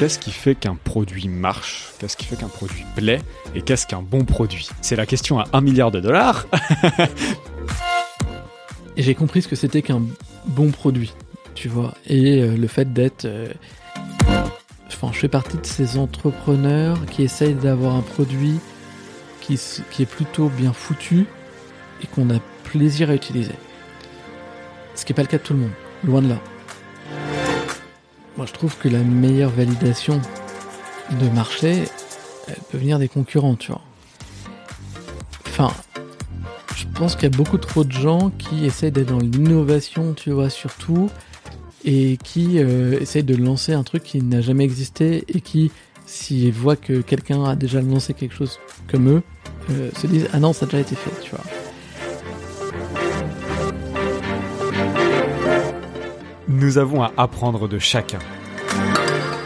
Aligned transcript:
qu'est-ce 0.00 0.18
qui 0.18 0.30
fait 0.30 0.54
qu'un 0.54 0.76
produit 0.76 1.28
marche? 1.28 1.92
Qu'est-ce 1.98 2.16
qui 2.16 2.24
fait 2.24 2.36
qu'un 2.36 2.48
produit 2.48 2.84
plaît? 2.96 3.20
Et 3.54 3.60
qu'est-ce 3.60 3.86
qu'un 3.86 4.00
bon 4.00 4.24
produit? 4.24 4.70
C'est 4.80 4.96
la 4.96 5.04
question 5.04 5.38
à 5.38 5.44
un 5.52 5.60
milliard 5.60 5.90
de 5.90 6.00
dollars. 6.00 6.46
j'ai 8.96 9.14
compris 9.14 9.42
ce 9.42 9.48
que 9.48 9.56
c'était 9.56 9.82
qu'un 9.82 10.00
bon 10.46 10.70
produit, 10.70 11.12
tu 11.54 11.68
vois. 11.68 11.92
Et 12.06 12.40
euh, 12.40 12.56
le 12.56 12.66
fait 12.66 12.90
d'être... 12.94 13.26
Euh, 13.26 13.52
enfin, 14.86 15.10
je 15.12 15.18
fais 15.18 15.28
partie 15.28 15.58
de 15.58 15.66
ces 15.66 15.98
entrepreneurs 15.98 16.98
qui 17.10 17.22
essayent 17.22 17.52
d'avoir 17.52 17.94
un 17.94 18.02
produit 18.02 18.58
qui, 19.42 19.60
qui 19.90 20.02
est 20.02 20.10
plutôt 20.10 20.48
bien 20.48 20.72
foutu 20.72 21.26
et 22.02 22.06
qu'on 22.06 22.30
a 22.30 22.38
plaisir 22.64 23.10
à 23.10 23.14
utiliser. 23.14 23.54
Ce 24.94 25.04
qui 25.04 25.12
n'est 25.12 25.16
pas 25.16 25.22
le 25.22 25.28
cas 25.28 25.36
de 25.36 25.42
tout 25.42 25.52
le 25.52 25.58
monde, 25.58 25.72
loin 26.04 26.22
de 26.22 26.28
là. 26.30 26.40
Moi, 28.36 28.46
je 28.46 28.52
trouve 28.52 28.76
que 28.78 28.88
la 28.88 29.00
meilleure 29.00 29.50
validation 29.50 30.20
de 31.20 31.28
marché, 31.30 31.84
elle 32.48 32.62
peut 32.70 32.78
venir 32.78 32.98
des 32.98 33.08
concurrents, 33.08 33.56
tu 33.56 33.72
vois. 33.72 33.82
Enfin, 35.46 35.72
je 36.76 36.86
pense 36.94 37.14
qu'il 37.14 37.24
y 37.24 37.34
a 37.34 37.36
beaucoup 37.36 37.58
trop 37.58 37.84
de 37.84 37.92
gens 37.92 38.30
qui 38.30 38.64
essaient 38.64 38.90
d'être 38.90 39.08
dans 39.08 39.18
l'innovation, 39.18 40.14
tu 40.14 40.30
vois, 40.30 40.48
surtout, 40.48 41.10
et 41.84 42.18
qui 42.22 42.58
euh, 42.58 42.98
essayent 43.00 43.24
de 43.24 43.36
lancer 43.36 43.72
un 43.72 43.82
truc 43.82 44.04
qui 44.04 44.22
n'a 44.22 44.40
jamais 44.40 44.64
existé 44.64 45.24
et 45.28 45.40
qui, 45.40 45.70
s'ils 46.06 46.52
voient 46.52 46.76
que 46.76 47.00
quelqu'un 47.00 47.44
a 47.44 47.56
déjà 47.56 47.80
lancé 47.82 48.14
quelque 48.14 48.34
chose 48.34 48.58
comme 48.90 49.08
eux, 49.08 49.22
euh, 49.70 49.90
se 49.98 50.06
disent 50.06 50.28
ah 50.32 50.40
non, 50.40 50.52
ça 50.52 50.64
a 50.64 50.66
déjà 50.66 50.80
été 50.80 50.94
fait, 50.94 51.12
tu 51.22 51.30
vois. 51.30 51.44
Nous 56.52 56.78
avons 56.78 57.00
à 57.00 57.12
apprendre 57.16 57.68
de 57.68 57.78
chacun. 57.78 58.18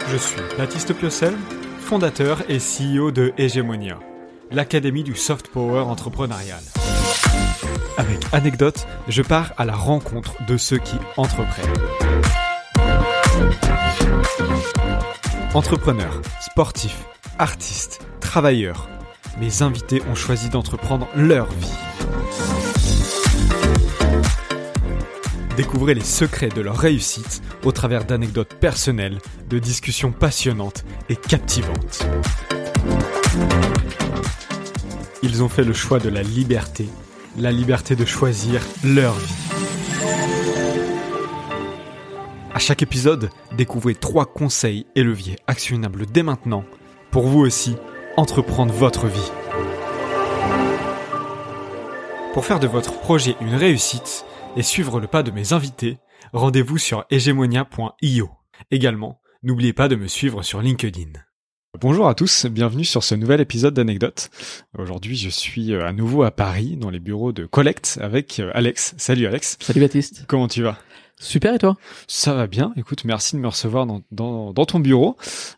Je 0.09 0.17
suis 0.17 0.41
Baptiste 0.57 0.91
Piocel, 0.95 1.35
fondateur 1.79 2.41
et 2.49 2.57
CEO 2.57 3.11
de 3.11 3.31
Hegemonia, 3.37 3.99
l'académie 4.49 5.03
du 5.03 5.13
soft 5.15 5.49
power 5.49 5.81
entrepreneurial. 5.81 6.61
Avec 7.99 8.17
anecdote, 8.31 8.87
je 9.07 9.21
pars 9.21 9.53
à 9.57 9.65
la 9.65 9.75
rencontre 9.75 10.33
de 10.47 10.57
ceux 10.57 10.79
qui 10.79 10.95
entreprennent. 11.15 11.75
Entrepreneurs, 15.53 16.23
sportifs, 16.41 17.05
artistes, 17.37 18.01
travailleurs, 18.19 18.89
mes 19.39 19.61
invités 19.61 20.01
ont 20.09 20.15
choisi 20.15 20.49
d'entreprendre 20.49 21.07
leur 21.15 21.45
vie. 21.51 22.64
Découvrez 25.57 25.93
les 25.93 26.03
secrets 26.03 26.49
de 26.49 26.59
leur 26.59 26.77
réussite 26.77 27.41
au 27.63 27.71
travers 27.71 28.03
d'anecdotes 28.03 28.55
personnelles, 28.55 29.19
de 29.49 29.57
discussions 29.57 30.11
passionnantes 30.11 30.83
et 31.07 31.15
captivantes. 31.15 32.05
Ils 35.23 35.41
ont 35.43 35.47
fait 35.47 35.63
le 35.63 35.71
choix 35.71 35.99
de 35.99 36.09
la 36.09 36.23
liberté, 36.23 36.89
la 37.37 37.53
liberté 37.53 37.95
de 37.95 38.03
choisir 38.03 38.61
leur 38.83 39.13
vie. 39.13 39.33
À 42.53 42.59
chaque 42.59 42.81
épisode, 42.81 43.29
découvrez 43.55 43.95
trois 43.95 44.25
conseils 44.25 44.85
et 44.95 45.03
leviers 45.03 45.37
actionnables 45.47 46.05
dès 46.05 46.23
maintenant 46.23 46.65
pour 47.11 47.27
vous 47.27 47.39
aussi 47.39 47.77
entreprendre 48.17 48.73
votre 48.73 49.07
vie. 49.07 49.31
Pour 52.33 52.45
faire 52.45 52.59
de 52.59 52.67
votre 52.67 52.99
projet 52.99 53.37
une 53.39 53.55
réussite, 53.55 54.25
et 54.55 54.63
suivre 54.63 54.99
le 54.99 55.07
pas 55.07 55.23
de 55.23 55.31
mes 55.31 55.53
invités, 55.53 55.97
rendez-vous 56.33 56.77
sur 56.77 57.05
hegemonia.io. 57.09 58.29
Également, 58.71 59.21
n'oubliez 59.43 59.73
pas 59.73 59.87
de 59.87 59.95
me 59.95 60.07
suivre 60.07 60.43
sur 60.43 60.61
LinkedIn. 60.61 61.11
Bonjour 61.81 62.07
à 62.07 62.15
tous, 62.15 62.45
bienvenue 62.45 62.85
sur 62.85 63.03
ce 63.03 63.15
nouvel 63.15 63.41
épisode 63.41 63.73
d'Anecdote. 63.73 64.29
Aujourd'hui, 64.77 65.17
je 65.17 65.27
suis 65.27 65.73
euh, 65.73 65.85
à 65.85 65.91
nouveau 65.91 66.23
à 66.23 66.31
Paris, 66.31 66.77
dans 66.77 66.89
les 66.89 66.99
bureaux 66.99 67.33
de 67.33 67.45
Collect, 67.45 67.99
avec 68.01 68.39
euh, 68.39 68.49
Alex. 68.53 68.95
Salut 68.97 69.27
Alex. 69.27 69.57
Salut 69.59 69.81
Baptiste. 69.81 70.23
Comment 70.27 70.47
tu 70.47 70.63
vas? 70.63 70.77
Super 71.19 71.53
et 71.53 71.59
toi? 71.59 71.77
Ça 72.07 72.33
va 72.33 72.45
bien. 72.45 72.73
Écoute, 72.75 73.05
merci 73.05 73.35
de 73.35 73.41
me 73.41 73.47
recevoir 73.47 73.85
dans, 73.85 74.01
dans, 74.11 74.65
ton 74.65 74.79
bureau. 74.79 75.15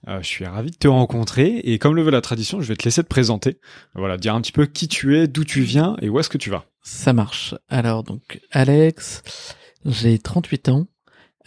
Euh, 0.08 0.22
je 0.22 0.28
suis 0.28 0.46
ravi 0.46 0.72
de 0.72 0.76
te 0.76 0.88
rencontrer 0.88 1.58
et 1.64 1.80
comme 1.80 1.96
le 1.96 2.04
veut 2.04 2.12
la 2.12 2.22
tradition, 2.22 2.62
je 2.62 2.68
vais 2.68 2.76
te 2.76 2.86
laisser 2.86 3.02
te 3.02 3.08
présenter. 3.08 3.60
Voilà, 3.96 4.18
dire 4.18 4.36
un 4.36 4.42
petit 4.42 4.52
peu 4.52 4.68
qui 4.68 4.88
tu 4.88 5.18
es, 5.18 5.28
d'où 5.28 5.44
tu 5.44 5.62
viens 5.62 5.96
et 6.02 6.10
où 6.10 6.20
est-ce 6.20 6.30
que 6.30 6.38
tu 6.38 6.52
vas. 6.52 6.66
Ça 6.84 7.12
marche. 7.12 7.56
Alors 7.70 8.04
donc 8.04 8.40
Alex, 8.52 9.24
j'ai 9.86 10.20
38 10.20 10.70
ans. 10.70 10.88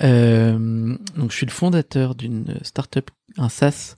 Euh, 0.03 0.97
donc 1.17 1.31
je 1.31 1.37
suis 1.37 1.47
le 1.47 1.53
fondateur 1.53 2.15
d'une 2.17 2.59
startup, 2.63 3.11
un 3.37 3.49
SaaS 3.49 3.97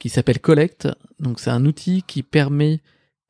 qui 0.00 0.08
s'appelle 0.08 0.40
Collect. 0.40 0.88
Donc 1.20 1.38
c'est 1.38 1.50
un 1.50 1.64
outil 1.64 2.02
qui 2.02 2.24
permet 2.24 2.80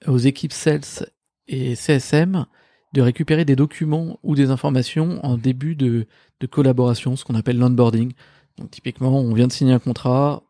aux 0.06 0.18
équipes 0.18 0.52
sales 0.52 1.06
et 1.48 1.74
CSM 1.74 2.46
de 2.94 3.02
récupérer 3.02 3.44
des 3.44 3.56
documents 3.56 4.20
ou 4.22 4.36
des 4.36 4.50
informations 4.50 5.18
en 5.26 5.36
début 5.36 5.74
de, 5.74 6.06
collaboration, 6.50 7.16
ce 7.16 7.24
qu'on 7.24 7.34
appelle 7.34 7.58
l'onboarding. 7.58 8.12
Donc 8.58 8.70
typiquement, 8.70 9.18
on 9.18 9.32
vient 9.32 9.48
de 9.48 9.52
signer 9.52 9.72
un 9.72 9.78
contrat, 9.78 10.42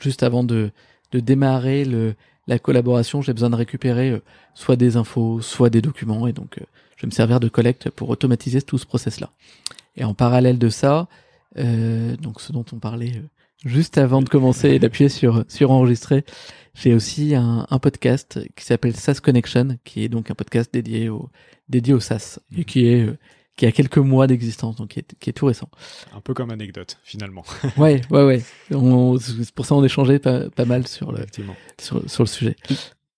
juste 0.00 0.22
avant 0.22 0.44
de, 0.44 0.70
démarrer 1.12 1.86
la 2.46 2.58
collaboration, 2.58 3.22
j'ai 3.22 3.32
besoin 3.32 3.48
de 3.48 3.56
récupérer 3.56 4.10
euh, 4.10 4.22
soit 4.52 4.76
des 4.76 4.98
infos, 4.98 5.40
soit 5.40 5.70
des 5.70 5.80
documents, 5.80 6.26
et 6.26 6.34
donc 6.34 6.58
euh, 6.58 6.64
je 6.96 7.02
vais 7.02 7.06
me 7.06 7.12
servir 7.12 7.40
de 7.40 7.48
collecte 7.48 7.88
pour 7.88 8.10
automatiser 8.10 8.60
tout 8.60 8.76
ce 8.76 8.84
process-là. 8.84 9.30
Et 9.96 10.04
en 10.04 10.12
parallèle 10.12 10.58
de 10.58 10.68
ça, 10.68 11.08
euh, 11.56 12.14
donc 12.18 12.42
ce 12.42 12.52
dont 12.52 12.66
on 12.72 12.78
parlait 12.78 13.22
juste 13.64 13.98
avant 13.98 14.22
de 14.22 14.28
commencer 14.28 14.70
et 14.70 14.78
d'appuyer 14.78 15.08
sur 15.08 15.44
sur 15.48 15.70
enregistrer, 15.70 16.24
j'ai 16.74 16.94
aussi 16.94 17.34
un, 17.34 17.66
un, 17.70 17.78
podcast 17.78 18.38
qui 18.54 18.64
s'appelle 18.64 18.94
SaaS 18.94 19.20
Connection, 19.22 19.78
qui 19.84 20.04
est 20.04 20.08
donc 20.08 20.30
un 20.30 20.34
podcast 20.34 20.72
dédié 20.72 21.08
au 21.08 21.30
dédié 21.68 21.94
au 21.94 22.00
SaaS 22.00 22.38
et 22.56 22.64
qui 22.64 22.86
est 22.86 23.08
qui 23.56 23.64
a 23.64 23.72
quelques 23.72 23.98
mois 23.98 24.26
d'existence, 24.26 24.76
donc 24.76 24.88
qui 24.88 25.00
est, 25.00 25.14
qui 25.18 25.30
est, 25.30 25.32
tout 25.32 25.46
récent. 25.46 25.70
Un 26.14 26.20
peu 26.20 26.34
comme 26.34 26.50
anecdote, 26.50 26.98
finalement. 27.02 27.44
ouais, 27.78 28.02
ouais, 28.10 28.22
ouais. 28.22 28.42
C'est 28.68 29.54
pour 29.54 29.64
ça 29.66 29.74
on 29.74 29.82
échangeait 29.82 30.18
pas, 30.18 30.50
pas 30.50 30.66
mal 30.66 30.86
sur 30.86 31.10
le, 31.10 31.24
sur, 31.80 32.08
sur, 32.08 32.22
le 32.22 32.28
sujet. 32.28 32.56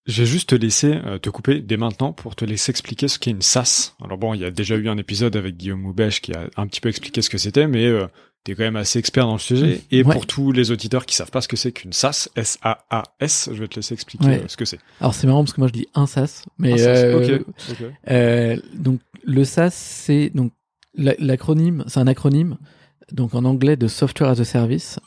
Je 0.06 0.22
vais 0.22 0.26
juste 0.26 0.50
te 0.50 0.55
laisser 0.55 0.94
euh, 1.05 1.19
te 1.19 1.28
couper 1.28 1.60
dès 1.60 1.76
maintenant 1.76 2.12
pour 2.12 2.37
te 2.37 2.44
laisser 2.44 2.70
expliquer 2.70 3.09
ce 3.09 3.19
qu'est 3.19 3.32
une 3.32 3.43
SaaS. 3.43 3.94
Alors 4.03 4.16
bon, 4.16 4.32
il 4.32 4.41
y 4.41 4.44
a 4.44 4.50
déjà 4.50 4.76
eu 4.76 4.88
un 4.88 4.97
épisode 4.97 5.34
avec 5.34 5.56
Guillaume 5.56 5.81
Moubèche 5.81 6.20
qui 6.20 6.32
a 6.32 6.49
un 6.56 6.66
petit 6.66 6.81
peu 6.81 6.88
expliqué 6.88 7.20
ce 7.20 7.31
que 7.31 7.38
c'était, 7.38 7.66
mais 7.66 7.87
euh, 7.87 8.06
tu 8.44 8.53
es 8.53 8.54
quand 8.54 8.62
même 8.62 8.76
assez 8.76 8.99
expert 8.99 9.26
dans 9.26 9.34
le 9.34 9.38
sujet. 9.38 9.82
Et 9.91 10.04
pour 10.04 10.26
tous 10.26 10.53
les 10.53 10.71
auditeurs 10.71 11.06
qui 11.06 11.15
savent 11.15 11.31
pas 11.31 11.41
ce 11.41 11.49
que 11.49 11.56
c'est 11.56 11.72
qu'une 11.72 11.93
SaaS, 11.93 12.28
S-A-A-S, 12.37 13.50
je 13.53 13.60
vais 13.60 13.69
te 13.69 13.76
laisser 13.76 13.94
expliquer 13.94 14.28
euh, 14.28 14.49
ce 14.49 14.56
que 14.56 14.65
c'est. 14.65 14.78
Alors 15.00 15.15
c'est 15.15 15.26
marrant 15.26 15.44
parce 15.44 15.53
que 15.53 15.60
moi 15.60 15.69
je 15.69 15.72
dis 15.72 15.88
un 15.94 16.06
SaaS, 16.06 16.44
mais 16.59 16.81
euh, 16.81 17.41
Euh, 18.10 18.56
donc 18.75 19.00
le 19.25 19.44
SaaS 19.44 19.71
c'est 19.71 20.31
donc 20.34 20.53
l'acronyme, 20.94 21.84
c'est 21.87 22.00
un 22.00 22.06
acronyme 22.06 22.56
donc 23.12 23.34
en 23.34 23.44
anglais 23.44 23.76
de 23.76 23.88
Software 23.88 24.31
as 24.31 24.41
a 24.41 24.44
Service. 24.44 24.99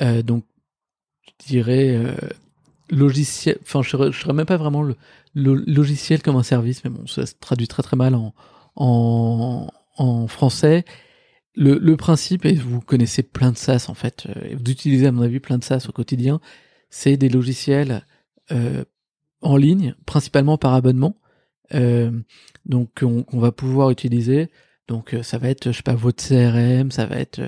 Euh, 0.00 0.22
donc 0.22 0.44
je 1.26 1.46
dirais 1.46 1.98
logiciel, 2.90 3.58
enfin 3.62 3.82
je 3.82 3.96
ne 3.96 4.12
serais 4.12 4.32
même 4.32 4.46
pas 4.46 4.56
vraiment 4.56 4.82
le, 4.82 4.96
logiciel 5.34 6.22
comme 6.22 6.36
un 6.36 6.42
service, 6.42 6.84
mais 6.84 6.90
bon 6.90 7.06
ça 7.06 7.26
se 7.26 7.34
traduit 7.40 7.68
très 7.68 7.82
très 7.82 7.96
mal 7.96 8.14
en 8.14 8.34
en, 8.76 9.68
en 9.96 10.28
français 10.28 10.84
le, 11.58 11.78
le, 11.78 11.96
principe, 11.96 12.44
et 12.44 12.54
vous 12.54 12.80
connaissez 12.80 13.22
plein 13.22 13.50
de 13.50 13.56
SaaS 13.56 13.86
en 13.88 13.94
fait, 13.94 14.26
euh, 14.28 14.54
vous 14.54 14.70
utilisez 14.70 15.06
à 15.06 15.12
mon 15.12 15.22
avis 15.22 15.40
plein 15.40 15.58
de 15.58 15.64
SaaS 15.64 15.86
au 15.88 15.92
quotidien, 15.92 16.40
c'est 16.90 17.16
des 17.16 17.28
logiciels 17.28 18.04
euh, 18.52 18.84
en 19.40 19.56
ligne, 19.56 19.94
principalement 20.06 20.58
par 20.58 20.74
abonnement, 20.74 21.16
euh, 21.74 22.10
donc 22.64 23.02
on, 23.02 23.38
va 23.38 23.52
pouvoir 23.52 23.90
utiliser. 23.90 24.48
Donc 24.88 25.14
euh, 25.14 25.22
ça 25.22 25.38
va 25.38 25.48
être, 25.48 25.70
je 25.70 25.76
sais 25.76 25.82
pas, 25.82 25.94
votre 25.94 26.24
CRM, 26.24 26.90
ça 26.90 27.06
va 27.06 27.16
être 27.16 27.42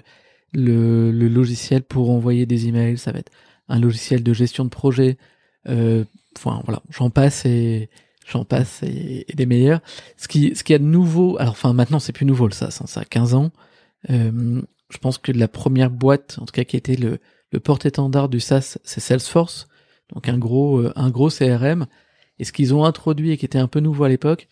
le, 0.52 1.11
logiciel 1.11 1.82
pour 1.82 2.11
envoyer 2.11 2.46
des 2.46 2.69
emails, 2.69 2.99
ça 2.99 3.12
va 3.12 3.19
être 3.19 3.32
un 3.69 3.81
logiciel 3.81 4.23
de 4.23 4.32
gestion 4.32 4.64
de 4.64 4.70
projet. 4.70 5.17
Enfin 5.67 6.62
voilà, 6.64 6.82
j'en 6.90 7.11
passe 7.11 7.44
et 7.44 7.90
j'en 8.26 8.44
passe 8.44 8.82
et, 8.82 9.26
des 9.35 9.46
meilleurs. 9.46 9.81
Ce 10.17 10.29
qui, 10.29 10.55
ce 10.55 10.62
qui 10.62 10.75
a 10.75 10.79
de 10.79 10.85
nouveau, 10.85 11.38
alors 11.38 11.52
enfin 11.52 11.73
maintenant 11.73 11.99
c'est 11.99 12.12
plus 12.12 12.26
nouveau 12.26 12.46
le 12.46 12.52
SaaS, 12.52 12.79
hein, 12.82 12.87
ça 12.87 13.00
a 13.00 13.05
15 13.05 13.35
ans. 13.35 13.50
Euh, 14.08 14.62
je 14.91 14.99
pense 14.99 15.19
que 15.19 15.32
la 15.32 15.49
première 15.49 15.91
boîte, 15.91 16.38
en 16.41 16.47
tout 16.47 16.52
cas 16.52 16.64
qui 16.64 16.76
était 16.76 16.97
le, 16.97 17.19
le 17.52 17.61
porte-étendard 17.61 18.29
du 18.29 18.41
SaaS, 18.41 18.79
c'est 18.85 19.00
Salesforce, 19.00 19.69
donc 20.14 20.29
un 20.29 20.38
gros, 20.38 20.79
euh, 20.79 20.93
un 20.97 21.11
gros 21.11 21.29
CRM. 21.29 21.87
Et 22.38 22.44
ce 22.44 22.52
qu'ils 22.52 22.75
ont 22.75 22.85
introduit 22.85 23.32
et 23.32 23.37
qui 23.37 23.44
était 23.44 23.58
un 23.58 23.69
peu 23.69 23.81
nouveau 23.81 24.05
à 24.05 24.08
l'époque, 24.08 24.49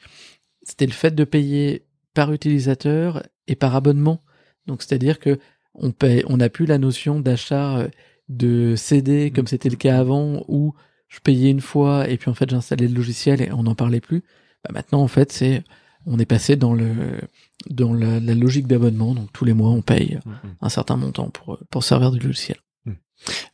c'était 0.62 0.86
le 0.86 0.92
fait 0.92 1.14
de 1.14 1.24
payer 1.24 1.86
par 2.14 2.32
utilisateur 2.32 3.22
et 3.46 3.56
par 3.56 3.74
abonnement. 3.74 4.20
Donc 4.66 4.82
c'est-à-dire 4.82 5.18
que 5.18 5.38
on 5.74 5.92
paye, 5.92 6.22
on 6.26 6.36
n'a 6.36 6.48
plus 6.50 6.66
la 6.66 6.78
notion 6.78 7.20
d'achat 7.20 7.78
euh, 7.78 7.88
de 8.28 8.74
CD 8.76 9.30
comme 9.30 9.46
c'était 9.46 9.70
le 9.70 9.76
cas 9.76 9.98
avant 9.98 10.44
où 10.48 10.74
je 11.08 11.20
payais 11.20 11.50
une 11.50 11.62
fois 11.62 12.08
et 12.08 12.18
puis 12.18 12.30
en 12.30 12.34
fait 12.34 12.50
j'installais 12.50 12.88
le 12.88 12.94
logiciel 12.94 13.40
et 13.40 13.50
on 13.52 13.62
n'en 13.62 13.74
parlait 13.74 14.00
plus. 14.00 14.22
Bah 14.64 14.70
maintenant 14.74 15.00
en 15.00 15.08
fait 15.08 15.32
c'est 15.32 15.62
on 16.08 16.18
est 16.18 16.26
passé 16.26 16.56
dans 16.56 16.74
le 16.74 17.20
dans 17.68 17.92
la, 17.92 18.20
logique 18.20 18.66
d'abonnement. 18.66 19.14
Donc 19.14 19.32
tous 19.32 19.44
les 19.44 19.52
mois, 19.52 19.70
on 19.70 19.82
paye 19.82 20.18
mm, 20.24 20.30
mm. 20.30 20.56
un 20.60 20.68
certain 20.68 20.96
montant 20.96 21.30
pour 21.30 21.58
pour 21.70 21.84
servir 21.84 22.10
du 22.10 22.18
logiciel. 22.18 22.58
Mm. 22.86 22.92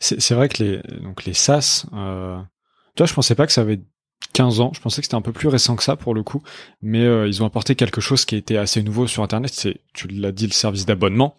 C'est 0.00 0.34
vrai 0.34 0.48
que 0.48 0.62
les 0.62 0.82
donc 1.02 1.24
les 1.24 1.34
SaaS, 1.34 1.86
euh, 1.92 2.40
tu 2.94 3.00
vois, 3.02 3.06
je 3.06 3.14
pensais 3.14 3.34
pas 3.34 3.46
que 3.46 3.52
ça 3.52 3.62
avait 3.62 3.80
15 4.32 4.60
ans. 4.60 4.72
Je 4.74 4.80
pensais 4.80 5.00
que 5.00 5.06
c'était 5.06 5.16
un 5.16 5.22
peu 5.22 5.32
plus 5.32 5.48
récent 5.48 5.76
que 5.76 5.82
ça 5.82 5.96
pour 5.96 6.14
le 6.14 6.22
coup, 6.22 6.42
mais 6.80 7.04
euh, 7.04 7.26
ils 7.26 7.42
ont 7.42 7.46
apporté 7.46 7.74
quelque 7.74 8.00
chose 8.00 8.24
qui 8.24 8.36
était 8.36 8.56
assez 8.56 8.82
nouveau 8.82 9.06
sur 9.06 9.22
Internet. 9.22 9.52
C'est, 9.52 9.80
tu 9.92 10.08
l'as 10.08 10.32
dit, 10.32 10.46
le 10.46 10.52
service 10.52 10.86
d'abonnement 10.86 11.36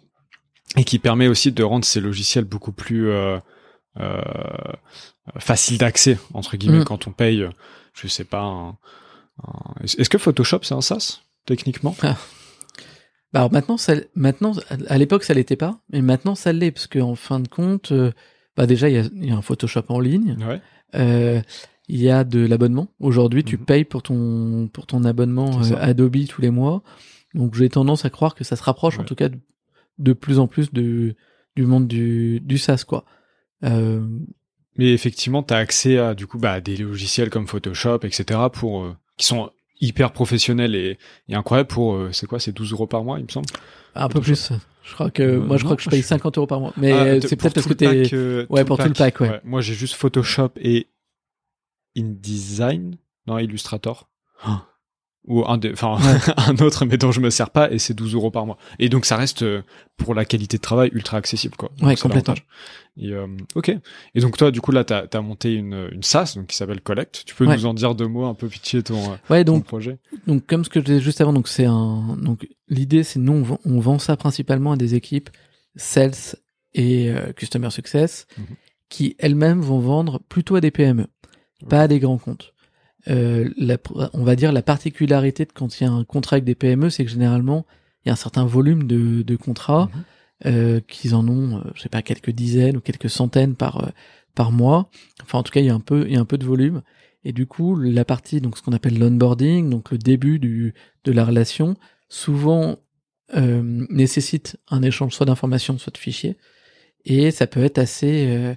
et 0.76 0.84
qui 0.84 0.98
permet 0.98 1.28
aussi 1.28 1.52
de 1.52 1.62
rendre 1.62 1.84
ces 1.84 2.00
logiciels 2.00 2.44
beaucoup 2.44 2.72
plus 2.72 3.08
euh, 3.08 3.38
euh, 3.98 4.20
facile 5.38 5.78
d'accès 5.78 6.18
entre 6.34 6.56
guillemets 6.56 6.84
quand 6.84 7.06
on 7.06 7.12
paye. 7.12 7.48
Je 7.94 8.08
sais 8.08 8.24
pas. 8.24 8.42
Un, 8.42 8.76
Est-ce 9.82 10.08
que 10.08 10.18
Photoshop 10.18 10.60
c'est 10.62 10.74
un 10.74 10.80
SaaS 10.80 11.20
techniquement? 11.44 11.94
Ah. 12.02 12.16
bah 13.32 13.40
alors 13.40 13.52
maintenant, 13.52 13.76
ça, 13.76 13.94
maintenant, 14.14 14.52
à 14.88 14.98
l'époque 14.98 15.24
ça 15.24 15.34
l'était 15.34 15.56
pas, 15.56 15.80
mais 15.90 16.02
maintenant 16.02 16.34
ça 16.34 16.52
l'est 16.52 16.70
parce 16.70 16.86
qu'en 16.86 17.14
fin 17.14 17.40
de 17.40 17.48
compte, 17.48 17.92
euh, 17.92 18.12
bah 18.56 18.66
déjà 18.66 18.88
il 18.88 18.94
y 18.94 18.98
a, 18.98 19.04
y 19.12 19.30
a, 19.30 19.36
un 19.36 19.42
Photoshop 19.42 19.84
en 19.88 20.00
ligne. 20.00 20.36
Ouais. 20.40 20.60
Euh, 20.94 21.40
il 21.88 22.00
y 22.00 22.10
a 22.10 22.24
de 22.24 22.44
l'abonnement. 22.44 22.88
Aujourd'hui, 22.98 23.44
tu 23.44 23.58
mhm. 23.58 23.64
payes 23.64 23.84
pour 23.84 24.02
ton 24.02 24.68
pour 24.72 24.86
ton 24.86 25.04
abonnement 25.04 25.62
euh, 25.62 25.76
Adobe 25.78 26.26
tous 26.28 26.42
les 26.42 26.50
mois. 26.50 26.82
Donc 27.34 27.54
j'ai 27.54 27.68
tendance 27.68 28.04
à 28.04 28.10
croire 28.10 28.34
que 28.34 28.44
ça 28.44 28.56
se 28.56 28.62
rapproche 28.62 28.98
en 28.98 29.04
tout 29.04 29.14
cas 29.14 29.28
de, 29.98 30.12
plus 30.12 30.38
en 30.38 30.46
plus 30.46 30.72
de 30.72 31.14
du 31.54 31.66
monde 31.66 31.86
du 31.86 32.40
du 32.40 32.58
SaaS 32.58 32.84
quoi. 32.86 33.04
Mais 34.78 34.92
effectivement, 34.92 35.42
tu 35.42 35.54
as 35.54 35.58
accès 35.58 35.96
à 35.98 36.14
du 36.14 36.26
coup 36.26 36.38
bah 36.38 36.60
des 36.60 36.76
logiciels 36.76 37.30
comme 37.30 37.46
Photoshop, 37.46 38.00
etc. 38.02 38.40
pour 38.52 38.96
qui 39.16 39.26
sont 39.26 39.50
hyper 39.80 40.12
professionnels 40.12 40.74
et, 40.74 40.98
et 41.28 41.34
incroyables 41.34 41.68
pour 41.68 41.94
euh, 41.94 42.10
c'est 42.12 42.26
quoi 42.26 42.40
c'est 42.40 42.52
12 42.52 42.72
euros 42.72 42.86
par 42.86 43.04
mois 43.04 43.18
il 43.18 43.24
me 43.24 43.30
semble 43.30 43.46
un 43.96 44.08
peu 44.08 44.20
plus. 44.20 44.52
Je 44.82 44.94
crois 44.94 45.10
que 45.10 45.36
moi 45.36 45.56
je 45.56 45.64
crois 45.64 45.76
que 45.76 45.82
je 45.82 45.90
paye 45.90 46.02
50 46.02 46.38
euros 46.38 46.46
par 46.46 46.60
mois. 46.60 46.72
Mais 46.76 46.92
ah, 46.92 47.20
c'est 47.20 47.36
peut-être 47.36 47.54
parce 47.54 47.66
que 47.66 47.72
t'es 47.72 48.46
ouais 48.50 48.64
pour 48.64 48.78
tout 48.78 48.84
le 48.86 48.92
pack. 48.92 49.20
ouais. 49.20 49.40
moi 49.44 49.60
j'ai 49.60 49.74
juste 49.74 49.94
Photoshop 49.94 50.50
et 50.60 50.88
InDesign, 51.96 52.96
non 53.26 53.38
Illustrator. 53.38 54.08
Ou 55.26 55.44
un, 55.44 55.58
enfin 55.72 55.98
un 56.36 56.56
autre, 56.64 56.84
mais 56.84 56.96
dont 56.96 57.12
je 57.12 57.20
me 57.20 57.30
sers 57.30 57.50
pas, 57.50 57.70
et 57.70 57.78
c'est 57.78 57.94
12 57.94 58.14
euros 58.14 58.30
par 58.30 58.46
mois. 58.46 58.58
Et 58.78 58.88
donc 58.88 59.06
ça 59.06 59.16
reste 59.16 59.42
euh, 59.42 59.62
pour 59.96 60.14
la 60.14 60.24
qualité 60.24 60.56
de 60.56 60.62
travail 60.62 60.90
ultra 60.92 61.16
accessible, 61.16 61.56
quoi. 61.56 61.70
ouais, 61.82 61.96
complètement. 61.96 62.34
Et, 62.96 63.12
euh, 63.12 63.26
ok. 63.54 63.76
Et 64.14 64.20
donc 64.20 64.36
toi, 64.36 64.50
du 64.50 64.60
coup 64.60 64.72
là, 64.72 64.84
t'as 64.84 65.04
as 65.12 65.20
monté 65.20 65.54
une, 65.54 65.88
une 65.92 66.02
SaaS, 66.02 66.34
donc 66.36 66.46
qui 66.46 66.56
s'appelle 66.56 66.80
Collect. 66.80 67.24
Tu 67.26 67.34
peux 67.34 67.44
nous 67.44 67.66
en 67.66 67.74
dire 67.74 67.94
deux 67.94 68.06
mots, 68.06 68.26
un 68.26 68.34
peu 68.34 68.48
pitcher 68.48 68.82
ton, 68.82 69.12
euh, 69.12 69.16
ouais, 69.30 69.44
donc, 69.44 69.64
projet? 69.64 69.98
Donc 70.26 70.46
comme 70.46 70.64
ce 70.64 70.70
que 70.70 70.80
je 70.80 70.84
disais 70.84 71.00
juste 71.00 71.20
avant, 71.20 71.32
donc 71.32 71.48
c'est 71.48 71.66
un, 71.66 72.16
donc 72.20 72.48
l'idée 72.68 73.02
c'est 73.02 73.18
nous 73.18 73.58
on 73.64 73.80
vend, 73.80 73.98
ça 73.98 74.16
principalement 74.16 74.72
à 74.72 74.76
des 74.76 74.94
équipes 74.94 75.30
sales 75.76 76.36
et 76.74 77.10
customer 77.36 77.70
success 77.70 78.26
mhm. 78.36 78.44
qui 78.90 79.16
elles-mêmes 79.18 79.60
vont 79.60 79.78
vendre 79.78 80.20
plutôt 80.28 80.56
à 80.56 80.60
des 80.60 80.70
PME 80.70 81.06
pas 81.68 81.82
à 81.82 81.88
des 81.88 81.98
grands 81.98 82.18
comptes. 82.18 82.52
Euh, 83.08 83.48
la, 83.56 83.76
on 84.14 84.24
va 84.24 84.36
dire 84.36 84.52
la 84.52 84.62
particularité 84.62 85.44
de 85.44 85.52
quand 85.52 85.80
il 85.80 85.84
y 85.84 85.86
a 85.86 85.92
un 85.92 86.04
contrat 86.04 86.34
avec 86.34 86.44
des 86.44 86.54
PME, 86.54 86.90
c'est 86.90 87.04
que 87.04 87.10
généralement 87.10 87.64
il 88.04 88.08
y 88.08 88.10
a 88.10 88.12
un 88.12 88.16
certain 88.16 88.44
volume 88.44 88.86
de, 88.86 89.22
de 89.22 89.36
contrats, 89.36 89.88
mhm. 89.92 90.52
euh, 90.52 90.80
qu'ils 90.80 91.14
en 91.14 91.26
ont, 91.28 91.58
euh, 91.58 91.70
je 91.74 91.82
sais 91.82 91.88
pas, 91.88 92.02
quelques 92.02 92.30
dizaines 92.30 92.76
ou 92.76 92.80
quelques 92.80 93.10
centaines 93.10 93.54
par 93.54 93.84
euh, 93.84 93.88
par 94.34 94.52
mois. 94.52 94.90
Enfin, 95.22 95.38
en 95.38 95.42
tout 95.42 95.50
cas, 95.52 95.60
il 95.60 95.66
y 95.66 95.70
a 95.70 95.74
un 95.74 95.80
peu, 95.80 96.04
il 96.06 96.14
y 96.14 96.16
a 96.16 96.20
un 96.20 96.26
peu 96.26 96.38
de 96.38 96.44
volume. 96.44 96.82
Et 97.24 97.32
du 97.32 97.46
coup, 97.46 97.74
la 97.76 98.04
partie, 98.04 98.40
donc 98.40 98.56
ce 98.56 98.62
qu'on 98.62 98.72
appelle 98.72 98.98
l'onboarding, 98.98 99.70
donc 99.70 99.90
le 99.90 99.98
début 99.98 100.38
du 100.38 100.74
de 101.04 101.12
la 101.12 101.24
relation, 101.24 101.76
souvent 102.08 102.76
euh, 103.36 103.62
nécessite 103.90 104.56
un 104.68 104.82
échange 104.82 105.14
soit 105.14 105.26
d'informations, 105.26 105.78
soit 105.78 105.92
de 105.92 105.98
fichiers. 105.98 106.36
Et 107.04 107.30
ça 107.30 107.46
peut 107.46 107.64
être 107.64 107.78
assez 107.78 108.56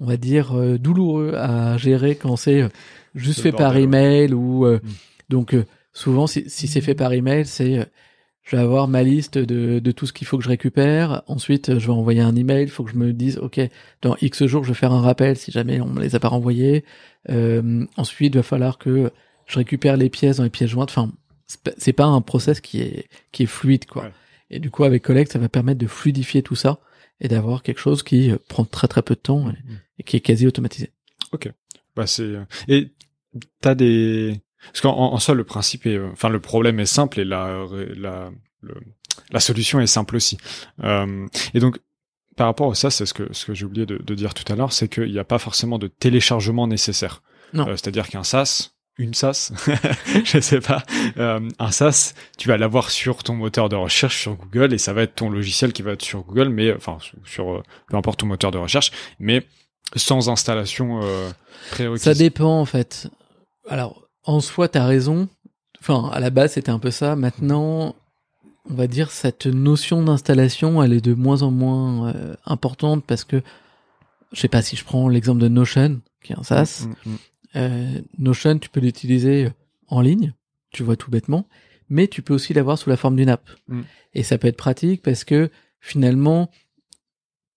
on 0.00 0.06
va 0.06 0.16
dire 0.16 0.58
euh, 0.58 0.78
douloureux 0.78 1.34
à 1.36 1.76
gérer 1.76 2.16
quand 2.16 2.36
c'est 2.36 2.62
euh, 2.62 2.68
juste 3.14 3.42
fait 3.42 3.52
par 3.52 3.76
email 3.76 4.32
ou 4.32 4.66
euh, 4.66 4.80
mm. 4.82 4.88
donc 5.28 5.56
souvent 5.92 6.26
si, 6.26 6.48
c'est 6.48 6.80
fait 6.80 6.94
par 6.94 7.12
email 7.12 7.46
c'est 7.46 7.86
je 8.42 8.56
vais 8.56 8.62
avoir 8.62 8.88
ma 8.88 9.04
liste 9.04 9.38
de, 9.38 9.78
de 9.78 9.90
tout 9.92 10.06
ce 10.06 10.12
qu'il 10.12 10.26
faut 10.26 10.36
que 10.36 10.42
je 10.42 10.48
récupère. 10.48 11.22
Ensuite, 11.28 11.78
je 11.78 11.86
vais 11.86 11.92
envoyer 11.92 12.20
un 12.20 12.34
email. 12.34 12.64
Il 12.64 12.70
faut 12.70 12.82
que 12.82 12.90
je 12.90 12.96
me 12.96 13.12
dise, 13.12 13.38
ok, 13.38 13.60
dans 14.02 14.16
X 14.20 14.46
jours, 14.46 14.64
je 14.64 14.70
vais 14.70 14.74
faire 14.74 14.90
un 14.92 15.02
rappel 15.02 15.36
si 15.36 15.52
jamais 15.52 15.80
on 15.80 15.86
me 15.86 16.00
les 16.00 16.16
a 16.16 16.20
pas 16.20 16.28
renvoyés. 16.28 16.84
ensuite, 17.96 18.34
il 18.34 18.38
va 18.38 18.42
falloir 18.42 18.78
que 18.78 19.12
je 19.46 19.56
récupère 19.56 19.96
les 19.96 20.08
pièces 20.08 20.38
dans 20.38 20.42
les 20.42 20.50
pièces 20.50 20.70
jointes. 20.70 20.90
Enfin, 20.90 21.12
c'est 21.76 21.92
pas 21.92 22.06
un 22.06 22.22
process 22.22 22.60
qui 22.60 22.80
est 22.80 23.04
qui 23.30 23.44
est 23.44 23.46
fluide, 23.46 23.84
quoi. 23.84 24.10
Et 24.50 24.58
du 24.58 24.70
coup, 24.70 24.82
avec 24.82 25.04
Collect, 25.04 25.30
ça 25.30 25.38
va 25.38 25.48
permettre 25.48 25.78
de 25.78 25.86
fluidifier 25.86 26.42
tout 26.42 26.56
ça 26.56 26.80
et 27.20 27.28
d'avoir 27.28 27.62
quelque 27.62 27.80
chose 27.80 28.02
qui 28.02 28.32
prend 28.48 28.64
très 28.64 28.88
très 28.88 29.02
peu 29.02 29.14
de 29.14 29.20
temps 29.20 29.48
et, 29.50 29.52
mm 29.52 29.78
et 30.00 30.02
qui 30.02 30.16
est 30.16 30.20
quasi 30.20 30.46
automatisé. 30.46 30.90
Ok. 31.32 31.52
Bah 31.94 32.06
c'est 32.06 32.22
euh, 32.22 32.44
et 32.68 32.90
t'as 33.60 33.74
des 33.74 34.40
parce 34.64 34.80
qu'en 34.80 34.96
en 34.96 35.18
soi 35.18 35.34
le 35.34 35.44
principe 35.44 35.86
est 35.86 35.96
euh, 35.96 36.08
enfin 36.12 36.28
le 36.28 36.40
problème 36.40 36.80
est 36.80 36.86
simple 36.86 37.20
et 37.20 37.24
la 37.24 37.66
la 37.96 38.30
la 39.30 39.40
solution 39.40 39.80
est 39.80 39.86
simple 39.86 40.16
aussi. 40.16 40.38
Euh, 40.82 41.26
et 41.54 41.60
donc 41.60 41.78
par 42.36 42.46
rapport 42.46 42.70
à 42.70 42.74
ça, 42.74 42.90
c'est 42.90 43.04
ce 43.04 43.12
que 43.12 43.32
ce 43.32 43.44
que 43.44 43.54
j'ai 43.54 43.66
oublié 43.66 43.84
de, 43.84 43.98
de, 43.98 44.14
dire 44.14 44.32
tout 44.32 44.50
à 44.50 44.56
l'heure, 44.56 44.72
c'est 44.72 44.88
qu'il 44.88 45.10
n'y 45.10 45.18
a 45.18 45.24
pas 45.24 45.38
forcément 45.38 45.78
de 45.78 45.88
téléchargement 45.88 46.66
nécessaire. 46.66 47.22
Euh, 47.54 47.76
C'est-à-dire 47.76 48.08
qu'un 48.08 48.22
SaaS, 48.22 48.70
une 48.98 49.14
SaaS, 49.14 49.52
je 50.24 50.40
sais 50.40 50.60
pas, 50.60 50.82
euh, 51.16 51.40
un 51.58 51.70
SaaS, 51.70 52.12
tu 52.36 52.48
vas 52.48 52.58
l'avoir 52.58 52.90
sur 52.90 53.22
ton 53.22 53.34
moteur 53.34 53.68
de 53.68 53.76
recherche 53.76 54.20
sur 54.20 54.36
Google 54.36 54.74
et 54.74 54.78
ça 54.78 54.92
va 54.92 55.02
être 55.02 55.14
ton 55.14 55.30
logiciel 55.30 55.72
qui 55.72 55.82
va 55.82 55.92
être 55.92 56.02
sur 56.02 56.22
Google, 56.22 56.50
mais 56.50 56.74
enfin 56.74 56.98
sur 57.24 57.62
peu 57.88 57.96
importe 57.96 58.20
ton 58.20 58.26
moteur 58.26 58.50
de 58.50 58.58
recherche, 58.58 58.92
mais 59.18 59.46
sans 59.96 60.28
installation 60.28 61.00
euh, 61.02 61.30
prérequise. 61.70 62.02
Ça 62.02 62.14
dépend 62.14 62.60
en 62.60 62.66
fait. 62.66 63.08
Alors 63.68 64.06
en 64.24 64.40
soi, 64.40 64.68
t'as 64.68 64.84
raison. 64.84 65.28
Enfin, 65.80 66.10
à 66.12 66.20
la 66.20 66.30
base, 66.30 66.52
c'était 66.52 66.70
un 66.70 66.78
peu 66.78 66.90
ça. 66.90 67.16
Maintenant, 67.16 67.94
on 68.68 68.74
va 68.74 68.86
dire 68.86 69.10
cette 69.10 69.46
notion 69.46 70.02
d'installation, 70.02 70.82
elle 70.82 70.92
est 70.92 71.00
de 71.00 71.14
moins 71.14 71.42
en 71.42 71.50
moins 71.50 72.14
euh, 72.14 72.34
importante 72.46 73.04
parce 73.04 73.24
que, 73.24 73.42
je 74.32 74.40
sais 74.40 74.48
pas 74.48 74.62
si 74.62 74.76
je 74.76 74.84
prends 74.84 75.08
l'exemple 75.08 75.40
de 75.40 75.48
Notion, 75.48 76.00
qui 76.22 76.32
est 76.32 76.38
un 76.38 76.42
SaaS. 76.42 76.86
Mm, 76.86 77.10
mm, 77.10 77.12
mm. 77.12 77.18
Euh, 77.56 78.00
Notion, 78.18 78.58
tu 78.58 78.68
peux 78.68 78.80
l'utiliser 78.80 79.50
en 79.88 80.00
ligne, 80.00 80.32
tu 80.70 80.82
vois 80.82 80.96
tout 80.96 81.10
bêtement, 81.10 81.46
mais 81.88 82.06
tu 82.06 82.22
peux 82.22 82.34
aussi 82.34 82.54
l'avoir 82.54 82.78
sous 82.78 82.90
la 82.90 82.96
forme 82.96 83.16
d'une 83.16 83.28
app. 83.28 83.50
Et 84.14 84.22
ça 84.22 84.38
peut 84.38 84.48
être 84.48 84.56
pratique 84.56 85.02
parce 85.02 85.24
que 85.24 85.50
finalement, 85.80 86.50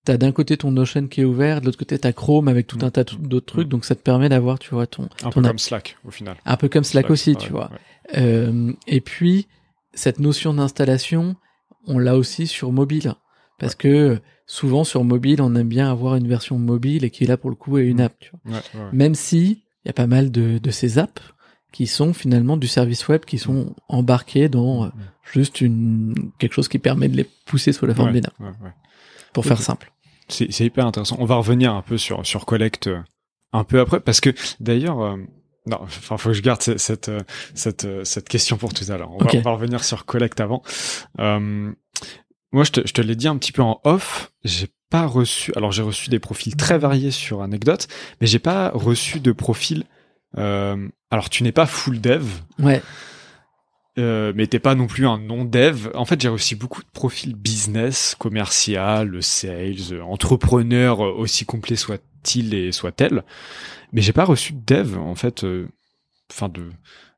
t'as 0.05 0.17
d'un 0.17 0.31
côté 0.31 0.57
ton 0.57 0.71
Notion 0.71 1.07
qui 1.07 1.21
est 1.21 1.25
ouvert, 1.25 1.61
de 1.61 1.65
l'autre 1.65 1.77
côté 1.77 1.97
t'as 1.97 2.11
Chrome 2.11 2.47
avec 2.47 2.67
tout 2.67 2.79
un 2.81 2.91
tas 2.91 3.03
d'autres 3.03 3.45
trucs, 3.45 3.69
donc 3.69 3.85
ça 3.85 3.95
te 3.95 4.01
permet 4.01 4.29
d'avoir, 4.29 4.59
tu 4.59 4.73
vois, 4.73 4.87
ton 4.87 5.09
un 5.23 5.29
peu 5.29 5.41
comme 5.41 5.59
Slack 5.59 5.97
au 6.05 6.11
final. 6.11 6.37
Un 6.45 6.57
peu 6.57 6.69
comme 6.69 6.83
Slack, 6.83 7.09
aussi, 7.09 7.35
tu 7.35 7.51
vois. 7.51 7.69
Euh, 8.17 8.73
et 8.87 9.01
puis 9.01 9.47
cette 9.93 10.19
notion 10.19 10.53
d'installation, 10.53 11.35
on 11.87 11.99
l'a 11.99 12.17
aussi 12.17 12.47
sur 12.47 12.71
mobile, 12.71 13.13
parce 13.59 13.75
que 13.75 14.19
souvent 14.45 14.83
sur 14.83 15.03
mobile, 15.03 15.41
on 15.41 15.55
aime 15.55 15.69
bien 15.69 15.89
avoir 15.89 16.15
une 16.15 16.27
version 16.27 16.57
mobile 16.57 17.03
et 17.05 17.09
qui 17.09 17.25
là 17.25 17.37
pour 17.37 17.49
le 17.49 17.55
coup 17.55 17.77
est 17.77 17.85
une 17.85 17.97
mm. 17.97 18.01
app. 18.01 18.19
Tu 18.19 18.31
vois. 18.43 18.61
Même 18.91 19.15
si 19.15 19.62
il 19.83 19.87
y 19.87 19.89
a 19.89 19.93
pas 19.93 20.07
mal 20.07 20.31
de, 20.31 20.57
de 20.57 20.71
ces 20.71 20.99
apps 20.99 21.21
qui 21.71 21.87
sont 21.87 22.13
finalement 22.13 22.57
du 22.57 22.67
service 22.67 23.07
web 23.07 23.25
qui 23.25 23.37
sont 23.37 23.65
mm. 23.65 23.75
embarqués 23.89 24.49
dans 24.49 24.83
mm. 24.83 24.87
euh, 24.87 25.03
juste 25.33 25.61
une 25.61 26.31
quelque 26.37 26.53
chose 26.53 26.67
qui 26.67 26.79
permet 26.79 27.09
de 27.09 27.17
les 27.17 27.27
pousser 27.45 27.73
sous 27.73 27.85
la 27.85 27.95
forme 27.95 28.11
d'une 28.11 28.25
app. 28.25 28.35
Pour 29.33 29.45
faire 29.45 29.61
simple 29.61 29.93
c'est 30.29 30.65
hyper 30.65 30.85
intéressant. 30.85 31.17
On 31.19 31.25
va 31.25 31.35
revenir 31.35 31.73
un 31.73 31.81
peu 31.81 31.97
sur 31.97 32.25
sur 32.25 32.45
Collect 32.45 32.87
euh, 32.87 33.01
un 33.51 33.63
peu 33.63 33.79
après 33.79 33.99
parce 33.99 34.21
que 34.21 34.31
d'ailleurs 34.59 35.01
euh, 35.01 35.17
non, 35.65 35.79
enfin 35.81 36.17
faut 36.17 36.29
que 36.29 36.35
je 36.35 36.41
garde 36.41 36.61
cette 36.61 36.79
cette 36.79 37.09
euh, 37.09 37.21
cette, 37.53 38.05
cette 38.05 38.29
question 38.29 38.57
pour 38.57 38.73
tout 38.73 38.85
à 38.89 38.97
l'heure. 38.97 39.11
On, 39.11 39.23
va, 39.23 39.29
on 39.33 39.41
va 39.41 39.51
revenir 39.51 39.83
sur 39.83 40.05
Collect 40.05 40.39
avant. 40.39 40.61
moi 41.17 42.63
je 42.63 42.71
te 42.71 42.81
je 42.85 42.93
te 42.93 43.01
l'ai 43.01 43.15
dit 43.15 43.27
un 43.27 43.37
petit 43.37 43.51
peu 43.51 43.61
en 43.61 43.79
off, 43.83 44.31
j'ai 44.43 44.67
pas 44.93 45.07
reçu 45.07 45.51
alors 45.55 45.71
j'ai 45.71 45.81
reçu 45.81 46.11
des 46.11 46.19
profils 46.19 46.55
très 46.55 46.77
variés 46.77 47.09
sur 47.09 47.41
anecdote, 47.41 47.87
mais 48.21 48.27
j'ai 48.27 48.39
pas 48.39 48.69
reçu 48.69 49.19
de 49.19 49.31
profil 49.31 49.85
alors 50.35 51.29
tu 51.29 51.43
n'es 51.43 51.51
pas 51.51 51.65
full 51.67 52.01
dev. 52.01 52.25
Ouais. 52.59 52.81
Euh, 53.99 54.33
mais 54.35 54.47
t'es 54.47 54.59
pas 54.59 54.73
non 54.73 54.87
plus 54.87 55.05
un 55.07 55.19
non-dev. 55.19 55.89
En 55.93 56.05
fait, 56.05 56.19
j'ai 56.19 56.29
reçu 56.29 56.55
beaucoup 56.55 56.81
de 56.81 56.89
profils 56.91 57.35
business, 57.35 58.15
commercial, 58.17 59.21
sales, 59.21 60.01
entrepreneur, 60.01 60.99
aussi 60.99 61.45
complet 61.45 61.75
soit-il 61.75 62.55
et 62.55 62.71
soit-elle. 62.71 63.23
Mais 63.91 64.01
j'ai 64.01 64.13
pas 64.13 64.25
reçu 64.25 64.53
de 64.53 64.61
dev, 64.65 64.97
en 64.97 65.13
fait. 65.15 65.43
Euh, 65.43 65.67
enfin, 66.31 66.49
de. 66.49 66.71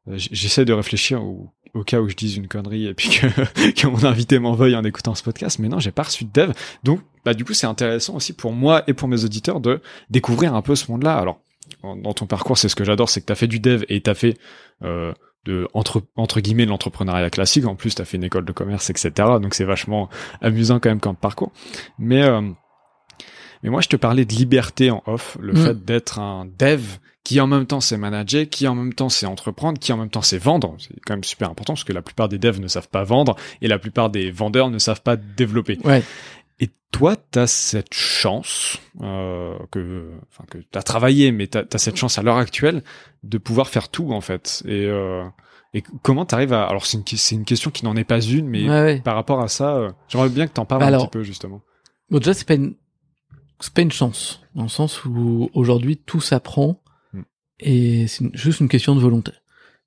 J'essaie 0.07 0.65
de 0.65 0.73
réfléchir 0.73 1.23
au, 1.23 1.49
cas 1.83 1.99
où 1.99 2.09
je 2.09 2.15
dise 2.15 2.37
une 2.37 2.47
connerie 2.47 2.87
et 2.87 2.93
puis 2.93 3.09
que, 3.09 3.71
que 3.71 3.87
mon 3.87 4.03
invité 4.05 4.39
m'en 4.39 4.53
veuille 4.53 4.75
en 4.75 4.83
écoutant 4.83 5.15
ce 5.15 5.23
podcast. 5.23 5.59
Mais 5.59 5.67
non, 5.67 5.79
j'ai 5.79 5.91
pas 5.91 6.03
reçu 6.03 6.25
de 6.25 6.31
dev. 6.31 6.51
Donc, 6.83 7.01
bah, 7.23 7.33
du 7.33 7.43
coup, 7.45 7.53
c'est 7.53 7.67
intéressant 7.67 8.15
aussi 8.15 8.33
pour 8.33 8.51
moi 8.51 8.83
et 8.87 8.93
pour 8.93 9.07
mes 9.07 9.23
auditeurs 9.23 9.59
de 9.59 9.81
découvrir 10.09 10.53
un 10.53 10.61
peu 10.61 10.75
ce 10.75 10.91
monde-là. 10.91 11.17
Alors, 11.17 11.39
dans 11.83 12.13
ton 12.13 12.25
parcours, 12.25 12.57
c'est 12.57 12.69
ce 12.69 12.75
que 12.75 12.83
j'adore, 12.83 13.09
c'est 13.09 13.21
que 13.21 13.25
t'as 13.25 13.35
fait 13.35 13.47
du 13.47 13.59
dev 13.59 13.83
et 13.89 14.01
t'as 14.01 14.13
fait 14.13 14.37
euh, 14.83 15.13
de 15.45 15.67
entre 15.73 16.03
entre 16.15 16.39
guillemets 16.39 16.65
l'entrepreneuriat 16.65 17.29
classique. 17.29 17.65
En 17.65 17.75
plus, 17.75 17.95
tu 17.95 18.01
as 18.01 18.05
fait 18.05 18.17
une 18.17 18.23
école 18.23 18.45
de 18.45 18.51
commerce, 18.51 18.89
etc. 18.89 19.11
Donc 19.41 19.53
c'est 19.53 19.65
vachement 19.65 20.09
amusant 20.41 20.79
quand 20.79 20.89
même 20.89 20.99
comme 20.99 21.15
parcours. 21.15 21.51
Mais 21.99 22.23
euh, 22.23 22.41
Mais 23.63 23.69
moi, 23.69 23.81
je 23.81 23.87
te 23.87 23.95
parlais 23.95 24.25
de 24.25 24.33
liberté 24.33 24.91
en 24.91 25.03
off, 25.05 25.37
le 25.39 25.53
mm. 25.53 25.57
fait 25.57 25.85
d'être 25.85 26.19
un 26.19 26.45
dev 26.45 26.81
qui 27.25 27.41
en 27.41 27.47
même 27.47 27.65
temps 27.65 27.81
c'est 27.81 27.97
manager, 27.97 28.47
qui 28.47 28.67
en 28.67 28.75
même 28.75 28.93
temps 28.93 29.09
c'est 29.09 29.25
entreprendre, 29.25 29.79
qui 29.79 29.91
en 29.91 29.97
même 29.97 30.11
temps 30.11 30.21
c'est 30.21 30.37
vendre. 30.37 30.75
C'est 30.77 30.93
quand 31.05 31.15
même 31.15 31.23
super 31.23 31.49
important 31.49 31.73
parce 31.73 31.83
que 31.83 31.91
la 31.91 32.03
plupart 32.03 32.29
des 32.29 32.37
devs 32.37 32.61
ne 32.61 32.67
savent 32.69 32.87
pas 32.87 33.03
vendre 33.03 33.35
et 33.61 33.67
la 33.67 33.79
plupart 33.79 34.11
des 34.11 34.31
vendeurs 34.31 34.69
ne 34.69 34.77
savent 34.77 35.01
pas 35.01 35.17
développer. 35.17 35.79
Ouais. 35.83 36.03
Et 36.59 36.69
toi, 36.91 37.15
tu 37.31 37.39
as 37.39 37.47
cette 37.47 37.93
chance 37.93 38.77
euh, 39.01 39.57
que, 39.71 40.11
enfin 40.31 40.45
que 40.49 40.59
tu 40.59 40.77
as 40.77 40.83
travaillé, 40.83 41.31
mais 41.31 41.47
tu 41.47 41.57
as, 41.57 41.77
cette 41.77 41.97
chance 41.97 42.19
à 42.19 42.21
l'heure 42.21 42.37
actuelle 42.37 42.83
de 43.23 43.39
pouvoir 43.39 43.69
faire 43.69 43.89
tout 43.89 44.13
en 44.13 44.21
fait. 44.21 44.61
Et, 44.67 44.85
euh, 44.85 45.23
et 45.73 45.83
comment 46.03 46.27
tu 46.27 46.35
arrives 46.35 46.53
à... 46.53 46.63
Alors 46.65 46.85
c'est 46.85 46.97
une, 46.97 47.39
une 47.39 47.45
question 47.45 47.71
qui 47.71 47.85
n'en 47.85 47.95
est 47.95 48.03
pas 48.03 48.21
une, 48.21 48.47
mais 48.47 49.01
par 49.01 49.15
rapport 49.15 49.41
à 49.41 49.47
ça, 49.47 49.75
euh, 49.75 49.91
j'aimerais 50.09 50.29
bien 50.29 50.45
que 50.45 50.53
tu 50.53 50.61
en 50.61 50.65
parles 50.65 50.83
un 50.83 50.99
petit 50.99 51.07
peu 51.07 51.23
justement. 51.23 51.61
Bon 52.11 52.19
déjà 52.19 52.35
c'est 52.35 52.47
pas 52.47 52.53
une 52.53 52.75
c'est 53.59 53.73
pas 53.73 53.81
une 53.81 53.91
chance 53.91 54.43
dans 54.53 54.63
le 54.63 54.69
sens 54.69 55.05
où 55.05 55.49
aujourd'hui 55.55 55.97
tout 55.97 56.21
s'apprend. 56.21 56.79
Et 57.59 58.07
c'est 58.07 58.25
juste 58.35 58.59
une 58.59 58.69
question 58.69 58.95
de 58.95 59.01
volonté. 59.01 59.31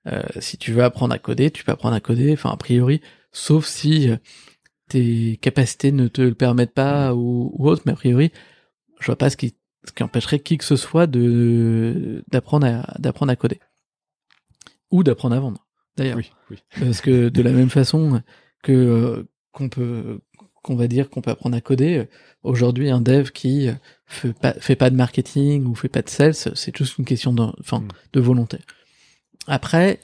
Euh, 0.07 0.23
si 0.41 0.57
tu 0.57 0.73
veux 0.73 0.85
apprendre 0.85 1.15
à 1.15 1.19
coder, 1.19 1.51
tu 1.51 1.65
peux 1.65 1.73
apprendre 1.73 1.95
à 1.95 2.01
coder, 2.01 2.33
enfin 2.33 2.51
a 2.51 2.57
priori, 2.57 3.01
sauf 3.33 3.67
si 3.67 4.11
euh, 4.11 4.17
tes 4.89 5.39
capacités 5.39 5.93
ne 5.93 6.09
te 6.09 6.23
le 6.23 6.35
permettent 6.35 6.75
pas 6.75 7.15
ou, 7.15 7.53
ou 7.55 7.69
autre, 7.69 7.83
mais 7.85 7.93
a 7.93 7.97
priori, 7.97 8.33
je 9.01 9.07
vois 9.07 9.17
pas 9.17 9.31
ce 9.31 9.37
qui, 9.37 9.55
ce 9.85 9.93
qui 9.93 10.03
empêcherait 10.03 10.41
qui 10.41 10.57
que 10.57 10.65
ce 10.65 10.77
soit 10.77 11.07
de 11.07 12.25
d'apprendre 12.31 12.67
à 12.67 12.95
d'apprendre 12.99 13.33
à 13.33 13.37
coder 13.37 13.61
ou 14.91 15.03
d'apprendre 15.03 15.37
à 15.37 15.41
vendre. 15.41 15.67
D'ailleurs, 15.97 16.17
oui, 16.17 16.31
oui. 16.51 16.59
parce 16.79 17.01
que 17.01 17.29
de 17.29 17.43
la 17.43 17.53
même 17.53 17.71
façon 17.71 18.23
que 18.63 18.73
euh, 18.73 19.29
qu'on 19.53 19.69
peut 19.69 20.21
qu'on 20.63 20.77
va 20.77 20.89
dire 20.89 21.11
qu'on 21.11 21.21
peut 21.21 21.31
apprendre 21.31 21.57
à 21.57 21.61
coder, 21.61 22.07
aujourd'hui 22.43 22.91
un 22.91 23.01
dev 23.01 23.31
qui 23.31 23.69
fait 24.07 24.33
pas 24.33 24.53
fait 24.55 24.77
pas 24.77 24.91
de 24.91 24.97
marketing 24.97 25.67
ou 25.67 25.75
fait 25.75 25.89
pas 25.89 26.03
de 26.03 26.09
sales, 26.09 26.35
c'est 26.35 26.77
juste 26.77 26.99
une 26.99 27.05
question 27.05 27.33
de, 27.33 27.43
enfin, 27.61 27.81
mm. 27.81 27.89
de 28.13 28.21
volonté. 28.21 28.59
Après, 29.47 30.01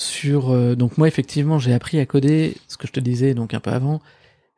sur 0.00 0.50
euh, 0.50 0.74
donc 0.74 0.96
moi 0.96 1.08
effectivement 1.08 1.58
j'ai 1.58 1.74
appris 1.74 2.00
à 2.00 2.06
coder 2.06 2.56
ce 2.68 2.78
que 2.78 2.86
je 2.86 2.92
te 2.92 3.00
disais 3.00 3.34
donc 3.34 3.52
un 3.52 3.60
peu 3.60 3.70
avant. 3.70 4.00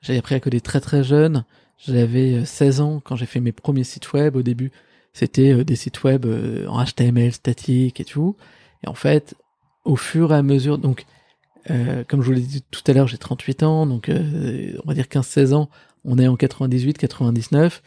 J'ai 0.01 0.17
appris 0.17 0.35
à 0.35 0.41
coder 0.41 0.61
très 0.61 0.81
très 0.81 1.03
jeune. 1.03 1.45
J'avais 1.79 2.45
16 2.45 2.81
euh, 2.81 2.85
ans 2.85 3.01
quand 3.05 3.17
j'ai 3.17 3.27
fait 3.27 3.41
mes 3.41 3.53
premiers 3.53 3.85
sites 3.85 4.13
web. 4.13 4.37
Au 4.37 4.43
début 4.43 4.71
c'était 5.13 5.53
euh, 5.53 5.65
des 5.65 5.77
sites 5.77 6.05
web 6.05 6.27
en 6.69 6.85
HTML 6.85 7.33
statique 7.33 8.01
et 8.01 8.05
tout. 8.05 8.37
Et 8.85 8.89
en 8.89 8.95
fait 8.95 9.35
au 9.85 9.97
fur 9.97 10.33
et 10.33 10.37
à 10.37 10.43
mesure 10.43 10.79
donc 10.79 11.07
comme 11.69 12.23
je 12.23 12.27
vous 12.27 12.33
l'ai 12.33 12.41
dit 12.41 12.63
tout 12.71 12.83
à 12.87 12.93
l'heure 12.93 13.07
j'ai 13.07 13.19
38 13.19 13.63
ans 13.63 13.87
donc 13.87 14.11
on 14.11 14.89
va 14.89 14.95
dire 14.95 15.05
15-16 15.05 15.55
ans 15.55 15.71
on 16.05 16.19
est 16.19 16.27
en 16.27 16.37
98 16.37 16.99
99 16.99 17.83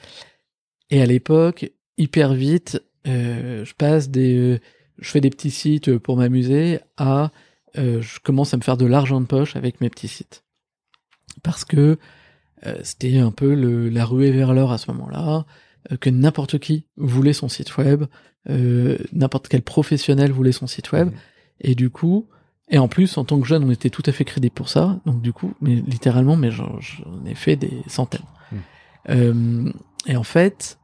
et 0.92 1.02
à 1.02 1.06
l'époque 1.06 1.72
hyper 1.98 2.34
vite 2.34 2.82
je 3.06 3.74
passe 3.74 4.10
des 4.10 4.62
je 4.98 5.10
fais 5.10 5.22
des 5.22 5.30
petits 5.30 5.52
sites 5.52 5.98
pour 5.98 6.18
m'amuser 6.18 6.80
à 6.98 7.32
euh, 7.78 8.02
je 8.02 8.20
commence 8.20 8.54
à 8.54 8.58
me 8.58 8.62
faire 8.62 8.78
de 8.78 8.86
l'argent 8.86 9.20
de 9.20 9.26
poche 9.26 9.56
avec 9.56 9.82
mes 9.82 9.90
petits 9.90 10.08
sites. 10.08 10.44
Parce 11.44 11.66
que 11.66 11.98
euh, 12.66 12.80
c'était 12.84 13.18
un 13.18 13.32
peu 13.32 13.54
le, 13.54 13.90
la 13.90 14.06
ruée 14.06 14.32
vers 14.32 14.54
l'or 14.54 14.72
à 14.72 14.78
ce 14.78 14.92
moment-là, 14.92 15.46
euh, 15.92 15.98
que 15.98 16.10
n'importe 16.10 16.60
qui 16.60 16.86
voulait 16.98 17.34
son 17.34 17.50
site 17.50 17.78
web, 17.78 18.06
n'importe 19.12 19.48
quel 19.48 19.64
professionnel 19.64 20.32
voulait 20.32 20.52
son 20.52 20.68
site 20.68 20.92
web, 20.92 21.08
mmh. 21.08 21.18
et 21.62 21.74
du 21.74 21.90
coup, 21.90 22.30
et 22.70 22.78
en 22.80 22.88
plus, 22.88 23.18
en 23.18 23.26
tant 23.26 23.40
que 23.40 23.48
jeune, 23.48 23.64
on 23.64 23.72
était 23.72 23.90
tout 23.90 24.04
à 24.06 24.12
fait 24.12 24.26
crédible 24.26 24.54
pour 24.54 24.70
ça, 24.70 25.00
donc 25.06 25.22
du 25.22 25.34
coup, 25.34 25.54
mais 25.62 25.76
littéralement, 25.76 26.36
mais 26.36 26.52
j'en 26.52 26.80
ai 27.26 27.36
fait 27.36 27.56
des 27.56 27.82
centaines. 27.88 28.22
Mmh. 29.08 29.72
et 30.08 30.16
en 30.16 30.24
fait, 30.24 30.80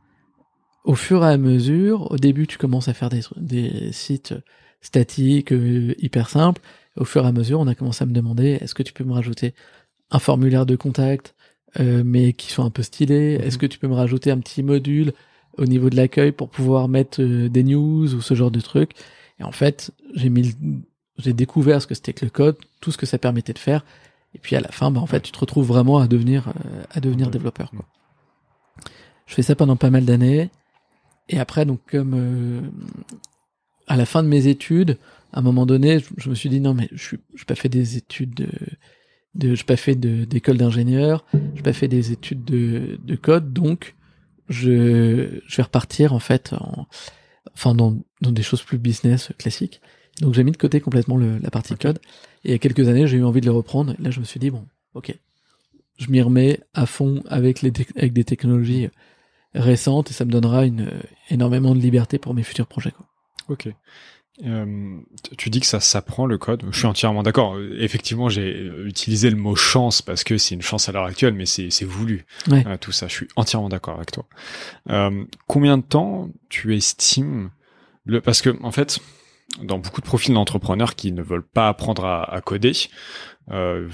au 0.84 0.94
fur 0.94 1.24
et 1.24 1.30
à 1.30 1.38
mesure, 1.38 2.12
au 2.12 2.18
début, 2.18 2.46
tu 2.46 2.60
commences 2.60 2.88
à 2.88 2.94
faire 2.94 3.10
des, 3.10 3.22
des 3.38 3.92
sites 3.92 4.36
statiques, 4.82 5.52
hyper 5.98 6.30
simples, 6.30 6.62
au 6.98 7.06
fur 7.06 7.24
et 7.24 7.28
à 7.28 7.32
mesure, 7.32 7.60
on 7.60 7.68
a 7.68 7.76
commencé 7.76 8.04
à 8.04 8.06
me 8.06 8.14
demander 8.14 8.58
est-ce 8.62 8.76
que 8.76 8.84
tu 8.84 8.94
peux 8.94 9.04
me 9.04 9.14
rajouter 9.14 9.54
un 10.10 10.20
formulaire 10.20 10.66
de 10.66 10.76
contact, 10.76 11.36
euh, 11.80 12.04
mais 12.06 12.34
qui 12.34 12.52
soit 12.52 12.66
un 12.66 12.70
peu 12.70 12.84
stylé? 12.84 13.38
Mhm. 13.38 13.46
Est-ce 13.46 13.58
que 13.58 13.66
tu 13.66 13.80
peux 13.80 13.88
me 13.88 13.94
rajouter 13.96 14.32
un 14.32 14.40
petit 14.40 14.64
module 14.64 15.14
au 15.58 15.66
niveau 15.66 15.90
de 15.90 15.96
l'accueil 15.96 16.32
pour 16.32 16.50
pouvoir 16.50 16.88
mettre 16.88 17.22
euh, 17.22 17.50
des 17.50 17.64
news 17.64 18.14
ou 18.14 18.22
ce 18.22 18.34
genre 18.34 18.52
de 18.52 18.60
trucs? 18.60 18.92
Et 19.40 19.44
en 19.44 19.52
fait, 19.52 19.92
j'ai 20.16 20.30
mis, 20.30 20.54
j'ai 21.24 21.34
découvert 21.34 21.82
ce 21.82 21.88
que 21.88 21.96
c'était 21.96 22.14
que 22.14 22.26
le 22.26 22.32
code, 22.32 22.58
tout 22.80 22.92
ce 22.92 22.98
que 22.98 23.06
ça 23.06 23.18
permettait 23.18 23.54
de 23.54 23.60
faire. 23.60 23.86
Et 24.34 24.40
puis 24.40 24.56
à 24.56 24.62
la 24.62 24.70
fin, 24.70 24.92
bah, 24.92 25.02
en 25.02 25.06
fait, 25.06 25.22
tu 25.22 25.32
te 25.32 25.40
retrouves 25.40 25.68
vraiment 25.68 26.00
à 26.00 26.08
devenir, 26.08 26.48
euh, 26.50 26.84
à 26.92 27.00
devenir 27.00 27.30
développeur. 27.30 27.72
Quoi. 27.72 27.86
Je 29.26 29.34
fais 29.34 29.44
ça 29.44 29.56
pendant 29.56 29.76
pas 29.76 29.90
mal 29.90 30.06
d'années. 30.06 30.50
Et 31.30 31.40
après, 31.40 31.66
donc 31.66 31.80
comme 31.90 32.72
à 33.88 33.98
la 33.98 34.06
fin 34.06 34.24
de 34.24 34.28
mes 34.28 34.48
études, 34.48 34.98
à 35.34 35.40
un 35.40 35.42
moment 35.42 35.66
donné, 35.66 36.00
je, 36.18 36.30
me 36.30 36.36
suis 36.36 36.50
dit 36.50 36.60
non 36.60 36.74
mais 36.74 36.90
je 36.92 37.16
n'ai 37.16 37.46
pas 37.46 37.56
fait 37.56 37.70
des 37.70 37.98
études 37.98 38.34
de, 38.34 38.50
de 39.36 39.56
j'ai 39.56 39.64
pas 39.64 39.78
fait 39.78 39.96
d'école 39.96 40.58
d'ingénieur, 40.58 41.26
j'ai 41.56 41.62
pas 41.62 41.74
fait 41.74 41.88
des 41.88 42.12
études 42.12 42.44
de, 42.44 43.00
de 43.04 43.16
code, 43.16 43.54
donc 43.54 43.96
je, 44.50 45.42
je 45.46 45.58
vais 45.58 45.64
repartir 45.64 46.14
en 46.14 46.20
fait, 46.20 46.54
en, 46.54 46.88
enfin 47.54 47.76
dans, 47.76 47.98
dans 48.22 48.32
des 48.32 48.44
choses 48.44 48.64
plus 48.64 48.78
business 48.78 49.32
classiques. 49.38 49.82
Donc 50.22 50.34
j'ai 50.34 50.44
mis 50.44 50.52
de 50.52 50.58
côté 50.58 50.80
complètement 50.80 51.18
le, 51.18 51.38
la 51.40 51.52
partie 51.52 51.76
code. 51.76 52.00
Et 52.44 52.50
il 52.50 52.52
y 52.52 52.54
a 52.54 52.60
quelques 52.60 52.88
années, 52.88 53.08
j'ai 53.08 53.18
eu 53.18 53.24
envie 53.24 53.42
de 53.42 53.46
le 53.46 53.52
reprendre. 53.52 53.96
là, 54.00 54.12
je 54.12 54.20
me 54.20 54.26
suis 54.26 54.40
dit 54.40 54.50
bon, 54.50 54.66
ok, 54.94 55.14
je 55.98 56.10
m'y 56.10 56.22
remets 56.22 56.60
à 56.74 56.86
fond 56.86 57.24
avec 57.28 57.62
les 57.62 57.72
avec 57.96 58.14
des 58.14 58.24
technologies 58.24 58.90
récentes 59.54 60.12
et 60.12 60.14
ça 60.14 60.26
me 60.26 60.32
donnera 60.32 60.66
une 60.66 60.90
énormément 61.30 61.76
de 61.76 61.80
liberté 61.80 62.18
pour 62.18 62.34
mes 62.34 62.44
futurs 62.44 62.68
projets. 62.68 62.92
Quoi. 62.92 63.06
Ok. 63.50 63.68
Euh, 64.46 64.98
tu 65.38 65.50
dis 65.50 65.60
que 65.60 65.66
ça 65.66 65.80
s'apprend 65.80 66.26
le 66.26 66.38
code. 66.38 66.64
Je 66.72 66.78
suis 66.78 66.88
entièrement 66.88 67.22
d'accord. 67.22 67.60
Effectivement, 67.78 68.30
j'ai 68.30 68.72
utilisé 68.86 69.30
le 69.30 69.36
mot 69.36 69.56
chance 69.56 70.02
parce 70.02 70.24
que 70.24 70.38
c'est 70.38 70.56
une 70.56 70.62
chance 70.62 70.90
à 70.90 70.92
l'heure 70.92 71.06
actuelle, 71.06 71.34
mais 71.34 71.46
c'est 71.46 71.84
voulu. 71.84 72.26
Euh, 72.50 72.78
tout 72.80 72.92
ça, 72.92 73.08
je 73.08 73.14
suis 73.14 73.28
entièrement 73.36 73.70
d'accord 73.70 73.96
avec 73.96 74.12
toi. 74.12 74.26
Euh, 74.90 75.26
combien 75.48 75.78
de 75.78 75.84
temps 75.84 76.30
tu 76.50 76.76
estimes 76.76 77.52
le 78.06 78.22
Parce 78.22 78.42
que 78.42 78.58
en 78.64 78.72
fait, 78.72 79.00
dans 79.62 79.80
beaucoup 79.80 80.02
de 80.02 80.06
profils 80.06 80.34
d'entrepreneurs 80.34 80.96
qui 80.96 81.12
ne 81.12 81.22
veulent 81.22 81.48
pas 81.48 81.68
apprendre 81.68 82.06
à, 82.06 82.24
à 82.24 82.42
coder, 82.42 82.74
euh, 83.52 83.88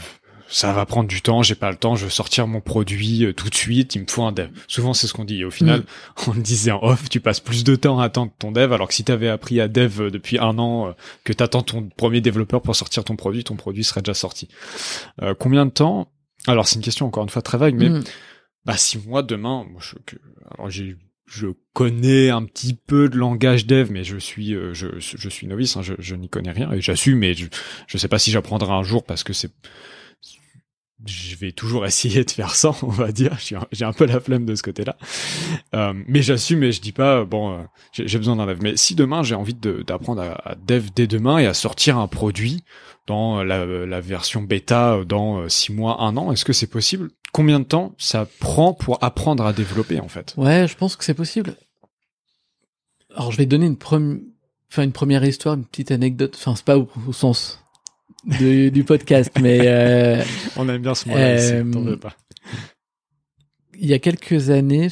ça 0.50 0.72
va 0.72 0.86
prendre 0.86 1.10
du 1.10 1.22
temps, 1.22 1.44
j'ai 1.44 1.56
pas 1.56 1.70
le 1.70 1.78
temps, 1.78 1.96
je 1.96 2.06
veux 2.06 2.10
sortir 2.10 2.48
mon 2.48 2.62
produit 2.62 3.26
euh, 3.26 3.34
tout 3.34 3.50
de 3.50 3.56
suite, 3.56 3.96
il 3.96 4.02
me 4.02 4.08
faut 4.08 4.24
un 4.24 4.32
dev. 4.32 4.50
Souvent 4.68 4.94
c'est 4.94 5.08
ce 5.08 5.14
qu'on 5.14 5.26
dit. 5.26 5.42
Et 5.42 5.46
au 5.46 5.52
final, 5.52 5.82
mm. 5.82 5.84
on 6.30 6.34
disait 6.36 6.72
en 6.72 6.82
off, 6.82 7.10
tu 7.10 7.20
passes 7.20 7.40
plus 7.40 7.64
de 7.64 7.76
temps 7.76 8.00
à 8.00 8.06
attendre 8.06 8.32
ton 8.40 8.52
dev, 8.52 8.72
alors 8.72 8.88
que 8.88 8.94
si 8.94 9.04
tu 9.04 9.12
avais 9.12 9.30
appris 9.30 9.60
à 9.60 9.68
dev 9.68 10.02
euh, 10.02 10.12
depuis 10.12 10.40
un 10.40 10.58
an, 10.58 10.88
euh, 10.88 10.92
que 11.24 11.34
tu 11.34 11.44
attends 11.44 11.64
ton 11.64 11.90
premier 11.90 12.22
développeur 12.22 12.62
pour 12.62 12.76
sortir 12.76 13.04
ton 13.04 13.16
produit, 13.16 13.44
ton 13.44 13.56
produit 13.56 13.84
serait 13.84 14.02
déjà 14.02 14.14
sorti. 14.14 14.48
combien 15.40 15.66
de 15.66 15.72
temps? 15.72 16.12
Alors 16.48 16.68
c'est 16.68 16.76
une 16.76 16.82
question 16.82 17.06
encore 17.06 17.24
une 17.24 17.30
fois 17.30 17.42
très 17.42 17.58
vague, 17.58 17.76
mais 17.76 17.90
mm. 17.90 18.04
bah 18.66 18.78
six 18.78 18.98
mois 19.06 19.24
demain, 19.24 19.66
moi, 19.70 19.82
je, 19.82 19.96
alors 20.58 20.70
j'ai 20.70 20.96
je 21.28 21.48
connais 21.74 22.30
un 22.30 22.44
petit 22.44 22.74
peu 22.74 23.10
de 23.10 23.18
langage 23.18 23.68
dev, 23.68 23.90
mais 23.92 24.04
je 24.04 24.18
suis 24.18 24.56
je, 24.74 25.00
je 25.00 25.30
suis 25.30 25.46
novice, 25.48 25.78
hein, 25.78 25.82
je, 25.82 25.94
je 26.00 26.16
n'y 26.16 26.30
connais 26.30 26.52
rien 26.52 26.72
et 26.72 26.82
j'assume. 26.82 27.20
Mais 27.20 27.34
je 27.34 27.48
je 27.86 27.98
sais 27.98 28.08
pas 28.08 28.20
si 28.20 28.32
j'apprendrai 28.32 28.72
un 28.72 28.84
jour 28.84 29.04
parce 29.04 29.24
que 29.24 29.34
c'est 29.34 29.52
je 31.06 31.36
vais 31.36 31.52
toujours 31.52 31.86
essayer 31.86 32.24
de 32.24 32.32
faire 32.32 32.56
ça, 32.56 32.74
on 32.82 32.88
va 32.88 33.12
dire. 33.12 33.38
J'ai 33.72 33.86
un 33.86 33.94
peu 33.94 34.06
la 34.06 34.20
flemme 34.20 34.46
de 34.46 34.56
ce 34.56 34.64
côté-là. 34.64 34.98
Euh, 35.76 35.94
mais 36.08 36.22
j'assume 36.22 36.64
et 36.64 36.72
je 36.72 36.82
dis 36.82 36.92
pas, 36.92 37.24
bon, 37.24 37.54
euh, 37.54 37.64
j'ai 37.92 38.18
besoin 38.18 38.36
d'un 38.36 38.48
dev. 38.48 38.60
Mais 38.62 38.78
si 38.78 38.96
demain 38.96 39.24
j'ai 39.24 39.36
envie 39.36 39.54
d'apprendre 39.54 40.22
à, 40.22 40.56
dev 40.56 40.88
dès 40.96 41.08
demain 41.08 41.38
et 41.38 41.46
à 41.46 41.54
sortir 41.54 41.98
un 41.98 42.08
produit 42.08 42.64
dans 43.06 43.44
la, 43.44 44.02
version 44.02 44.42
bêta 44.42 45.04
dans 45.06 45.40
euh, 45.40 45.50
six 45.50 45.72
mois, 45.72 46.02
un 46.02 46.18
an, 46.18 46.32
est-ce 46.32 46.46
que 46.46 46.54
c'est 46.54 46.68
possible? 46.68 47.12
Combien 47.32 47.60
de 47.60 47.66
temps 47.66 47.94
ça 47.98 48.28
prend 48.40 48.74
pour 48.74 49.04
apprendre 49.04 49.46
à 49.46 49.54
développer 49.54 50.00
en 50.00 50.08
fait? 50.08 50.34
Ouais, 50.38 50.68
je 50.68 50.76
pense 50.76 50.96
que 50.96 51.04
c'est 51.04 51.14
possible. 51.14 51.56
Alors 53.16 53.32
je 53.32 53.38
vais 53.38 53.46
donner 53.46 53.68
une 53.68 53.78
première 53.78 55.24
histoire, 55.24 55.56
une 55.56 55.66
petite 55.66 55.92
anecdote. 55.92 56.36
Enfin, 56.36 56.56
c'est 56.56 56.66
pas 56.66 56.78
au 56.78 57.14
sens 57.14 57.64
du, 58.28 58.84
podcast, 58.84 59.32
mais 59.42 59.60
euh, 59.64 60.22
on 60.58 60.68
aime 60.70 60.82
bien 60.82 60.94
ce 60.94 61.08
mot. 61.08 61.16
Euh, 61.16 61.98
pas. 61.98 62.16
Il 63.80 63.88
y 63.88 63.94
a 63.94 64.00
quelques 64.00 64.50
années, 64.50 64.88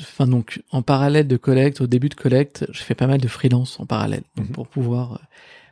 enfin 0.00 0.26
donc 0.26 0.62
en 0.70 0.82
parallèle 0.82 1.26
de 1.26 1.36
collecte, 1.36 1.80
au 1.80 1.86
début 1.86 2.08
de 2.08 2.14
collecte, 2.14 2.66
je 2.70 2.82
fais 2.82 2.94
pas 2.94 3.06
mal 3.06 3.20
de 3.20 3.28
freelance 3.28 3.80
en 3.80 3.86
parallèle, 3.86 4.22
donc 4.36 4.48
mhm. 4.48 4.52
pour 4.52 4.68
pouvoir, 4.68 5.20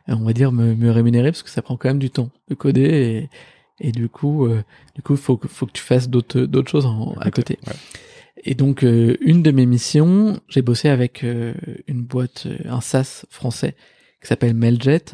euh, 0.09 0.15
on 0.15 0.23
va 0.23 0.33
dire, 0.33 0.51
me, 0.51 0.75
me, 0.75 0.91
rémunérer 0.91 1.31
parce 1.31 1.43
que 1.43 1.49
ça 1.49 1.61
prend 1.61 1.77
quand 1.77 1.89
même 1.89 1.99
du 1.99 2.09
temps 2.09 2.29
de 2.49 2.55
coder 2.55 3.29
et, 3.79 3.87
et 3.87 3.91
du 3.91 4.09
coup, 4.09 4.45
euh, 4.45 4.63
du 4.95 5.01
coup, 5.01 5.15
faut 5.15 5.37
que 5.37 5.47
faut 5.47 5.65
que 5.65 5.71
tu 5.71 5.81
fasses 5.81 6.09
d'autres 6.09 6.41
d'autres 6.41 6.69
choses 6.69 6.87
à 7.19 7.31
côté. 7.31 7.57
Et 8.43 8.55
donc 8.55 8.83
euh, 8.83 9.17
une 9.21 9.43
de 9.43 9.51
mes 9.51 9.65
missions, 9.65 10.39
j'ai 10.49 10.61
bossé 10.61 10.89
avec 10.89 11.23
une 11.23 12.01
boîte, 12.03 12.47
un 12.65 12.81
SaaS 12.81 13.25
français 13.29 13.75
qui 14.21 14.27
s'appelle 14.27 14.53
Mailjet, 14.53 15.05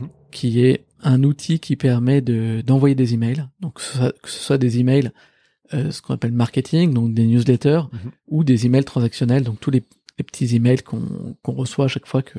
mhm. 0.00 0.08
Qui 0.34 0.60
est 0.64 0.84
un 1.02 1.22
outil 1.22 1.60
qui 1.60 1.76
permet 1.76 2.20
de 2.20 2.62
d'envoyer 2.66 2.94
des 2.94 3.14
emails, 3.14 3.46
donc 3.60 3.74
que 3.74 3.82
ce, 4.30 4.38
soit, 4.38 4.58
des 4.58 4.78
emails 4.80 5.10
ce 5.70 6.02
qu'on 6.02 6.14
appelle 6.14 6.32
marketing, 6.32 6.92
donc 6.92 7.14
des 7.14 7.26
newsletters 7.26 7.82
mhm. 7.92 8.10
ou 8.28 8.44
des 8.44 8.66
emails 8.66 8.84
transactionnels, 8.84 9.42
donc 9.42 9.58
tous 9.60 9.70
les, 9.70 9.82
petits 10.18 10.54
emails 10.54 10.82
qu'on 10.82 11.26
reçoit 11.44 11.86
à 11.86 11.88
chaque 11.88 12.06
fois 12.06 12.22
que 12.22 12.38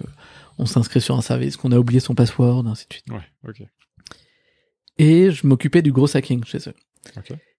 on 0.58 0.66
s'inscrit 0.66 1.02
sur 1.02 1.18
un 1.18 1.22
service, 1.22 1.58
qu'on 1.58 1.74
a 1.74 1.78
oublié 1.78 2.00
son 2.00 2.16
password, 2.16 2.66
ainsi 2.68 2.86
de 2.88 2.94
suite. 2.94 3.06
Ouais, 3.10 3.50
ok. 3.50 3.68
Et 4.98 5.32
je 5.32 5.46
m'occupais 5.46 5.82
du 5.82 5.92
gros 5.92 6.16
hacking 6.16 6.44
chez 6.46 6.70
eux. 6.70 6.74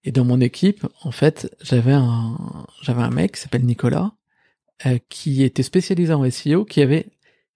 Et 0.03 0.11
dans 0.11 0.25
mon 0.25 0.41
équipe, 0.41 0.85
en 1.03 1.11
fait, 1.11 1.55
j'avais 1.61 1.93
un, 1.93 2.37
j'avais 2.81 3.01
un 3.01 3.09
mec 3.09 3.33
qui 3.33 3.41
s'appelle 3.41 3.65
Nicolas, 3.65 4.13
euh, 4.85 4.97
qui 5.09 5.43
était 5.43 5.63
spécialisé 5.63 6.13
en 6.13 6.29
SEO, 6.29 6.65
qui 6.65 6.81
avait, 6.81 7.07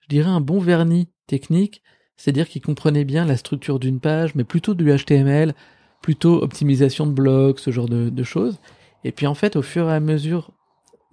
je 0.01 0.07
dirais, 0.07 0.29
un 0.29 0.41
bon 0.41 0.59
vernis 0.59 1.09
technique, 1.27 1.81
c'est-à-dire 2.21 2.47
qu'il 2.47 2.61
comprenait 2.61 3.03
bien 3.03 3.25
la 3.25 3.35
structure 3.35 3.79
d'une 3.79 3.99
page, 3.99 4.35
mais 4.35 4.43
plutôt 4.43 4.75
du 4.75 4.95
HTML, 4.95 5.55
plutôt 6.03 6.43
optimisation 6.43 7.07
de 7.07 7.11
blogs, 7.11 7.57
ce 7.57 7.71
genre 7.71 7.89
de, 7.89 8.09
de 8.09 8.23
choses. 8.23 8.59
Et 9.03 9.11
puis 9.11 9.25
en 9.25 9.33
fait, 9.33 9.55
au 9.55 9.63
fur 9.63 9.89
et 9.89 9.93
à 9.93 9.99
mesure, 9.99 10.51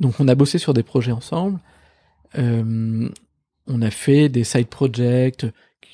donc 0.01 0.21
on 0.21 0.29
a 0.29 0.35
bossé 0.35 0.59
sur 0.59 0.75
des 0.75 0.83
projets 0.83 1.13
ensemble. 1.13 1.61
Euh, 2.37 3.09
on 3.67 3.81
a 3.81 3.91
fait 3.91 4.29
des 4.29 4.45
side 4.45 4.67
projects, 4.67 5.47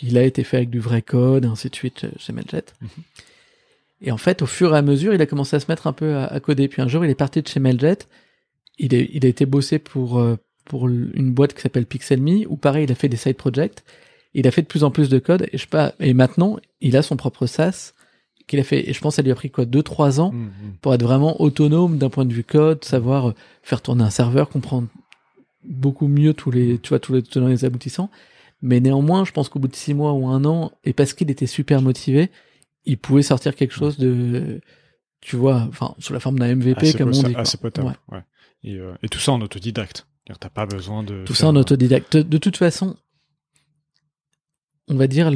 il 0.02 0.18
a 0.18 0.24
été 0.24 0.42
fait 0.42 0.56
avec 0.56 0.70
du 0.70 0.80
vrai 0.80 1.00
code, 1.00 1.44
ainsi 1.44 1.70
de 1.70 1.76
suite 1.76 2.06
chez 2.18 2.32
Mailjet. 2.32 2.64
Mhm. 2.80 2.88
Et 4.00 4.10
en 4.10 4.18
fait, 4.18 4.42
au 4.42 4.46
fur 4.46 4.74
et 4.74 4.78
à 4.78 4.82
mesure, 4.82 5.14
il 5.14 5.22
a 5.22 5.26
commencé 5.26 5.54
à 5.54 5.60
se 5.60 5.66
mettre 5.70 5.86
un 5.86 5.92
peu 5.92 6.16
à, 6.16 6.40
coder. 6.40 6.66
Puis 6.66 6.82
un 6.82 6.88
jour, 6.88 7.04
il 7.04 7.10
est 7.10 7.14
parti 7.14 7.40
de 7.40 7.46
chez 7.46 7.60
Mailjet. 7.60 7.98
Il, 8.78 8.92
il 8.92 9.24
a 9.24 9.28
été 9.28 9.46
bossé 9.46 9.78
pour, 9.78 10.18
euh, 10.18 10.36
pour 10.64 10.88
une 10.88 11.32
boîte 11.32 11.54
qui 11.54 11.60
s'appelle 11.60 11.86
Pixelme, 11.86 12.44
où 12.48 12.56
pareil, 12.56 12.84
il 12.84 12.90
a 12.90 12.96
fait 12.96 13.08
des 13.08 13.16
side 13.16 13.36
projects. 13.36 13.84
Il 14.34 14.46
a 14.46 14.50
fait 14.50 14.62
de 14.62 14.66
plus 14.66 14.84
en 14.84 14.90
plus 14.90 15.08
de 15.08 15.18
code. 15.18 15.42
Et, 15.52 15.58
je 15.58 15.62
sais 15.62 15.68
pas, 15.68 15.94
et 16.00 16.14
maintenant, 16.14 16.58
il 16.80 16.96
a 16.96 17.02
son 17.02 17.16
propre 17.16 17.46
SaaS 17.46 17.92
qu'il 18.46 18.60
a 18.60 18.64
fait. 18.64 18.88
Et 18.88 18.92
je 18.92 19.00
pense 19.00 19.14
que 19.14 19.16
ça 19.16 19.22
lui 19.22 19.30
a 19.30 19.34
pris 19.34 19.50
quoi, 19.50 19.64
deux, 19.64 19.82
trois 19.82 20.20
ans 20.20 20.32
mhm. 20.32 20.50
pour 20.80 20.92
être 20.94 21.02
vraiment 21.02 21.40
autonome 21.40 21.98
d'un 21.98 22.10
point 22.10 22.24
de 22.24 22.32
vue 22.32 22.44
code, 22.44 22.84
savoir 22.84 23.30
euh, 23.30 23.34
faire 23.62 23.80
tourner 23.80 24.04
un 24.04 24.10
serveur, 24.10 24.48
comprendre 24.48 24.88
beaucoup 25.64 26.08
mieux 26.08 26.34
tous 26.34 26.50
les, 26.50 26.78
tu 26.78 26.90
vois, 26.90 26.98
tous 26.98 27.14
les 27.14 27.22
tenants 27.22 27.48
et 27.48 27.52
les 27.52 27.64
aboutissants. 27.64 28.10
Mais 28.60 28.80
néanmoins, 28.80 29.24
je 29.24 29.32
pense 29.32 29.48
qu'au 29.48 29.58
bout 29.58 29.68
de 29.68 29.76
six 29.76 29.94
mois 29.94 30.12
ou 30.12 30.26
un 30.26 30.44
an, 30.44 30.72
et 30.84 30.92
parce 30.92 31.12
qu'il 31.12 31.30
était 31.30 31.46
super 31.46 31.82
motivé, 31.82 32.30
il 32.84 32.98
pouvait 32.98 33.22
sortir 33.22 33.54
quelque 33.54 33.74
chose 33.74 33.98
de, 33.98 34.60
tu 35.20 35.36
vois, 35.36 35.66
enfin, 35.68 35.94
sous 35.98 36.12
la 36.12 36.20
forme 36.20 36.38
d'un 36.38 36.54
MVP, 36.54 36.92
comme 36.94 37.08
on 37.08 37.22
dit. 37.22 37.34
C'est 37.44 37.60
potable, 37.60 37.94
ouais. 38.10 38.22
Et, 38.62 38.76
euh, 38.78 38.94
et, 39.02 39.08
tout 39.08 39.18
ça 39.18 39.32
en 39.32 39.40
autodidacte. 39.42 40.06
T'as 40.40 40.48
pas 40.48 40.64
besoin 40.64 41.02
de. 41.02 41.24
Tout 41.24 41.34
ça 41.34 41.48
en 41.48 41.56
autodidacte. 41.56 42.16
De, 42.16 42.38
toute 42.38 42.56
façon, 42.56 42.96
on 44.88 44.96
va 44.96 45.06
dire 45.06 45.30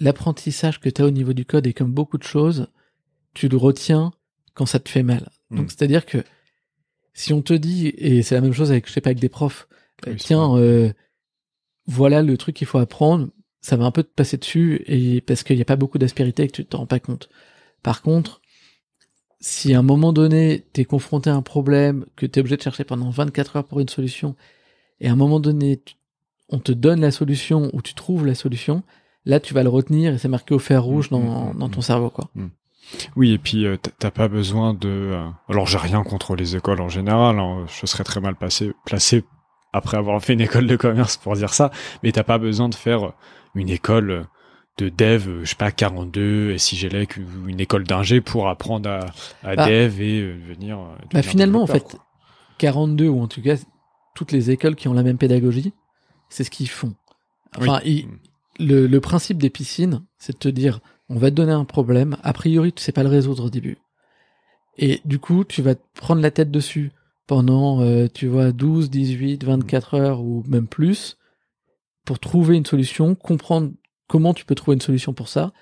l'apprentissage 0.00 0.80
que 0.80 0.88
tu 0.88 1.02
as 1.02 1.06
au 1.06 1.10
niveau 1.10 1.32
du 1.32 1.44
code 1.44 1.66
et 1.66 1.74
comme 1.74 1.92
beaucoup 1.92 2.18
de 2.18 2.22
choses, 2.22 2.68
tu 3.34 3.48
le 3.48 3.56
retiens 3.56 4.12
quand 4.54 4.66
ça 4.66 4.78
te 4.80 4.88
fait 4.88 5.02
mal. 5.02 5.28
Donc, 5.50 5.66
hmm. 5.66 5.68
c'est-à-dire 5.68 6.06
que 6.06 6.24
si 7.12 7.32
on 7.32 7.42
te 7.42 7.54
dit, 7.54 7.88
et 7.96 8.22
c'est 8.22 8.34
la 8.34 8.40
même 8.40 8.52
chose 8.52 8.70
avec, 8.70 8.86
je 8.86 8.92
sais 8.92 9.00
pas, 9.00 9.08
avec 9.08 9.20
des 9.20 9.28
profs, 9.28 9.68
euh, 10.06 10.14
tiens, 10.18 10.56
euh, 10.56 10.92
voilà 11.86 12.22
le 12.22 12.36
truc 12.36 12.56
qu'il 12.56 12.66
faut 12.66 12.78
apprendre, 12.78 13.28
ça 13.60 13.76
va 13.76 13.84
un 13.84 13.90
peu 13.90 14.02
te 14.02 14.12
passer 14.12 14.36
dessus, 14.36 14.82
et 14.86 15.20
parce 15.20 15.42
qu'il 15.42 15.56
n'y 15.56 15.62
a 15.62 15.66
pas 15.66 15.76
beaucoup 15.76 15.98
d'aspérité 15.98 16.42
et 16.44 16.46
que 16.48 16.52
tu 16.52 16.64
te 16.64 16.76
rends 16.76 16.86
pas 16.86 17.00
compte. 17.00 17.28
Par 17.82 18.02
contre, 18.02 18.40
si 19.40 19.74
à 19.74 19.78
un 19.78 19.82
moment 19.82 20.12
donné, 20.12 20.66
tu 20.72 20.82
es 20.82 20.84
confronté 20.84 21.30
à 21.30 21.34
un 21.34 21.42
problème, 21.42 22.06
que 22.16 22.26
tu 22.26 22.38
es 22.38 22.40
obligé 22.40 22.56
de 22.56 22.62
chercher 22.62 22.84
pendant 22.84 23.10
24 23.10 23.56
heures 23.56 23.66
pour 23.66 23.80
une 23.80 23.88
solution, 23.88 24.36
et 25.00 25.08
à 25.08 25.12
un 25.12 25.16
moment 25.16 25.40
donné, 25.40 25.82
on 26.48 26.58
te 26.58 26.72
donne 26.72 27.00
la 27.00 27.10
solution, 27.10 27.70
ou 27.72 27.82
tu 27.82 27.94
trouves 27.94 28.26
la 28.26 28.34
solution, 28.34 28.82
là, 29.24 29.40
tu 29.40 29.54
vas 29.54 29.62
le 29.62 29.68
retenir, 29.68 30.14
et 30.14 30.18
c'est 30.18 30.28
marqué 30.28 30.54
au 30.54 30.58
fer 30.58 30.82
rouge 30.82 31.10
mmh, 31.10 31.14
dans, 31.14 31.52
mmh, 31.52 31.58
dans 31.58 31.68
ton 31.68 31.80
cerveau, 31.80 32.10
quoi. 32.10 32.30
Oui, 33.16 33.32
et 33.32 33.38
puis 33.38 33.66
euh, 33.66 33.76
t'as 33.98 34.10
pas 34.10 34.28
besoin 34.28 34.74
de. 34.74 34.88
Euh, 34.88 35.28
alors 35.48 35.66
j'ai 35.66 35.78
rien 35.78 36.04
contre 36.04 36.36
les 36.36 36.56
écoles 36.56 36.80
en 36.80 36.88
général. 36.88 37.38
Hein, 37.38 37.66
je 37.66 37.86
serais 37.86 38.04
très 38.04 38.20
mal 38.20 38.36
passé, 38.36 38.72
placé 38.84 39.24
après 39.72 39.96
avoir 39.96 40.22
fait 40.22 40.34
une 40.34 40.40
école 40.40 40.66
de 40.66 40.76
commerce 40.76 41.16
pour 41.16 41.34
dire 41.34 41.52
ça. 41.52 41.70
Mais 42.02 42.12
t'as 42.12 42.22
pas 42.22 42.38
besoin 42.38 42.68
de 42.68 42.74
faire 42.74 43.12
une 43.54 43.70
école 43.70 44.26
de 44.78 44.88
dev, 44.88 45.40
je 45.42 45.48
sais 45.48 45.56
pas 45.56 45.70
42 45.70 46.50
et 46.50 46.58
si 46.58 46.76
j'ai 46.76 46.90
une 47.46 47.60
école 47.60 47.84
d'ingé 47.84 48.20
pour 48.20 48.48
apprendre 48.48 48.90
à, 48.90 49.00
à 49.42 49.56
bah, 49.56 49.66
dev 49.66 50.00
et 50.00 50.20
euh, 50.20 50.38
venir. 50.46 50.78
Bah 51.12 51.22
finalement 51.22 51.62
en 51.62 51.66
fait, 51.66 51.96
42 52.58 53.08
ou 53.08 53.20
en 53.20 53.26
tout 53.26 53.42
cas 53.42 53.56
toutes 54.14 54.32
les 54.32 54.50
écoles 54.50 54.76
qui 54.76 54.88
ont 54.88 54.92
la 54.92 55.02
même 55.02 55.18
pédagogie, 55.18 55.72
c'est 56.28 56.44
ce 56.44 56.50
qu'ils 56.50 56.68
font. 56.68 56.94
Enfin, 57.56 57.80
le, 58.58 58.86
le 58.86 59.00
principe 59.00 59.38
des 59.38 59.50
piscines, 59.50 60.02
c'est 60.18 60.32
de 60.32 60.38
te 60.38 60.48
dire 60.48 60.80
on 61.08 61.16
va 61.16 61.30
te 61.30 61.36
donner 61.36 61.52
un 61.52 61.64
problème, 61.64 62.16
a 62.22 62.32
priori 62.32 62.72
tu 62.72 62.82
sais 62.82 62.92
pas 62.92 63.02
le 63.02 63.08
résoudre 63.08 63.44
au 63.44 63.50
début. 63.50 63.78
Et 64.78 65.00
du 65.04 65.18
coup, 65.18 65.44
tu 65.44 65.62
vas 65.62 65.74
te 65.74 65.82
prendre 65.94 66.20
la 66.20 66.30
tête 66.30 66.50
dessus 66.50 66.92
pendant, 67.26 67.80
euh, 67.80 68.08
tu 68.12 68.26
vois, 68.26 68.52
12, 68.52 68.90
18, 68.90 69.44
24 69.44 69.94
heures 69.94 70.20
ou 70.20 70.44
même 70.46 70.66
plus 70.66 71.16
pour 72.04 72.18
trouver 72.18 72.56
une 72.56 72.66
solution, 72.66 73.14
comprendre 73.14 73.72
comment 74.06 74.34
tu 74.34 74.44
peux 74.44 74.54
trouver 74.54 74.74
une 74.74 74.80
solution 74.80 75.12
pour 75.12 75.28
ça. 75.28 75.52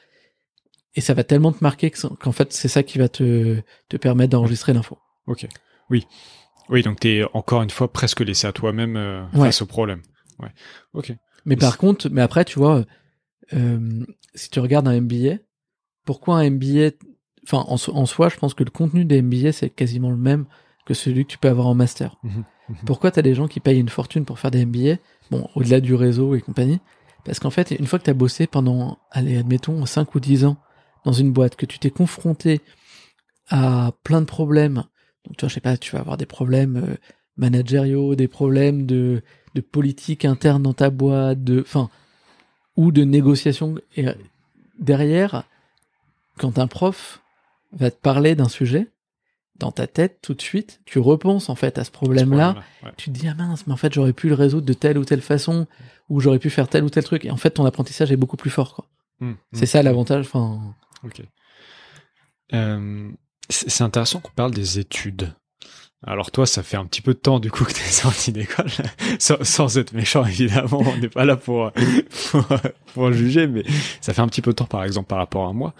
Et 0.94 1.00
ça 1.00 1.14
va 1.14 1.24
tellement 1.24 1.52
te 1.52 1.62
marquer 1.62 1.90
qu'en 1.90 2.32
fait, 2.32 2.52
c'est 2.52 2.68
ça 2.68 2.82
qui 2.82 2.98
va 2.98 3.08
te, 3.08 3.60
te 3.88 3.96
permettre 3.96 4.30
d'enregistrer 4.30 4.72
l'info. 4.72 4.98
Ok. 5.26 5.46
Oui. 5.90 6.06
Oui, 6.68 6.82
donc 6.82 7.00
tu 7.00 7.08
es 7.08 7.24
encore 7.32 7.62
une 7.62 7.70
fois 7.70 7.92
presque 7.92 8.20
laissé 8.20 8.46
à 8.46 8.52
toi-même 8.52 8.96
euh, 8.96 9.26
face 9.32 9.62
au 9.62 9.66
problème. 9.66 10.02
Ouais. 10.38 10.50
Ok. 10.92 11.12
Mais 11.44 11.56
par 11.56 11.78
contre, 11.78 12.08
mais 12.10 12.22
après, 12.22 12.44
tu 12.44 12.58
vois, 12.58 12.84
euh, 13.52 14.04
si 14.34 14.50
tu 14.50 14.60
regardes 14.60 14.88
un 14.88 15.00
MBA, 15.00 15.38
pourquoi 16.04 16.38
un 16.38 16.50
MBA 16.50 16.90
Enfin, 17.46 17.62
en, 17.68 18.06
soi, 18.06 18.30
je 18.30 18.36
pense 18.36 18.54
que 18.54 18.64
le 18.64 18.70
contenu 18.70 19.04
des 19.04 19.20
MBA, 19.20 19.52
c'est 19.52 19.68
quasiment 19.68 20.10
le 20.10 20.16
même 20.16 20.46
que 20.86 20.94
celui 20.94 21.26
que 21.26 21.30
tu 21.30 21.38
peux 21.38 21.48
avoir 21.48 21.66
en 21.66 21.74
master. 21.74 22.16
Mmh 22.22 22.28
mmh 22.30 22.44
pourquoi 22.86 23.10
tu 23.10 23.18
as 23.18 23.22
des 23.22 23.34
gens 23.34 23.46
qui 23.46 23.60
payent 23.60 23.78
une 23.78 23.90
fortune 23.90 24.24
pour 24.24 24.38
faire 24.38 24.50
des 24.50 24.64
MBA 24.64 24.96
Bon, 25.30 25.46
au-delà 25.54 25.80
du 25.80 25.94
réseau 25.94 26.34
et 26.34 26.40
compagnie. 26.40 26.80
Parce 27.22 27.38
qu'en 27.38 27.50
fait, 27.50 27.72
une 27.72 27.86
fois 27.86 27.98
que 27.98 28.04
tu 28.04 28.10
as 28.10 28.14
bossé 28.14 28.46
pendant, 28.46 28.98
allez, 29.10 29.36
admettons, 29.36 29.84
5 29.84 30.14
ou 30.14 30.20
10 30.20 30.46
ans 30.46 30.56
dans 31.04 31.12
une 31.12 31.30
boîte, 31.30 31.56
que 31.56 31.66
tu 31.66 31.78
t'es 31.78 31.90
confronté 31.90 32.62
à 33.50 33.92
plein 34.02 34.22
de 34.22 34.26
problèmes, 34.26 34.84
donc 35.26 35.36
tu 35.36 35.40
vois, 35.40 35.50
je 35.50 35.54
sais 35.54 35.60
pas, 35.60 35.76
tu 35.76 35.92
vas 35.92 36.00
avoir 36.00 36.16
des 36.16 36.24
problèmes 36.24 36.76
euh, 36.76 36.96
managériaux, 37.36 38.14
des 38.14 38.28
problèmes 38.28 38.86
de, 38.86 39.22
de 39.54 39.60
politique 39.60 40.24
interne 40.24 40.62
dans 40.62 40.74
ta 40.74 40.90
boîte, 40.90 41.42
de, 41.42 41.60
enfin, 41.60 41.90
ou 42.76 42.92
de 42.92 43.04
négociation. 43.04 43.76
Et 43.96 44.08
euh, 44.08 44.14
derrière, 44.78 45.44
quand 46.38 46.58
un 46.58 46.66
prof 46.66 47.22
va 47.72 47.90
te 47.90 48.00
parler 48.00 48.34
d'un 48.34 48.48
sujet, 48.48 48.88
dans 49.56 49.70
ta 49.70 49.86
tête, 49.86 50.18
tout 50.20 50.34
de 50.34 50.42
suite, 50.42 50.80
tu 50.84 50.98
repenses 50.98 51.48
en 51.48 51.54
fait 51.54 51.78
à 51.78 51.84
ce 51.84 51.90
problème-là. 51.90 52.56
Tu 52.96 53.10
te 53.10 53.18
dis, 53.18 53.28
ah 53.28 53.34
mince, 53.34 53.66
mais 53.66 53.72
en 53.72 53.76
fait, 53.76 53.92
j'aurais 53.92 54.12
pu 54.12 54.28
le 54.28 54.34
résoudre 54.34 54.66
de 54.66 54.72
telle 54.72 54.98
ou 54.98 55.04
telle 55.04 55.20
façon, 55.20 55.66
ou 56.08 56.20
j'aurais 56.20 56.40
pu 56.40 56.50
faire 56.50 56.68
tel 56.68 56.82
ou 56.82 56.90
tel 56.90 57.04
truc. 57.04 57.24
Et 57.24 57.30
en 57.30 57.36
fait, 57.36 57.50
ton 57.50 57.64
apprentissage 57.64 58.10
est 58.10 58.16
beaucoup 58.16 58.36
plus 58.36 58.50
fort. 58.50 58.74
Quoi. 58.74 58.86
Mmh, 59.20 59.30
mmh, 59.30 59.36
c'est 59.52 59.66
ça 59.66 59.82
l'avantage. 59.82 60.26
Enfin. 60.26 60.74
Ok. 61.04 61.22
Euh, 62.52 63.10
c'est 63.48 63.82
intéressant 63.82 64.20
qu'on 64.20 64.32
parle 64.32 64.52
des 64.52 64.78
études. 64.78 65.32
Alors 66.06 66.30
toi, 66.30 66.46
ça 66.46 66.62
fait 66.62 66.76
un 66.76 66.84
petit 66.84 67.00
peu 67.00 67.14
de 67.14 67.18
temps 67.18 67.40
du 67.40 67.50
coup 67.50 67.64
que 67.64 67.72
t'es 67.72 67.80
sorti 67.80 68.32
d'école, 68.32 68.66
sans, 69.18 69.78
être 69.78 69.92
méchant 69.92 70.24
évidemment, 70.24 70.80
on 70.80 70.96
n'est 70.98 71.08
pas 71.08 71.24
là 71.24 71.36
pour, 71.36 71.70
pour, 72.30 72.46
pour 72.92 73.12
juger, 73.12 73.46
mais 73.46 73.64
ça 74.00 74.12
fait 74.12 74.20
un 74.20 74.28
petit 74.28 74.42
peu 74.42 74.50
de 74.50 74.56
temps 74.56 74.66
par 74.66 74.84
exemple 74.84 75.08
par 75.08 75.18
rapport 75.18 75.48
à 75.48 75.52
moi. 75.52 75.74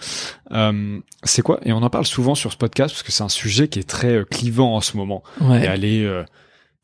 Euh, 0.52 0.98
c'est 1.22 1.42
quoi? 1.42 1.60
Et 1.64 1.72
on 1.72 1.82
en 1.82 1.90
parle 1.90 2.06
souvent 2.06 2.34
sur 2.34 2.52
ce 2.52 2.56
podcast 2.56 2.94
parce 2.94 3.02
que 3.02 3.12
c'est 3.12 3.22
un 3.22 3.28
sujet 3.28 3.68
qui 3.68 3.78
est 3.78 3.88
très 3.88 4.14
euh, 4.14 4.24
clivant 4.24 4.74
en 4.74 4.80
ce 4.80 4.96
moment. 4.96 5.22
Et 5.40 5.66
aller 5.66 6.04
euh, 6.04 6.24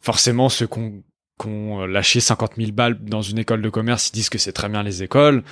forcément 0.01 0.49
ceux 0.49 0.67
qu'on 0.67 1.03
ont 1.47 1.87
lâché 1.87 2.21
50 2.21 2.53
000 2.57 2.73
balles 2.73 2.99
dans 3.03 3.23
une 3.23 3.39
école 3.39 3.63
de 3.63 3.69
commerce, 3.69 4.09
ils 4.09 4.13
disent 4.13 4.29
que 4.29 4.39
c'est 4.39 4.53
très 4.53 4.69
bien 4.69 4.83
les 4.83 5.03
écoles. 5.03 5.43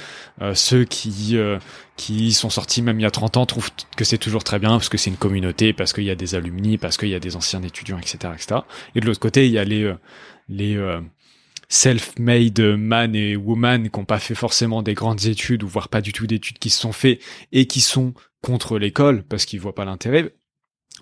Euh, 0.43 0.55
ceux 0.55 0.85
qui 0.85 1.37
euh, 1.37 1.59
qui 1.97 2.33
sont 2.33 2.51
sortis 2.51 2.83
même 2.83 2.99
il 3.01 3.03
y 3.03 3.07
a 3.07 3.11
30 3.11 3.37
ans 3.37 3.47
trouvent 3.47 3.71
que 3.97 4.05
c'est 4.05 4.19
toujours 4.19 4.45
très 4.45 4.59
bien 4.59 4.71
parce 4.71 4.89
que 4.89 4.99
c'est 4.99 5.11
une 5.11 5.17
communauté, 5.17 5.73
parce 5.73 5.93
qu'il 5.93 6.05
y 6.05 6.11
a 6.11 6.15
des 6.15 6.35
alumni, 6.35 6.79
parce 6.79 6.97
qu'il 6.97 7.09
y 7.09 7.15
a 7.15 7.21
des 7.21 7.37
anciens 7.37 7.63
étudiants, 7.63 7.99
etc., 7.99 8.33
etc. 8.35 8.61
Et 8.95 9.01
de 9.01 9.07
l'autre 9.07 9.21
côté, 9.21 9.47
il 9.47 9.53
y 9.53 9.59
a 9.59 9.65
les 9.65 9.85
euh, 9.85 9.95
les 10.49 10.79
self-made 11.69 12.61
man 12.61 13.15
et 13.15 13.37
woman 13.37 13.91
qui 13.91 13.99
n'ont 13.99 14.07
pas 14.07 14.19
fait 14.19 14.35
forcément 14.35 14.83
des 14.83 14.95
grandes 14.95 15.27
études 15.27 15.63
ou 15.63 15.69
voire 15.69 15.89
pas 15.89 16.01
du 16.01 16.15
tout 16.15 16.27
d'études 16.27 16.59
qui 16.59 16.71
se 16.71 16.81
sont 16.81 16.93
fait 16.93 17.19
et 17.53 17.67
qui 17.67 17.83
sont 17.83 18.15
contre 18.43 18.79
l'école 18.79 19.23
parce 19.25 19.45
qu'ils 19.45 19.61
voient 19.61 19.75
pas 19.75 19.85
l'intérêt. 19.85 20.33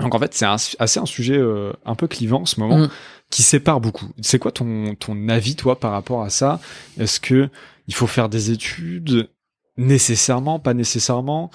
Donc 0.01 0.15
en 0.15 0.19
fait, 0.19 0.35
c'est 0.35 0.47
assez 0.79 1.01
un 1.01 1.07
sujet 1.07 1.41
un 1.85 1.95
peu 1.95 2.07
clivant 2.07 2.43
en 2.43 2.47
ce 2.47 2.61
moment. 2.61 2.79
Mm 2.79 2.91
qui 3.31 3.43
sépare 3.43 3.81
beaucoup. 3.81 4.07
C'est 4.21 4.39
quoi 4.39 4.53
ton, 4.53 4.95
ton 4.95 5.29
avis, 5.29 5.57
toi, 5.57 5.79
par 5.79 5.93
rapport 5.93 6.23
à 6.23 6.31
ça? 6.31 6.61
Est-ce 6.99 7.21
que 7.21 7.49
il 7.89 7.95
faut 7.95 8.07
faire 8.07 8.29
des 8.29 8.51
études 8.51 9.29
nécessairement, 9.77 10.59
pas 10.59 10.75
nécessairement? 10.75 11.51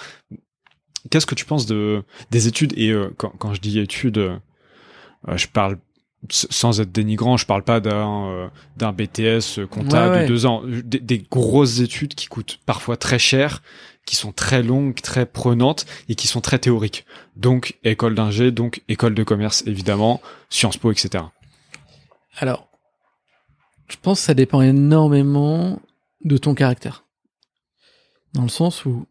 Qu'est-ce 1.09 1.25
que 1.25 1.35
tu 1.35 1.45
penses 1.45 1.65
de 1.65 2.03
des 2.29 2.47
études? 2.47 2.73
Et 2.77 2.89
euh, 2.89 3.13
quand, 3.17 3.29
quand 3.37 3.53
je 3.53 3.61
dis 3.61 3.79
études, 3.79 4.17
euh, 4.17 4.37
je 5.35 5.47
parle 5.47 5.77
sans 6.29 6.79
être 6.79 6.91
dénigrant, 6.91 7.35
je 7.37 7.47
parle 7.47 7.63
pas 7.63 7.79
d'un 7.79 8.27
euh, 8.27 8.47
d'un 8.77 8.91
BTS 8.91 9.65
comptable 9.69 10.21
de 10.23 10.27
deux 10.27 10.45
ans, 10.45 10.61
des, 10.65 10.99
des, 10.99 11.17
grosses 11.17 11.79
études 11.79 12.13
qui 12.13 12.27
coûtent 12.27 12.59
parfois 12.67 12.95
très 12.95 13.17
cher, 13.17 13.63
qui 14.05 14.15
sont 14.15 14.31
très 14.31 14.61
longues, 14.61 15.01
très 15.01 15.25
prenantes 15.25 15.85
et 16.09 16.15
qui 16.15 16.27
sont 16.27 16.41
très 16.41 16.59
théoriques. 16.59 17.05
Donc 17.41 17.75
école 17.83 18.13
d'ingé, 18.13 18.51
donc 18.51 18.83
école 18.87 19.15
de 19.15 19.23
commerce 19.23 19.63
évidemment, 19.65 20.21
Sciences 20.51 20.77
Po, 20.77 20.91
etc. 20.91 21.23
Alors, 22.37 22.69
je 23.89 23.97
pense 23.99 24.19
que 24.19 24.25
ça 24.25 24.35
dépend 24.35 24.61
énormément 24.61 25.81
de 26.23 26.37
ton 26.37 26.53
caractère, 26.53 27.03
dans 28.33 28.43
le 28.43 28.49
sens 28.49 28.85
où 28.85 29.07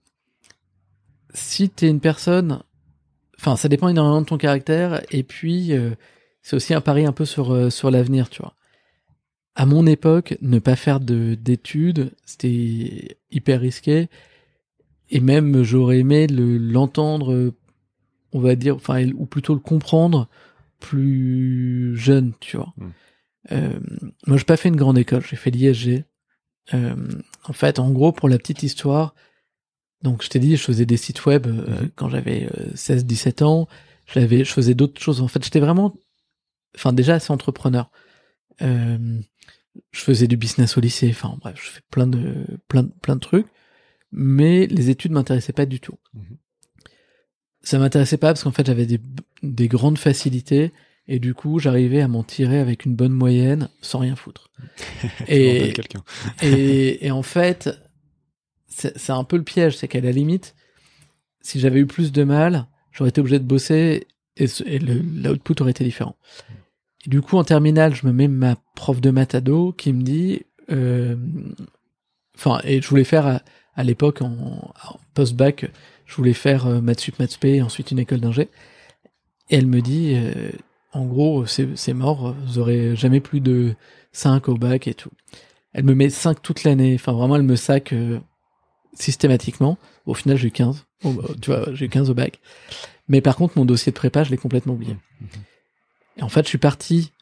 si 1.34 1.70
t'es 1.70 1.88
une 1.88 1.98
personne, 1.98 2.62
enfin 3.36 3.56
ça 3.56 3.68
dépend 3.68 3.88
énormément 3.88 4.20
de 4.20 4.26
ton 4.26 4.38
caractère 4.38 5.02
et 5.10 5.24
puis 5.24 5.72
euh, 5.72 5.90
c'est 6.40 6.54
aussi 6.54 6.72
un 6.72 6.80
pari 6.80 7.06
un 7.06 7.12
peu 7.12 7.24
sur 7.24 7.52
euh, 7.52 7.68
sur 7.68 7.90
l'avenir, 7.90 8.30
tu 8.30 8.42
vois. 8.42 8.54
À 9.56 9.66
mon 9.66 9.86
époque, 9.86 10.38
ne 10.40 10.60
pas 10.60 10.76
faire 10.76 11.00
de 11.00 11.34
d'études, 11.34 12.12
c'était 12.24 13.18
hyper 13.32 13.60
risqué. 13.60 14.08
Et 15.12 15.18
même 15.18 15.64
j'aurais 15.64 15.98
aimé 15.98 16.28
l'entendre, 16.28 17.52
on 18.32 18.40
va 18.40 18.54
dire, 18.56 18.76
enfin 18.76 19.06
ou 19.12 19.26
plutôt 19.26 19.54
le 19.54 19.60
comprendre 19.60 20.28
plus 20.78 21.96
jeune, 21.96 22.32
tu 22.40 22.56
vois. 22.56 22.72
Hmm. 22.76 22.90
Euh, 23.52 23.80
moi, 24.26 24.36
j'ai 24.36 24.44
pas 24.44 24.56
fait 24.56 24.68
une 24.68 24.76
grande 24.76 24.98
école, 24.98 25.24
j'ai 25.24 25.36
fait 25.36 25.50
l'ISG. 25.50 26.04
Euh, 26.74 26.94
en 27.44 27.52
fait, 27.52 27.78
en 27.78 27.90
gros, 27.90 28.12
pour 28.12 28.28
la 28.28 28.38
petite 28.38 28.62
histoire, 28.62 29.14
donc 30.02 30.22
je 30.22 30.28
t'ai 30.28 30.38
dit, 30.38 30.56
je 30.56 30.62
faisais 30.62 30.86
des 30.86 30.96
sites 30.96 31.26
web 31.26 31.46
euh, 31.46 31.82
hmm. 31.82 31.90
quand 31.96 32.08
j'avais 32.08 32.48
16-17 32.74 33.44
ans. 33.44 33.68
Je, 34.06 34.20
je 34.20 34.52
faisais 34.52 34.74
d'autres 34.74 35.00
choses. 35.00 35.20
En 35.20 35.28
fait, 35.28 35.44
j'étais 35.44 35.60
vraiment 35.60 35.94
enfin 36.74 36.92
déjà 36.92 37.14
assez 37.14 37.32
entrepreneur. 37.32 37.90
Euh, 38.62 39.20
je 39.92 40.00
faisais 40.00 40.26
du 40.26 40.36
business 40.36 40.76
au 40.76 40.80
lycée, 40.80 41.08
enfin 41.10 41.36
bref, 41.40 41.56
je 41.62 41.70
fais 41.70 41.80
plein 41.90 42.06
de 42.06 42.44
plein 42.68 42.84
plein 43.02 43.14
de 43.14 43.20
trucs, 43.20 43.46
mais 44.12 44.66
les 44.66 44.90
études 44.90 45.12
m'intéressaient 45.12 45.52
pas 45.52 45.66
du 45.66 45.80
tout. 45.80 45.98
Mhm. 46.14 46.36
Ça 47.62 47.78
m'intéressait 47.78 48.16
pas 48.16 48.28
parce 48.28 48.42
qu'en 48.42 48.52
fait 48.52 48.66
j'avais 48.66 48.86
des, 48.86 49.00
des 49.42 49.68
grandes 49.68 49.98
facilités 49.98 50.72
et 51.08 51.18
du 51.18 51.34
coup 51.34 51.58
j'arrivais 51.58 52.00
à 52.00 52.08
m'en 52.08 52.22
tirer 52.22 52.58
avec 52.58 52.84
une 52.84 52.94
bonne 52.94 53.12
moyenne 53.12 53.68
sans 53.82 53.98
rien 53.98 54.16
foutre. 54.16 54.50
et, 55.28 55.72
et, 56.42 57.06
et 57.06 57.10
en 57.10 57.22
fait 57.22 57.70
c'est 58.70 59.10
un 59.10 59.24
peu 59.24 59.36
le 59.36 59.42
piège, 59.42 59.76
c'est 59.76 59.88
qu'à 59.88 60.00
la 60.00 60.12
limite, 60.12 60.54
si 61.40 61.60
j'avais 61.60 61.80
eu 61.80 61.86
plus 61.86 62.12
de 62.12 62.24
mal, 62.24 62.66
j'aurais 62.92 63.10
été 63.10 63.20
obligé 63.20 63.38
de 63.38 63.44
bosser 63.44 64.06
et, 64.36 64.46
et 64.66 64.78
l'output 64.78 65.60
aurait 65.60 65.72
été 65.72 65.84
différent. 65.84 66.16
Et 67.06 67.10
du 67.10 67.20
coup, 67.20 67.36
en 67.36 67.44
terminale, 67.44 67.94
je 67.94 68.06
me 68.06 68.12
mets 68.12 68.28
ma 68.28 68.56
prof 68.74 69.00
de 69.00 69.10
maths 69.10 69.36
qui 69.76 69.92
me 69.92 70.02
dit, 70.02 70.42
euh, 70.70 71.16
enfin, 72.36 72.60
et 72.64 72.80
je 72.80 72.88
voulais 72.88 73.04
faire 73.04 73.40
à, 73.74 73.84
l'époque 73.84 74.22
en, 74.22 74.72
post-bac, 75.14 75.70
je 76.10 76.16
voulais 76.16 76.34
faire 76.34 76.66
euh, 76.66 76.80
maths 76.80 77.00
sup, 77.00 77.18
maths 77.20 77.38
et 77.44 77.62
ensuite 77.62 77.92
une 77.92 78.00
école 78.00 78.20
d'ingé. 78.20 78.48
Et 79.48 79.56
elle 79.56 79.66
me 79.66 79.80
dit, 79.80 80.14
euh, 80.16 80.50
en 80.92 81.06
gros, 81.06 81.46
c'est 81.46 81.92
mort, 81.92 82.34
vous 82.46 82.58
aurez 82.58 82.96
jamais 82.96 83.20
plus 83.20 83.40
de 83.40 83.74
5 84.12 84.48
au 84.48 84.56
bac 84.56 84.88
et 84.88 84.94
tout. 84.94 85.10
Elle 85.72 85.84
me 85.84 85.94
met 85.94 86.10
5 86.10 86.42
toute 86.42 86.64
l'année, 86.64 86.94
enfin 86.96 87.12
vraiment, 87.12 87.36
elle 87.36 87.44
me 87.44 87.54
sac 87.54 87.92
euh, 87.92 88.18
systématiquement. 88.92 89.78
Au 90.04 90.14
final, 90.14 90.36
j'ai 90.36 90.48
eu 90.48 90.50
15. 90.50 90.84
Bah, 91.04 91.10
tu 91.40 91.50
vois, 91.50 91.72
j'ai 91.74 91.86
eu 91.86 91.88
15 91.88 92.10
au 92.10 92.14
bac. 92.14 92.40
Mais 93.08 93.20
par 93.20 93.36
contre, 93.36 93.56
mon 93.56 93.64
dossier 93.64 93.92
de 93.92 93.96
prépa, 93.96 94.24
je 94.24 94.30
l'ai 94.30 94.36
complètement 94.36 94.74
oublié. 94.74 94.94
Mmh, 94.94 95.24
mmh. 95.24 95.28
Et 96.16 96.22
en 96.24 96.28
fait, 96.28 96.42
je 96.42 96.48
suis 96.48 96.58
parti. 96.58 97.12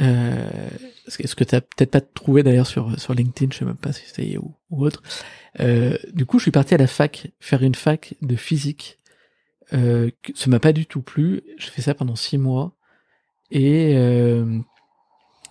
Euh, 0.00 0.50
ce 1.10 1.34
que 1.34 1.44
tu 1.44 1.54
as 1.54 1.60
peut-être 1.60 1.90
pas 1.90 2.00
trouvé 2.00 2.42
d'ailleurs 2.42 2.66
sur 2.66 2.98
sur 3.00 3.14
LinkedIn, 3.14 3.52
je 3.52 3.58
sais 3.58 3.64
même 3.64 3.76
pas 3.76 3.92
si 3.92 4.02
c'était 4.06 4.36
ou, 4.38 4.54
ou 4.70 4.84
autre. 4.84 5.02
Euh, 5.60 5.96
du 6.12 6.26
coup, 6.26 6.38
je 6.38 6.44
suis 6.44 6.50
parti 6.50 6.74
à 6.74 6.78
la 6.78 6.86
fac 6.86 7.30
faire 7.40 7.62
une 7.62 7.74
fac 7.74 8.14
de 8.22 8.36
physique. 8.36 8.98
Euh, 9.72 10.10
ça 10.34 10.50
m'a 10.50 10.60
pas 10.60 10.72
du 10.72 10.86
tout 10.86 11.02
plu. 11.02 11.42
J'ai 11.58 11.70
fait 11.70 11.82
ça 11.82 11.94
pendant 11.94 12.16
six 12.16 12.38
mois 12.38 12.72
et 13.50 13.96
euh, 13.96 14.58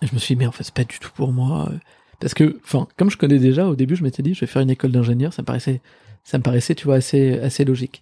je 0.02 0.14
me 0.14 0.18
suis 0.18 0.34
dit 0.34 0.38
mais 0.38 0.46
en 0.46 0.52
fait 0.52 0.64
c'est 0.64 0.74
pas 0.74 0.84
du 0.84 0.98
tout 0.98 1.10
pour 1.14 1.32
moi 1.32 1.70
parce 2.18 2.32
que 2.32 2.58
enfin 2.64 2.88
comme 2.96 3.10
je 3.10 3.18
connais 3.18 3.38
déjà 3.38 3.66
au 3.66 3.76
début 3.76 3.94
je 3.94 4.02
m'étais 4.02 4.22
dit 4.22 4.32
je 4.32 4.40
vais 4.40 4.46
faire 4.46 4.62
une 4.62 4.70
école 4.70 4.90
d'ingénieur 4.90 5.34
ça 5.34 5.42
me 5.42 5.46
paraissait 5.46 5.82
ça 6.24 6.38
me 6.38 6.42
paraissait 6.42 6.74
tu 6.74 6.86
vois 6.86 6.94
assez 6.94 7.38
assez 7.40 7.66
logique 7.66 8.00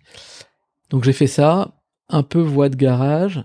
donc 0.91 1.03
j'ai 1.03 1.13
fait 1.13 1.27
ça 1.27 1.75
un 2.09 2.23
peu 2.23 2.39
voie 2.41 2.69
de 2.69 2.77
garage 2.77 3.43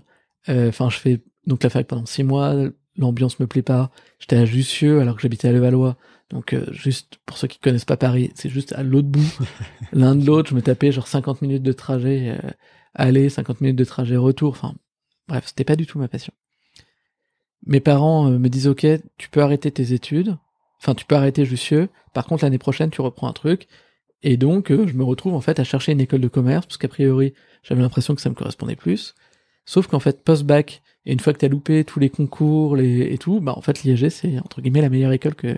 euh, 0.48 0.68
enfin 0.68 0.90
je 0.90 0.98
fais 0.98 1.20
donc 1.46 1.62
la 1.62 1.70
fac 1.70 1.86
pendant 1.86 2.06
six 2.06 2.24
mois, 2.24 2.54
l'ambiance 2.96 3.40
me 3.40 3.46
plaît 3.46 3.62
pas. 3.62 3.90
J'étais 4.18 4.36
à 4.36 4.44
Jussieu 4.44 5.00
alors 5.00 5.16
que 5.16 5.22
j'habitais 5.22 5.48
à 5.48 5.52
Levallois. 5.52 5.96
Donc 6.30 6.52
euh, 6.52 6.66
juste 6.72 7.18
pour 7.26 7.36
ceux 7.36 7.48
qui 7.48 7.58
connaissent 7.58 7.84
pas 7.84 7.96
Paris, 7.96 8.32
c'est 8.34 8.48
juste 8.48 8.72
à 8.72 8.82
l'autre 8.82 9.08
bout, 9.08 9.38
l'un 9.92 10.14
de 10.14 10.24
l'autre. 10.24 10.50
Je 10.50 10.54
me 10.54 10.62
tapais 10.62 10.92
genre 10.92 11.06
50 11.06 11.42
minutes 11.42 11.62
de 11.62 11.72
trajet 11.72 12.38
euh, 12.42 12.50
aller, 12.94 13.28
50 13.28 13.60
minutes 13.60 13.76
de 13.76 13.84
trajet 13.84 14.16
retour. 14.16 14.50
Enfin 14.50 14.74
bref, 15.28 15.44
c'était 15.46 15.64
pas 15.64 15.76
du 15.76 15.86
tout 15.86 15.98
ma 15.98 16.08
passion. 16.08 16.32
Mes 17.66 17.80
parents 17.80 18.30
euh, 18.30 18.38
me 18.38 18.48
disent 18.48 18.68
ok, 18.68 18.86
tu 19.18 19.28
peux 19.28 19.42
arrêter 19.42 19.70
tes 19.70 19.92
études. 19.92 20.36
Enfin 20.80 20.94
tu 20.94 21.04
peux 21.04 21.14
arrêter 21.14 21.44
Jussieu. 21.44 21.88
Par 22.12 22.26
contre 22.26 22.44
l'année 22.44 22.58
prochaine 22.58 22.90
tu 22.90 23.00
reprends 23.00 23.28
un 23.28 23.32
truc. 23.32 23.68
Et 24.22 24.38
donc 24.38 24.70
je 24.70 24.94
me 24.94 25.04
retrouve 25.04 25.34
en 25.34 25.40
fait 25.42 25.60
à 25.60 25.64
chercher 25.64 25.92
une 25.92 26.00
école 26.00 26.22
de 26.22 26.28
commerce 26.28 26.64
parce 26.64 26.78
qu'a 26.78 26.88
priori 26.88 27.34
j'avais 27.62 27.82
l'impression 27.82 28.14
que 28.14 28.22
ça 28.22 28.30
me 28.30 28.34
correspondait 28.34 28.76
plus. 28.76 29.14
Sauf 29.66 29.86
qu'en 29.86 30.00
fait 30.00 30.24
post-bac 30.24 30.82
et 31.06 31.12
une 31.12 31.20
fois 31.20 31.32
que 31.32 31.38
t'as 31.38 31.48
loupé 31.48 31.84
tous 31.84 32.00
les 32.00 32.10
concours 32.10 32.76
les, 32.76 33.12
et 33.12 33.18
tout, 33.18 33.40
bah 33.40 33.52
en 33.56 33.60
fait 33.60 33.82
l'IEG 33.82 34.08
c'est 34.08 34.38
entre 34.38 34.60
guillemets 34.60 34.80
la 34.80 34.88
meilleure 34.88 35.12
école 35.12 35.34
que 35.34 35.56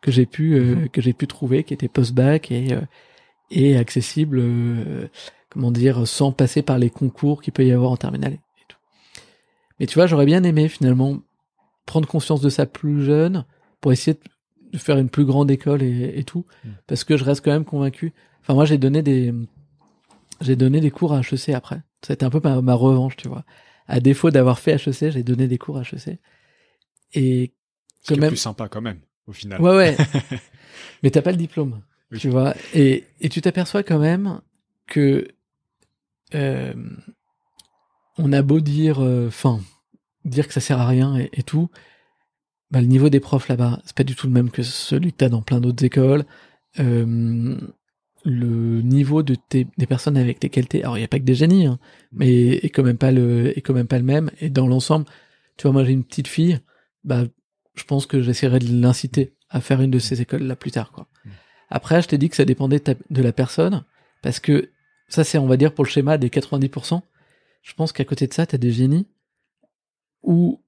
que 0.00 0.10
j'ai 0.10 0.26
pu 0.26 0.54
euh, 0.54 0.76
mhm. 0.76 0.88
que 0.88 1.00
j'ai 1.02 1.12
pu 1.12 1.26
trouver, 1.26 1.64
qui 1.64 1.74
était 1.74 1.88
post-bac 1.88 2.50
et 2.50 2.72
euh, 2.72 2.80
et 3.50 3.76
accessible, 3.76 4.38
euh, 4.40 5.08
comment 5.50 5.70
dire, 5.70 6.06
sans 6.08 6.32
passer 6.32 6.62
par 6.62 6.78
les 6.78 6.90
concours 6.90 7.42
qu'il 7.42 7.52
peut 7.52 7.64
y 7.64 7.70
avoir 7.70 7.92
en 7.92 7.96
terminale 7.96 8.32
et 8.32 8.64
tout. 8.68 8.78
Mais 9.78 9.86
tu 9.86 9.94
vois, 9.94 10.06
j'aurais 10.06 10.26
bien 10.26 10.42
aimé 10.42 10.68
finalement 10.68 11.18
prendre 11.84 12.08
conscience 12.08 12.40
de 12.40 12.48
ça 12.48 12.66
plus 12.66 13.04
jeune 13.04 13.44
pour 13.80 13.92
essayer 13.92 14.18
de 14.72 14.78
faire 14.78 14.98
une 14.98 15.08
plus 15.08 15.24
grande 15.24 15.50
école 15.50 15.82
et, 15.82 16.18
et 16.18 16.24
tout, 16.24 16.46
mhm. 16.64 16.72
parce 16.86 17.04
que 17.04 17.16
je 17.16 17.24
reste 17.24 17.44
quand 17.44 17.52
même 17.52 17.64
convaincu. 17.64 18.14
Enfin 18.42 18.54
moi 18.54 18.64
j'ai 18.64 18.78
donné 18.78 19.02
des 19.02 19.34
j'ai 20.40 20.56
donné 20.56 20.80
des 20.80 20.90
cours 20.90 21.12
à 21.12 21.20
HEC 21.20 21.50
après. 21.50 21.82
C'était 22.02 22.24
un 22.24 22.30
peu 22.30 22.40
ma, 22.42 22.60
ma 22.62 22.74
revanche, 22.74 23.16
tu 23.16 23.28
vois 23.28 23.44
à 23.88 24.00
défaut 24.00 24.30
d'avoir 24.30 24.58
fait 24.58 24.74
HEC, 24.74 25.10
j'ai 25.12 25.22
donné 25.22 25.48
des 25.48 25.58
cours 25.58 25.80
HEC. 25.80 26.18
Et 27.14 27.52
c'est 28.02 28.16
même 28.16 28.30
plus 28.30 28.36
sympa 28.36 28.68
quand 28.68 28.80
même 28.80 29.00
au 29.26 29.32
final. 29.32 29.60
Ouais 29.60 29.76
ouais. 29.76 29.96
Mais 31.02 31.10
t'as 31.10 31.22
pas 31.22 31.30
le 31.30 31.36
diplôme, 31.36 31.80
tu 32.18 32.28
vois. 32.28 32.54
Et 32.74 33.04
et 33.20 33.28
tu 33.28 33.40
t'aperçois 33.40 33.82
quand 33.82 33.98
même 33.98 34.40
que 34.86 35.28
euh, 36.34 36.74
on 38.18 38.32
a 38.32 38.42
beau 38.42 38.60
dire, 38.60 39.02
euh, 39.02 39.28
enfin, 39.28 39.60
dire 40.24 40.46
que 40.46 40.52
ça 40.52 40.60
sert 40.60 40.80
à 40.80 40.86
rien 40.86 41.16
et, 41.16 41.42
tout, 41.42 41.68
bah, 42.70 42.80
le 42.80 42.86
niveau 42.86 43.08
des 43.08 43.20
profs 43.20 43.48
là-bas, 43.48 43.80
c'est 43.84 43.96
pas 43.96 44.04
du 44.04 44.16
tout 44.16 44.26
le 44.26 44.32
même 44.32 44.50
que 44.50 44.62
celui 44.62 45.12
que 45.12 45.18
t'as 45.18 45.28
dans 45.28 45.42
plein 45.42 45.60
d'autres 45.60 45.84
écoles. 45.84 46.24
Euh, 46.78 47.58
le 48.26 48.82
niveau 48.82 49.22
de 49.22 49.36
tes, 49.36 49.68
des 49.78 49.86
personnes 49.86 50.16
avec 50.16 50.42
lesquelles 50.42 50.66
t'es, 50.66 50.82
alors 50.82 50.98
il 50.98 51.00
y 51.00 51.04
a 51.04 51.08
pas 51.08 51.20
que 51.20 51.24
des 51.24 51.36
génies, 51.36 51.66
hein, 51.66 51.78
mm. 52.12 52.16
mais 52.18 52.48
est 52.56 52.70
quand 52.70 52.82
même 52.82 52.98
pas 52.98 53.12
le, 53.12 53.56
est 53.56 53.60
quand 53.60 53.72
même 53.72 53.86
pas 53.86 53.98
le 53.98 54.04
même. 54.04 54.30
Et 54.40 54.50
dans 54.50 54.66
l'ensemble, 54.66 55.06
tu 55.56 55.62
vois, 55.62 55.72
moi 55.72 55.84
j'ai 55.84 55.92
une 55.92 56.04
petite 56.04 56.26
fille, 56.26 56.58
bah, 57.04 57.24
je 57.76 57.84
pense 57.84 58.04
que 58.06 58.20
j'essaierai 58.20 58.58
de 58.58 58.82
l'inciter 58.82 59.34
à 59.48 59.60
faire 59.60 59.80
une 59.80 59.92
de 59.92 60.00
ces 60.00 60.20
écoles 60.20 60.42
là 60.42 60.56
plus 60.56 60.72
tard, 60.72 60.90
quoi. 60.90 61.06
Mm. 61.24 61.30
Après, 61.68 62.02
je 62.02 62.08
t'ai 62.08 62.18
dit 62.18 62.28
que 62.28 62.36
ça 62.36 62.44
dépendait 62.44 62.82
de 63.10 63.22
la 63.22 63.32
personne, 63.32 63.84
parce 64.22 64.40
que 64.40 64.70
ça 65.08 65.22
c'est, 65.22 65.38
on 65.38 65.46
va 65.46 65.56
dire, 65.56 65.72
pour 65.72 65.84
le 65.84 65.90
schéma 65.90 66.18
des 66.18 66.28
90%. 66.28 67.00
Je 67.62 67.74
pense 67.74 67.92
qu'à 67.92 68.04
côté 68.04 68.26
de 68.26 68.34
ça, 68.34 68.44
t'as 68.44 68.58
des 68.58 68.72
génies 68.72 69.06
où 70.22 70.60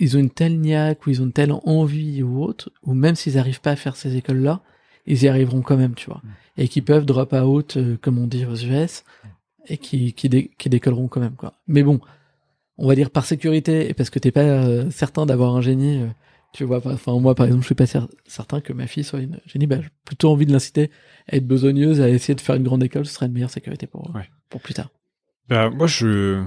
ils 0.00 0.16
ont 0.16 0.20
une 0.20 0.30
telle 0.30 0.60
niaque, 0.60 1.06
ou 1.06 1.10
ils 1.10 1.22
ont 1.22 1.26
une 1.26 1.32
telle 1.32 1.52
envie 1.52 2.24
ou 2.24 2.42
autre, 2.42 2.72
ou 2.82 2.92
même 2.92 3.14
s'ils 3.14 3.38
arrivent 3.38 3.60
pas 3.60 3.70
à 3.70 3.76
faire 3.76 3.94
ces 3.96 4.16
écoles-là, 4.16 4.62
ils 5.06 5.22
y 5.22 5.28
arriveront 5.28 5.62
quand 5.62 5.76
même, 5.76 5.94
tu 5.94 6.06
vois. 6.06 6.22
Et 6.56 6.68
qui 6.68 6.80
peuvent 6.80 7.04
drop 7.04 7.32
out, 7.32 7.76
euh, 7.76 7.96
comme 8.00 8.18
on 8.18 8.26
dit 8.26 8.46
aux 8.46 8.56
US, 8.56 9.04
et 9.68 9.78
qui, 9.78 10.12
qui, 10.14 10.50
qui 10.56 10.68
décolleront 10.68 11.08
quand 11.08 11.20
même, 11.20 11.34
quoi. 11.34 11.54
Mais 11.66 11.82
bon, 11.82 12.00
on 12.78 12.88
va 12.88 12.94
dire 12.94 13.10
par 13.10 13.24
sécurité, 13.24 13.88
et 13.88 13.94
parce 13.94 14.10
que 14.10 14.18
t'es 14.18 14.30
pas 14.30 14.40
euh, 14.40 14.90
certain 14.90 15.26
d'avoir 15.26 15.54
un 15.54 15.60
génie, 15.60 16.02
euh, 16.02 16.06
tu 16.52 16.64
vois, 16.64 16.80
enfin, 16.86 17.18
moi, 17.18 17.34
par 17.34 17.46
exemple, 17.46 17.62
je 17.62 17.66
suis 17.66 17.74
pas 17.74 17.86
certain 18.26 18.60
que 18.60 18.72
ma 18.72 18.86
fille 18.86 19.04
soit 19.04 19.20
une 19.20 19.38
génie, 19.46 19.66
bah, 19.66 19.78
j'ai 19.82 19.88
plutôt 20.04 20.30
envie 20.30 20.46
de 20.46 20.52
l'inciter 20.52 20.90
à 21.28 21.36
être 21.36 21.46
besogneuse, 21.46 22.00
à 22.00 22.08
essayer 22.08 22.34
de 22.34 22.40
faire 22.40 22.54
une 22.54 22.64
grande 22.64 22.82
école, 22.82 23.06
ce 23.06 23.12
serait 23.12 23.26
une 23.26 23.32
meilleure 23.32 23.50
sécurité 23.50 23.86
pour, 23.86 24.12
pour 24.48 24.60
plus 24.60 24.74
tard. 24.74 24.88
Bah, 25.48 25.70
moi, 25.70 25.86
je, 25.86 26.42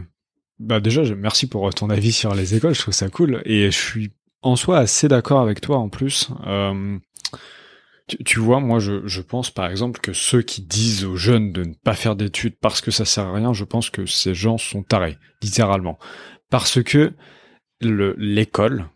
bah, 0.60 0.80
déjà, 0.80 1.04
merci 1.16 1.48
pour 1.48 1.74
ton 1.74 1.90
avis 1.90 2.12
sur 2.12 2.34
les 2.34 2.56
écoles, 2.56 2.74
je 2.74 2.82
trouve 2.82 2.94
ça 2.94 3.10
cool, 3.10 3.42
et 3.46 3.66
je 3.72 3.78
suis 3.78 4.12
en 4.42 4.56
soi 4.56 4.78
assez 4.80 5.08
d'accord 5.08 5.42
avec 5.42 5.62
toi, 5.62 5.78
en 5.78 5.90
plus. 5.90 6.30
Euh, 6.48 6.98
tu, 8.26 8.40
vois, 8.40 8.60
moi, 8.60 8.80
je, 8.80 9.08
je, 9.08 9.22
pense 9.22 9.52
par 9.52 9.70
exemple 9.70 10.00
que 10.00 10.14
ceux 10.14 10.42
qui 10.42 10.62
disent 10.62 11.06
aux 11.06 11.16
jeunes 11.16 11.52
de 11.52 11.64
ne 11.64 11.74
pas 11.74 11.94
faire 11.94 12.16
d'études 12.16 12.58
parce 12.60 12.82
que 12.82 12.92
ça 12.92 13.06
sert 13.06 13.28
à 13.28 13.34
rien, 13.34 13.54
je 13.54 13.64
pense 13.64 13.90
que 13.90 14.06
ces 14.06 14.34
gens 14.34 14.58
sont 14.58 14.84
tarés, 14.84 15.18
littéralement. 15.42 15.98
Parce 16.50 16.82
que 16.84 17.14
l'école, 17.82 18.90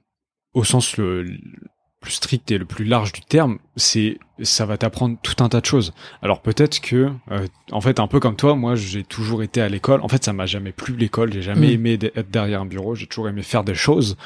au 0.54 0.63
sens 0.63 0.97
le, 0.97 1.26
plus 2.04 2.12
strict 2.12 2.52
et 2.52 2.58
le 2.58 2.66
plus 2.66 2.84
large 2.84 3.13
du 3.13 3.22
terme, 3.22 3.60
c'est 3.78 4.20
ça 4.42 4.66
va 4.66 4.78
t'apprendre 4.78 5.18
tout 5.24 5.42
un 5.42 5.48
tas 5.48 5.62
de 5.62 5.66
choses. 5.66 5.94
Alors 6.22 6.42
peut-être 6.42 6.82
que, 6.82 7.10
euh, 7.32 7.48
en 7.72 7.80
fait, 7.80 8.00
un 8.00 8.08
peu 8.08 8.20
comme 8.20 8.36
toi, 8.36 8.56
moi 8.56 8.76
j'ai 8.76 9.04
toujours 9.04 9.42
été 9.42 9.62
à 9.62 9.70
l'école. 9.70 10.02
En 10.02 10.10
fait, 10.10 10.26
ça 10.26 10.34
m'a 10.34 10.46
jamais 10.46 10.74
plu 10.74 10.98
l'école. 10.98 11.32
J'ai 11.32 11.42
jamais 11.42 11.68
mm. 11.68 11.72
aimé 11.72 12.00
être 12.16 12.30
derrière 12.30 12.62
un 12.62 12.66
bureau. 12.66 12.94
J'ai 12.94 13.08
toujours 13.08 13.30
aimé 13.30 13.42
faire 13.42 13.63
des 13.63 13.76
choses, 13.76 14.18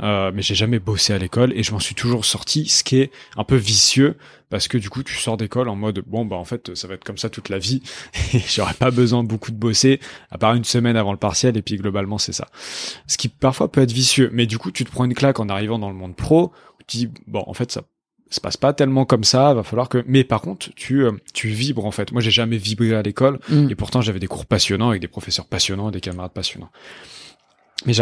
euh, 0.00 0.30
mais 0.32 0.42
j'ai 0.42 0.54
jamais 0.54 0.78
bossé 0.78 1.14
à 1.14 1.18
l'école 1.18 1.52
et 1.56 1.64
je 1.64 1.72
m'en 1.72 1.80
suis 1.80 1.96
toujours 1.96 2.24
sorti. 2.24 2.66
Ce 2.66 2.84
qui 2.84 2.98
est 2.98 3.10
un 3.36 3.44
peu 3.44 3.56
vicieux 3.56 4.16
parce 4.48 4.68
que 4.68 4.78
du 4.78 4.88
coup 4.90 5.02
tu 5.02 5.16
sors 5.16 5.36
d'école 5.36 5.68
en 5.68 5.74
mode 5.74 6.04
bon 6.06 6.24
bah 6.24 6.36
en 6.36 6.44
fait 6.44 6.72
ça 6.76 6.86
va 6.86 6.94
être 6.94 7.02
comme 7.02 7.18
ça 7.18 7.28
toute 7.28 7.48
la 7.48 7.58
vie 7.58 7.82
et 8.32 8.38
j'aurais 8.38 8.74
pas 8.74 8.92
besoin 8.92 9.24
beaucoup 9.24 9.50
de 9.50 9.56
bosser 9.56 9.98
à 10.30 10.38
part 10.38 10.54
une 10.54 10.64
semaine 10.64 10.96
avant 10.96 11.10
le 11.10 11.18
partiel 11.18 11.56
et 11.56 11.62
puis 11.62 11.76
globalement 11.76 12.18
c'est 12.18 12.32
ça. 12.32 12.46
Ce 13.08 13.16
qui 13.16 13.28
parfois 13.28 13.72
peut 13.72 13.80
être 13.80 13.92
vicieux, 13.92 14.30
mais 14.32 14.46
du 14.46 14.58
coup 14.58 14.70
tu 14.70 14.84
te 14.84 14.90
prends 14.90 15.04
une 15.04 15.14
claque 15.14 15.40
en 15.40 15.48
arrivant 15.48 15.78
dans 15.78 15.88
le 15.88 15.96
monde 15.96 16.14
pro 16.14 16.52
tu 16.86 16.96
dis 16.96 17.08
bon 17.26 17.44
en 17.46 17.54
fait 17.54 17.72
ça 17.72 17.82
se 18.30 18.40
passe 18.40 18.56
pas 18.56 18.72
tellement 18.72 19.04
comme 19.04 19.24
ça, 19.24 19.54
va 19.54 19.62
falloir 19.62 19.88
que 19.88 20.02
mais 20.06 20.24
par 20.24 20.40
contre 20.40 20.70
tu 20.74 21.04
euh, 21.04 21.12
tu 21.32 21.48
vibres 21.48 21.86
en 21.86 21.90
fait. 21.90 22.12
Moi 22.12 22.20
j'ai 22.20 22.30
jamais 22.30 22.56
vibré 22.56 22.94
à 22.94 23.02
l'école 23.02 23.38
mm. 23.48 23.70
et 23.70 23.74
pourtant 23.74 24.00
j'avais 24.00 24.18
des 24.18 24.26
cours 24.26 24.46
passionnants 24.46 24.90
avec 24.90 25.00
des 25.00 25.08
professeurs 25.08 25.46
passionnants, 25.46 25.90
des 25.90 26.00
camarades 26.00 26.32
passionnants. 26.32 26.70
Mais 27.84 27.92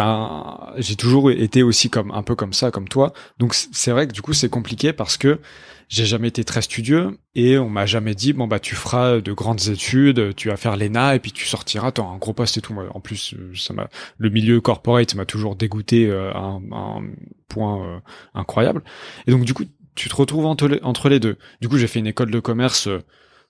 j'ai 0.77 0.97
toujours 0.97 1.33
été 1.33 1.63
aussi 1.65 1.91
comme 1.91 2.13
un 2.13 2.23
peu 2.23 2.37
comme 2.37 2.53
ça 2.53 2.71
comme 2.71 2.89
toi. 2.89 3.13
Donc 3.39 3.55
c'est 3.55 3.91
vrai 3.91 4.07
que 4.07 4.13
du 4.13 4.23
coup 4.23 4.33
c'est 4.33 4.49
compliqué 4.49 4.93
parce 4.93 5.17
que 5.17 5.41
j'ai 5.89 6.07
jamais 6.07 6.29
été 6.29 6.45
très 6.45 6.63
studieux 6.63 7.19
et 7.35 7.59
on 7.59 7.69
m'a 7.69 7.85
jamais 7.85 8.15
dit 8.15 8.33
bon 8.33 8.47
bah 8.47 8.61
tu 8.61 8.77
feras 8.77 9.21
de 9.21 9.33
grandes 9.33 9.69
études, 9.69 10.35
tu 10.37 10.49
vas 10.49 10.57
faire 10.57 10.77
l'ENA 10.77 11.17
et 11.17 11.19
puis 11.19 11.33
tu 11.33 11.45
sortiras, 11.45 11.91
t'as 11.91 12.05
un 12.05 12.17
gros 12.19 12.33
poste 12.33 12.57
et 12.57 12.61
tout. 12.61 12.75
en 12.75 13.01
plus, 13.01 13.35
euh, 13.35 13.53
ça 13.55 13.75
m'a 13.75 13.89
le 14.19 14.31
milieu 14.31 14.61
corporate 14.61 15.15
m'a 15.17 15.27
toujours 15.27 15.57
dégoûté 15.57 16.07
euh, 16.07 16.33
à 16.33 16.39
un, 16.39 17.03
point 17.49 17.85
euh, 17.85 17.99
incroyable. 18.35 18.83
Et 19.27 19.33
donc 19.33 19.45
du 19.45 19.55
coup, 19.55 19.65
tu 19.97 20.09
te 20.09 20.17
retrouves 20.17 20.47
entre 20.47 20.79
entre 20.83 21.09
les 21.09 21.19
deux. 21.19 21.37
Du 21.61 21.69
coup, 21.69 21.79
j'ai 21.79 21.89
fait 21.89 21.99
une 21.99 22.07
école 22.07 22.31
de 22.31 22.41
commerce 22.41 22.89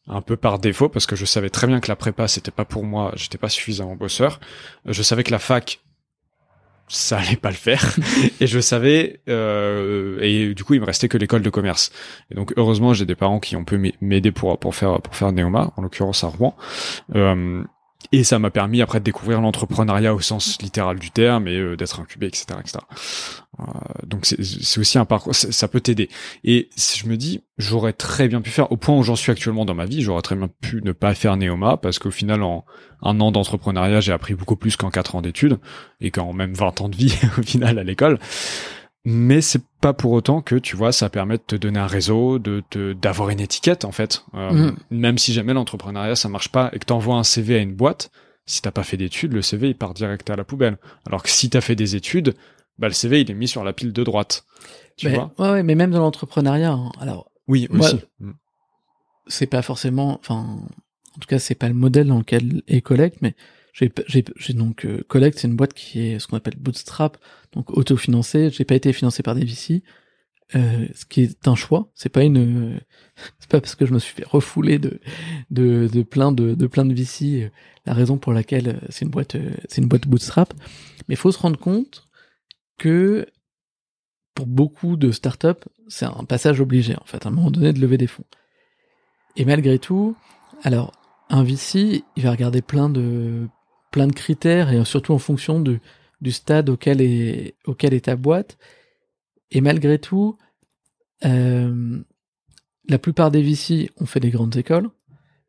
un 0.07 0.21
peu 0.23 0.37
par 0.37 0.59
défaut 0.59 0.89
parce 0.89 1.07
que 1.07 1.17
je 1.17 1.25
savais 1.25 1.51
très 1.51 1.67
bien 1.67 1.81
que 1.81 1.89
la 1.89 1.97
prépa 1.97 2.29
c'était 2.29 2.51
pas 2.51 2.65
pour 2.65 2.85
moi, 2.85 3.13
j'étais 3.15 3.39
pas 3.39 3.49
suffisamment 3.51 3.95
bosseur. 3.95 4.41
Je 4.87 5.03
savais 5.03 5.23
que 5.23 5.31
la 5.31 5.39
fac 5.39 5.84
ça 6.89 7.19
allait 7.19 7.37
pas 7.37 7.51
le 7.51 7.57
faire. 7.57 7.97
Et 8.41 8.47
je 8.47 8.61
savais 8.61 9.21
euh, 9.29 10.19
et 10.21 10.55
du 10.55 10.65
coup 10.65 10.75
il 10.75 10.81
me 10.81 10.87
restait 10.87 11.09
que 11.09 11.19
l'école 11.19 11.43
de 11.43 11.51
commerce. 11.51 11.93
Et 12.31 12.35
donc 12.35 12.53
heureusement 12.57 12.93
j'ai 12.93 13.07
des 13.07 13.15
parents 13.15 13.41
qui 13.41 13.57
ont 13.57 13.65
pu 13.65 13.95
m'aider 14.01 14.33
pour 14.33 14.59
pour 14.59 14.75
faire 14.75 15.01
pour 15.01 15.15
faire 15.15 15.33
Neoma 15.33 15.73
en 15.77 15.83
l'occurrence 15.83 16.25
à 16.25 16.29
Rouen. 16.29 16.55
Euh, 17.15 17.65
et 18.13 18.25
ça 18.25 18.39
m'a 18.39 18.51
permis 18.51 18.83
après 18.83 19.01
de 19.01 19.05
découvrir 19.05 19.41
l'entrepreneuriat 19.41 20.15
au 20.15 20.21
sens 20.21 20.61
littéral 20.63 20.99
du 20.99 21.11
terme 21.11 21.49
et 21.49 21.57
euh, 21.57 21.77
d'être 21.77 22.01
incubé 22.01 22.27
etc 22.27 22.47
etc 22.61 22.79
euh, 23.61 23.65
donc 24.07 24.27
c'est 24.27 24.81
aussi 24.81 24.99
un 24.99 25.05
parcours 25.05 25.35
ça 25.35 25.69
peut 25.69 25.81
t'aider. 25.81 26.09
Et 26.43 26.71
je 26.77 27.07
me 27.07 27.17
dis 27.17 27.43
j'aurais 27.59 27.93
très 27.93 28.29
bien 28.29 28.41
pu 28.41 28.51
faire 28.51 28.73
au 28.73 28.77
point 28.77 28.97
où 28.97 29.03
j'en 29.03 29.17
suis 29.17 29.31
actuellement 29.31 29.65
dans 29.65 29.75
ma 29.75 29.85
vie 29.85 30.03
j'aurais 30.03 30.23
très 30.23 30.37
bien 30.37 30.49
pu 30.61 30.83
ne 30.83 30.93
pas 30.93 31.15
faire 31.15 31.37
Neoma 31.37 31.77
parce 31.77 31.99
qu'au 31.99 32.11
final 32.11 32.43
en 32.43 32.65
un 33.03 33.21
an 33.21 33.31
d'entrepreneuriat 33.31 34.01
j'ai 34.01 34.13
appris 34.13 34.35
beaucoup 34.35 34.57
plus 34.57 34.77
qu'en 34.77 34.91
quatre 34.91 35.15
ans 35.15 35.23
d'études 35.23 35.59
et 36.01 36.11
qu'en 36.11 36.33
même 36.33 36.55
20 36.55 36.81
ans 36.81 36.89
de 36.89 36.97
vie 36.97 37.15
au 37.39 37.43
final 37.43 37.79
à 37.79 37.85
l'école 37.85 38.19
mais 39.05 39.43
c'est 39.43 39.63
pas 39.81 39.93
pour 39.93 40.13
autant 40.13 40.41
que 40.41 40.55
tu 40.55 40.77
vois 40.77 40.91
ça 40.91 41.11
permet 41.11 41.37
de 41.37 41.43
te 41.43 41.57
donner 41.57 41.79
un 41.79 41.87
réseau 41.87 42.39
de 42.39 42.63
d'avoir 42.95 43.29
une 43.29 43.41
étiquette 43.41 43.85
en 43.85 43.93
fait 43.93 44.25
euh, 44.35 44.71
mm. 44.71 44.77
même 44.91 45.19
si 45.19 45.33
jamais 45.33 45.53
l'entrepreneuriat 45.53 46.17
ça 46.17 46.29
marche 46.29 46.49
pas 46.49 46.71
et 46.73 46.79
que 46.79 46.87
t'envoies 46.87 47.17
un 47.17 47.25
CV 47.25 47.57
à 47.57 47.59
une 47.59 47.75
boîte 47.75 48.11
si 48.47 48.63
t'as 48.63 48.71
pas 48.71 48.83
fait 48.83 48.97
d'études 48.97 49.35
le 49.35 49.43
CV 49.43 49.69
il 49.69 49.77
part 49.77 49.93
direct 49.93 50.29
à 50.31 50.37
la 50.37 50.45
poubelle 50.45 50.79
alors 51.07 51.23
que 51.23 51.29
si 51.29 51.51
t'as 51.51 51.61
fait 51.61 51.77
des 51.77 51.97
études 51.97 52.35
bah 52.79 52.89
le 52.89 52.95
CV 52.95 53.21
il 53.21 53.31
est 53.31 53.35
mis 53.35 53.49
sur 53.49 53.63
la 53.63 53.73
pile 53.75 53.93
de 53.93 54.03
droite 54.03 54.45
tu 54.97 55.11
vois? 55.11 55.33
ouais, 55.39 55.51
ouais 55.51 55.63
mais 55.63 55.75
même 55.75 55.91
dans 55.91 56.01
l'entrepreneuriat 56.01 56.73
hein. 56.73 56.91
alors 56.99 57.31
oui 57.47 57.69
aussi 57.71 58.01
mm. 58.21 58.33
c'est 59.27 59.47
pas 59.47 59.63
forcément 59.63 60.19
enfin 60.19 60.61
en 61.15 61.19
tout 61.21 61.29
cas 61.29 61.39
c'est 61.39 61.55
pas 61.55 61.69
le 61.69 61.75
modèle 61.75 62.07
dans 62.07 62.19
lequel 62.19 62.63
est 62.69 62.81
Collect 62.81 63.19
mais 63.21 63.35
j'ai 63.75 64.53
donc 64.55 64.87
euh, 64.87 65.03
Collect, 65.09 65.39
c'est 65.39 65.49
une 65.49 65.57
boîte 65.57 65.75
qui 65.75 66.01
est 66.01 66.19
ce 66.21 66.29
qu'on 66.29 66.37
appelle 66.37 66.57
bootstrap, 66.57 67.19
donc 67.53 67.77
autofinancée. 67.77 68.51
J'ai 68.51 68.65
pas 68.65 68.77
été 68.77 68.93
financé 68.93 69.25
par 69.25 69.35
des 69.35 69.45
VC, 69.45 69.83
euh, 70.55 70.87
ce 70.95 71.05
qui 71.05 71.23
est 71.23 71.49
un 71.49 71.57
choix. 71.57 71.91
C'est 71.95 72.09
pas 72.09 72.23
une, 72.23 72.81
c'est 73.41 73.51
pas 73.51 73.61
parce 73.61 73.75
que 73.75 73.85
je 73.85 73.93
me 73.93 73.99
suis 73.99 74.15
fait 74.15 74.27
refouler 74.27 74.79
de 74.79 75.01
de, 75.51 75.89
de 75.93 76.03
plein 76.03 76.31
de, 76.31 76.55
de 76.55 76.67
plein 76.69 76.85
de 76.85 76.95
VC 76.95 77.43
euh, 77.43 77.49
la 77.85 77.95
raison 77.95 78.17
pour 78.17 78.33
laquelle 78.33 78.69
euh, 78.69 78.87
c'est 78.91 79.05
une 79.05 79.11
boîte 79.11 79.37
c'est 79.69 79.83
une 79.83 79.89
boîte 79.89 80.07
bootstrap. 80.07 80.55
Mais 81.09 81.17
faut 81.17 81.33
se 81.33 81.39
rendre 81.39 81.59
compte 81.59 82.07
que 82.79 83.27
pour 84.35 84.47
beaucoup 84.47 84.97
de 84.97 85.11
startups, 85.11 85.65
c'est 85.89 86.07
un 86.07 86.25
passage 86.25 86.61
obligé 86.61 86.95
en 86.97 87.05
fait, 87.05 87.27
à 87.27 87.29
un 87.29 87.33
moment 87.33 87.51
donné 87.51 87.73
de 87.73 87.81
lever 87.81 87.99
des 87.99 88.07
fonds. 88.07 88.25
Et 89.37 89.45
malgré 89.45 89.81
tout, 89.81 90.17
alors 90.63 90.93
un 91.29 91.43
VC, 91.43 92.05
il 92.17 92.23
va 92.23 92.31
regarder 92.31 92.63
plein 92.63 92.89
de 92.89 93.49
plein 93.95 94.09
de 94.09 94.13
critères 94.13 94.73
et 94.73 94.85
surtout 94.85 95.13
en 95.13 95.21
fonction 95.21 95.61
du, 95.61 95.81
du 96.21 96.33
stade 96.33 96.69
auquel 96.69 97.01
est, 97.01 97.55
auquel 97.65 97.95
est 97.95 98.07
ta 98.07 98.17
boîte. 98.17 98.59
Et 99.53 99.61
malgré 99.61 100.01
tout, 100.01 100.37
euh, 101.25 102.01
la 102.89 102.99
plupart 102.99 103.31
des 103.31 103.41
VC 103.41 103.93
ont 104.01 104.07
fait 104.07 104.19
des 104.19 104.31
grandes 104.31 104.57
écoles. 104.57 104.91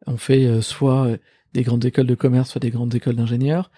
On 0.06 0.18
fait 0.18 0.46
euh, 0.46 0.62
soit 0.62 1.18
des 1.54 1.64
grandes 1.64 1.86
écoles 1.86 2.06
de 2.06 2.14
commerce, 2.14 2.52
soit 2.52 2.60
des 2.60 2.70
grandes 2.70 2.94
écoles 2.94 3.16
d'ingénieurs. 3.16 3.72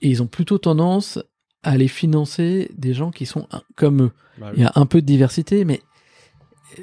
Et 0.00 0.08
ils 0.08 0.20
ont 0.20 0.26
plutôt 0.26 0.58
tendance 0.58 1.18
à 1.62 1.70
aller 1.70 1.86
financer 1.86 2.72
des 2.76 2.94
gens 2.94 3.12
qui 3.12 3.24
sont 3.24 3.46
comme 3.76 4.02
eux. 4.02 4.10
Bah 4.36 4.50
Il 4.56 4.62
y 4.62 4.66
a 4.66 4.72
un 4.74 4.86
peu 4.86 5.00
de 5.00 5.06
diversité, 5.06 5.64
mais 5.64 5.80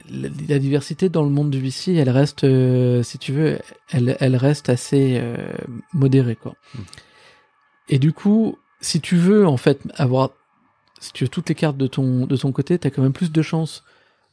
la, 0.09 0.59
diversité 0.59 1.09
dans 1.09 1.23
le 1.23 1.29
monde 1.29 1.49
du 1.49 1.59
VC, 1.59 1.95
elle 1.95 2.11
reste, 2.11 2.45
euh, 2.45 3.03
si 3.03 3.17
tu 3.17 3.33
veux, 3.33 3.59
elle, 3.91 4.15
elle 4.21 4.37
reste 4.37 4.69
assez 4.69 5.21
modérée, 5.91 6.37
quoi. 6.37 6.55
Mmh. 6.75 6.79
Et 7.89 7.99
du 7.99 8.13
coup, 8.13 8.57
si 8.81 9.01
tu 9.01 9.15
veux 9.15 9.47
en 9.47 9.57
fait 9.57 9.81
avoir, 9.95 10.31
si 10.99 11.11
tu 11.11 11.23
veux 11.23 11.29
toutes 11.29 11.49
les 11.49 11.55
cartes 11.55 11.77
de 11.77 11.87
ton 11.87 12.25
de 12.25 12.37
ton 12.37 12.51
côté, 12.51 12.77
t'as 12.77 12.89
quand 12.89 13.01
même 13.01 13.13
plus 13.13 13.31
de 13.31 13.41
chances 13.41 13.83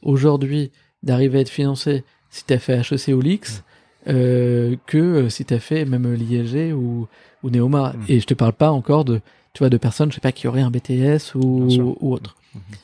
aujourd'hui 0.01 0.71
d'arriver 1.03 1.39
à 1.39 1.41
être 1.41 1.49
financé 1.49 2.03
si 2.29 2.43
t'as 2.45 2.59
fait 2.59 2.79
HEC 2.79 3.15
ou 3.15 3.21
l'X 3.21 3.63
euh, 4.07 4.75
que 4.85 4.97
euh, 4.97 5.29
si 5.29 5.43
t'as 5.45 5.59
fait 5.59 5.85
même 5.85 6.13
l'IAG 6.13 6.73
ou 6.75 7.07
ou 7.43 7.49
Neoma. 7.49 7.93
Mm. 7.93 8.03
Et 8.09 8.19
je 8.19 8.25
te 8.25 8.33
parle 8.33 8.53
pas 8.53 8.71
encore 8.71 9.05
de 9.05 9.21
tu 9.53 9.59
vois 9.59 9.69
de 9.69 9.77
personnes, 9.77 10.11
je 10.11 10.15
sais 10.15 10.21
pas, 10.21 10.31
qui 10.31 10.47
auraient 10.47 10.61
un 10.61 10.71
BTS 10.71 11.35
ou 11.35 11.67
ou 11.99 12.13
autre. 12.13 12.35
Mm-hmm. 12.55 12.75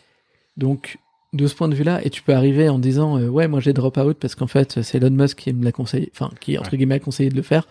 Donc 0.58 0.98
de 1.34 1.48
ce 1.48 1.56
point 1.56 1.68
de 1.68 1.74
vue-là, 1.74 2.06
et 2.06 2.12
tu 2.12 2.22
peux 2.22 2.36
arriver 2.36 2.70
en 2.70 2.78
disant 2.78 3.18
euh, 3.18 3.28
ouais 3.28 3.48
moi 3.48 3.60
j'ai 3.60 3.74
drop 3.74 3.98
out 3.98 4.18
parce 4.20 4.36
qu'en 4.36 4.48
fait 4.48 4.82
c'est 4.84 4.98
Elon 4.98 5.10
Musk 5.10 5.40
qui 5.40 5.54
me 5.54 5.64
l'a 5.64 5.72
conseillé, 5.72 6.12
enfin 6.14 6.30
qui 6.40 6.58
entre 6.58 6.76
guillemets 6.76 6.96
a 6.96 7.00
conseillé 7.00 7.30
de 7.30 7.36
le 7.36 7.42
faire. 7.42 7.68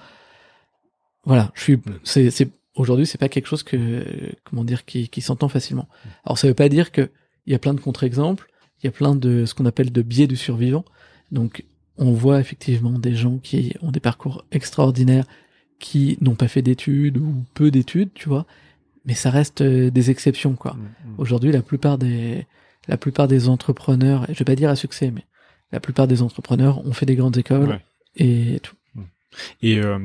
Voilà, 1.25 1.53
je 1.55 1.63
suis, 1.63 1.77
mm. 1.77 2.01
c'est 2.05 2.49
aujourd'hui 2.75 3.07
c'est 3.07 3.19
pas 3.19 3.29
quelque 3.29 3.47
chose 3.47 3.63
que 3.63 4.05
comment 4.45 4.65
dire 4.65 4.85
qui, 4.85 5.09
qui 5.09 5.21
s'entend 5.21 5.49
facilement. 5.49 5.89
Alors 6.25 6.39
ça 6.39 6.49
veut 6.49 6.55
pas 6.55 6.69
dire 6.69 6.93
que 6.93 7.11
il 7.47 7.53
y 7.53 7.57
a 7.57 7.59
plein 7.59 7.75
de 7.75 7.81
contre-exemples, 7.81 8.49
il 8.83 8.87
y 8.87 8.89
a 8.89 8.93
plein 8.93 9.15
de 9.15 9.47
ce 9.47 9.55
qu'on 9.55 9.67
appelle 9.67 9.93
de 9.93 10.03
biais 10.03 10.27
du 10.27 10.37
survivant. 10.37 10.85
Donc 11.31 11.65
on 11.99 12.13
voit 12.13 12.41
effectivement 12.41 12.99
des 12.99 13.15
gens 13.15 13.39
qui 13.39 13.75
ont 13.83 13.91
des 13.91 14.01
parcours 14.01 14.45
extraordinaires, 14.53 15.27
qui 15.79 16.17
n'ont 16.21 16.35
pas 16.35 16.49
fait 16.49 16.63
d'études 16.63 17.19
ou 17.19 17.45
peu 17.55 17.71
d'études, 17.71 18.11
tu 18.15 18.29
vois, 18.29 18.47
mais 19.05 19.15
ça 19.15 19.31
reste 19.31 19.63
euh, 19.63 19.91
des 19.91 20.11
exceptions 20.11 20.55
quoi. 20.55 20.75
Mm, 20.75 20.79
mm. 20.79 21.15
Aujourd'hui 21.19 21.53
la 21.53 21.63
plupart 21.63 21.99
des 21.99 22.47
la 22.89 22.97
plupart 22.97 23.29
des 23.29 23.49
entrepreneurs, 23.49 24.29
et 24.29 24.35
je 24.35 24.39
vais 24.39 24.45
pas 24.45 24.57
dire 24.57 24.71
à 24.71 24.77
succès, 24.77 25.11
mais 25.11 25.25
la 25.71 25.81
plupart 25.81 26.09
des 26.09 26.23
entrepreneurs 26.23 26.85
ont 26.85 26.93
fait 26.93 27.07
des 27.07 27.17
grandes 27.17 27.37
écoles 27.37 27.81
et 28.17 28.59
tout. 28.63 28.77
Et 29.63 29.79
euh, 29.79 29.99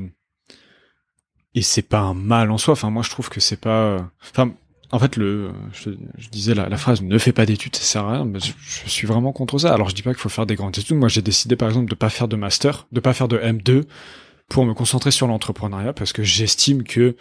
et 1.58 1.64
c'est 1.64 1.82
pas 1.82 2.02
un 2.02 2.14
mal 2.14 2.52
en 2.52 2.60
soi. 2.60 2.74
Enfin, 2.74 2.92
moi, 2.92 3.02
je 3.02 3.10
trouve 3.10 3.30
que 3.30 3.40
c'est 3.40 3.60
pas. 3.60 3.82
Euh, 3.82 4.00
enfin, 4.22 4.52
en 4.92 5.00
fait, 5.00 5.16
le, 5.16 5.52
je, 5.74 5.90
disais 6.30 6.54
la, 6.54 6.78
phrase 6.78 7.02
"ne 7.02 7.18
fais 7.18 7.34
pas 7.34 7.48
d'études, 7.48 7.76
ça 7.76 7.82
sert 7.82 8.04
à 8.06 8.14
rien". 8.14 8.26
Mais 8.26 8.40
je, 8.40 8.54
je, 8.60 8.90
suis 8.90 9.08
vraiment 9.08 9.32
contre 9.34 9.58
ça. 9.58 9.74
Alors, 9.74 9.90
je 9.90 9.96
dis 9.96 10.04
pas 10.04 10.12
qu'il 10.12 10.20
faut 10.20 10.30
faire 10.30 10.46
des 10.46 10.54
grandes 10.54 10.78
études. 10.78 10.98
Moi, 10.98 11.10
j'ai 11.10 11.24
décidé, 11.24 11.56
par 11.56 11.68
exemple, 11.68 11.90
de 11.90 11.96
pas 11.96 12.10
faire 12.10 12.28
de 12.28 12.36
master, 12.36 12.86
de 12.92 13.00
pas 13.00 13.14
faire 13.14 13.28
de 13.28 13.40
M2 13.40 13.86
pour 14.50 14.66
me 14.66 14.74
concentrer 14.74 15.12
sur 15.12 15.28
l'entrepreneuriat 15.28 15.94
parce 15.94 16.14
que 16.14 16.24
j'estime 16.24 16.84
que 16.84 17.16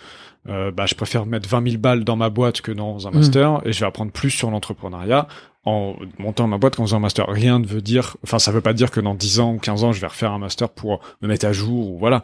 euh, 0.48 0.70
bah, 0.70 0.86
je 0.86 0.94
préfère 0.94 1.26
mettre 1.26 1.48
20 1.48 1.70
000 1.70 1.80
balles 1.80 2.04
dans 2.04 2.16
ma 2.16 2.30
boîte 2.30 2.60
que 2.60 2.70
dans 2.70 3.08
un 3.08 3.10
mmh. 3.10 3.14
master 3.14 3.60
et 3.64 3.72
je 3.72 3.80
vais 3.80 3.86
apprendre 3.86 4.12
plus 4.12 4.30
sur 4.30 4.50
l'entrepreneuriat 4.50 5.26
en 5.66 5.96
montant 6.18 6.46
ma 6.46 6.58
boîte 6.58 6.76
quand 6.76 6.84
faisant 6.84 6.98
un 6.98 7.00
master. 7.00 7.26
Rien 7.26 7.58
ne 7.58 7.66
veut 7.66 7.82
dire, 7.82 8.16
enfin, 8.22 8.38
ça 8.38 8.52
veut 8.52 8.60
pas 8.60 8.72
dire 8.72 8.92
que 8.92 9.00
dans 9.00 9.14
10 9.14 9.40
ans 9.40 9.52
ou 9.52 9.58
15 9.58 9.82
ans, 9.82 9.92
je 9.92 10.00
vais 10.00 10.06
refaire 10.06 10.30
un 10.30 10.38
master 10.38 10.68
pour 10.68 11.00
me 11.20 11.26
mettre 11.26 11.44
à 11.44 11.52
jour 11.52 11.90
ou 11.90 11.98
voilà. 11.98 12.22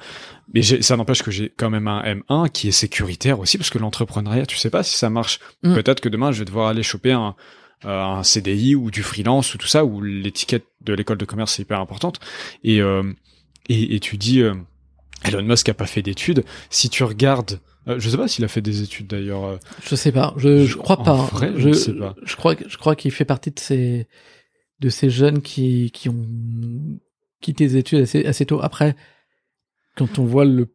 Mais 0.54 0.62
ça 0.62 0.96
n'empêche 0.96 1.24
que 1.24 1.32
j'ai 1.32 1.52
quand 1.56 1.68
même 1.68 1.88
un 1.88 2.02
M1 2.02 2.50
qui 2.50 2.68
est 2.68 2.72
sécuritaire 2.72 3.40
aussi 3.40 3.58
parce 3.58 3.70
que 3.70 3.78
l'entrepreneuriat, 3.78 4.46
tu 4.46 4.56
sais 4.56 4.70
pas 4.70 4.84
si 4.84 4.96
ça 4.96 5.10
marche. 5.10 5.40
Mm. 5.64 5.74
Peut-être 5.74 6.00
que 6.00 6.08
demain, 6.08 6.30
je 6.30 6.38
vais 6.38 6.44
devoir 6.44 6.68
aller 6.68 6.84
choper 6.84 7.10
un, 7.10 7.34
euh, 7.84 8.00
un 8.00 8.22
CDI 8.22 8.76
ou 8.76 8.92
du 8.92 9.02
freelance 9.02 9.56
ou 9.56 9.58
tout 9.58 9.66
ça 9.66 9.84
où 9.84 10.00
l'étiquette 10.00 10.66
de 10.82 10.94
l'école 10.94 11.18
de 11.18 11.24
commerce 11.24 11.58
est 11.58 11.62
hyper 11.62 11.80
importante. 11.80 12.20
Et, 12.62 12.80
euh, 12.80 13.02
et, 13.68 13.96
et, 13.96 13.98
tu 14.00 14.18
dis, 14.18 14.40
euh, 14.40 14.54
Elon 15.24 15.42
Musk 15.42 15.68
a 15.68 15.74
pas 15.74 15.86
fait 15.86 16.02
d'études. 16.02 16.44
Si 16.70 16.88
tu 16.88 17.04
regardes 17.04 17.60
Euh, 17.88 17.98
je 17.98 18.08
sais 18.08 18.16
pas 18.16 18.28
s'il 18.28 18.44
a 18.44 18.48
fait 18.48 18.62
des 18.62 18.82
études 18.82 19.08
d'ailleurs. 19.08 19.44
Euh. 19.44 19.56
Je 19.84 19.96
sais 19.96 20.12
pas. 20.12 20.34
Je, 20.36 20.64
je 20.64 20.76
crois 20.76 21.02
pas. 21.02 21.16
Vrai, 21.16 21.52
je, 21.56 21.70
je, 21.70 21.72
sais 21.72 21.92
pas. 21.94 22.14
Je 22.22 22.36
crois 22.36 22.54
je 22.66 22.76
crois 22.76 22.94
qu'il 22.94 23.10
fait 23.10 23.24
partie 23.24 23.50
de 23.50 23.58
ces 23.58 24.06
de 24.80 24.88
ces 24.88 25.10
jeunes 25.10 25.42
qui 25.42 25.90
qui 25.90 26.08
ont 26.08 26.26
quitté 27.40 27.64
les 27.64 27.76
études 27.76 28.02
assez 28.02 28.24
assez 28.24 28.46
tôt. 28.46 28.60
Après, 28.62 28.94
quand 29.96 30.18
on 30.18 30.24
voit 30.24 30.44
le 30.44 30.72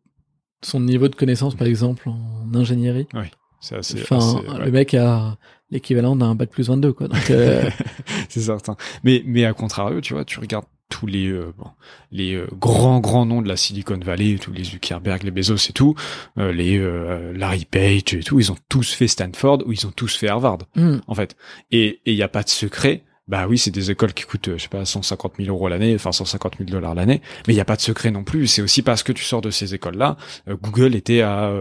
son 0.62 0.81
niveau 0.81 1.07
de 1.07 1.15
connaissance 1.15 1.55
par 1.55 1.67
exemple 1.67 2.10
en 2.10 2.53
ingénierie. 2.53 3.07
Oui. 3.13 3.27
C'est 3.62 3.75
assez. 3.75 4.01
Enfin, 4.01 4.41
le 4.60 4.71
mec 4.71 4.93
a 4.93 5.38
l'équivalent 5.71 6.15
d'un 6.15 6.36
bac 6.36 6.49
plus 6.49 6.67
22 6.67 6.93
quoi. 6.93 7.07
Donc 7.07 7.29
euh... 7.31 7.69
c'est 8.29 8.41
certain. 8.41 8.75
Mais 9.03 9.23
mais 9.25 9.45
à 9.45 9.53
contrario, 9.53 10.01
tu 10.01 10.13
vois, 10.13 10.25
tu 10.25 10.39
regardes 10.39 10.65
tous 10.97 11.05
les 11.05 11.27
euh, 11.27 11.53
les 12.12 12.33
euh, 12.33 12.47
grands 12.53 12.99
grands 12.99 13.27
noms 13.27 13.43
de 13.43 13.47
la 13.47 13.55
Silicon 13.55 13.99
Valley, 14.03 14.38
tous 14.41 14.51
les 14.51 14.63
Zuckerberg, 14.63 15.21
les 15.23 15.31
Bezos 15.31 15.69
et 15.69 15.73
tout, 15.73 15.93
euh, 16.39 16.51
les 16.51 16.77
Larry 17.38 17.65
Page 17.65 18.13
et 18.13 18.23
tout, 18.23 18.39
ils 18.39 18.51
ont 18.51 18.57
tous 18.67 18.93
fait 18.93 19.07
Stanford 19.07 19.60
ou 19.67 19.73
ils 19.73 19.86
ont 19.86 19.91
tous 19.91 20.15
fait 20.15 20.27
Harvard 20.27 20.60
hmm. 20.75 20.97
en 21.05 21.13
fait. 21.13 21.36
Et 21.71 22.01
il 22.05 22.15
n'y 22.15 22.23
a 22.23 22.27
pas 22.27 22.41
de 22.41 22.49
secret. 22.49 23.03
Bah 23.27 23.45
oui, 23.47 23.57
c'est 23.57 23.71
des 23.71 23.91
écoles 23.91 24.13
qui 24.13 24.23
coûtent, 24.23 24.51
je 24.55 24.62
sais 24.62 24.69
pas, 24.69 24.86
150 24.86 25.33
000 25.38 25.49
euros 25.49 25.67
l'année, 25.67 25.93
enfin 25.93 26.13
150 26.13 26.60
000 26.60 26.69
dollars 26.69 26.95
l'année, 26.95 27.21
mais 27.45 27.53
il 27.53 27.57
n'y 27.57 27.62
a 27.62 27.65
pas 27.65 27.75
de 27.75 27.81
secret 27.81 28.10
non 28.10 28.23
plus. 28.23 28.47
C'est 28.47 28.62
aussi 28.62 28.81
parce 28.81 29.03
que 29.03 29.12
tu 29.12 29.23
sors 29.23 29.41
de 29.41 29.51
ces 29.51 29.75
écoles-là. 29.75 30.15
Google 30.47 30.95
était 30.95 31.21
à 31.21 31.51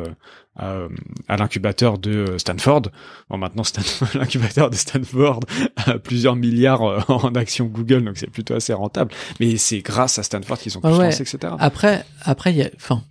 à, 0.56 0.86
à 1.28 1.36
l'incubateur 1.36 1.98
de 1.98 2.36
Stanford. 2.38 2.82
Bon, 3.28 3.38
maintenant, 3.38 3.62
l'incubateur 4.14 4.70
de 4.70 4.76
Stanford 4.76 5.40
a 5.76 5.98
plusieurs 5.98 6.36
milliards 6.36 6.82
euh, 6.82 7.00
en 7.08 7.34
actions 7.34 7.66
Google, 7.66 8.04
donc 8.04 8.16
c'est 8.16 8.30
plutôt 8.30 8.54
assez 8.54 8.72
rentable. 8.72 9.12
Mais 9.40 9.56
c'est 9.56 9.80
grâce 9.80 10.18
à 10.18 10.22
Stanford 10.22 10.58
qu'ils 10.58 10.76
ont 10.78 10.80
pu 10.80 10.88
se 10.88 11.02
lancer, 11.02 11.22
etc. 11.22 11.54
Après, 11.58 12.04
après, 12.22 12.52
il 12.52 12.58
y 12.58 12.62
a, 12.62 12.70
enfin, 12.76 13.02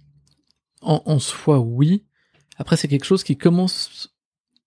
en, 0.82 1.02
en 1.06 1.20
soi, 1.20 1.60
oui. 1.60 2.06
Après, 2.58 2.78
c'est 2.78 2.88
quelque 2.88 3.06
chose 3.06 3.24
qui 3.24 3.38
commence, 3.38 4.14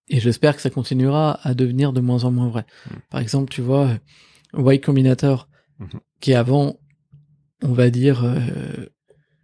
et 0.09 0.21
j'espère 0.21 0.57
que 0.57 0.63
ça 0.63 0.71
continuera 0.71 1.41
à 1.43 1.55
devenir 1.55 1.93
de 1.93 2.01
moins 2.01 2.25
en 2.25 2.31
moins 2.31 2.49
vrai. 2.49 2.67
Hmm. 2.91 2.97
Par 3.11 3.21
exemple, 3.21 3.51
tu 3.51 3.63
vois, 3.63 3.91
Y 4.57 4.81
Combinator, 4.81 5.49
hmm. 5.79 5.87
qui 6.21 6.35
avant, 6.35 6.79
on 7.63 7.73
va 7.73 7.91
dire, 7.91 8.25
euh, 8.25 8.87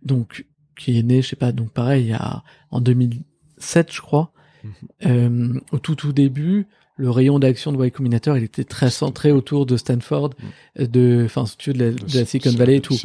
donc 0.02 0.46
qui 0.76 0.98
est 0.98 1.02
né, 1.02 1.22
je 1.22 1.28
sais 1.28 1.36
pas, 1.36 1.52
donc 1.52 1.70
pareil, 1.70 2.04
il 2.04 2.08
y 2.10 2.12
a, 2.12 2.42
en 2.70 2.80
2007, 2.80 3.92
je 3.92 4.00
crois, 4.00 4.32
mhm. 4.62 4.72
euh, 5.06 5.60
au 5.72 5.78
tout 5.78 5.94
tout 5.94 6.12
début, 6.12 6.66
le 6.96 7.10
rayon 7.10 7.38
d'action 7.38 7.72
de 7.72 7.84
Y 7.84 7.90
Combinator, 7.90 8.36
il 8.36 8.44
était 8.44 8.64
très 8.64 8.90
centré 8.90 9.32
autour 9.32 9.66
de 9.66 9.76
Stanford, 9.76 10.30
mhm. 10.76 10.86
de, 10.86 11.22
enfin, 11.24 11.44
de 11.66 11.72
la, 11.72 11.90
de 11.90 12.18
la 12.18 12.24
Silicon 12.24 12.56
Valley 12.56 12.76
et 12.76 12.80
tout. 12.80 12.96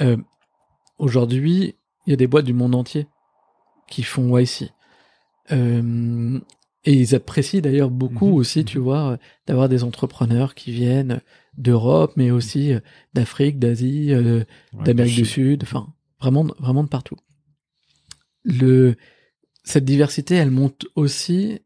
Euh, 0.00 0.16
Aujourd'hui, 0.98 1.74
il 2.06 2.10
y 2.10 2.12
a 2.14 2.16
des 2.16 2.26
boîtes 2.26 2.46
du 2.46 2.54
monde 2.54 2.74
entier 2.74 3.06
qui 3.88 4.02
font 4.02 4.38
YC. 4.38 4.72
Euh, 5.52 6.40
et 6.84 6.94
ils 6.94 7.14
apprécient 7.14 7.60
d'ailleurs 7.60 7.90
beaucoup 7.90 8.28
mhm. 8.28 8.34
aussi, 8.34 8.64
tu 8.64 8.78
vois, 8.78 9.18
d'avoir 9.46 9.68
des 9.68 9.84
entrepreneurs 9.84 10.54
qui 10.54 10.72
viennent 10.72 11.20
d'Europe, 11.58 12.12
mais 12.16 12.30
aussi 12.30 12.72
d'Afrique, 13.12 13.58
d'Asie, 13.58 14.12
euh, 14.12 14.44
d'Amérique 14.72 15.16
du 15.16 15.24
Sud, 15.24 15.64
enfin, 15.64 15.92
vraiment, 16.20 16.46
vraiment 16.58 16.84
de 16.84 16.88
partout. 16.88 17.16
Le, 18.44 18.96
cette 19.64 19.84
diversité, 19.84 20.36
elle 20.36 20.50
monte 20.50 20.86
aussi. 20.94 21.60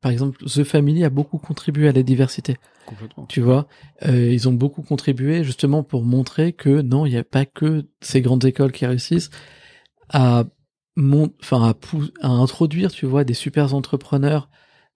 Par 0.00 0.10
exemple, 0.10 0.44
The 0.44 0.64
Family 0.64 1.04
a 1.04 1.10
beaucoup 1.10 1.38
contribué 1.38 1.88
à 1.88 1.92
la 1.92 2.02
diversité. 2.02 2.56
Complètement. 2.86 3.26
Tu 3.26 3.40
vois, 3.40 3.66
euh, 4.04 4.30
ils 4.30 4.48
ont 4.48 4.52
beaucoup 4.52 4.82
contribué 4.82 5.44
justement 5.44 5.82
pour 5.82 6.02
montrer 6.04 6.52
que 6.52 6.82
non, 6.82 7.06
il 7.06 7.10
n'y 7.10 7.16
a 7.16 7.24
pas 7.24 7.46
que 7.46 7.86
ces 8.00 8.20
grandes 8.20 8.44
écoles 8.44 8.72
qui 8.72 8.84
réussissent 8.84 9.30
à, 10.10 10.44
enfin, 10.98 11.62
à, 11.70 11.74
à 12.20 12.28
introduire, 12.28 12.92
tu 12.92 13.06
vois, 13.06 13.24
des 13.24 13.34
super 13.34 13.74
entrepreneurs 13.74 14.50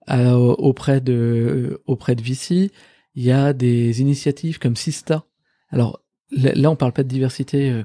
euh, 0.09 0.33
auprès 0.33 1.01
de 1.01 1.81
auprès 1.87 2.15
de 2.15 2.21
VC. 2.21 2.71
Il 3.15 3.23
y 3.23 3.31
a 3.31 3.53
des 3.53 4.01
initiatives 4.01 4.59
comme 4.59 4.75
Sista. 4.75 5.25
Alors 5.69 6.01
là, 6.31 6.69
on 6.69 6.75
parle 6.75 6.93
pas 6.93 7.03
de 7.03 7.07
diversité 7.07 7.71
euh, 7.71 7.83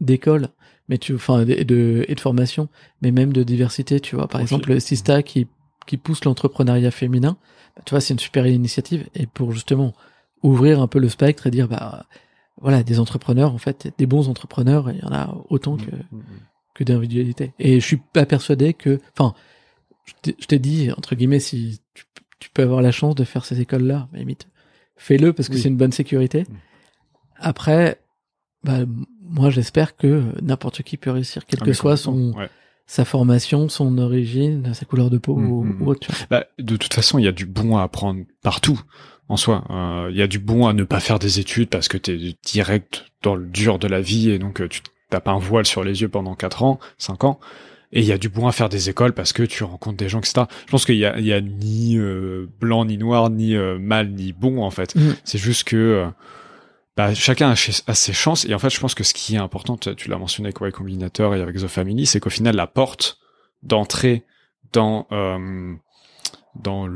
d'école, 0.00 0.48
mais 0.88 0.98
tu, 0.98 1.14
enfin, 1.14 1.44
de, 1.44 1.62
de, 1.62 2.04
et 2.08 2.14
de 2.14 2.20
formation, 2.20 2.68
mais 3.02 3.10
même 3.10 3.32
de 3.32 3.42
diversité, 3.42 4.00
tu 4.00 4.16
vois. 4.16 4.28
Par 4.28 4.40
exemple, 4.40 4.70
le 4.70 4.80
Sista 4.80 5.22
qui, 5.22 5.46
qui 5.86 5.96
pousse 5.96 6.24
l'entrepreneuriat 6.24 6.90
féminin, 6.90 7.36
bah, 7.76 7.82
tu 7.84 7.90
vois, 7.90 8.00
c'est 8.00 8.14
une 8.14 8.20
super 8.20 8.46
initiative. 8.46 9.08
Et 9.14 9.26
pour 9.26 9.52
justement 9.52 9.94
ouvrir 10.42 10.80
un 10.80 10.86
peu 10.86 10.98
le 10.98 11.08
spectre 11.08 11.46
et 11.46 11.50
dire, 11.50 11.68
bah, 11.68 12.06
voilà, 12.60 12.82
des 12.82 13.00
entrepreneurs, 13.00 13.52
en 13.52 13.58
fait, 13.58 13.92
des 13.98 14.06
bons 14.06 14.28
entrepreneurs, 14.28 14.90
il 14.90 14.98
y 14.98 15.04
en 15.04 15.12
a 15.12 15.36
autant 15.48 15.76
que, 15.76 15.90
mmh, 15.90 16.04
mmh, 16.12 16.18
mmh. 16.18 16.22
que 16.74 16.84
d'individualité. 16.84 17.52
Et 17.58 17.80
je 17.80 17.86
suis 17.86 17.98
pas 17.98 18.26
persuadé 18.26 18.74
que, 18.74 19.00
enfin, 19.12 19.34
je 20.24 20.46
t'ai 20.46 20.58
dit, 20.58 20.90
entre 20.92 21.14
guillemets, 21.14 21.40
si 21.40 21.80
tu, 21.94 22.04
tu, 22.38 22.50
peux 22.50 22.62
avoir 22.62 22.80
la 22.80 22.92
chance 22.92 23.14
de 23.14 23.24
faire 23.24 23.44
ces 23.44 23.60
écoles-là, 23.60 24.08
limite, 24.12 24.48
fais-le 24.96 25.32
parce 25.32 25.48
que 25.48 25.56
c'est 25.56 25.68
une 25.68 25.76
bonne 25.76 25.92
sécurité. 25.92 26.44
Après, 27.36 28.00
bah, 28.62 28.84
moi 29.28 29.50
j'espère 29.50 29.96
que 29.96 30.22
n'importe 30.42 30.82
qui 30.82 30.96
peut 30.96 31.10
réussir, 31.10 31.46
quelle 31.46 31.60
ah, 31.62 31.66
que 31.66 31.72
soit 31.72 31.96
son 31.96 32.34
sa 32.86 33.04
formation, 33.04 33.68
son 33.68 33.98
origine, 33.98 34.72
sa 34.74 34.84
couleur 34.84 35.10
de 35.10 35.18
peau 35.18 35.36
mm, 35.36 35.50
ou, 35.50 35.64
mm, 35.64 35.78
mm. 35.80 35.88
autre. 35.88 36.08
Bah, 36.30 36.46
de 36.58 36.76
toute 36.76 36.94
façon, 36.94 37.18
il 37.18 37.24
y 37.24 37.28
a 37.28 37.32
du 37.32 37.46
bon 37.46 37.76
à 37.76 37.82
apprendre 37.82 38.22
partout 38.42 38.80
en 39.28 39.36
soi. 39.36 39.64
Euh, 39.70 40.08
il 40.10 40.16
y 40.16 40.22
a 40.22 40.28
du 40.28 40.38
bon 40.38 40.66
à 40.66 40.72
ne 40.72 40.84
pas 40.84 41.00
faire 41.00 41.18
des 41.18 41.40
études 41.40 41.68
parce 41.68 41.88
que 41.88 41.98
tu 41.98 42.12
es 42.12 42.34
direct 42.44 43.06
dans 43.22 43.34
le 43.34 43.44
dur 43.44 43.78
de 43.78 43.88
la 43.88 44.00
vie 44.00 44.30
et 44.30 44.38
donc 44.38 44.60
euh, 44.60 44.68
tu 44.68 44.82
tapes 45.10 45.28
un 45.28 45.38
voile 45.38 45.66
sur 45.66 45.82
les 45.82 46.00
yeux 46.00 46.08
pendant 46.08 46.34
4 46.34 46.62
ans, 46.62 46.78
5 46.98 47.24
ans. 47.24 47.40
Et 47.92 48.00
il 48.00 48.06
y 48.06 48.12
a 48.12 48.18
du 48.18 48.28
bon 48.28 48.46
à 48.46 48.52
faire 48.52 48.68
des 48.68 48.90
écoles 48.90 49.12
parce 49.12 49.32
que 49.32 49.44
tu 49.44 49.64
rencontres 49.64 49.96
des 49.96 50.08
gens, 50.08 50.18
etc. 50.18 50.42
Je 50.66 50.70
pense 50.70 50.84
qu'il 50.84 50.96
y 50.96 51.06
a, 51.06 51.18
y 51.18 51.32
a 51.32 51.40
ni 51.40 51.96
euh, 51.96 52.46
blanc, 52.60 52.84
ni 52.84 52.98
noir, 52.98 53.30
ni 53.30 53.56
mal, 53.56 54.10
ni 54.10 54.32
bon 54.32 54.62
en 54.62 54.70
fait. 54.70 54.94
C'est 55.24 55.38
juste 55.38 55.64
que 55.64 56.06
bah, 56.96 57.12
chacun 57.14 57.50
a, 57.50 57.56
ses 57.94 58.12
chances. 58.12 58.46
Et 58.46 58.54
en 58.54 58.58
fait, 58.58 58.70
je 58.70 58.80
pense 58.80 58.94
que 58.94 59.04
ce 59.04 59.12
qui 59.12 59.34
est 59.34 59.38
important, 59.38 59.76
tu 59.76 60.08
l'as 60.08 60.18
mentionné 60.18 60.48
avec 60.48 60.60
Y 60.60 60.72
Combinator 60.72 61.34
et 61.34 61.42
avec 61.42 61.56
The 61.56 61.66
Family, 61.66 62.06
c'est 62.06 62.20
qu'au 62.20 62.30
final, 62.30 62.56
la 62.56 62.66
porte 62.66 63.18
d'entrée 63.62 64.24
dans 64.72 65.06
euh, 65.12 65.74
dans 66.54 66.88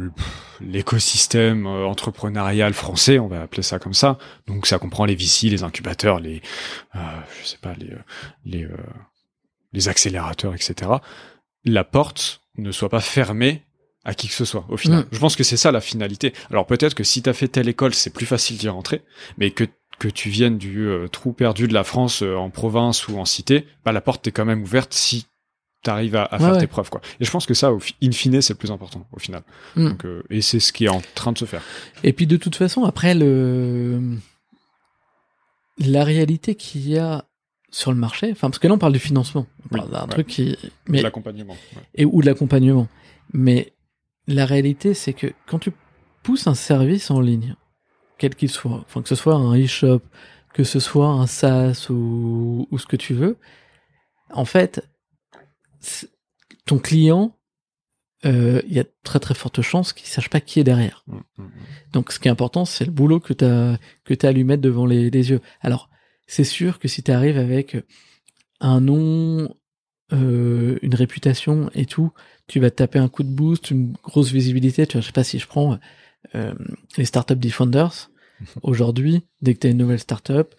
l'écosystème 0.61 1.67
euh, 1.67 1.85
entrepreneurial 1.85 2.73
français, 2.73 3.19
on 3.19 3.29
va 3.29 3.43
appeler 3.43 3.63
ça 3.63 3.79
comme 3.79 3.93
ça. 3.93 4.17
Donc, 4.47 4.67
ça 4.67 4.79
comprend 4.79 5.05
les 5.05 5.15
VC, 5.15 5.51
les 5.51 5.65
incubateurs, 5.65 6.19
les 6.19 6.41
euh, 6.97 6.99
je 7.43 7.47
sais 7.47 7.59
pas, 7.59 7.75
les 7.75 7.93
les 8.47 8.65
euh, 8.65 8.77
les 9.73 9.89
accélérateurs, 9.89 10.55
etc. 10.55 10.91
La 11.65 11.85
porte 11.85 12.43
ne 12.57 12.73
soit 12.73 12.89
pas 12.89 13.01
fermée 13.01 13.65
à 14.05 14.15
qui 14.15 14.29
que 14.29 14.35
ce 14.35 14.47
soit 14.47 14.65
au 14.71 14.79
final. 14.79 15.01
Mm. 15.01 15.09
Je 15.13 15.19
pense 15.19 15.37
que 15.37 15.45
c'est 15.45 15.59
ça 15.59 15.73
la 15.73 15.83
finalité. 15.83 16.33
Alors 16.51 16.67
peut-être 16.67 16.95
que 16.95 17.05
si 17.05 17.23
tu 17.23 17.29
as 17.29 17.35
fait 17.35 17.49
telle 17.49 17.69
école, 17.69 17.95
c'est 17.95 18.11
plus 18.11 18.27
facile 18.27 18.57
d'y 18.57 18.69
rentrer, 18.69 19.03
mais 19.37 19.51
que 19.51 19.65
que 20.01 20.09
tu 20.09 20.31
viennes 20.31 20.59
du 20.59 20.89
euh, 20.89 21.07
trou 21.07 21.33
perdu 21.33 21.69
de 21.69 21.75
la 21.75 21.85
France 21.85 22.23
euh, 22.23 22.35
en 22.35 22.51
province 22.51 23.07
ou 23.07 23.19
en 23.19 23.27
cité, 23.27 23.67
bah 23.85 23.93
la 23.93 24.01
porte 24.01 24.27
est 24.27 24.33
quand 24.33 24.47
même 24.47 24.63
ouverte 24.63 24.95
si 24.95 25.27
tu 25.85 25.91
arrives 25.91 26.17
à, 26.17 26.27
faire 26.39 26.59
tes 26.59 26.67
preuves 26.67 26.91
quoi. 26.91 27.01
Et 27.21 27.25
je 27.25 27.31
pense 27.31 27.47
que 27.47 27.55
ça, 27.55 27.73
au 27.73 27.79
in 28.03 28.11
fine, 28.11 28.41
c'est 28.41 28.55
le 28.55 28.59
plus 28.59 28.71
important 28.71 29.07
au 29.13 29.19
final. 29.19 29.43
Mm. 29.77 29.89
Donc, 29.91 30.05
euh, 30.07 30.23
et 30.31 30.41
c'est 30.41 30.59
ce 30.59 30.73
qui 30.73 30.87
est 30.87 30.89
en 30.89 31.03
train 31.15 31.33
de 31.33 31.39
se 31.39 31.45
faire. 31.45 31.63
Et 32.03 32.13
puis 32.13 32.27
de 32.27 32.37
toute 32.37 32.57
façon, 32.57 32.85
après 32.85 33.15
le 33.15 34.01
la 35.79 36.03
réalité 36.03 36.55
qu'il 36.55 36.89
y 36.89 36.99
a 36.99 37.27
sur 37.71 37.93
le 37.93 37.99
marché, 37.99 38.31
enfin 38.33 38.49
parce 38.49 38.59
que 38.59 38.69
là 38.69 38.75
on 38.75 38.79
parle 38.79 38.95
du 38.95 38.99
financement, 38.99 39.47
on 39.67 39.77
parle 39.77 39.91
d'un 39.91 40.07
truc 40.07 40.27
qui, 40.27 40.57
mais 40.89 41.03
l'accompagnement 41.03 41.57
et 41.95 42.05
ou 42.05 42.23
de 42.23 42.27
l'accompagnement, 42.27 42.89
mais 43.33 43.73
la 44.27 44.47
réalité 44.47 44.95
c'est 44.95 45.13
que 45.13 45.29
quand 45.47 45.59
tu 45.59 45.73
pousses 46.23 46.47
un 46.47 46.55
service 46.55 47.11
en 47.11 47.21
ligne, 47.21 47.55
quel 48.21 48.35
qu'il 48.35 48.51
soit, 48.51 48.85
enfin 48.87 49.01
que 49.01 49.09
ce 49.09 49.15
soit 49.15 49.35
un 49.35 49.59
e-shop, 49.59 50.03
que 50.53 50.63
ce 50.63 50.79
soit 50.79 51.09
un 51.09 51.27
SaaS 51.27 51.87
ou, 51.89 52.69
ou 52.71 52.79
ce 52.79 52.87
que 52.87 52.97
tu 52.97 53.15
veux, 53.15 53.39
en 54.31 54.45
fait, 54.45 54.87
ton 56.67 56.79
client, 56.79 57.35
euh, 58.27 58.61
il 58.67 58.75
y 58.75 58.79
a 58.79 58.85
très 59.03 59.21
très 59.21 59.33
forte 59.33 59.63
chance 59.63 59.95
qu'il 59.95 60.07
sache 60.07 60.29
pas 60.29 60.43
qui 60.43 60.61
est 60.61 60.65
derrière. 60.65 61.03
Mmh, 61.07 61.15
mmh, 61.17 61.43
mmh. 61.43 61.51
Donc 61.95 62.13
ce 62.13 62.21
qui 62.21 62.29
est 62.29 62.31
important, 62.31 62.67
c'est 62.67 62.85
le 62.85 62.91
boulot 62.91 63.21
que 63.21 63.33
tu 63.33 63.47
as 63.47 63.79
que 64.05 64.13
tu 64.13 64.27
à 64.27 64.33
lui 64.33 64.45
mettre 64.45 64.63
devant 64.63 64.85
les, 64.85 65.09
les 65.09 65.31
yeux. 65.31 65.41
Alors, 65.63 65.89
c'est 66.27 66.45
sûr 66.45 66.79
que 66.79 66.89
si 66.89 67.03
tu 67.03 67.11
arrives 67.11 67.39
avec 67.39 67.79
un 68.61 68.83
nom, 68.83 69.57
euh, 70.13 70.79
une 70.83 70.95
réputation 70.95 71.71
et 71.75 71.87
tout, 71.87 72.13
tu 72.49 72.61
vas 72.61 72.71
te 72.71 72.77
taper 72.77 72.99
un 72.99 73.09
coup 73.09 73.23
de 73.23 73.31
boost, 73.31 73.71
une 73.71 73.95
grosse 74.03 74.31
visibilité. 74.31 74.87
Tu 74.87 74.99
vois, 74.99 75.01
je 75.01 75.07
sais 75.07 75.13
pas 75.13 75.25
si 75.25 75.39
je 75.39 75.47
prends 75.47 75.79
euh, 76.35 76.55
les 76.99 77.07
startup 77.07 77.39
defenders. 77.39 78.10
Aujourd'hui, 78.63 79.23
dès 79.43 79.55
que 79.55 79.61
tu 79.61 79.67
as 79.67 79.71
une 79.71 79.79
nouvelle 79.79 79.99
startup, 79.99 80.55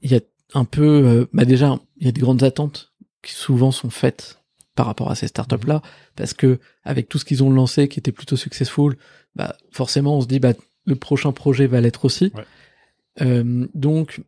il 0.00 0.10
y 0.10 0.16
a 0.16 0.20
un 0.54 0.64
peu, 0.64 1.06
euh, 1.06 1.26
bah 1.32 1.44
déjà, 1.44 1.78
il 1.96 2.06
y 2.06 2.08
a 2.08 2.12
des 2.12 2.20
grandes 2.20 2.42
attentes 2.42 2.92
qui 3.22 3.32
souvent 3.32 3.70
sont 3.70 3.90
faites 3.90 4.40
par 4.74 4.86
rapport 4.86 5.10
à 5.10 5.14
ces 5.14 5.28
startups 5.28 5.66
là, 5.66 5.82
parce 6.16 6.34
que 6.34 6.58
avec 6.82 7.08
tout 7.08 7.18
ce 7.18 7.24
qu'ils 7.24 7.44
ont 7.44 7.50
lancé, 7.50 7.88
qui 7.88 7.98
était 7.98 8.12
plutôt 8.12 8.36
successful, 8.36 8.96
bah 9.36 9.56
forcément 9.70 10.16
on 10.16 10.20
se 10.20 10.26
dit 10.26 10.40
bah 10.40 10.54
le 10.86 10.96
prochain 10.96 11.32
projet 11.32 11.66
va 11.66 11.80
l'être 11.80 12.04
aussi. 12.04 12.32
Euh, 13.20 13.66
donc 13.74 14.20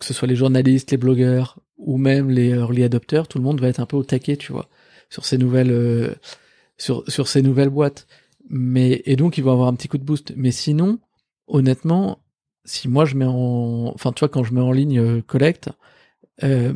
que 0.00 0.06
ce 0.06 0.14
soit 0.14 0.26
les 0.26 0.36
journalistes, 0.36 0.90
les 0.90 0.96
blogueurs 0.96 1.60
ou 1.76 1.98
même 1.98 2.30
les 2.30 2.48
early 2.50 2.82
adopters, 2.82 3.28
tout 3.28 3.38
le 3.38 3.44
monde 3.44 3.60
va 3.60 3.68
être 3.68 3.80
un 3.80 3.86
peu 3.86 3.96
au 3.96 4.04
taquet, 4.04 4.36
tu 4.36 4.52
vois, 4.52 4.68
sur 5.10 5.24
ces 5.24 5.38
nouvelles 5.38 6.16
sur 6.78 7.04
sur 7.08 7.28
ces 7.28 7.42
nouvelles 7.42 7.70
boîtes. 7.70 8.06
Mais 8.48 9.02
et 9.04 9.16
donc 9.16 9.38
ils 9.38 9.44
vont 9.44 9.52
avoir 9.52 9.68
un 9.68 9.74
petit 9.74 9.88
coup 9.88 9.98
de 9.98 10.04
boost. 10.04 10.32
Mais 10.36 10.50
sinon, 10.50 10.98
honnêtement, 11.46 12.18
si 12.64 12.88
moi 12.88 13.04
je 13.04 13.16
mets 13.16 13.26
en, 13.26 13.92
enfin 13.94 14.12
tu 14.12 14.20
vois 14.20 14.28
quand 14.28 14.44
je 14.44 14.54
mets 14.54 14.60
en 14.60 14.72
ligne 14.72 14.98
euh, 14.98 15.22
Collect, 15.26 15.70
euh, 16.42 16.72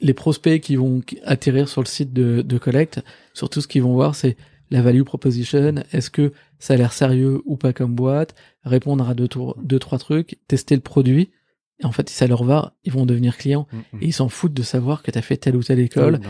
les 0.00 0.14
prospects 0.14 0.60
qui 0.60 0.76
vont 0.76 1.02
atterrir 1.24 1.68
sur 1.68 1.80
le 1.80 1.86
site 1.86 2.12
de, 2.12 2.42
de 2.42 2.58
Collect, 2.58 3.02
surtout 3.32 3.60
ce 3.60 3.68
qu'ils 3.68 3.82
vont 3.82 3.94
voir, 3.94 4.14
c'est 4.14 4.36
la 4.70 4.82
value 4.82 5.02
proposition. 5.02 5.76
Est-ce 5.92 6.10
que 6.10 6.32
ça 6.58 6.74
a 6.74 6.76
l'air 6.76 6.92
sérieux 6.92 7.40
ou 7.44 7.56
pas 7.56 7.72
comme 7.72 7.94
boîte 7.94 8.34
Répondre 8.64 9.08
à 9.08 9.14
deux, 9.14 9.28
deux 9.62 9.78
trois 9.78 9.98
trucs, 9.98 10.38
tester 10.48 10.74
le 10.74 10.80
produit. 10.80 11.30
Et 11.78 11.84
en 11.84 11.92
fait, 11.92 12.08
si 12.08 12.14
ça 12.14 12.26
leur 12.26 12.42
va, 12.42 12.74
ils 12.84 12.92
vont 12.92 13.04
devenir 13.04 13.36
clients. 13.36 13.68
Mm, 13.70 13.76
mm. 13.76 14.02
Et 14.02 14.06
ils 14.06 14.12
s'en 14.12 14.28
foutent 14.28 14.54
de 14.54 14.62
savoir 14.62 15.02
que 15.02 15.10
tu 15.10 15.18
as 15.18 15.22
fait 15.22 15.36
telle 15.36 15.56
ou 15.56 15.62
telle 15.62 15.78
école, 15.78 16.20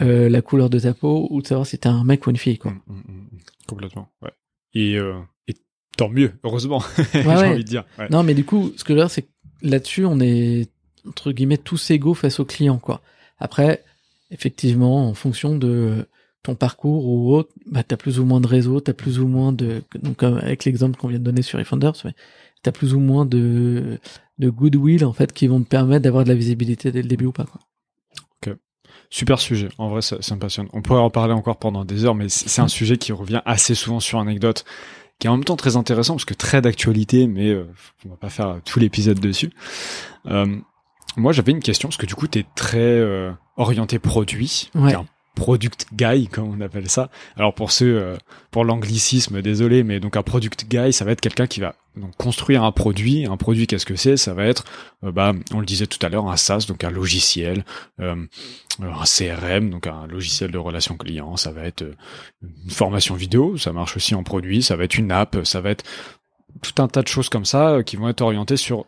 euh, 0.00 0.28
la 0.28 0.42
couleur 0.42 0.70
de 0.70 0.78
ta 0.78 0.94
peau, 0.94 1.28
ou 1.30 1.42
de 1.42 1.46
savoir 1.46 1.66
si 1.66 1.78
t'es 1.78 1.88
un 1.88 2.04
mec 2.04 2.26
ou 2.26 2.30
une 2.30 2.38
fille. 2.38 2.58
Quoi. 2.58 2.72
Mm, 2.86 3.28
Complètement. 3.68 4.08
Ouais. 4.22 4.32
Et, 4.72 4.96
euh, 4.96 5.20
et 5.46 5.54
tant 5.96 6.08
mieux, 6.08 6.32
heureusement, 6.42 6.82
j'ai 7.12 7.26
envie 7.26 7.64
de 7.64 7.68
dire. 7.68 7.84
Non, 8.10 8.22
mais 8.22 8.34
du 8.34 8.44
coup, 8.44 8.72
ce 8.76 8.84
que 8.84 8.92
je 8.92 8.98
veux 8.98 9.04
dire, 9.04 9.10
c'est 9.10 9.22
que 9.22 9.28
là-dessus, 9.62 10.04
on 10.04 10.20
est 10.20 10.68
entre 11.08 11.32
guillemets 11.32 11.58
tous 11.58 11.90
égaux 11.90 12.14
face 12.14 12.40
aux 12.40 12.44
clients, 12.44 12.78
quoi. 12.78 13.00
Après, 13.38 13.84
effectivement, 14.30 15.08
en 15.08 15.14
fonction 15.14 15.56
de 15.56 16.06
ton 16.42 16.54
parcours 16.54 17.06
ou 17.06 17.34
autre, 17.34 17.50
bah, 17.66 17.82
t'as 17.82 17.96
plus 17.96 18.20
ou 18.20 18.24
moins 18.24 18.40
de 18.40 18.46
réseau, 18.46 18.80
t'as 18.80 18.92
plus 18.92 19.18
ou 19.18 19.26
moins 19.26 19.52
de, 19.52 19.82
donc 20.02 20.22
avec 20.22 20.64
l'exemple 20.64 20.98
qu'on 20.98 21.08
vient 21.08 21.18
de 21.18 21.24
donner 21.24 21.42
sur 21.42 21.58
eFounders, 21.58 21.94
tu 21.94 22.08
t'as 22.62 22.72
plus 22.72 22.94
ou 22.94 23.00
moins 23.00 23.26
de, 23.26 23.98
de 24.38 24.50
goodwill 24.50 25.04
en 25.04 25.12
fait 25.12 25.32
qui 25.32 25.46
vont 25.46 25.62
te 25.62 25.68
permettre 25.68 26.02
d'avoir 26.02 26.24
de 26.24 26.28
la 26.28 26.34
visibilité 26.34 26.92
dès 26.92 27.02
le 27.02 27.08
début 27.08 27.26
ou 27.26 27.32
pas. 27.32 27.44
Quoi. 27.44 27.60
Ok, 28.42 28.56
super 29.10 29.38
sujet. 29.38 29.68
En 29.78 29.88
vrai, 29.88 30.02
ça, 30.02 30.18
ça 30.20 30.34
me 30.34 30.40
passionne. 30.40 30.68
On 30.72 30.82
pourrait 30.82 31.00
en 31.00 31.10
parler 31.10 31.32
encore 31.32 31.58
pendant 31.58 31.84
des 31.84 32.04
heures, 32.04 32.14
mais 32.14 32.28
c'est 32.28 32.60
un 32.60 32.68
sujet 32.68 32.98
qui 32.98 33.12
revient 33.12 33.42
assez 33.44 33.74
souvent 33.74 34.00
sur 34.00 34.18
anecdote 34.18 34.64
qui 35.18 35.26
est 35.26 35.30
en 35.30 35.36
même 35.36 35.44
temps 35.44 35.56
très 35.56 35.76
intéressant 35.76 36.14
parce 36.14 36.24
que 36.24 36.34
très 36.34 36.60
d'actualité, 36.60 37.26
mais 37.26 37.50
euh, 37.50 37.66
on 38.06 38.10
va 38.10 38.16
pas 38.16 38.30
faire 38.30 38.60
tout 38.64 38.78
l'épisode 38.78 39.20
dessus. 39.20 39.50
Euh, 40.26 40.56
moi, 41.16 41.32
j'avais 41.32 41.52
une 41.52 41.60
question 41.60 41.88
parce 41.88 41.96
que 41.96 42.06
du 42.06 42.14
coup, 42.14 42.26
tu 42.26 42.40
es 42.40 42.46
très 42.54 42.78
euh, 42.78 43.32
orienté 43.56 43.98
produit, 43.98 44.70
ouais 44.74 44.94
product 45.34 45.86
guy 45.92 46.28
comme 46.28 46.56
on 46.56 46.60
appelle 46.60 46.88
ça. 46.88 47.10
Alors 47.36 47.54
pour 47.54 47.72
ceux 47.72 47.98
euh, 47.98 48.16
pour 48.50 48.64
l'anglicisme 48.64 49.42
désolé 49.42 49.82
mais 49.82 50.00
donc 50.00 50.16
un 50.16 50.22
product 50.22 50.66
guy 50.68 50.92
ça 50.92 51.04
va 51.04 51.12
être 51.12 51.20
quelqu'un 51.20 51.46
qui 51.46 51.60
va 51.60 51.74
donc 51.96 52.16
construire 52.16 52.64
un 52.64 52.72
produit, 52.72 53.26
un 53.26 53.36
produit 53.36 53.66
qu'est-ce 53.66 53.86
que 53.86 53.96
c'est? 53.96 54.16
Ça 54.16 54.34
va 54.34 54.44
être 54.46 54.64
euh, 55.04 55.12
bah 55.12 55.32
on 55.52 55.60
le 55.60 55.66
disait 55.66 55.86
tout 55.86 56.04
à 56.04 56.08
l'heure 56.08 56.28
un 56.28 56.36
SaaS 56.36 56.66
donc 56.68 56.84
un 56.84 56.90
logiciel, 56.90 57.64
euh, 58.00 58.26
un 58.80 59.04
CRM 59.04 59.70
donc 59.70 59.86
un 59.86 60.06
logiciel 60.06 60.50
de 60.50 60.58
relation 60.58 60.96
client, 60.96 61.36
ça 61.36 61.50
va 61.52 61.64
être 61.64 61.84
une 62.42 62.70
formation 62.70 63.14
vidéo, 63.14 63.56
ça 63.56 63.72
marche 63.72 63.96
aussi 63.96 64.14
en 64.14 64.22
produit, 64.22 64.62
ça 64.62 64.76
va 64.76 64.84
être 64.84 64.96
une 64.96 65.10
app, 65.10 65.38
ça 65.44 65.60
va 65.60 65.70
être 65.70 65.84
tout 66.62 66.80
un 66.80 66.86
tas 66.86 67.02
de 67.02 67.08
choses 67.08 67.28
comme 67.28 67.44
ça 67.44 67.78
qui 67.84 67.96
vont 67.96 68.08
être 68.08 68.20
orientées 68.20 68.56
sur 68.56 68.86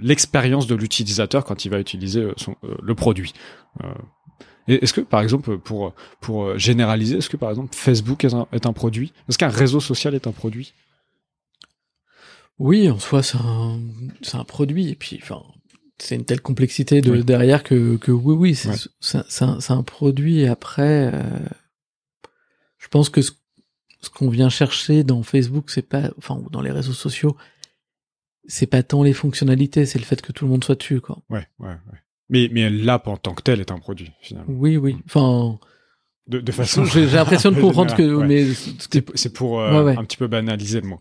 l'expérience 0.00 0.66
de 0.66 0.74
l'utilisateur 0.74 1.44
quand 1.44 1.64
il 1.64 1.70
va 1.70 1.80
utiliser 1.80 2.28
son, 2.36 2.56
le 2.82 2.94
produit. 2.94 3.32
Est-ce 4.68 4.92
que, 4.92 5.00
par 5.00 5.20
exemple, 5.20 5.58
pour, 5.58 5.94
pour 6.20 6.58
généraliser, 6.58 7.18
est-ce 7.18 7.30
que, 7.30 7.36
par 7.36 7.50
exemple, 7.50 7.74
Facebook 7.74 8.24
est 8.24 8.34
un, 8.34 8.48
est 8.52 8.66
un 8.66 8.72
produit? 8.72 9.12
Est-ce 9.28 9.38
qu'un 9.38 9.48
réseau 9.48 9.80
social 9.80 10.14
est 10.14 10.26
un 10.26 10.32
produit? 10.32 10.74
Oui, 12.58 12.90
en 12.90 12.98
soi, 12.98 13.22
c'est 13.22 13.38
un, 13.38 13.78
un 14.32 14.44
produit. 14.44 14.88
Et 14.88 14.94
puis, 14.94 15.20
enfin, 15.22 15.42
c'est 15.98 16.14
une 16.16 16.24
telle 16.24 16.40
complexité 16.40 17.00
de, 17.00 17.22
derrière 17.22 17.62
que, 17.62 17.96
que 17.96 18.10
oui, 18.10 18.34
oui, 18.34 18.54
c'est 19.00 19.18
un, 19.40 19.58
un, 19.68 19.82
produit. 19.82 20.40
Et 20.40 20.48
après, 20.48 21.12
euh, 21.14 21.22
je 22.78 22.88
pense 22.88 23.08
que 23.08 23.22
ce, 23.22 23.32
ce 24.00 24.10
qu'on 24.10 24.30
vient 24.30 24.48
chercher 24.48 25.04
dans 25.04 25.22
Facebook, 25.22 25.70
c'est 25.70 25.88
pas, 25.88 26.10
enfin, 26.18 26.36
ou 26.36 26.50
dans 26.50 26.62
les 26.62 26.70
réseaux 26.70 26.92
sociaux, 26.92 27.36
c'est 28.46 28.66
pas 28.66 28.82
tant 28.82 29.02
les 29.02 29.12
fonctionnalités, 29.12 29.86
c'est 29.86 29.98
le 29.98 30.04
fait 30.04 30.22
que 30.22 30.32
tout 30.32 30.44
le 30.44 30.50
monde 30.50 30.64
soit 30.64 30.76
dessus, 30.76 31.00
quoi. 31.00 31.22
Ouais, 31.28 31.46
ouais, 31.58 31.68
ouais. 31.68 31.98
Mais, 32.28 32.48
mais 32.52 32.70
l'app 32.70 33.06
en 33.08 33.16
tant 33.16 33.34
que 33.34 33.42
telle 33.42 33.60
est 33.60 33.70
un 33.70 33.78
produit, 33.78 34.12
finalement. 34.20 34.52
Oui, 34.52 34.76
oui. 34.76 34.96
Enfin. 35.06 35.58
De, 36.26 36.40
de 36.40 36.52
façon. 36.52 36.84
J'ai 36.84 37.06
l'impression 37.06 37.52
de 37.52 37.60
comprendre 37.60 37.94
que, 37.94 38.02
mais 38.02 38.46
c'est 39.14 39.32
pour 39.32 39.60
euh, 39.60 39.94
un 39.96 40.04
petit 40.04 40.16
peu 40.16 40.26
banaliser 40.26 40.80
le 40.80 40.88
mot. 40.88 41.00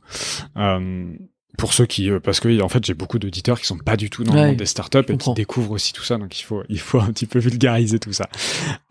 Euh, 0.57 1.15
pour 1.57 1.73
ceux 1.73 1.85
qui 1.85 2.09
euh, 2.09 2.19
parce 2.19 2.39
que 2.39 2.61
en 2.61 2.69
fait 2.69 2.85
j'ai 2.85 2.93
beaucoup 2.93 3.19
d'auditeurs 3.19 3.59
qui 3.59 3.65
sont 3.65 3.77
pas 3.77 3.97
du 3.97 4.09
tout 4.09 4.23
dans 4.23 4.33
le 4.33 4.47
monde 4.47 4.55
des 4.55 4.65
startups 4.65 4.99
et 5.09 5.17
qui 5.17 5.33
découvrent 5.33 5.71
aussi 5.71 5.93
tout 5.93 6.03
ça 6.03 6.17
donc 6.17 6.37
il 6.39 6.43
faut 6.43 6.63
il 6.69 6.79
faut 6.79 6.99
un 6.99 7.11
petit 7.11 7.25
peu 7.25 7.39
vulgariser 7.39 7.99
tout 7.99 8.13
ça 8.13 8.29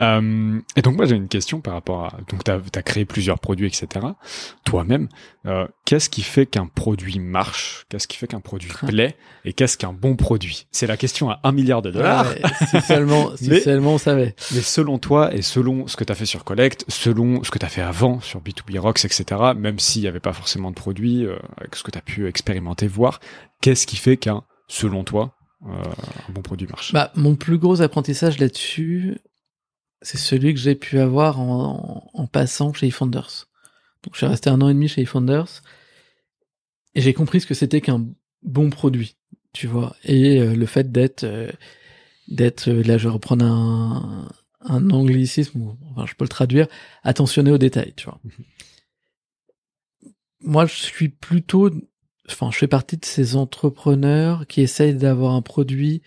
euh, 0.02 0.58
et 0.76 0.82
donc 0.82 0.96
moi 0.96 1.06
j'ai 1.06 1.16
une 1.16 1.28
question 1.28 1.60
par 1.60 1.74
rapport 1.74 2.06
à 2.06 2.18
donc 2.28 2.44
tu 2.44 2.50
as, 2.50 2.82
créé 2.82 3.04
plusieurs 3.04 3.38
produits 3.38 3.66
etc 3.66 4.06
toi-même 4.64 5.08
euh, 5.46 5.66
qu'est-ce 5.84 6.08
qui 6.08 6.22
fait 6.22 6.46
qu'un 6.46 6.66
produit 6.66 7.18
marche? 7.18 7.84
Qu'est-ce 7.88 8.08
qui 8.08 8.16
fait 8.16 8.26
qu'un 8.26 8.40
produit 8.40 8.70
plaît? 8.86 9.16
Et 9.44 9.52
qu'est-ce 9.52 9.76
qu'un 9.76 9.92
bon 9.92 10.16
produit? 10.16 10.66
C'est 10.72 10.86
la 10.86 10.96
question 10.96 11.30
à 11.30 11.40
un 11.42 11.52
milliard 11.52 11.82
de 11.82 11.90
dollars. 11.90 12.32
Si 12.70 12.80
seulement 12.80 13.36
si 13.36 13.60
seulement 13.60 13.94
on 13.94 13.98
savait. 13.98 14.34
mais 14.52 14.62
selon 14.62 14.98
toi 14.98 15.34
et 15.34 15.42
selon 15.42 15.86
ce 15.86 15.96
que 15.96 16.04
tu 16.04 16.12
as 16.12 16.14
fait 16.14 16.26
sur 16.26 16.44
Collect 16.44 16.84
selon 16.88 17.44
ce 17.44 17.50
que 17.50 17.58
tu 17.58 17.66
as 17.66 17.68
fait 17.68 17.82
avant 17.82 18.20
sur 18.20 18.40
B2B 18.40 18.78
Rocks 18.78 19.04
etc 19.04 19.24
même 19.56 19.78
s'il 19.78 20.02
y 20.02 20.08
avait 20.08 20.20
pas 20.20 20.32
forcément 20.32 20.70
de 20.70 20.76
produits 20.76 21.26
euh, 21.26 21.36
avec 21.58 21.76
ce 21.76 21.82
que 21.82 21.90
tu 21.90 21.98
as 21.98 22.02
pu 22.02 22.26
expérimenter 22.26 22.86
voir 22.86 23.20
qu'est-ce 23.64 23.86
qui 23.86 23.96
fait 23.96 24.18
qu'un, 24.18 24.44
selon 24.68 25.04
toi, 25.04 25.34
euh, 25.66 25.82
un 26.28 26.32
bon 26.32 26.42
produit 26.42 26.66
marche? 26.66 26.92
Bah, 26.92 27.10
mon 27.14 27.34
plus 27.34 27.56
gros 27.56 27.80
apprentissage 27.80 28.38
là-dessus, 28.38 29.16
c'est 30.02 30.18
celui 30.18 30.52
que 30.52 30.60
j'ai 30.60 30.74
pu 30.74 30.98
avoir 30.98 31.40
en, 31.40 32.28
passant 32.30 32.74
chez 32.74 32.88
eFounders. 32.88 33.46
Donc, 34.04 34.14
je 34.14 34.18
suis 34.18 34.26
resté 34.26 34.50
un 34.50 34.60
an 34.60 34.68
et 34.68 34.74
demi 34.74 34.88
chez 34.88 35.02
eFounders 35.02 35.62
et 36.94 37.00
j'ai 37.00 37.14
compris 37.14 37.40
ce 37.40 37.46
que 37.46 37.54
c'était 37.54 37.80
qu'un 37.80 38.06
bon 38.42 38.70
produit, 38.70 39.16
tu 39.52 39.66
vois. 39.66 39.96
Et 40.04 40.40
euh, 40.40 40.54
le 40.54 40.66
fait 40.66 40.92
d'être, 40.92 41.24
euh, 41.24 41.50
d'être, 42.28 42.70
là, 42.70 42.98
je 42.98 43.08
vais 43.08 43.14
reprendre 43.14 43.44
un, 43.44 44.28
un 44.60 44.90
anglicisme, 44.90 45.76
enfin, 45.90 46.06
je 46.06 46.14
peux 46.14 46.24
le 46.24 46.28
traduire, 46.28 46.68
attentionné 47.02 47.50
aux 47.50 47.58
détails, 47.58 47.94
tu 47.96 48.04
vois. 48.04 48.20
Mhm. 48.24 48.44
Moi, 50.40 50.66
je 50.66 50.74
suis 50.74 51.08
plutôt 51.08 51.70
enfin, 52.28 52.50
je 52.50 52.58
fais 52.58 52.68
partie 52.68 52.96
de 52.96 53.04
ces 53.04 53.36
entrepreneurs 53.36 54.46
qui 54.46 54.60
essayent 54.60 54.94
d'avoir 54.94 55.34
un 55.34 55.42
produit 55.42 56.02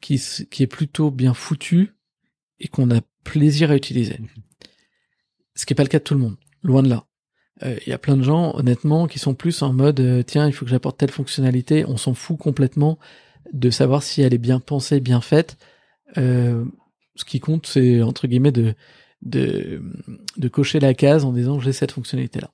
qui, 0.00 0.20
qui 0.50 0.62
est 0.62 0.68
plutôt 0.68 1.10
bien 1.10 1.34
foutu 1.34 1.94
et 2.58 2.68
qu'on 2.68 2.90
a 2.90 3.00
plaisir 3.24 3.70
à 3.70 3.76
utiliser. 3.76 4.18
Ce 5.54 5.66
qui 5.66 5.72
n'est 5.72 5.76
pas 5.76 5.82
le 5.82 5.88
cas 5.88 5.98
de 5.98 6.04
tout 6.04 6.14
le 6.14 6.20
monde, 6.20 6.36
loin 6.62 6.82
de 6.82 6.88
là. 6.88 7.06
Euh, 7.62 7.78
il 7.86 7.90
y 7.90 7.92
a 7.92 7.98
plein 7.98 8.16
de 8.16 8.22
gens, 8.22 8.54
honnêtement, 8.54 9.06
qui 9.06 9.18
sont 9.18 9.34
plus 9.34 9.62
en 9.62 9.72
mode 9.72 10.00
euh, 10.00 10.22
tiens, 10.22 10.46
il 10.46 10.52
faut 10.52 10.64
que 10.64 10.70
j'apporte 10.70 10.98
telle 10.98 11.10
fonctionnalité. 11.10 11.84
On 11.86 11.96
s'en 11.96 12.14
fout 12.14 12.38
complètement 12.38 12.98
de 13.52 13.70
savoir 13.70 14.02
si 14.02 14.22
elle 14.22 14.34
est 14.34 14.38
bien 14.38 14.60
pensée, 14.60 15.00
bien 15.00 15.20
faite. 15.20 15.56
Euh, 16.18 16.64
ce 17.14 17.24
qui 17.24 17.40
compte, 17.40 17.66
c'est 17.66 18.02
entre 18.02 18.26
guillemets 18.26 18.52
de, 18.52 18.74
de 19.22 19.82
de 20.36 20.48
cocher 20.48 20.80
la 20.80 20.92
case 20.94 21.24
en 21.24 21.32
disant 21.32 21.58
j'ai 21.58 21.72
cette 21.72 21.92
fonctionnalité 21.92 22.40
là 22.40 22.50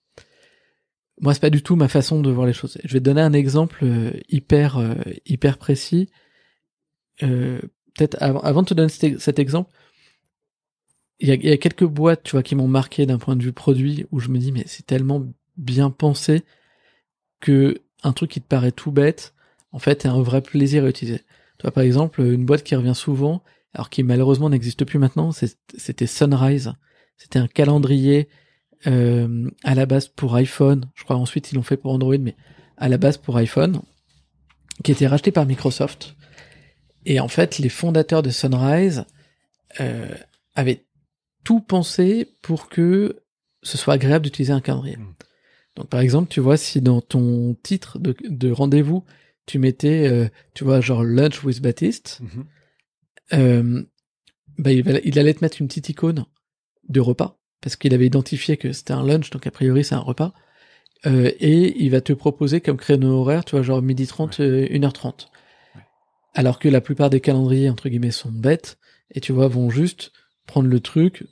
moi 1.20 1.34
c'est 1.34 1.40
pas 1.40 1.50
du 1.50 1.62
tout 1.62 1.76
ma 1.76 1.88
façon 1.88 2.20
de 2.20 2.30
voir 2.30 2.46
les 2.46 2.52
choses. 2.52 2.78
Je 2.84 2.92
vais 2.92 3.00
te 3.00 3.04
donner 3.04 3.20
un 3.20 3.32
exemple 3.32 3.80
euh, 3.84 4.10
hyper 4.28 4.80
hyper 5.26 5.58
précis. 5.58 6.10
Peut-être 7.20 8.16
avant, 8.20 8.40
avant, 8.40 8.62
de 8.62 8.68
te 8.68 8.74
donner 8.74 8.88
cet, 8.88 9.38
exemple, 9.38 9.70
il 11.22 11.28
y, 11.28 11.30
a, 11.30 11.36
y 11.36 11.52
a, 11.52 11.56
quelques 11.56 11.84
boîtes, 11.84 12.24
tu 12.24 12.32
vois, 12.32 12.42
qui 12.42 12.56
m'ont 12.56 12.68
marqué 12.68 13.06
d'un 13.06 13.18
point 13.18 13.36
de 13.36 13.42
vue 13.42 13.52
produit 13.52 14.06
où 14.10 14.18
je 14.18 14.28
me 14.28 14.38
dis 14.38 14.50
mais 14.50 14.64
c'est 14.66 14.84
tellement 14.84 15.24
bien 15.56 15.90
pensé 15.90 16.42
que 17.40 17.80
un 18.02 18.12
truc 18.12 18.32
qui 18.32 18.40
te 18.40 18.46
paraît 18.46 18.72
tout 18.72 18.90
bête, 18.90 19.32
en 19.70 19.78
fait, 19.78 20.04
est 20.04 20.08
un 20.08 20.20
vrai 20.20 20.42
plaisir 20.42 20.84
à 20.84 20.88
utiliser. 20.88 21.20
Tu 21.58 21.62
vois, 21.62 21.70
par 21.70 21.84
exemple, 21.84 22.20
une 22.20 22.44
boîte 22.44 22.64
qui 22.64 22.74
revient 22.74 22.94
souvent, 22.94 23.42
alors 23.72 23.88
qui 23.88 24.02
malheureusement 24.02 24.50
n'existe 24.50 24.84
plus 24.84 24.98
maintenant, 24.98 25.30
c'était 25.32 26.06
Sunrise. 26.06 26.72
C'était 27.16 27.38
un 27.38 27.46
calendrier 27.46 28.28
euh, 28.88 29.48
à 29.62 29.76
la 29.76 29.86
base 29.86 30.08
pour 30.08 30.34
iPhone. 30.34 30.90
Je 30.94 31.04
crois 31.04 31.16
ensuite 31.16 31.52
ils 31.52 31.54
l'ont 31.54 31.62
fait 31.62 31.76
pour 31.76 31.92
Android, 31.92 32.18
mais 32.18 32.34
à 32.76 32.88
la 32.88 32.98
base 32.98 33.16
pour 33.16 33.36
iPhone, 33.36 33.80
qui 34.82 34.90
était 34.90 35.06
racheté 35.06 35.30
par 35.30 35.46
Microsoft. 35.46 36.16
Et 37.06 37.20
en 37.20 37.28
fait, 37.28 37.58
les 37.58 37.68
fondateurs 37.68 38.22
de 38.22 38.30
Sunrise 38.30 39.04
euh, 39.80 40.14
avaient 40.56 40.84
tout 41.44 41.60
pensé 41.60 42.36
pour 42.42 42.68
que 42.68 43.22
ce 43.62 43.78
soit 43.78 43.94
agréable 43.94 44.24
d'utiliser 44.24 44.52
un 44.52 44.60
calendrier. 44.60 44.96
Hmm. 44.96 45.14
Donc 45.76 45.88
par 45.88 46.00
exemple, 46.00 46.28
tu 46.28 46.40
vois, 46.40 46.56
si 46.56 46.80
dans 46.80 47.00
ton 47.00 47.56
titre 47.62 47.98
de, 47.98 48.14
de 48.28 48.50
rendez-vous, 48.50 49.04
tu 49.46 49.58
mettais, 49.58 50.08
euh, 50.08 50.28
tu 50.54 50.64
vois, 50.64 50.80
genre 50.80 51.02
Lunch 51.02 51.42
with 51.44 51.62
Baptiste, 51.62 52.20
mhm. 52.20 52.44
euh, 53.32 53.82
bah, 54.58 54.72
il, 54.72 55.00
il, 55.04 55.18
allait 55.18 55.34
te 55.34 55.42
mettre 55.42 55.60
une 55.60 55.68
petite 55.68 55.88
icône 55.88 56.26
de 56.88 57.00
repas 57.00 57.42
parce 57.62 57.76
qu'il 57.76 57.94
avait 57.94 58.06
identifié 58.06 58.58
que 58.58 58.72
c'était 58.72 58.92
un 58.92 59.06
lunch, 59.06 59.30
donc 59.30 59.46
a 59.46 59.50
priori 59.50 59.84
c'est 59.84 59.94
un 59.94 60.00
repas. 60.00 60.34
Euh, 61.06 61.30
et 61.40 61.82
il 61.82 61.90
va 61.90 62.00
te 62.00 62.12
proposer 62.12 62.60
comme 62.60 62.76
créneau 62.76 63.20
horaire, 63.20 63.44
tu 63.44 63.52
vois, 63.52 63.62
genre 63.62 63.80
midi 63.80 64.06
30, 64.06 64.40
1h30. 64.40 65.06
Euh, 65.06 65.80
Alors 66.34 66.58
que 66.58 66.68
la 66.68 66.80
plupart 66.80 67.08
des 67.08 67.20
calendriers, 67.20 67.70
entre 67.70 67.88
guillemets, 67.88 68.10
sont 68.10 68.30
bêtes, 68.30 68.78
et 69.10 69.20
tu 69.20 69.32
vois, 69.32 69.48
vont 69.48 69.70
juste 69.70 70.12
prendre 70.46 70.68
le 70.68 70.80
truc, 70.80 71.24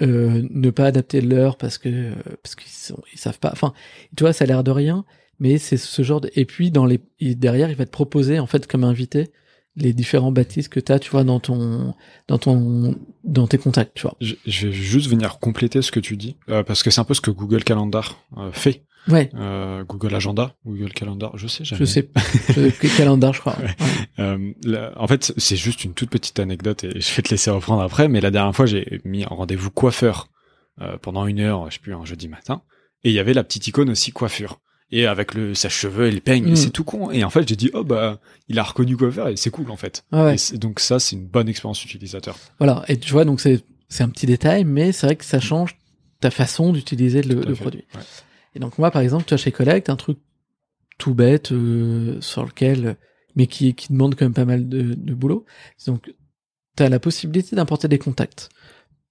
euh, 0.00 0.46
ne 0.50 0.70
pas 0.70 0.86
adapter 0.86 1.20
l'heure 1.20 1.56
parce 1.56 1.78
que 1.78 2.12
parce 2.42 2.54
qu'ils 2.54 2.70
sont 2.70 3.02
ils 3.12 3.18
savent 3.18 3.38
pas. 3.38 3.50
Enfin, 3.52 3.72
tu 4.16 4.24
vois, 4.24 4.32
ça 4.32 4.44
a 4.44 4.46
l'air 4.46 4.64
de 4.64 4.70
rien, 4.70 5.04
mais 5.40 5.58
c'est 5.58 5.76
ce 5.76 6.02
genre 6.02 6.20
de. 6.20 6.30
Et 6.34 6.44
puis 6.44 6.70
dans 6.70 6.86
les 6.86 7.00
derrière, 7.20 7.70
il 7.70 7.76
va 7.76 7.84
te 7.84 7.90
proposer 7.90 8.38
en 8.38 8.46
fait 8.46 8.66
comme 8.66 8.84
invité 8.84 9.30
les 9.78 9.92
différents 9.92 10.32
baptêmes 10.32 10.64
que 10.64 10.80
tu 10.80 10.92
as, 10.92 10.98
tu 10.98 11.10
vois, 11.10 11.24
dans 11.24 11.40
ton, 11.40 11.94
dans 12.26 12.38
ton, 12.38 12.96
dans 13.24 13.46
tes 13.46 13.58
contacts, 13.58 13.94
tu 13.94 14.02
vois. 14.02 14.16
Je, 14.20 14.34
vais 14.66 14.72
juste 14.72 15.08
venir 15.08 15.38
compléter 15.38 15.82
ce 15.82 15.92
que 15.92 16.00
tu 16.00 16.16
dis, 16.16 16.36
euh, 16.48 16.62
parce 16.62 16.82
que 16.82 16.90
c'est 16.90 17.00
un 17.00 17.04
peu 17.04 17.14
ce 17.14 17.20
que 17.20 17.30
Google 17.30 17.64
Calendar 17.64 18.20
euh, 18.36 18.50
fait. 18.52 18.82
Ouais. 19.06 19.30
Euh, 19.34 19.84
Google 19.84 20.14
Agenda, 20.14 20.54
Google 20.66 20.92
Calendar, 20.92 21.36
je 21.38 21.46
sais 21.46 21.64
jamais. 21.64 21.80
Je 21.80 21.84
sais, 21.84 22.10
je, 22.48 22.96
Calendar, 22.96 23.32
je 23.32 23.40
crois. 23.40 23.56
en 24.18 25.06
fait, 25.06 25.32
c'est 25.36 25.56
juste 25.56 25.84
une 25.84 25.94
toute 25.94 26.10
petite 26.10 26.38
anecdote 26.40 26.84
et 26.84 27.00
je 27.00 27.14
vais 27.14 27.22
te 27.22 27.30
laisser 27.30 27.50
reprendre 27.50 27.82
après, 27.82 28.08
mais 28.08 28.20
la 28.20 28.30
dernière 28.30 28.54
fois, 28.54 28.66
j'ai 28.66 29.00
mis 29.04 29.24
un 29.24 29.28
rendez-vous 29.28 29.70
coiffeur 29.70 30.28
pendant 31.02 31.26
une 31.26 31.40
heure, 31.40 31.70
je 31.70 31.74
sais 31.74 31.80
plus, 31.80 31.94
un 31.94 32.04
jeudi 32.04 32.28
matin, 32.28 32.62
et 33.02 33.10
il 33.10 33.14
y 33.14 33.18
avait 33.18 33.34
la 33.34 33.44
petite 33.44 33.66
icône 33.66 33.90
aussi 33.90 34.12
coiffure 34.12 34.60
et 34.90 35.06
avec 35.06 35.34
le 35.34 35.54
sèche-cheveux 35.54 36.06
et 36.06 36.10
le 36.10 36.20
peigne, 36.20 36.52
mm. 36.52 36.56
c'est 36.56 36.70
tout 36.70 36.84
con. 36.84 37.10
Et 37.10 37.24
en 37.24 37.30
fait, 37.30 37.46
j'ai 37.46 37.56
dit 37.56 37.70
oh 37.74 37.84
bah 37.84 38.18
il 38.48 38.58
a 38.58 38.62
reconnu 38.62 38.96
faire 39.12 39.28
et 39.28 39.36
c'est 39.36 39.50
cool 39.50 39.70
en 39.70 39.76
fait. 39.76 40.04
Ah 40.12 40.32
donc 40.54 40.80
ça, 40.80 40.98
c'est 40.98 41.16
une 41.16 41.26
bonne 41.26 41.48
expérience 41.48 41.84
utilisateur. 41.84 42.36
Voilà. 42.58 42.84
Et 42.88 42.98
tu 42.98 43.12
vois, 43.12 43.24
donc 43.24 43.40
c'est 43.40 43.62
c'est 43.88 44.02
un 44.02 44.08
petit 44.08 44.26
détail, 44.26 44.64
mais 44.64 44.92
c'est 44.92 45.06
vrai 45.06 45.16
que 45.16 45.24
ça 45.24 45.40
change 45.40 45.76
ta 46.20 46.30
façon 46.30 46.72
d'utiliser 46.72 47.22
le, 47.22 47.40
le 47.40 47.54
produit. 47.54 47.84
Et 48.54 48.58
donc 48.58 48.78
moi, 48.78 48.90
par 48.90 49.02
exemple, 49.02 49.24
tu 49.24 49.34
as 49.34 49.36
chez 49.36 49.52
Collect 49.52 49.88
un 49.90 49.96
truc 49.96 50.18
tout 50.98 51.14
bête 51.14 51.52
euh, 51.52 52.20
sur 52.20 52.44
lequel, 52.44 52.96
mais 53.36 53.46
qui 53.46 53.74
qui 53.74 53.92
demande 53.92 54.14
quand 54.14 54.24
même 54.24 54.34
pas 54.34 54.44
mal 54.44 54.68
de, 54.68 55.14
boulot. 55.14 55.44
Donc 55.86 56.12
tu 56.76 56.82
as 56.82 56.88
la 56.88 57.00
possibilité 57.00 57.56
d'importer 57.56 57.88
des 57.88 57.98
contacts 57.98 58.48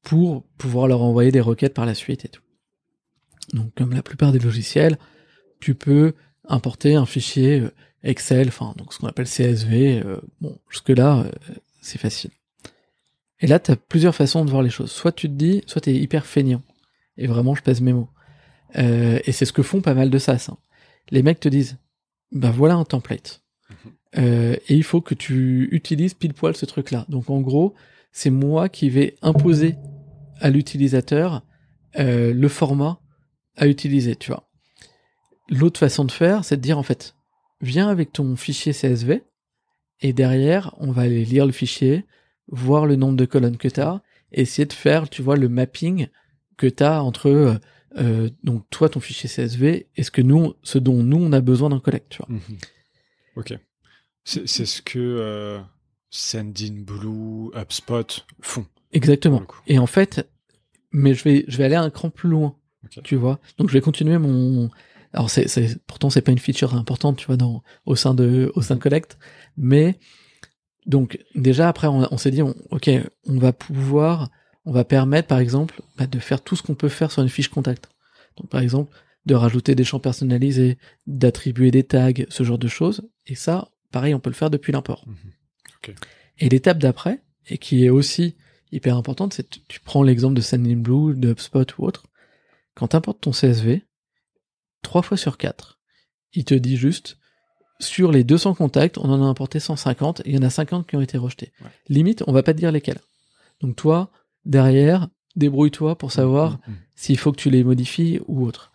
pour 0.01 0.43
pouvoir 0.57 0.87
leur 0.87 1.01
envoyer 1.01 1.31
des 1.31 1.41
requêtes 1.41 1.73
par 1.73 1.85
la 1.85 1.95
suite 1.95 2.25
et 2.25 2.29
tout. 2.29 2.41
Donc 3.53 3.73
comme 3.75 3.93
la 3.93 4.03
plupart 4.03 4.31
des 4.31 4.39
logiciels, 4.39 4.97
tu 5.59 5.75
peux 5.75 6.13
importer 6.47 6.95
un 6.95 7.05
fichier 7.05 7.61
euh, 7.61 7.71
Excel, 8.03 8.47
enfin 8.49 8.73
donc 8.77 8.93
ce 8.93 8.99
qu'on 8.99 9.07
appelle 9.07 9.27
CSV. 9.27 10.01
Euh, 10.05 10.21
bon, 10.39 10.57
jusque 10.69 10.89
là, 10.89 11.25
euh, 11.25 11.53
c'est 11.81 11.97
facile. 11.97 12.31
Et 13.39 13.47
là, 13.47 13.59
tu 13.59 13.71
as 13.71 13.75
plusieurs 13.75 14.15
façons 14.15 14.45
de 14.45 14.49
voir 14.49 14.63
les 14.63 14.69
choses. 14.69 14.91
Soit 14.91 15.11
tu 15.11 15.27
te 15.27 15.33
dis, 15.33 15.63
soit 15.67 15.81
tu 15.81 15.91
es 15.91 15.95
hyper 15.95 16.25
feignant. 16.25 16.63
Et 17.17 17.27
vraiment, 17.27 17.55
je 17.55 17.61
pèse 17.61 17.81
mes 17.81 17.93
mots. 17.93 18.09
Et 18.75 19.31
c'est 19.31 19.45
ce 19.45 19.53
que 19.53 19.63
font 19.63 19.81
pas 19.81 19.93
mal 19.93 20.09
de 20.09 20.17
SaaS. 20.17 20.47
Hein. 20.51 20.57
Les 21.09 21.23
mecs 21.23 21.39
te 21.39 21.49
disent, 21.49 21.77
ben 22.31 22.51
voilà 22.51 22.75
un 22.75 22.85
template. 22.85 23.41
Mhm. 23.69 23.91
et 24.69 24.75
il 24.75 24.83
faut 24.83 25.01
que 25.01 25.13
tu 25.13 25.67
utilises 25.71 26.13
pile 26.13 26.33
poil 26.33 26.55
ce 26.55 26.65
truc-là. 26.65 27.05
Donc 27.09 27.29
en 27.29 27.41
gros, 27.41 27.75
c'est 28.11 28.29
moi 28.29 28.69
qui 28.69 28.89
vais 28.89 29.15
imposer 29.21 29.75
à 30.39 30.49
l'utilisateur 30.49 31.43
le 31.95 32.47
format 32.47 32.99
à 33.57 33.67
utiliser, 33.67 34.15
tu 34.15 34.31
vois. 34.31 34.47
L'autre 35.49 35.79
façon 35.79 36.05
de 36.05 36.11
faire, 36.11 36.45
c'est 36.45 36.57
de 36.57 36.61
dire 36.61 36.77
en 36.77 36.83
fait, 36.83 37.15
viens 37.61 37.89
avec 37.89 38.13
ton 38.13 38.35
fichier 38.35 38.71
CSV 38.73 39.23
et 40.01 40.13
derrière, 40.13 40.75
on 40.77 40.91
va 40.91 41.03
aller 41.03 41.25
lire 41.25 41.45
le 41.45 41.51
fichier, 41.51 42.05
voir 42.49 42.85
le 42.85 42.95
nombre 42.95 43.17
de 43.17 43.25
colonnes 43.25 43.57
que 43.57 43.67
tu 43.67 43.81
as, 43.81 44.01
essayer 44.31 44.65
de 44.65 44.73
faire, 44.73 45.09
tu 45.09 45.21
vois, 45.21 45.35
le 45.35 45.49
mapping 45.49 46.07
que 46.57 46.67
tu 46.67 46.83
as 46.83 47.03
entre 47.03 47.59
euh, 47.97 48.29
donc 48.43 48.69
toi 48.69 48.89
ton 48.89 48.99
fichier 48.99 49.29
CSV 49.29 49.87
et 49.95 50.03
ce 50.03 50.11
que 50.11 50.21
nous 50.21 50.53
ce 50.63 50.77
dont 50.77 51.03
nous 51.03 51.17
on 51.17 51.31
a 51.31 51.41
besoin 51.41 51.69
d'un 51.69 51.79
collect, 51.79 52.09
tu 52.09 52.17
vois. 52.17 52.27
Mhm. 52.29 52.57
OK. 53.37 53.53
C'est 54.23 54.65
ce 54.65 54.81
que 54.81 54.99
euh, 54.99 55.59
Sendinblue, 56.09 57.49
HubSpot 57.55 58.25
font. 58.41 58.65
Exactement. 58.91 59.41
Et 59.67 59.79
en 59.79 59.87
fait, 59.87 60.29
mais 60.91 61.13
je 61.13 61.23
vais 61.23 61.45
je 61.47 61.57
vais 61.57 61.63
aller 61.63 61.75
un 61.75 61.89
cran 61.89 62.09
plus 62.09 62.29
loin. 62.29 62.55
Tu 63.03 63.15
vois. 63.15 63.39
Donc 63.57 63.69
je 63.69 63.73
vais 63.73 63.81
continuer 63.81 64.17
mon 64.17 64.69
alors 65.13 65.29
c'est, 65.29 65.47
c'est 65.47 65.81
pourtant 65.85 66.09
c'est 66.09 66.21
pas 66.21 66.31
une 66.31 66.39
feature 66.39 66.75
importante, 66.75 67.17
tu 67.17 67.27
vois, 67.27 67.37
dans 67.37 67.63
au 67.85 67.95
sein 67.95 68.13
de 68.13 68.51
au 68.55 68.61
sein 68.61 68.75
de 68.75 68.81
Collect, 68.81 69.17
mais 69.55 69.99
donc 70.85 71.19
déjà 71.35 71.69
après 71.69 71.87
on, 71.87 72.17
s'est 72.17 72.31
dit 72.31 72.41
ok 72.41 72.89
on 73.25 73.37
va 73.37 73.51
pouvoir 73.51 74.29
on 74.67 74.71
va 74.73 74.83
permettre 74.83 75.29
par 75.29 75.39
exemple 75.39 75.81
bah, 75.97 76.07
de 76.07 76.19
faire 76.19 76.41
tout 76.41 76.57
ce 76.57 76.61
qu'on 76.61 76.75
peut 76.75 76.89
faire 76.89 77.09
sur 77.09 77.23
une 77.23 77.29
fiche 77.29 77.47
contact. 77.47 77.89
Donc 78.35 78.49
par 78.49 78.59
exemple 78.59 78.91
de 79.25 79.33
rajouter 79.33 79.75
des 79.75 79.85
champs 79.85 79.99
personnalisés, 79.99 80.77
d'attribuer 81.05 81.71
des 81.71 81.83
tags, 81.83 82.11
ce 82.27 82.43
genre 82.43 82.57
de 82.57 82.67
choses. 82.67 83.09
Et 83.25 83.35
ça, 83.35 83.71
pareil, 83.91 84.13
on 84.13 84.19
peut 84.19 84.29
le 84.29 84.35
faire 84.35 84.49
depuis 84.49 84.73
l'import. 84.73 85.05
Mhm. 85.07 85.95
Et 86.39 86.49
l'étape 86.49 86.79
d'après, 86.79 87.21
et 87.47 87.57
qui 87.57 87.85
est 87.85 87.89
aussi 87.89 88.35
hyper 88.73 88.97
importante, 88.97 89.33
c'est 89.33 89.49
tu, 89.49 89.61
tu 89.69 89.79
prends 89.79 90.03
l'exemple 90.03 90.35
de 90.35 90.41
Sendinblue, 90.41 91.15
de 91.15 91.31
HubSpot 91.31 91.65
ou 91.77 91.85
autre. 91.85 92.03
Quand 92.75 92.89
tu 92.89 92.95
importes 92.97 93.21
ton 93.21 93.31
CSV, 93.31 93.85
trois 94.81 95.01
fois 95.01 95.15
sur 95.15 95.37
quatre. 95.37 95.79
Il 96.33 96.43
te 96.43 96.53
dit 96.53 96.75
juste, 96.75 97.17
sur 97.79 98.11
les 98.11 98.25
200 98.25 98.55
contacts, 98.55 98.97
on 98.97 99.09
en 99.09 99.23
a 99.23 99.25
importé 99.25 99.61
150, 99.61 100.21
et 100.21 100.23
il 100.31 100.35
y 100.35 100.37
en 100.37 100.43
a 100.43 100.49
50 100.49 100.87
qui 100.87 100.97
ont 100.97 101.01
été 101.01 101.17
rejetés. 101.17 101.53
Limite, 101.87 102.23
on 102.27 102.33
va 102.33 102.43
pas 102.43 102.53
te 102.53 102.59
dire 102.59 102.73
lesquels. 102.73 102.99
Donc 103.61 103.77
toi, 103.77 104.11
derrière, 104.47 105.09
débrouille-toi 105.35 105.97
pour 105.97 106.11
savoir 106.11 106.53
mm, 106.53 106.55
mm, 106.55 106.73
mm. 106.73 106.77
s'il 106.95 107.17
faut 107.17 107.31
que 107.31 107.37
tu 107.37 107.49
les 107.49 107.63
modifies 107.63 108.19
ou 108.27 108.45
autre. 108.45 108.71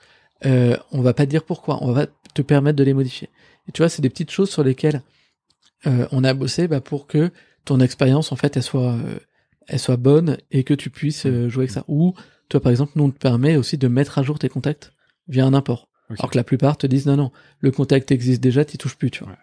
Euh, 0.47 0.77
on 0.91 1.03
va 1.03 1.15
pas 1.15 1.25
te 1.27 1.31
dire 1.31 1.45
pourquoi, 1.45 1.83
on 1.83 1.93
va 1.93 2.07
te 2.35 2.43
permettre 2.43 2.77
de 2.77 2.85
les 2.85 2.95
modifier. 2.95 3.29
Et 3.69 3.73
tu 3.73 3.83
vois, 3.83 3.89
c'est 3.89 4.03
des 4.03 4.09
petites 4.09 4.31
choses 4.31 4.51
sur 4.51 4.65
lesquelles 4.65 5.03
euh, 5.87 6.07
on 6.13 6.25
a 6.25 6.35
bossé 6.35 6.69
bah, 6.69 6.81
pour 6.81 7.07
que 7.07 7.31
ton 7.65 7.81
expérience, 7.81 8.33
en 8.33 8.37
fait, 8.37 8.57
elle 8.57 8.63
soit, 8.63 8.93
euh, 8.93 9.19
elle 9.69 9.79
soit 9.79 9.97
bonne 9.97 10.39
et 10.51 10.65
que 10.65 10.75
tu 10.75 10.91
puisses 10.91 11.27
jouer 11.27 11.63
avec 11.63 11.71
ça. 11.71 11.85
Ou 11.89 12.15
toi, 12.49 12.61
par 12.61 12.71
exemple, 12.71 12.93
nous 12.97 13.05
on 13.05 13.11
te 13.11 13.19
permet 13.19 13.57
aussi 13.57 13.79
de 13.79 13.89
mettre 13.89 14.19
à 14.19 14.23
jour 14.23 14.39
tes 14.39 14.49
contacts 14.49 14.93
via 15.29 15.47
un 15.47 15.55
import. 15.55 15.89
Alors 16.11 16.31
que 16.31 16.37
la 16.37 16.45
plupart 16.45 16.77
te 16.77 16.87
disent 16.87 17.07
non, 17.07 17.17
non, 17.17 17.33
le 17.61 17.71
contact 17.71 18.13
existe 18.13 18.43
déjà, 18.43 18.65
t'y 18.65 18.77
touches 18.77 18.97
plus, 18.97 19.11
tu 19.11 19.25
vois. 19.25 19.37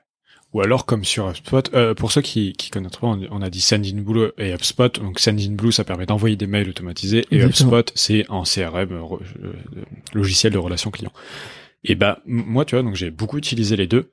Ou 0.53 0.61
alors 0.61 0.85
comme 0.85 1.05
sur 1.05 1.29
HubSpot, 1.29 1.61
euh, 1.73 1.93
pour 1.93 2.11
ceux 2.11 2.21
qui, 2.21 2.53
qui 2.53 2.71
connaissent 2.71 2.97
pas, 2.97 3.07
on, 3.07 3.41
a 3.41 3.49
dit 3.51 3.61
Sendinblue 3.61 4.31
et 4.39 4.51
HubSpot. 4.51 4.99
Donc 4.99 5.19
Sendinblue, 5.19 5.71
ça 5.71 5.83
permet 5.83 6.07
d'envoyer 6.07 6.35
des 6.35 6.47
mails 6.47 6.69
automatisés 6.69 7.25
et 7.29 7.37
HubSpot, 7.37 7.91
c'est 7.93 8.25
un 8.29 8.43
CRM, 8.43 8.91
euh, 8.91 9.17
euh, 9.43 9.53
logiciel 10.13 10.51
de 10.53 10.57
relation 10.57 10.89
client. 10.89 11.13
Et 11.83 11.93
bah 11.93 12.19
moi, 12.25 12.65
tu 12.65 12.75
vois, 12.75 12.83
donc 12.83 12.95
j'ai 12.95 13.11
beaucoup 13.11 13.37
utilisé 13.37 13.75
les 13.75 13.85
deux 13.85 14.11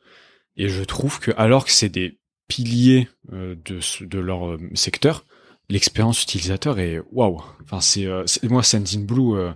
et 0.57 0.68
je 0.68 0.84
trouve 0.84 1.20
que 1.20 1.32
alors 1.39 1.64
que 1.64 1.72
c'est 1.72 1.89
des 1.89 2.18
piliers 2.49 3.09
de, 3.32 4.05
de 4.05 4.18
leur 4.18 4.57
secteur, 4.74 5.24
l'expérience 5.68 6.22
utilisateur 6.22 6.78
est 6.78 7.01
waouh. 7.11 7.43
Enfin 7.64 7.80
c'est 7.80 8.07
moi 8.45 8.62
Sendinblue 8.62 9.53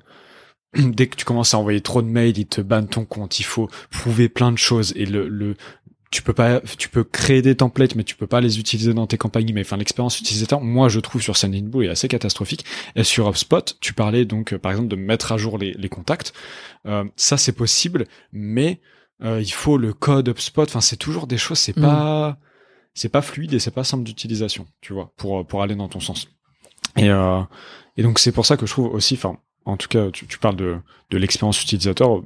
dès 0.74 1.08
que 1.08 1.16
tu 1.16 1.24
commences 1.24 1.54
à 1.54 1.58
envoyer 1.58 1.80
trop 1.80 2.02
de 2.02 2.06
mails, 2.06 2.38
ils 2.38 2.46
te 2.46 2.60
bannent 2.60 2.88
ton 2.88 3.04
compte. 3.04 3.40
Il 3.40 3.44
faut 3.44 3.68
prouver 3.90 4.28
plein 4.28 4.52
de 4.52 4.58
choses 4.58 4.92
et 4.96 5.06
le, 5.06 5.28
le 5.28 5.56
tu 6.10 6.22
peux 6.22 6.32
pas, 6.32 6.60
tu 6.78 6.88
peux 6.88 7.04
créer 7.04 7.40
des 7.40 7.54
templates, 7.54 7.94
mais 7.94 8.04
tu 8.04 8.16
peux 8.16 8.26
pas 8.26 8.40
les 8.40 8.58
utiliser 8.58 8.92
dans 8.94 9.06
tes 9.06 9.16
campagnes. 9.16 9.52
Mais 9.54 9.60
enfin, 9.60 9.76
l'expérience 9.76 10.18
utilisateur, 10.18 10.60
moi, 10.60 10.88
je 10.88 10.98
trouve 11.00 11.22
sur 11.22 11.36
Sendinblue 11.36 11.86
est 11.86 11.88
assez 11.88 12.08
catastrophique. 12.08 12.64
Et 12.96 13.04
sur 13.04 13.28
HubSpot, 13.28 13.76
tu 13.80 13.92
parlais 13.92 14.24
donc, 14.24 14.52
euh, 14.52 14.58
par 14.58 14.72
exemple, 14.72 14.88
de 14.88 14.96
mettre 14.96 15.32
à 15.32 15.36
jour 15.36 15.56
les, 15.56 15.72
les 15.74 15.88
contacts. 15.88 16.32
Euh, 16.86 17.04
ça, 17.16 17.36
c'est 17.36 17.52
possible, 17.52 18.06
mais 18.32 18.80
euh, 19.22 19.40
il 19.40 19.52
faut 19.52 19.78
le 19.78 19.92
code 19.92 20.28
HubSpot. 20.28 20.64
Enfin, 20.64 20.80
c'est 20.80 20.96
toujours 20.96 21.26
des 21.26 21.38
choses. 21.38 21.58
C'est 21.58 21.76
mm. 21.76 21.82
pas, 21.82 22.38
c'est 22.94 23.08
pas 23.08 23.22
fluide 23.22 23.54
et 23.54 23.58
c'est 23.58 23.70
pas 23.70 23.84
simple 23.84 24.04
d'utilisation, 24.04 24.66
tu 24.80 24.92
vois, 24.92 25.12
pour 25.16 25.46
pour 25.46 25.62
aller 25.62 25.74
dans 25.74 25.88
ton 25.88 26.00
sens. 26.00 26.28
Et 26.96 27.08
euh, 27.10 27.42
et 27.96 28.02
donc 28.02 28.18
c'est 28.18 28.32
pour 28.32 28.46
ça 28.46 28.56
que 28.56 28.66
je 28.66 28.72
trouve 28.72 28.92
aussi, 28.92 29.14
enfin, 29.14 29.38
en 29.64 29.76
tout 29.76 29.88
cas, 29.88 30.10
tu, 30.10 30.26
parles 30.38 30.56
de, 30.56 30.78
de 31.10 31.18
l'expérience 31.18 31.62
utilisateur, 31.62 32.22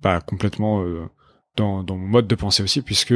pas 0.00 0.20
complètement 0.20 0.82
euh, 0.82 1.08
dans, 1.56 1.82
dans 1.82 1.96
mon 1.96 2.06
mode 2.06 2.26
de 2.26 2.34
pensée 2.34 2.62
aussi, 2.62 2.82
puisque 2.82 3.14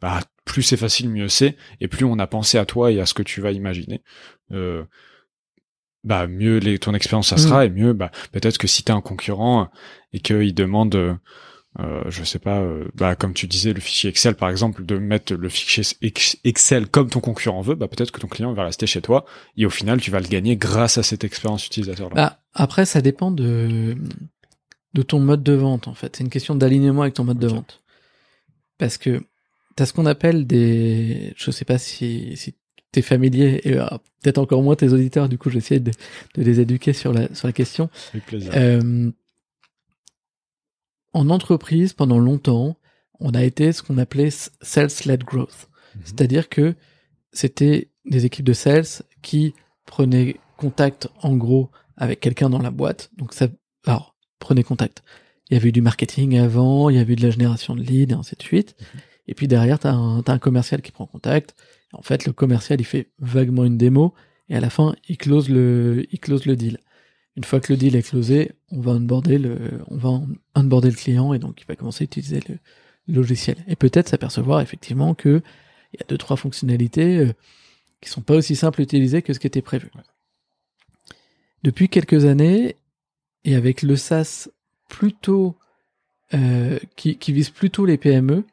bah, 0.00 0.20
plus 0.44 0.62
c'est 0.62 0.76
facile, 0.76 1.08
mieux 1.10 1.28
c'est, 1.28 1.56
et 1.80 1.88
plus 1.88 2.04
on 2.04 2.18
a 2.18 2.26
pensé 2.26 2.58
à 2.58 2.64
toi 2.64 2.92
et 2.92 3.00
à 3.00 3.06
ce 3.06 3.14
que 3.14 3.22
tu 3.22 3.40
vas 3.40 3.52
imaginer. 3.52 4.02
Euh, 4.52 4.84
bah 6.04 6.28
mieux 6.28 6.58
les, 6.58 6.78
ton 6.78 6.94
expérience 6.94 7.30
ça 7.30 7.36
sera 7.36 7.64
mm. 7.64 7.66
et 7.66 7.70
mieux 7.70 7.92
bah 7.92 8.12
peut-être 8.30 8.58
que 8.58 8.68
si 8.68 8.84
t'es 8.84 8.92
un 8.92 9.00
concurrent 9.00 9.68
et 10.12 10.20
qu'il 10.20 10.54
demande 10.54 11.18
euh, 11.78 12.02
je 12.08 12.24
sais 12.24 12.38
pas, 12.38 12.60
euh, 12.60 12.86
bah, 12.94 13.16
comme 13.16 13.34
tu 13.34 13.46
disais, 13.46 13.74
le 13.74 13.80
fichier 13.80 14.08
Excel 14.08 14.34
par 14.34 14.48
exemple, 14.48 14.86
de 14.86 14.96
mettre 14.96 15.34
le 15.34 15.48
fichier 15.50 15.84
Excel 16.44 16.86
comme 16.86 17.10
ton 17.10 17.20
concurrent 17.20 17.60
veut, 17.60 17.74
bah, 17.74 17.86
peut-être 17.86 18.12
que 18.12 18.20
ton 18.20 18.28
client 18.28 18.54
va 18.54 18.64
rester 18.64 18.86
chez 18.86 19.02
toi 19.02 19.26
et 19.58 19.66
au 19.66 19.70
final 19.70 20.00
tu 20.00 20.10
vas 20.10 20.20
le 20.20 20.28
gagner 20.28 20.56
grâce 20.56 20.96
à 20.96 21.02
cette 21.02 21.24
expérience 21.24 21.66
utilisateur. 21.66 22.08
-là. 22.10 22.14
Bah, 22.14 22.38
après, 22.54 22.86
ça 22.86 23.02
dépend 23.02 23.30
de 23.30 23.94
de 24.96 25.02
ton 25.02 25.20
mode 25.20 25.42
de 25.42 25.52
vente 25.52 25.88
en 25.88 25.94
fait. 25.94 26.16
C'est 26.16 26.24
une 26.24 26.30
question 26.30 26.54
d'alignement 26.54 27.02
avec 27.02 27.14
ton 27.14 27.24
mode 27.24 27.38
de 27.38 27.46
vente. 27.46 27.82
Parce 28.78 28.96
que 28.96 29.22
tu 29.76 29.82
as 29.82 29.86
ce 29.86 29.92
qu'on 29.92 30.06
appelle 30.06 30.46
des, 30.46 31.34
je 31.36 31.50
sais 31.50 31.66
pas 31.66 31.76
si 31.76 32.36
si 32.36 32.54
t'es 32.92 33.02
familier 33.02 33.60
et 33.64 33.74
euh, 33.74 33.86
peut-être 34.22 34.38
encore 34.38 34.62
moins 34.62 34.74
tes 34.74 34.92
auditeurs. 34.92 35.28
Du 35.28 35.36
coup, 35.36 35.50
j'essaie 35.50 35.80
de, 35.80 35.90
de 36.34 36.42
les 36.42 36.60
éduquer 36.60 36.94
sur 36.94 37.12
la 37.12 37.32
sur 37.34 37.46
la 37.46 37.52
question. 37.52 37.90
Avec 38.12 38.24
plaisir. 38.24 38.52
Euh, 38.56 39.10
en 41.12 41.28
entreprise, 41.28 41.92
pendant 41.92 42.18
longtemps, 42.18 42.76
on 43.20 43.30
a 43.34 43.44
été 43.44 43.72
ce 43.72 43.82
qu'on 43.82 43.98
appelait 43.98 44.30
sales-led 44.62 45.24
growth. 45.24 45.68
Mhm. 45.94 46.02
C'est-à-dire 46.04 46.48
que 46.48 46.74
c'était 47.32 47.90
des 48.06 48.24
équipes 48.24 48.46
de 48.46 48.54
sales 48.54 49.04
qui 49.20 49.54
prenaient 49.84 50.36
contact, 50.56 51.08
en 51.22 51.36
gros, 51.36 51.70
avec 51.98 52.20
quelqu'un 52.20 52.48
dans 52.48 52.62
la 52.62 52.70
boîte. 52.70 53.10
Donc 53.16 53.34
ça, 53.34 53.48
alors 53.84 54.15
prenez 54.38 54.62
contact. 54.62 55.02
Il 55.50 55.54
y 55.54 55.56
avait 55.56 55.68
eu 55.68 55.72
du 55.72 55.82
marketing 55.82 56.38
avant, 56.38 56.90
il 56.90 56.96
y 56.96 56.98
avait 56.98 57.12
eu 57.12 57.16
de 57.16 57.22
la 57.22 57.30
génération 57.30 57.76
de 57.76 57.82
leads 57.82 58.12
et 58.12 58.16
ainsi 58.16 58.34
de 58.36 58.42
suite. 58.42 58.76
Mhm. 58.80 59.00
Et 59.28 59.34
puis 59.34 59.48
derrière, 59.48 59.78
tu 59.78 59.86
as, 59.86 59.92
un 59.92 60.38
commercial 60.38 60.82
qui 60.82 60.92
prend 60.92 61.06
contact. 61.06 61.54
En 61.92 62.02
fait, 62.02 62.26
le 62.26 62.32
commercial, 62.32 62.80
il 62.80 62.84
fait 62.84 63.08
vaguement 63.18 63.64
une 63.64 63.76
démo 63.76 64.14
et 64.48 64.56
à 64.56 64.60
la 64.60 64.70
fin, 64.70 64.94
il 65.08 65.16
close 65.16 65.48
le, 65.48 66.06
il 66.10 66.20
close 66.20 66.46
le 66.46 66.56
deal. 66.56 66.78
Une 67.36 67.44
fois 67.44 67.60
que 67.60 67.72
le 67.72 67.76
deal 67.76 67.96
est 67.96 68.02
closé, 68.02 68.52
on 68.70 68.80
va 68.80 68.92
onboarder 68.92 69.38
le, 69.38 69.58
on 69.88 69.96
va 69.96 70.20
onboarder 70.54 70.90
le 70.90 70.96
client 70.96 71.34
et 71.34 71.38
donc 71.38 71.60
il 71.60 71.66
va 71.66 71.76
commencer 71.76 72.04
à 72.04 72.06
utiliser 72.06 72.40
le 72.48 72.58
logiciel. 73.08 73.56
Et 73.68 73.76
peut-être 73.76 74.08
s'apercevoir 74.08 74.60
effectivement 74.60 75.14
que 75.14 75.42
il 75.92 76.00
y 76.00 76.02
a 76.02 76.06
deux 76.08 76.18
trois 76.18 76.36
fonctionnalités 76.36 77.18
euh, 77.18 77.32
qui 78.00 78.10
sont 78.10 78.20
pas 78.20 78.34
aussi 78.34 78.56
simples 78.56 78.80
à 78.80 78.84
utiliser 78.84 79.22
que 79.22 79.32
ce 79.32 79.38
qui 79.38 79.46
était 79.46 79.62
prévu. 79.62 79.90
Depuis 81.62 81.88
quelques 81.88 82.24
années, 82.24 82.76
et 83.46 83.54
avec 83.54 83.80
le 83.82 83.96
SaaS 83.96 84.48
plutôt 84.88 85.56
euh, 86.34 86.78
qui, 86.96 87.16
qui, 87.16 87.32
vise 87.32 87.50
plutôt 87.50 87.86
les 87.86 87.96
PME, 87.96 88.44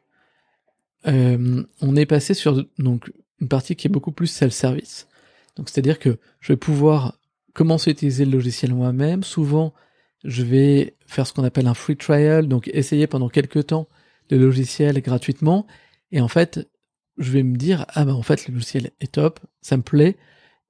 euh, 1.06 1.64
on 1.82 1.96
est 1.96 2.06
passé 2.06 2.32
sur 2.32 2.64
donc 2.78 3.12
une 3.40 3.48
partie 3.48 3.76
qui 3.76 3.88
est 3.88 3.90
beaucoup 3.90 4.12
plus 4.12 4.28
self-service. 4.28 5.08
Donc 5.56 5.68
c'est-à-dire 5.68 5.98
que 5.98 6.18
je 6.40 6.52
vais 6.52 6.56
pouvoir 6.56 7.18
commencer 7.52 7.90
à 7.90 7.92
utiliser 7.92 8.24
le 8.24 8.30
logiciel 8.30 8.72
moi-même. 8.72 9.24
Souvent, 9.24 9.74
je 10.22 10.42
vais 10.42 10.96
faire 11.06 11.26
ce 11.26 11.32
qu'on 11.32 11.44
appelle 11.44 11.66
un 11.66 11.74
free 11.74 11.96
trial, 11.96 12.46
donc 12.48 12.70
essayer 12.72 13.06
pendant 13.08 13.28
quelques 13.28 13.66
temps 13.66 13.88
le 14.30 14.38
logiciel 14.38 15.00
gratuitement. 15.02 15.66
Et 16.12 16.20
en 16.20 16.28
fait, 16.28 16.68
je 17.18 17.32
vais 17.32 17.42
me 17.42 17.56
dire 17.56 17.84
ah 17.90 18.04
ben 18.04 18.14
en 18.14 18.22
fait 18.22 18.46
le 18.46 18.54
logiciel 18.54 18.92
est 19.00 19.12
top, 19.12 19.40
ça 19.60 19.76
me 19.76 19.82
plaît. 19.82 20.16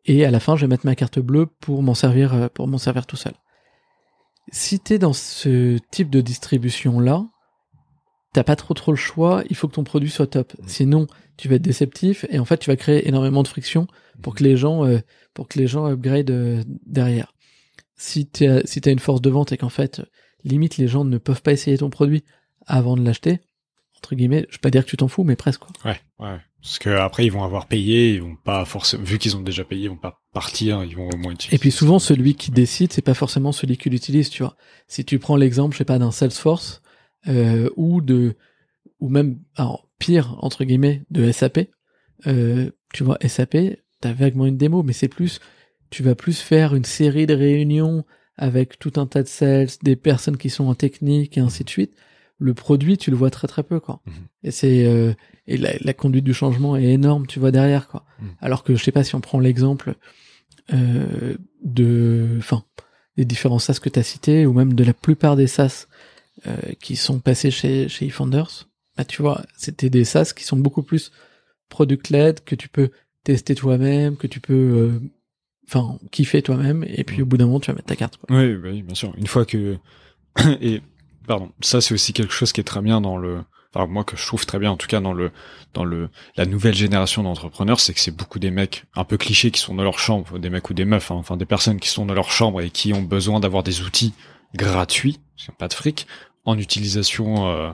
Et 0.06 0.24
à 0.24 0.30
la 0.30 0.40
fin, 0.40 0.56
je 0.56 0.62
vais 0.62 0.68
mettre 0.68 0.86
ma 0.86 0.96
carte 0.96 1.18
bleue 1.18 1.46
pour 1.46 1.82
m'en 1.82 1.94
servir 1.94 2.32
euh, 2.32 2.48
pour 2.48 2.66
m'en 2.68 2.78
servir 2.78 3.06
tout 3.06 3.16
seul. 3.16 3.34
Si 4.52 4.78
t'es 4.78 4.98
dans 4.98 5.12
ce 5.12 5.78
type 5.90 6.10
de 6.10 6.20
distribution 6.20 7.00
là, 7.00 7.24
t'as 8.32 8.44
pas 8.44 8.56
trop 8.56 8.74
trop 8.74 8.92
le 8.92 8.96
choix, 8.96 9.42
il 9.48 9.56
faut 9.56 9.68
que 9.68 9.74
ton 9.74 9.84
produit 9.84 10.10
soit 10.10 10.26
top. 10.26 10.52
Mmh. 10.58 10.68
Sinon, 10.68 11.06
tu 11.36 11.48
vas 11.48 11.56
être 11.56 11.62
déceptif 11.62 12.26
et 12.28 12.38
en 12.38 12.44
fait, 12.44 12.58
tu 12.58 12.70
vas 12.70 12.76
créer 12.76 13.08
énormément 13.08 13.42
de 13.42 13.48
friction 13.48 13.86
pour 14.22 14.34
que 14.34 14.44
les 14.44 14.56
gens, 14.56 14.84
euh, 14.84 14.98
pour 15.32 15.48
que 15.48 15.58
les 15.58 15.66
gens 15.66 15.86
upgrade 15.90 16.30
euh, 16.30 16.62
derrière. 16.86 17.32
Si 17.96 18.28
tu 18.28 18.46
as, 18.46 18.66
si 18.66 18.80
t'as 18.80 18.90
une 18.90 18.98
force 18.98 19.20
de 19.20 19.30
vente 19.30 19.52
et 19.52 19.56
qu'en 19.56 19.68
fait, 19.68 20.02
limite, 20.42 20.76
les 20.76 20.88
gens 20.88 21.04
ne 21.04 21.18
peuvent 21.18 21.42
pas 21.42 21.52
essayer 21.52 21.78
ton 21.78 21.90
produit 21.90 22.24
avant 22.66 22.96
de 22.96 23.04
l'acheter, 23.04 23.40
entre 23.98 24.14
guillemets, 24.14 24.46
je 24.50 24.56
vais 24.56 24.60
pas 24.60 24.70
dire 24.70 24.84
que 24.84 24.90
tu 24.90 24.96
t'en 24.96 25.08
fous, 25.08 25.24
mais 25.24 25.36
presque. 25.36 25.60
Quoi. 25.60 25.90
Ouais, 25.90 26.00
ouais. 26.18 26.38
Parce 26.60 26.78
que 26.78 26.90
après, 26.90 27.24
ils 27.24 27.32
vont 27.32 27.44
avoir 27.44 27.66
payé, 27.66 28.14
ils 28.14 28.22
vont 28.22 28.36
pas 28.36 28.64
forcément, 28.64 29.04
vu 29.04 29.18
qu'ils 29.18 29.36
ont 29.36 29.42
déjà 29.42 29.64
payé, 29.64 29.84
ils 29.84 29.90
vont 29.90 29.96
pas 29.96 30.20
partir, 30.34 30.84
ils 30.84 30.94
vont 30.94 31.08
au 31.08 31.16
moins 31.16 31.32
utiliser. 31.32 31.54
Et 31.54 31.58
puis 31.58 31.70
souvent, 31.70 31.98
celui 31.98 32.34
qui 32.34 32.50
décide, 32.50 32.92
c'est 32.92 33.00
pas 33.00 33.14
forcément 33.14 33.52
celui 33.52 33.78
qui 33.78 33.88
l'utilise, 33.88 34.28
tu 34.28 34.42
vois. 34.42 34.56
Si 34.88 35.04
tu 35.04 35.18
prends 35.18 35.36
l'exemple, 35.36 35.72
je 35.72 35.78
sais 35.78 35.84
pas, 35.86 35.98
d'un 35.98 36.10
Salesforce, 36.10 36.82
euh, 37.28 37.70
ou 37.76 38.02
de, 38.02 38.36
ou 39.00 39.08
même, 39.08 39.38
alors, 39.56 39.88
pire, 39.98 40.36
entre 40.40 40.64
guillemets, 40.64 41.04
de 41.10 41.32
SAP, 41.32 41.70
euh, 42.26 42.70
tu 42.92 43.04
vois, 43.04 43.16
SAP, 43.26 43.56
t'as 44.00 44.12
vaguement 44.12 44.44
une 44.44 44.58
démo, 44.58 44.82
mais 44.82 44.92
c'est 44.92 45.08
plus, 45.08 45.40
tu 45.88 46.02
vas 46.02 46.14
plus 46.14 46.40
faire 46.40 46.74
une 46.74 46.84
série 46.84 47.26
de 47.26 47.34
réunions 47.34 48.04
avec 48.36 48.78
tout 48.78 48.92
un 48.96 49.06
tas 49.06 49.22
de 49.22 49.28
sales, 49.28 49.68
des 49.82 49.96
personnes 49.96 50.36
qui 50.36 50.50
sont 50.50 50.66
en 50.66 50.74
technique 50.74 51.38
et 51.38 51.40
ainsi 51.40 51.64
de 51.64 51.70
suite. 51.70 51.94
Le 52.38 52.52
produit, 52.52 52.98
tu 52.98 53.10
le 53.10 53.16
vois 53.16 53.30
très 53.30 53.46
très 53.46 53.62
peu, 53.62 53.78
quoi. 53.78 54.00
Mhm. 54.06 54.12
Et 54.42 54.50
c'est 54.50 54.86
euh, 54.86 55.14
et 55.46 55.56
la, 55.56 55.92
conduite 55.92 56.24
du 56.24 56.34
changement 56.34 56.76
est 56.76 56.84
énorme, 56.84 57.26
tu 57.26 57.38
vois 57.38 57.52
derrière, 57.52 57.86
quoi. 57.86 58.04
Mhm. 58.20 58.28
Alors 58.40 58.64
que 58.64 58.74
je 58.74 58.82
sais 58.82 58.92
pas 58.92 59.04
si 59.04 59.14
on 59.14 59.20
prend 59.20 59.38
l'exemple 59.38 59.94
euh, 60.72 61.36
de, 61.62 62.36
enfin, 62.38 62.64
des 63.16 63.24
différents 63.24 63.58
SaaS 63.58 63.78
que 63.80 63.88
tu 63.88 63.98
as 63.98 64.02
cités 64.02 64.46
ou 64.46 64.52
même 64.52 64.74
de 64.74 64.84
la 64.84 64.94
plupart 64.94 65.36
des 65.36 65.46
SaaS 65.46 65.86
euh, 66.46 66.56
qui 66.80 66.96
sont 66.96 67.20
passés 67.20 67.50
chez 67.50 67.88
chez 67.88 68.06
eFounders, 68.06 68.68
bah 68.96 69.04
tu 69.04 69.22
vois, 69.22 69.42
c'était 69.56 69.90
des 69.90 70.04
SaaS 70.04 70.32
qui 70.34 70.44
sont 70.44 70.56
beaucoup 70.56 70.82
plus 70.82 71.12
product 71.68 72.10
led 72.10 72.40
que 72.44 72.54
tu 72.54 72.68
peux 72.68 72.90
tester 73.24 73.54
toi-même, 73.54 74.16
que 74.16 74.26
tu 74.26 74.40
peux 74.40 74.52
euh, 74.52 75.00
enfin 75.66 75.98
kiffer 76.10 76.42
toi-même 76.42 76.84
et 76.86 77.04
puis 77.04 77.22
au 77.22 77.26
bout 77.26 77.36
d'un 77.36 77.46
moment 77.46 77.60
tu 77.60 77.70
vas 77.70 77.74
mettre 77.74 77.88
ta 77.88 77.96
carte 77.96 78.16
quoi. 78.16 78.36
Oui, 78.36 78.54
oui, 78.54 78.82
bien 78.82 78.94
sûr. 78.94 79.12
Une 79.16 79.26
fois 79.26 79.44
que 79.44 79.76
et 80.60 80.82
pardon, 81.26 81.50
ça 81.60 81.80
c'est 81.80 81.94
aussi 81.94 82.12
quelque 82.12 82.32
chose 82.32 82.52
qui 82.52 82.60
est 82.60 82.64
très 82.64 82.82
bien 82.82 83.00
dans 83.00 83.16
le 83.16 83.40
enfin 83.74 83.86
moi 83.86 84.04
que 84.04 84.16
je 84.16 84.26
trouve 84.26 84.46
très 84.46 84.58
bien 84.58 84.70
en 84.70 84.76
tout 84.76 84.86
cas 84.86 85.00
dans 85.00 85.12
le 85.12 85.30
dans 85.72 85.84
le 85.84 86.08
la 86.36 86.46
nouvelle 86.46 86.74
génération 86.74 87.22
d'entrepreneurs, 87.22 87.80
c'est 87.80 87.94
que 87.94 88.00
c'est 88.00 88.14
beaucoup 88.14 88.38
des 88.38 88.50
mecs 88.50 88.84
un 88.94 89.04
peu 89.04 89.16
clichés 89.16 89.50
qui 89.50 89.60
sont 89.60 89.74
dans 89.74 89.84
leur 89.84 89.98
chambre, 89.98 90.38
des 90.38 90.50
mecs 90.50 90.68
ou 90.70 90.74
des 90.74 90.84
meufs, 90.84 91.10
hein, 91.10 91.16
enfin 91.16 91.36
des 91.36 91.46
personnes 91.46 91.80
qui 91.80 91.88
sont 91.88 92.06
dans 92.06 92.14
leur 92.14 92.30
chambre 92.30 92.60
et 92.60 92.70
qui 92.70 92.92
ont 92.92 93.02
besoin 93.02 93.40
d'avoir 93.40 93.62
des 93.62 93.82
outils 93.82 94.14
gratuits, 94.54 95.20
pas 95.58 95.68
de 95.68 95.74
fric, 95.74 96.06
en 96.44 96.58
utilisation 96.58 97.48
euh, 97.48 97.70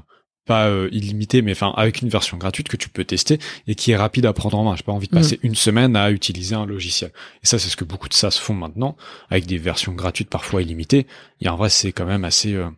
pas 0.51 0.69
euh, 0.69 0.89
illimité, 0.91 1.43
mais 1.43 1.53
enfin 1.53 1.73
avec 1.77 2.03
une 2.03 2.09
version 2.09 2.37
gratuite 2.37 2.69
que 2.69 2.77
tu 2.77 2.89
peux 2.89 3.05
tester 3.05 3.39
et 3.69 3.77
qui 3.77 3.93
est 3.93 3.97
rapide 3.97 4.27
à 4.27 4.33
prendre 4.33 4.59
en 4.59 4.65
main. 4.65 4.75
J'ai 4.75 4.83
pas 4.83 4.93
envie 4.93 5.07
de 5.07 5.13
passer 5.13 5.37
mm. 5.37 5.47
une 5.47 5.55
semaine 5.55 5.97
à 5.97 6.11
utiliser 6.11 6.57
un 6.57 6.67
logiciel. 6.67 7.13
Et 7.43 7.47
ça, 7.47 7.59
c'est 7.59 7.69
ce 7.69 7.77
que 7.77 7.85
beaucoup 7.85 8.09
de 8.09 8.15
SaaS 8.15 8.39
font 8.41 8.55
maintenant, 8.55 8.97
avec 9.29 9.47
des 9.47 9.59
versions 9.59 9.93
gratuites 9.93 10.29
parfois 10.29 10.63
illimitées. 10.63 11.07
Et 11.41 11.49
en 11.49 11.57
vrai, 11.57 11.71
c'est 11.71 11.93
quand 11.93 12.07
même 12.07 12.25
assez, 12.25 12.55
euh, 12.55 12.69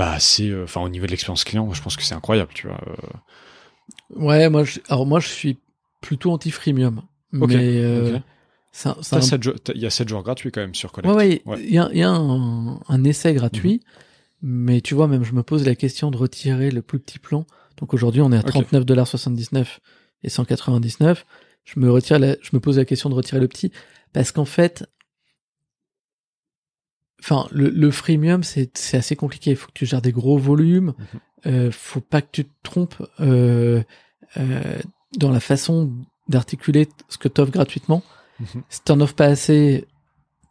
bah 0.00 0.12
assez, 0.12 0.48
euh, 0.48 0.64
enfin 0.64 0.80
au 0.80 0.88
niveau 0.88 1.04
de 1.04 1.10
l'expérience 1.10 1.44
client, 1.44 1.70
je 1.74 1.82
pense 1.82 1.94
que 1.94 2.02
c'est 2.02 2.14
incroyable, 2.14 2.50
tu 2.54 2.68
vois. 2.68 2.80
Ouais, 4.16 4.48
moi, 4.48 4.64
je, 4.64 4.80
alors 4.88 5.04
moi, 5.04 5.20
je 5.20 5.28
suis 5.28 5.58
plutôt 6.00 6.32
anti 6.32 6.50
freemium, 6.50 7.02
mais 7.32 7.44
il 7.44 8.30
y 9.74 9.86
a 9.86 9.90
7 9.90 10.08
jours 10.08 10.22
gratuits 10.22 10.52
quand 10.52 10.62
même 10.62 10.74
sur 10.74 10.90
Collect. 10.90 11.14
Ouais, 11.14 11.42
il 11.58 11.70
y 11.70 11.78
a, 11.78 11.90
y 11.92 12.02
a 12.02 12.08
un, 12.08 12.80
un, 12.88 13.04
essai 13.04 13.34
gratuit. 13.34 13.82
Mhm. 14.42 14.64
Mais 14.66 14.80
tu 14.80 14.94
vois, 14.94 15.06
même 15.06 15.22
je 15.22 15.34
me 15.34 15.42
pose 15.42 15.66
la 15.66 15.74
question 15.74 16.10
de 16.10 16.16
retirer 16.16 16.70
le 16.70 16.80
plus 16.80 16.98
petit 16.98 17.18
plan. 17.18 17.44
Donc 17.76 17.92
aujourd'hui, 17.92 18.22
on 18.22 18.32
est 18.32 18.38
à 18.38 18.40
39,79$ 18.40 19.66
et 20.24 20.30
199. 20.30 21.26
Je 21.64 21.78
me 21.78 21.90
retire 21.90 22.18
je 22.18 22.50
me 22.54 22.58
pose 22.58 22.78
la 22.78 22.86
question 22.86 23.10
de 23.10 23.14
retirer 23.14 23.38
le 23.38 23.48
petit 23.48 23.70
parce 24.14 24.32
qu'en 24.32 24.46
fait, 24.46 24.86
enfin, 27.20 27.46
le, 27.50 27.68
le 27.68 27.90
freemium, 27.90 28.42
c'est, 28.42 28.76
c'est 28.76 28.96
assez 28.96 29.16
compliqué. 29.16 29.50
Il 29.50 29.56
faut 29.56 29.68
que 29.68 29.74
tu 29.74 29.86
gères 29.86 30.02
des 30.02 30.12
gros 30.12 30.38
volumes. 30.38 30.94
Mhm. 30.98 31.20
Euh, 31.46 31.70
faut 31.72 32.00
pas 32.00 32.20
que 32.20 32.28
tu 32.32 32.44
te 32.44 32.50
trompes 32.62 33.02
euh, 33.20 33.82
euh, 34.36 34.78
dans 35.16 35.30
la 35.30 35.40
façon 35.40 35.92
d'articuler 36.28 36.88
ce 37.08 37.18
que 37.18 37.28
tu 37.28 37.40
offres 37.40 37.52
gratuitement. 37.52 38.02
Mhm. 38.38 38.62
Si 38.68 38.82
tu 38.84 38.92
n'en 38.92 39.00
offres 39.00 39.14
pas 39.14 39.26
assez, 39.26 39.86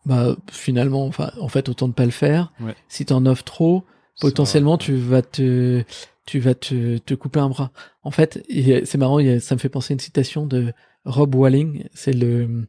bah 0.06 0.36
finalement 0.50 1.06
enfin 1.06 1.32
en 1.40 1.50
fait 1.50 1.68
autant 1.70 1.88
ne 1.88 1.94
pas 1.94 2.06
le 2.06 2.12
faire 2.12 2.54
ouais. 2.62 2.74
si 2.88 3.06
t'en 3.06 3.26
offres 3.26 3.44
trop 3.44 3.84
potentiellement 4.22 4.78
tu 4.78 4.96
vas 4.96 5.22
te 5.22 5.84
tu 6.26 6.40
vas 6.40 6.56
te, 6.56 6.98
te 7.00 7.14
couper 7.14 7.42
un 7.42 7.50
bras 7.50 7.72
en 8.04 8.10
fait 8.10 8.42
c'est 8.50 8.98
marrant 8.98 9.20
ça 9.42 9.56
me 9.56 9.60
fait 9.60 9.68
penser 9.68 9.92
à 9.92 9.96
une 9.96 10.00
citation 10.00 10.46
de 10.46 10.74
Rob 11.04 11.36
Walling 11.36 11.84
c'est 11.94 12.14
le 12.14 12.66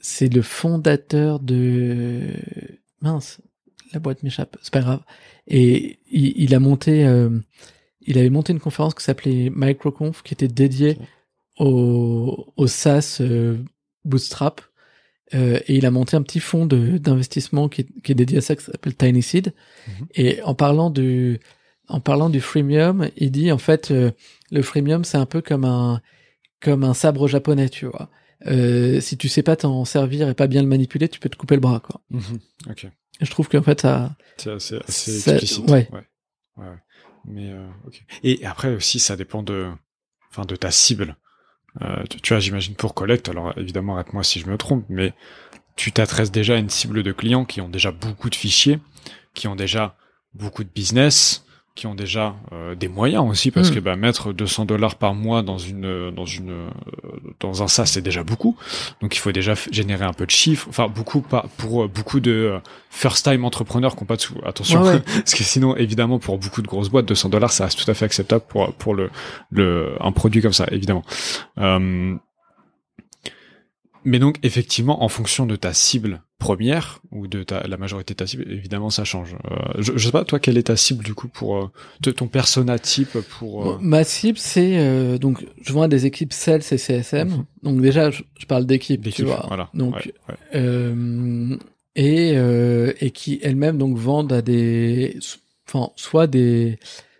c'est 0.00 0.32
le 0.32 0.40
fondateur 0.40 1.40
de 1.40 2.32
mince 3.00 3.40
la 3.92 4.00
boîte 4.00 4.22
m'échappe 4.22 4.56
c'est 4.62 4.72
pas 4.72 4.80
grave 4.80 5.00
et 5.46 5.98
il, 6.10 6.32
il 6.36 6.54
a 6.54 6.60
monté 6.60 7.04
euh, 7.06 7.30
il 8.00 8.18
avait 8.18 8.30
monté 8.30 8.52
une 8.52 8.60
conférence 8.60 8.94
qui 8.94 9.04
s'appelait 9.04 9.50
MicroConf 9.54 10.22
qui 10.22 10.34
était 10.34 10.48
dédiée 10.48 10.98
au, 11.58 12.52
au 12.56 12.66
SaaS 12.66 13.18
euh, 13.20 13.58
Bootstrap 14.04 14.62
euh, 15.34 15.60
et 15.66 15.76
il 15.76 15.86
a 15.86 15.90
monté 15.90 16.16
un 16.16 16.22
petit 16.22 16.40
fonds 16.40 16.66
d'investissement 16.66 17.68
qui, 17.68 17.86
qui, 18.02 18.12
est 18.12 18.14
dédié 18.16 18.38
à 18.38 18.40
ça, 18.40 18.56
qui 18.56 18.64
s'appelle 18.64 18.96
Tiny 18.96 19.22
Seed. 19.22 19.52
Mhm. 19.86 20.06
Et 20.14 20.42
en 20.42 20.54
parlant 20.54 20.90
du, 20.90 21.38
en 21.88 22.00
parlant 22.00 22.30
du 22.30 22.40
freemium, 22.40 23.08
il 23.16 23.30
dit 23.30 23.52
en 23.52 23.58
fait 23.58 23.90
euh, 23.90 24.10
le 24.50 24.62
freemium 24.62 25.04
c'est 25.04 25.18
un 25.18 25.26
peu 25.26 25.40
comme 25.40 25.64
un, 25.64 26.00
comme 26.60 26.84
un 26.84 26.94
sabre 26.94 27.28
japonais, 27.28 27.68
tu 27.68 27.86
vois. 27.86 28.10
Euh, 28.46 29.00
si 29.00 29.16
tu 29.16 29.28
sais 29.28 29.42
pas 29.42 29.56
t'en 29.56 29.84
servir 29.84 30.28
et 30.28 30.34
pas 30.34 30.46
bien 30.46 30.62
le 30.62 30.68
manipuler, 30.68 31.08
tu 31.08 31.20
peux 31.20 31.28
te 31.28 31.36
couper 31.36 31.56
le 31.56 31.60
bras, 31.60 31.80
quoi. 31.80 32.00
Mhm. 32.10 32.38
Je 33.20 33.30
trouve 33.30 33.48
qu'en 33.48 33.62
fait 33.62 33.82
ça, 33.82 34.16
c'est 34.38 34.50
assez, 34.50 34.76
assez 34.76 35.30
explicite. 35.30 35.70
Ouais. 35.70 35.88
ouais. 35.92 36.04
ouais. 36.56 36.76
Mais 37.26 37.50
euh. 37.50 37.66
Et 38.22 38.44
après 38.46 38.74
aussi, 38.74 38.98
ça 38.98 39.16
dépend 39.16 39.42
de, 39.42 39.68
enfin, 40.30 40.44
de 40.44 40.56
ta 40.56 40.70
cible. 40.70 41.16
Euh, 41.82 42.02
tu, 42.22 42.32
vois, 42.32 42.40
j'imagine 42.40 42.74
pour 42.74 42.94
Collect, 42.94 43.28
alors 43.28 43.56
évidemment, 43.56 43.94
arrête-moi 43.94 44.24
si 44.24 44.40
je 44.40 44.48
me 44.48 44.56
trompe, 44.56 44.84
mais 44.88 45.12
tu 45.76 45.92
t'adresses 45.92 46.32
déjà 46.32 46.54
à 46.54 46.58
une 46.58 46.70
cible 46.70 47.02
de 47.02 47.12
clients 47.12 47.44
qui 47.44 47.60
ont 47.60 47.68
déjà 47.68 47.92
beaucoup 47.92 48.28
de 48.28 48.34
fichiers, 48.34 48.80
qui 49.34 49.46
ont 49.46 49.54
déjà 49.54 49.96
beaucoup 50.34 50.64
de 50.64 50.68
business, 50.68 51.44
qui 51.80 51.86
ont 51.86 51.94
déjà 51.94 52.34
euh, 52.52 52.74
des 52.74 52.88
moyens 52.88 53.24
aussi 53.26 53.50
parce 53.50 53.70
hmm. 53.70 53.74
que 53.74 53.80
bah, 53.80 53.96
mettre 53.96 54.34
200 54.34 54.66
dollars 54.66 54.96
par 54.96 55.14
mois 55.14 55.42
dans 55.42 55.56
une 55.56 56.10
dans 56.10 56.26
une 56.26 56.50
euh, 56.50 56.68
dans 57.40 57.62
un 57.62 57.68
SaaS 57.68 57.86
c'est 57.86 58.02
déjà 58.02 58.22
beaucoup. 58.22 58.54
Donc 59.00 59.16
il 59.16 59.18
faut 59.18 59.32
déjà 59.32 59.54
générer 59.70 60.04
un 60.04 60.12
peu 60.12 60.26
de 60.26 60.30
chiffres. 60.30 60.66
Enfin 60.68 60.88
beaucoup 60.88 61.22
pas 61.22 61.46
pour 61.56 61.84
euh, 61.84 61.88
beaucoup 61.88 62.20
de 62.20 62.60
first 62.90 63.24
time 63.24 63.46
entrepreneurs 63.46 63.96
qui 63.96 64.02
n'ont 64.02 64.06
pas 64.06 64.16
de 64.16 64.20
sous 64.20 64.34
attention. 64.44 64.82
Parce 65.06 65.34
que 65.34 65.42
sinon 65.42 65.74
évidemment 65.74 66.18
pour 66.18 66.36
beaucoup 66.36 66.60
de 66.60 66.66
grosses 66.66 66.90
boîtes 66.90 67.06
200 67.06 67.30
dollars 67.30 67.50
ça 67.50 67.64
reste 67.64 67.82
tout 67.82 67.90
à 67.90 67.94
fait 67.94 68.04
acceptable 68.04 68.44
pour 68.46 68.74
pour 68.74 68.94
le 68.94 69.08
le 69.50 69.94
un 70.00 70.12
produit 70.12 70.42
comme 70.42 70.52
ça 70.52 70.66
évidemment 70.70 71.02
Mais 74.04 74.18
donc, 74.18 74.38
effectivement, 74.42 75.02
en 75.02 75.08
fonction 75.08 75.46
de 75.46 75.56
ta 75.56 75.72
cible 75.74 76.22
première 76.38 77.00
ou 77.10 77.26
de 77.26 77.42
ta, 77.42 77.66
la 77.66 77.76
majorité 77.76 78.14
de 78.14 78.16
ta 78.16 78.26
cible, 78.26 78.50
évidemment, 78.50 78.90
ça 78.90 79.04
change. 79.04 79.36
Euh, 79.50 79.56
je, 79.78 79.92
je 79.96 80.06
sais 80.06 80.12
pas, 80.12 80.24
toi, 80.24 80.38
quelle 80.38 80.56
est 80.56 80.64
ta 80.64 80.76
cible 80.76 81.04
du 81.04 81.14
coup 81.14 81.28
pour 81.28 81.56
euh, 81.56 82.12
ton 82.12 82.26
persona 82.26 82.78
type 82.78 83.18
pour 83.38 83.68
euh, 83.68 83.78
Ma 83.80 84.04
cible, 84.04 84.38
c'est 84.38 85.18
donc 85.18 85.46
je 85.60 85.72
vois 85.72 85.86
des 85.86 86.06
équipes 86.06 86.32
sales 86.32 86.62
et 86.70 86.78
CSM. 86.78 87.28
Mhm. 87.28 87.44
Donc 87.62 87.80
déjà, 87.82 88.10
je, 88.10 88.22
parle 88.48 88.66
d'équipes, 88.66 89.10
tu 89.10 89.24
vois. 89.24 89.44
Voilà. 89.48 89.68
Donc 89.74 90.12
et 91.96 92.34
et 92.34 93.10
qui 93.10 93.40
elles-mêmes 93.42 93.76
donc 93.76 93.96
vendent 93.98 94.32
à 94.32 94.42
des, 94.42 95.18
enfin, 95.68 95.90
soit 95.96 96.26
des 96.26 96.78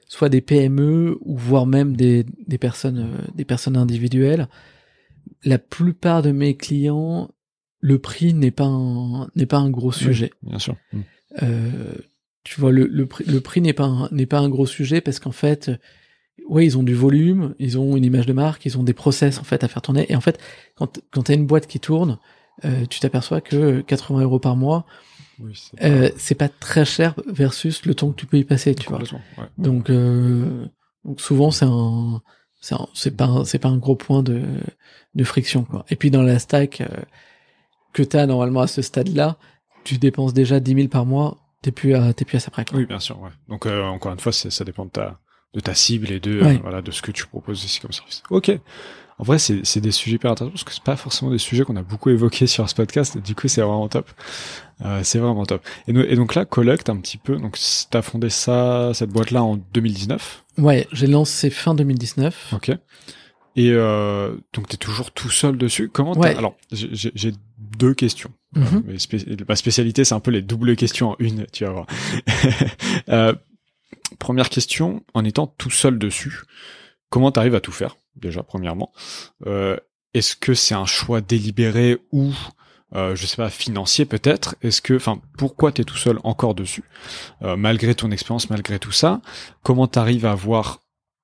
soit 0.09 0.29
des 0.29 0.41
PME 0.41 1.19
ou 1.21 1.37
voire 1.37 1.67
même 1.67 1.95
des 1.95 2.25
des 2.47 2.59
personnes 2.59 3.11
des 3.35 3.45
personnes 3.45 3.77
individuelles 3.77 4.49
la 5.45 5.59
plupart 5.59 6.23
de 6.23 6.33
mes 6.33 6.57
clients, 6.57 7.31
le 7.81 7.99
prix 7.99 8.35
n'est 8.35 8.51
pas 8.51 8.67
un, 8.67 9.29
n'est 9.35 9.47
pas 9.47 9.59
un 9.59 9.71
gros 9.71 9.93
sujet. 9.93 10.33
bien 10.43 10.59
sûr. 10.59 10.77
Mm. 10.93 11.01
Euh, 11.43 11.95
tu 12.45 12.61
vois, 12.61 12.73
le, 12.73 12.87
le 12.87 13.07
prix, 13.07 13.25
le 13.25 13.41
prix 13.41 13.61
n'est 13.61 13.73
pas 13.73 13.85
un, 13.85 14.09
n'est 14.11 14.27
pas 14.27 14.39
un 14.39 14.49
gros 14.49 14.67
sujet 14.67 15.01
parce 15.01 15.19
qu'en 15.19 15.33
fait, 15.33 15.71
ouais, 16.49 16.65
ils 16.65 16.79
ont 16.79 16.83
du 16.83 16.95
volume, 16.95 17.55
ils 17.59 17.79
ont 17.79 17.97
une 17.97 18.05
image 18.05 18.27
de 18.27 18.33
marque, 18.33 18.65
ils 18.67 18.79
ont 18.79 18.83
des 18.83 18.95
process 18.95 19.39
en 19.39 19.45
fait 19.45 19.63
à 19.65 19.69
faire 19.69 19.83
tourner. 19.83 20.07
Et 20.11 20.17
en 20.17 20.21
fait, 20.21 20.39
quand 20.75 21.01
quand 21.11 21.23
t'as 21.23 21.35
une 21.35 21.47
boîte 21.47 21.67
qui 21.67 21.81
tourne, 21.81 22.19
euh, 22.65 22.87
tu 22.87 23.01
t'aperçois 23.01 23.41
que 23.41 23.81
80 23.83 24.23
euros 24.23 24.39
par 24.39 24.57
mois, 24.57 24.87
oui, 25.39 25.53
c'est, 25.55 25.85
euh, 25.85 26.09
pas... 26.09 26.15
c'est 26.19 26.35
pas 26.35 26.49
très 26.49 26.85
cher 26.85 27.15
versus 27.27 27.85
le 27.87 27.95
temps 27.95 28.11
que 28.11 28.17
tu 28.17 28.27
peux 28.27 28.39
y 28.39 28.45
passer, 28.45 28.75
tu 28.75 28.89
vois. 28.89 29.01
Donc, 29.59 29.91
euh, 29.91 30.67
donc 31.05 31.21
souvent 31.21 31.51
c'est 31.51 31.67
un 31.67 32.23
c'est 32.61 33.17
pas 33.17 33.43
c'est 33.45 33.59
pas 33.59 33.69
un 33.69 33.79
gros 33.79 33.97
point 33.97 34.23
de 34.23 34.43
de 35.15 35.25
friction 35.25 35.65
quoi. 35.65 35.85
Et 35.89 35.97
puis 35.97 36.11
dans 36.11 36.23
la 36.23 36.39
stack 36.39 36.81
euh, 36.81 36.87
que 37.93 38.03
tu 38.03 38.17
as 38.17 38.27
normalement 38.27 38.61
à 38.61 38.67
ce 38.67 38.83
stade-là, 38.83 39.37
tu 39.85 39.99
dépenses 39.99 40.35
déjà 40.35 40.61
10 40.61 40.75
000 40.75 40.89
par 40.89 41.07
mois, 41.07 41.39
t'es 41.63 41.73
plus 41.73 41.95
à 41.95 42.13
t'es 42.13 42.25
plus 42.25 42.37
à 42.37 42.41
ça 42.41 42.51
près. 42.51 42.65
Quoi. 42.65 42.79
Oui, 42.79 42.87
bien 42.87 43.01
sûr. 43.01 43.21
Ouais. 43.21 43.31
Donc 43.49 43.67
euh, 43.67 43.83
encore 43.85 44.13
une 44.13 44.21
fois, 44.21 44.33
ça 44.33 44.65
dépend 44.65 44.85
de 44.85 44.91
ta 44.91 45.19
de 45.55 45.61
ta 45.61 45.75
cible 45.75 46.11
et 46.13 46.21
de 46.21 46.41
euh, 46.41 46.59
voilà 46.63 46.81
de 46.83 46.91
ce 46.91 47.03
que 47.03 47.11
tu 47.11 47.27
proposes 47.27 47.65
ici 47.65 47.81
comme 47.81 47.93
service. 47.93 48.23
Ok. 48.31 48.53
En 49.21 49.23
vrai, 49.23 49.39
c'est 49.39 49.81
des 49.81 49.91
sujets 49.91 50.17
hyper 50.17 50.31
intéressants 50.31 50.53
parce 50.53 50.65
que 50.65 50.73
c'est 50.73 50.83
pas 50.83 50.97
forcément 50.97 51.31
des 51.31 51.37
sujets 51.37 51.65
qu'on 51.65 51.77
a 51.77 51.83
beaucoup 51.83 52.09
évoqués 52.09 52.47
sur 52.47 52.67
ce 52.71 52.75
podcast. 52.75 53.19
Du 53.19 53.35
coup, 53.35 53.49
c'est 53.49 53.61
vraiment 53.61 53.87
top. 53.87 54.11
Euh, 54.83 55.03
c'est 55.05 55.19
vraiment 55.19 55.45
top. 55.45 55.63
Et, 55.87 55.93
et, 55.93 56.17
donc 56.17 56.35
là, 56.35 56.47
Collect 56.47 56.89
un 56.89 56.97
petit 56.97 57.19
peu. 57.19 57.37
Donc, 57.37 57.59
t'as 57.91 58.01
fondé 58.01 58.31
ça, 58.31 58.93
cette 58.95 59.11
boîte-là 59.11 59.43
en 59.43 59.57
2019. 59.57 60.45
Ouais, 60.57 60.89
j'ai 60.93 61.07
lancé 61.07 61.51
fin 61.51 61.75
2019. 61.75 62.55
Ok. 62.55 62.71
Et 63.57 63.73
euh, 63.73 64.37
donc 64.55 64.69
t'es 64.69 64.77
toujours 64.77 65.11
tout 65.11 65.29
seul 65.29 65.59
dessus. 65.59 65.91
Comment 65.93 66.17
ouais. 66.17 66.37
Alors 66.37 66.57
j'ai 66.71 67.33
deux 67.59 67.95
questions. 67.95 68.31
Mm 68.55 68.81
ma 69.49 69.57
spécialité 69.57 70.05
c'est 70.05 70.15
un 70.15 70.21
peu 70.21 70.31
les 70.31 70.41
doubles 70.41 70.77
questions 70.77 71.11
en 71.11 71.17
une. 71.19 71.47
Tu 71.53 71.65
vas 71.65 71.73
voir. 71.73 71.87
euh, 73.09 73.35
première 74.19 74.51
question, 74.51 75.03
en 75.15 75.25
étant 75.25 75.47
tout 75.47 75.71
seul 75.71 75.99
dessus, 75.99 76.43
comment 77.11 77.31
t'arrives 77.31 77.55
à 77.55 77.61
tout 77.61 77.73
faire 77.73 77.97
déjà 78.17 78.43
premièrement 78.43 78.93
euh, 79.47 79.77
Est-ce 80.15 80.37
que 80.37 80.55
c'est 80.55 80.75
un 80.75 80.87
choix 80.87 81.21
délibéré 81.21 81.99
ou 82.13 82.33
euh, 82.95 83.15
je 83.15 83.27
sais 83.27 83.37
pas 83.37 83.51
financier 83.51 84.05
peut-être? 84.05 84.57
Est-ce 84.63 84.83
que, 84.83 84.95
enfin, 84.95 85.21
pourquoi 85.39 85.73
t'es 85.73 85.85
tout 85.85 85.97
seul 85.97 86.19
encore 86.25 86.55
dessus? 86.55 86.85
Euh, 87.43 87.57
malgré 87.57 87.95
ton 87.95 88.11
expérience, 88.11 88.51
malgré 88.51 88.79
tout 88.79 88.93
ça 88.93 89.21
Comment 89.63 89.87
t'arrives 89.87 90.27
à 90.27 90.33
avoir 90.33 90.81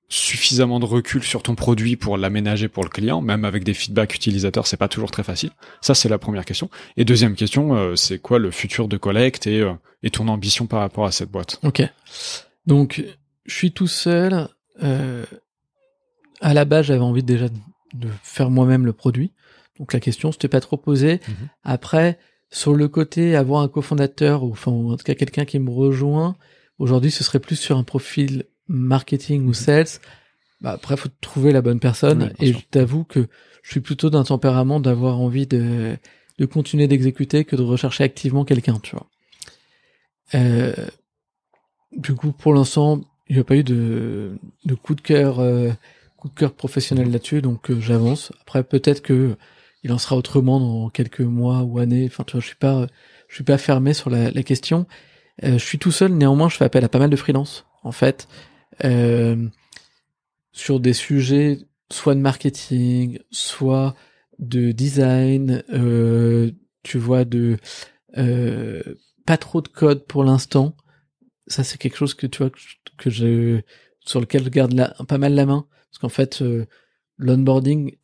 suffisamment 0.09 0.79
de 0.79 0.85
recul 0.85 1.25
sur 1.25 1.43
ton 1.43 1.57
produit 1.57 1.97
pour 1.97 2.17
l'aménager 2.17 2.69
pour 2.69 2.85
le 2.85 2.89
client, 2.89 3.21
même 3.21 3.45
avec 3.45 3.65
des 3.65 3.75
feedbacks 3.75 4.15
utilisateurs, 4.15 4.69
c'est 4.69 4.77
pas 4.77 4.87
toujours 4.87 5.11
très 5.11 5.25
facile? 5.25 5.51
Ça, 5.81 5.95
c'est 5.95 6.09
la 6.09 6.19
première 6.19 6.45
question. 6.45 6.71
Et 6.97 7.05
deuxième 7.05 7.35
question, 7.35 7.75
euh, 7.75 7.97
c'est 7.97 8.21
quoi 8.21 8.39
le 8.39 8.53
futur 8.53 8.87
de 8.87 8.97
Collect 8.97 9.49
et, 9.49 9.61
euh, 9.61 9.73
et 10.05 10.11
ton 10.11 10.29
ambition 10.29 10.67
par 10.67 10.81
rapport 10.81 11.07
à 11.07 11.11
cette 11.11 11.31
boîte? 11.31 11.59
Ok. 11.65 11.83
Donc, 12.67 13.03
je 13.47 13.55
suis 13.55 13.73
tout 13.73 13.89
seul. 13.89 14.49
À 16.47 16.55
la 16.55 16.65
base, 16.65 16.87
j'avais 16.87 17.01
envie 17.01 17.25
déjà 17.25 17.49
de 17.49 18.09
faire 18.23 18.51
moi-même 18.51 18.87
le 18.87 18.93
produit. 18.93 19.33
Donc 19.81 19.93
la 19.93 19.99
question 19.99 20.31
s'était 20.31 20.47
pas 20.47 20.61
trop 20.61 20.77
posée. 20.77 21.21
Mhm. 21.27 21.35
Après, 21.65 22.21
sur 22.51 22.73
le 22.73 22.87
côté 22.87 23.35
avoir 23.35 23.63
un 23.63 23.69
cofondateur 23.69 24.45
ou 24.45 24.53
enfin 24.53 24.71
en 24.71 24.97
tout 24.97 25.03
cas 25.03 25.17
quelqu'un 25.17 25.45
qui 25.45 25.59
me 25.59 25.71
rejoint, 25.71 26.37
aujourd'hui 26.79 27.11
ce 27.11 27.25
serait 27.25 27.41
plus 27.41 27.57
sur 27.57 27.77
un 27.77 27.83
profil 27.83 28.45
marketing 28.69 29.43
ou 29.43 29.49
mhm. 29.49 29.55
sales. 29.55 30.01
Bah 30.61 30.71
après 30.71 30.97
faut 30.97 31.09
trouver 31.21 31.51
la 31.51 31.63
bonne 31.63 31.81
personne 31.81 32.33
et 32.39 32.53
je 32.53 32.59
t'avoue 32.71 33.03
que 33.03 33.27
je 33.65 33.71
suis 33.73 33.81
plutôt 33.81 34.09
d'un 34.09 34.23
tempérament 34.23 34.79
d'avoir 34.79 35.19
envie 35.19 35.49
de 35.49 35.97
de 36.39 36.47
continuer 36.47 36.87
d'exécuter 36.87 37.45
que 37.45 37.57
de 37.57 37.63
rechercher 37.63 38.05
activement 38.05 38.45
quelqu'un, 38.45 38.79
tu 38.81 38.95
vois. 38.95 39.09
Euh, 40.37 40.75
du 41.91 42.15
coup, 42.15 42.31
pour 42.31 42.55
l'instant, 42.55 43.01
il 43.29 43.35
n'y 43.35 43.41
a 43.41 43.45
pas 43.45 43.57
eu 43.57 43.65
de, 43.65 44.39
de 44.65 44.75
coup 44.75 44.95
de 44.95 45.01
cœur, 45.01 45.41
euh, 45.41 45.71
coup 46.27 46.35
cœur 46.35 46.55
professionnel 46.55 47.11
là-dessus, 47.11 47.43
donc 47.43 47.71
euh, 47.71 47.81
j'avance. 47.81 48.33
Après, 48.43 48.63
peut-être 48.65 49.03
que 49.03 49.37
il 49.83 49.93
en 49.93 49.99
sera 49.99 50.17
autrement 50.17 50.59
dans 50.59 50.91
quelques 50.91 51.21
mois 51.21 51.63
ou 51.63 51.79
années. 51.79 52.07
Enfin, 52.07 52.25
tu 52.25 52.33
vois, 52.33 52.41
je 52.41 52.47
suis 52.47 52.57
pas, 52.57 52.87
je 53.29 53.35
suis 53.35 53.45
pas 53.45 53.59
fermé 53.59 53.95
sur 53.95 54.11
la, 54.11 54.31
question. 54.43 54.87
Euh, 55.45 55.59
je 55.59 55.65
suis 55.65 55.79
tout 55.79 55.93
seul, 55.93 56.13
néanmoins, 56.13 56.49
je 56.49 56.57
fais 56.57 56.65
appel 56.65 56.85
à 56.85 56.89
pas 56.89 56.99
mal 56.99 57.11
de 57.11 57.17
freelance, 57.17 57.67
en 57.83 57.93
fait, 57.93 58.27
euh, 58.85 59.49
sur 60.53 60.81
des 60.81 60.93
sujets 60.93 61.59
soit 61.93 62.17
de 62.17 62.21
marketing, 62.21 63.21
soit 63.31 63.95
de 64.41 64.73
design, 64.73 65.63
tu 66.83 66.99
vois, 66.99 67.25
de 67.25 67.59
pas 69.25 69.37
trop 69.37 69.61
de 69.61 69.69
code 69.69 70.05
pour 70.07 70.25
l'instant. 70.25 70.75
Ça, 71.47 71.63
c'est 71.63 71.79
quelque 71.79 71.97
chose 71.97 72.15
que 72.15 72.27
tu 72.27 72.39
vois 72.39 72.51
que 72.99 73.11
je 73.11 73.61
sur 74.07 74.21
lequel 74.21 74.45
je 74.45 74.49
garde 74.49 74.95
pas 75.07 75.19
mal 75.19 75.35
la 75.35 75.45
main, 75.45 75.67
parce 75.97 76.13
qu'en 76.13 76.15
fait, 76.15 76.43
euh, 76.43 76.67
l'onboarding 77.17 77.97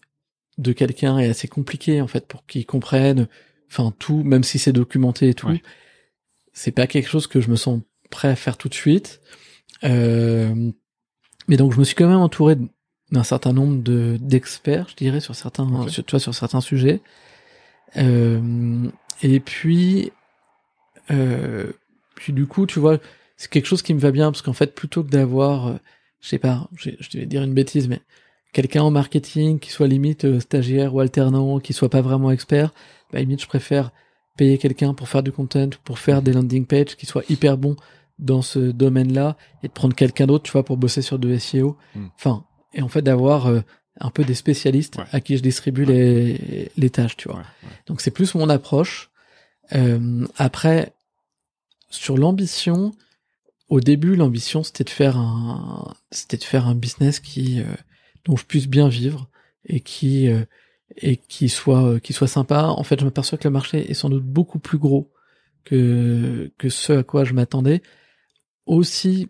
de 0.56 0.72
quelqu'un 0.72 1.18
est 1.18 1.28
assez 1.28 1.46
compliqué 1.46 2.00
en 2.00 2.06
fait 2.06 2.26
pour 2.26 2.46
qu'il 2.46 2.64
comprenne 2.64 3.28
enfin 3.70 3.92
tout 3.98 4.22
même 4.22 4.44
si 4.44 4.58
c'est 4.58 4.72
documenté 4.72 5.28
et 5.28 5.34
tout. 5.34 5.50
C'est 6.54 6.72
pas 6.72 6.86
quelque 6.86 7.08
chose 7.08 7.26
que 7.26 7.40
je 7.40 7.50
me 7.50 7.56
sens 7.56 7.80
prêt 8.10 8.28
à 8.28 8.36
faire 8.36 8.56
tout 8.56 8.70
de 8.70 8.74
suite. 8.74 9.20
Euh, 9.84 10.70
mais 11.48 11.56
donc 11.56 11.74
je 11.74 11.78
me 11.78 11.84
suis 11.84 11.94
quand 11.94 12.08
même 12.08 12.18
entouré 12.20 12.56
d'un 13.10 13.24
certain 13.24 13.52
nombre 13.52 13.82
de 13.82 14.16
d'experts 14.20 14.88
je 14.88 14.94
dirais 14.96 15.20
sur 15.20 15.34
certains 15.34 15.88
sur, 15.88 16.04
tu 16.04 16.10
vois, 16.12 16.20
sur 16.20 16.34
certains 16.34 16.62
sujets. 16.62 17.02
Euh, 17.98 18.88
et 19.22 19.38
puis 19.40 20.12
puis 22.14 22.32
du 22.32 22.46
coup 22.46 22.64
tu 22.64 22.78
vois 22.78 22.98
c'est 23.36 23.50
quelque 23.50 23.66
chose 23.66 23.82
qui 23.82 23.92
me 23.92 24.00
va 24.00 24.12
bien 24.12 24.32
parce 24.32 24.40
qu'en 24.40 24.54
fait 24.54 24.74
plutôt 24.74 25.04
que 25.04 25.10
d'avoir 25.10 25.78
je 26.22 26.28
sais 26.28 26.38
pas 26.38 26.70
je, 26.76 26.90
je 26.98 27.18
vais 27.18 27.26
dire 27.26 27.42
une 27.42 27.52
bêtise 27.52 27.88
mais 27.88 28.00
quelqu'un 28.52 28.82
en 28.82 28.90
marketing 28.90 29.58
qui 29.58 29.70
soit 29.70 29.88
limite 29.88 30.24
euh, 30.24 30.40
stagiaire 30.40 30.94
ou 30.94 31.00
alternant, 31.00 31.58
qui 31.58 31.72
soit 31.72 31.88
pas 31.88 32.02
vraiment 32.02 32.30
expert, 32.30 32.72
bah 33.12 33.18
limite 33.18 33.42
je 33.42 33.46
préfère 33.46 33.90
payer 34.36 34.58
quelqu'un 34.58 34.94
pour 34.94 35.08
faire 35.08 35.22
du 35.22 35.32
content, 35.32 35.70
pour 35.84 35.98
faire 35.98 36.22
des 36.22 36.32
landing 36.32 36.66
pages, 36.66 36.96
qui 36.96 37.06
soit 37.06 37.28
hyper 37.28 37.58
bon 37.58 37.76
dans 38.18 38.42
ce 38.42 38.58
domaine-là, 38.58 39.36
et 39.62 39.68
de 39.68 39.72
prendre 39.72 39.94
quelqu'un 39.94 40.26
d'autre, 40.26 40.44
tu 40.44 40.52
vois, 40.52 40.64
pour 40.64 40.76
bosser 40.76 41.02
sur 41.02 41.18
de 41.18 41.36
SEO. 41.38 41.76
Hmm. 41.94 42.06
Enfin, 42.14 42.44
et 42.72 42.82
en 42.82 42.88
fait 42.88 43.02
d'avoir 43.02 43.46
euh, 43.46 43.60
un 44.00 44.10
peu 44.10 44.24
des 44.24 44.34
spécialistes 44.34 44.98
à 45.10 45.20
qui 45.20 45.36
je 45.36 45.42
distribue 45.42 45.84
les, 45.84 46.70
les 46.76 46.90
tâches, 46.90 47.16
tu 47.16 47.28
vois. 47.28 47.42
Donc 47.86 48.00
c'est 48.00 48.10
plus 48.10 48.34
mon 48.34 48.48
approche. 48.48 49.10
Euh, 49.74 50.26
après, 50.36 50.94
sur 51.90 52.16
l'ambition, 52.16 52.92
au 53.72 53.80
début, 53.80 54.16
l'ambition 54.16 54.62
c'était 54.62 54.84
de 54.84 54.90
faire 54.90 55.16
un, 55.16 55.94
c'était 56.10 56.36
de 56.36 56.44
faire 56.44 56.66
un 56.66 56.74
business 56.74 57.20
qui 57.20 57.60
euh, 57.60 57.64
dont 58.26 58.36
je 58.36 58.44
puisse 58.44 58.68
bien 58.68 58.88
vivre 58.88 59.30
et 59.64 59.80
qui 59.80 60.28
euh, 60.28 60.44
et 60.98 61.16
qui 61.16 61.48
soit 61.48 61.82
euh, 61.82 61.98
qui 61.98 62.12
soit 62.12 62.28
sympa. 62.28 62.64
En 62.64 62.84
fait, 62.84 63.00
je 63.00 63.06
m'aperçois 63.06 63.38
que 63.38 63.48
le 63.48 63.52
marché 63.52 63.90
est 63.90 63.94
sans 63.94 64.10
doute 64.10 64.26
beaucoup 64.26 64.58
plus 64.58 64.76
gros 64.76 65.10
que 65.64 66.52
que 66.58 66.68
ce 66.68 66.92
à 66.92 67.02
quoi 67.02 67.24
je 67.24 67.32
m'attendais. 67.32 67.80
Aussi 68.66 69.28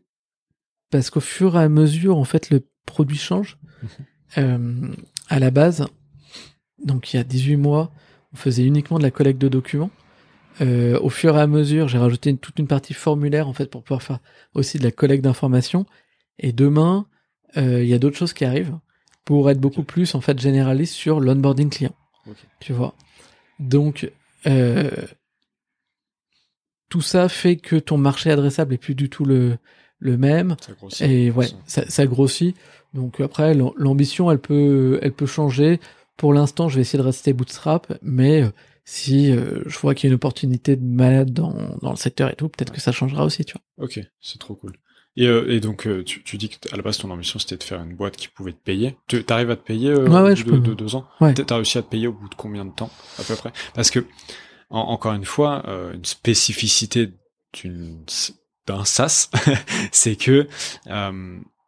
parce 0.91 1.09
qu'au 1.09 1.21
fur 1.21 1.55
et 1.57 1.63
à 1.63 1.69
mesure, 1.69 2.19
en 2.19 2.25
fait, 2.25 2.51
le 2.51 2.67
produit 2.85 3.19
change. 3.19 3.59
Euh, 4.39 4.89
à 5.29 5.39
la 5.39 5.51
base, 5.53 5.87
donc 6.83 7.13
il 7.13 7.19
y 7.19 7.21
a 7.21 7.25
18 7.25 7.57
mois, 7.57 7.93
on 8.33 8.37
faisait 8.37 8.65
uniquement 8.65 8.99
de 8.99 9.03
la 9.05 9.11
collecte 9.13 9.41
de 9.41 9.49
documents. 9.49 9.91
Euh, 10.61 10.99
au 11.01 11.09
fur 11.09 11.37
et 11.37 11.41
à 11.41 11.47
mesure, 11.47 11.89
j'ai 11.89 11.99
rajouté 11.99 12.31
une, 12.31 12.39
toute 12.39 12.59
une 12.59 12.67
partie 12.67 12.95
formulaire 12.95 13.49
en 13.49 13.53
fait 13.53 13.67
pour 13.67 13.83
pouvoir 13.83 14.03
faire 14.03 14.19
aussi 14.55 14.79
de 14.79 14.85
la 14.85 14.91
collecte 14.91 15.25
d'informations. 15.25 15.87
Et 16.39 16.53
demain, 16.53 17.07
euh, 17.57 17.83
il 17.83 17.89
y 17.89 17.95
a 17.95 17.99
d'autres 17.99 18.17
choses 18.17 18.33
qui 18.33 18.45
arrivent 18.45 18.77
pour 19.25 19.51
être 19.51 19.61
beaucoup 19.61 19.83
plus 19.83 20.15
en 20.15 20.21
fait 20.21 20.39
généraliste 20.39 20.95
sur 20.95 21.21
l'onboarding 21.21 21.71
client. 21.71 21.95
Tu 22.61 22.73
vois? 22.73 22.95
Donc 23.59 24.11
euh, 24.47 24.91
tout 26.89 27.03
ça 27.03 27.29
fait 27.29 27.57
que 27.57 27.77
ton 27.77 27.97
marché 27.97 28.31
adressable 28.31 28.75
est 28.75 28.79
plus 28.79 28.95
du 28.95 29.09
tout 29.09 29.25
le 29.25 29.57
le 29.99 30.17
même 30.17 30.57
ça 30.61 30.73
grossit, 30.73 31.07
et 31.07 31.31
ouais 31.31 31.47
ça, 31.65 31.89
ça, 31.89 32.07
grossit 32.07 32.57
donc 32.93 33.21
après 33.21 33.55
l'ambition 33.55 34.33
elle 34.33 34.41
peut 34.41 34.99
elle 35.01 35.13
peut 35.13 35.27
changer 35.27 35.79
pour 36.17 36.33
l'instant, 36.33 36.69
je 36.69 36.77
vais 36.77 36.83
essayer 36.83 36.99
de 36.99 37.05
rester 37.05 37.33
bootstrap, 37.33 37.93
mais 38.03 38.45
si 38.85 39.33
je 39.33 39.79
vois 39.79 39.95
qu'il 39.95 40.09
y 40.09 40.09
a 40.09 40.11
une 40.11 40.17
opportunité 40.17 40.77
de 40.77 40.85
malade 40.85 41.33
dans, 41.33 41.55
dans 41.81 41.91
le 41.91 41.97
secteur 41.97 42.31
et 42.31 42.37
tout, 42.37 42.49
peut-être 42.49 42.73
que 42.73 42.81
ça 42.81 42.93
changera 42.93 43.25
aussi, 43.25 43.45
tu 43.45 43.55
vois. 43.55 43.87
Ok, 43.87 44.01
c'est 44.21 44.39
trop 44.39 44.55
cool. 44.55 44.73
Et, 45.17 45.27
euh, 45.27 45.53
et 45.53 45.61
donc, 45.61 45.87
euh, 45.87 46.03
tu, 46.05 46.23
tu 46.23 46.39
dis 46.39 46.49
qu'à 46.49 46.77
la 46.77 46.83
base, 46.83 46.99
ton 46.99 47.11
ambition, 47.11 47.39
c'était 47.39 47.57
de 47.57 47.63
faire 47.63 47.83
une 47.83 47.95
boîte 47.95 48.17
qui 48.17 48.29
pouvait 48.29 48.53
te 48.53 48.63
payer. 48.63 48.97
Tu 49.09 49.23
arrives 49.29 49.51
à 49.51 49.57
te 49.57 49.65
payer 49.65 49.91
euh, 49.91 50.07
au 50.07 50.45
bout 50.45 50.59
de, 50.59 50.75
deux 50.75 50.95
ans? 50.95 51.07
Ouais. 51.21 51.35
T'as 51.35 51.57
réussi 51.57 51.79
à 51.79 51.83
te 51.83 51.89
payer 51.89 52.07
au 52.07 52.13
bout 52.13 52.29
de 52.29 52.35
combien 52.35 52.65
de 52.65 52.73
temps, 52.73 52.91
à 53.19 53.23
peu 53.23 53.35
près? 53.37 53.53
Parce 53.75 53.91
que, 53.91 54.07
encore 54.71 55.13
une 55.13 55.27
fois, 55.27 55.65
une 55.93 56.05
spécificité 56.05 57.11
d'un 58.67 58.85
SaaS, 58.85 59.29
c'est 59.93 60.17
que 60.17 60.47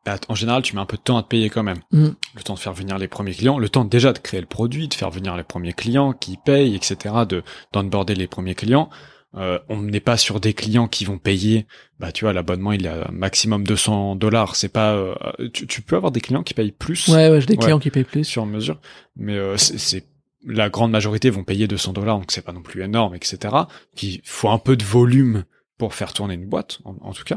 bah, 0.04 0.18
en 0.28 0.34
général, 0.34 0.62
tu 0.62 0.74
mets 0.74 0.82
un 0.82 0.86
peu 0.86 0.96
de 0.96 1.02
temps 1.02 1.16
à 1.16 1.22
te 1.22 1.28
payer 1.28 1.50
quand 1.50 1.62
même. 1.62 1.80
Mm. 1.92 2.08
Le 2.34 2.42
temps 2.42 2.54
de 2.54 2.58
faire 2.58 2.74
venir 2.74 2.98
les 2.98 3.08
premiers 3.08 3.32
clients, 3.32 3.58
le 3.58 3.68
temps 3.68 3.84
déjà 3.84 4.12
de 4.12 4.18
créer 4.18 4.40
le 4.40 4.46
produit, 4.46 4.88
de 4.88 4.94
faire 4.94 5.10
venir 5.10 5.36
les 5.36 5.44
premiers 5.44 5.72
clients 5.72 6.12
qui 6.12 6.36
payent, 6.36 6.74
etc., 6.74 7.14
de 7.28 7.42
d'onboarder 7.72 8.14
les 8.14 8.26
premiers 8.26 8.54
clients. 8.54 8.90
Euh, 9.36 9.58
on 9.68 9.82
n'est 9.82 10.00
pas 10.00 10.16
sur 10.16 10.38
des 10.38 10.54
clients 10.54 10.86
qui 10.86 11.04
vont 11.04 11.18
payer, 11.18 11.66
bah 11.98 12.12
tu 12.12 12.24
vois, 12.24 12.32
l'abonnement 12.32 12.70
il 12.70 12.86
est 12.86 12.90
à 12.90 13.10
maximum 13.10 13.64
200 13.64 14.14
dollars. 14.14 14.54
C'est 14.54 14.68
pas, 14.68 14.94
euh, 14.94 15.14
tu, 15.52 15.82
peux 15.82 15.96
avoir 15.96 16.12
des 16.12 16.20
clients 16.20 16.44
qui 16.44 16.54
payent 16.54 16.70
plus. 16.70 17.08
Ouais, 17.08 17.28
ouais, 17.28 17.40
j'ai 17.40 17.46
des 17.46 17.56
clients 17.56 17.80
qui 17.80 17.90
payent 17.90 18.04
plus 18.04 18.24
sur 18.24 18.46
mesure, 18.46 18.78
mais 19.16 19.36
euh, 19.36 19.56
c'est 19.56 20.06
la 20.46 20.68
grande 20.68 20.90
majorité 20.90 21.30
vont 21.30 21.42
payer 21.42 21.66
200 21.66 21.94
dollars, 21.94 22.18
donc 22.18 22.30
c'est 22.30 22.44
pas 22.44 22.52
non 22.52 22.62
plus 22.62 22.82
énorme, 22.82 23.14
etc. 23.14 23.54
Il 24.00 24.20
faut 24.24 24.50
un 24.50 24.58
peu 24.58 24.76
de 24.76 24.84
volume 24.84 25.44
pour 25.78 25.94
faire 25.94 26.12
tourner 26.12 26.34
une 26.34 26.46
boîte, 26.46 26.78
en, 26.84 27.12
tout 27.12 27.24
cas. 27.24 27.36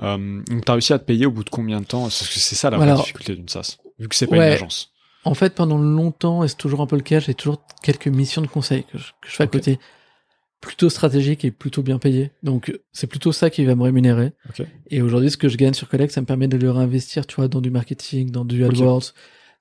Euh, 0.00 0.42
donc 0.48 0.64
t'as 0.64 0.72
réussi 0.72 0.92
à 0.92 0.98
te 0.98 1.04
payer 1.04 1.26
au 1.26 1.30
bout 1.30 1.44
de 1.44 1.50
combien 1.50 1.80
de 1.80 1.86
temps? 1.86 2.02
Parce 2.02 2.28
que 2.28 2.38
c'est 2.38 2.54
ça 2.54 2.70
la 2.70 2.78
vraie 2.78 2.94
difficulté 2.94 3.34
d'une 3.34 3.48
SaaS, 3.48 3.78
vu 3.98 4.08
que 4.08 4.14
c'est 4.14 4.26
pas 4.26 4.36
une 4.36 4.42
agence. 4.42 4.92
En 5.24 5.34
fait, 5.34 5.54
pendant 5.54 5.78
longtemps, 5.78 6.42
et 6.42 6.48
c'est 6.48 6.56
toujours 6.56 6.80
un 6.80 6.86
peu 6.86 6.96
le 6.96 7.02
cas, 7.02 7.20
j'ai 7.20 7.34
toujours 7.34 7.64
quelques 7.82 8.08
missions 8.08 8.42
de 8.42 8.48
conseil 8.48 8.84
que 8.84 8.98
je, 8.98 9.12
fais 9.22 9.44
à 9.44 9.46
côté 9.46 9.78
plutôt 10.60 10.90
stratégique 10.90 11.44
et 11.44 11.50
plutôt 11.52 11.82
bien 11.82 11.98
payé. 11.98 12.32
Donc 12.42 12.76
c'est 12.92 13.06
plutôt 13.06 13.30
ça 13.30 13.50
qui 13.50 13.64
va 13.64 13.74
me 13.74 13.82
rémunérer. 13.82 14.32
Et 14.90 15.02
aujourd'hui, 15.02 15.30
ce 15.30 15.36
que 15.36 15.48
je 15.48 15.56
gagne 15.56 15.74
sur 15.74 15.88
Collect, 15.88 16.12
ça 16.12 16.20
me 16.20 16.26
permet 16.26 16.48
de 16.48 16.56
le 16.56 16.70
réinvestir, 16.70 17.26
tu 17.26 17.36
vois, 17.36 17.48
dans 17.48 17.60
du 17.60 17.70
marketing, 17.70 18.30
dans 18.30 18.44
du 18.44 18.64
AdWords, 18.64 19.12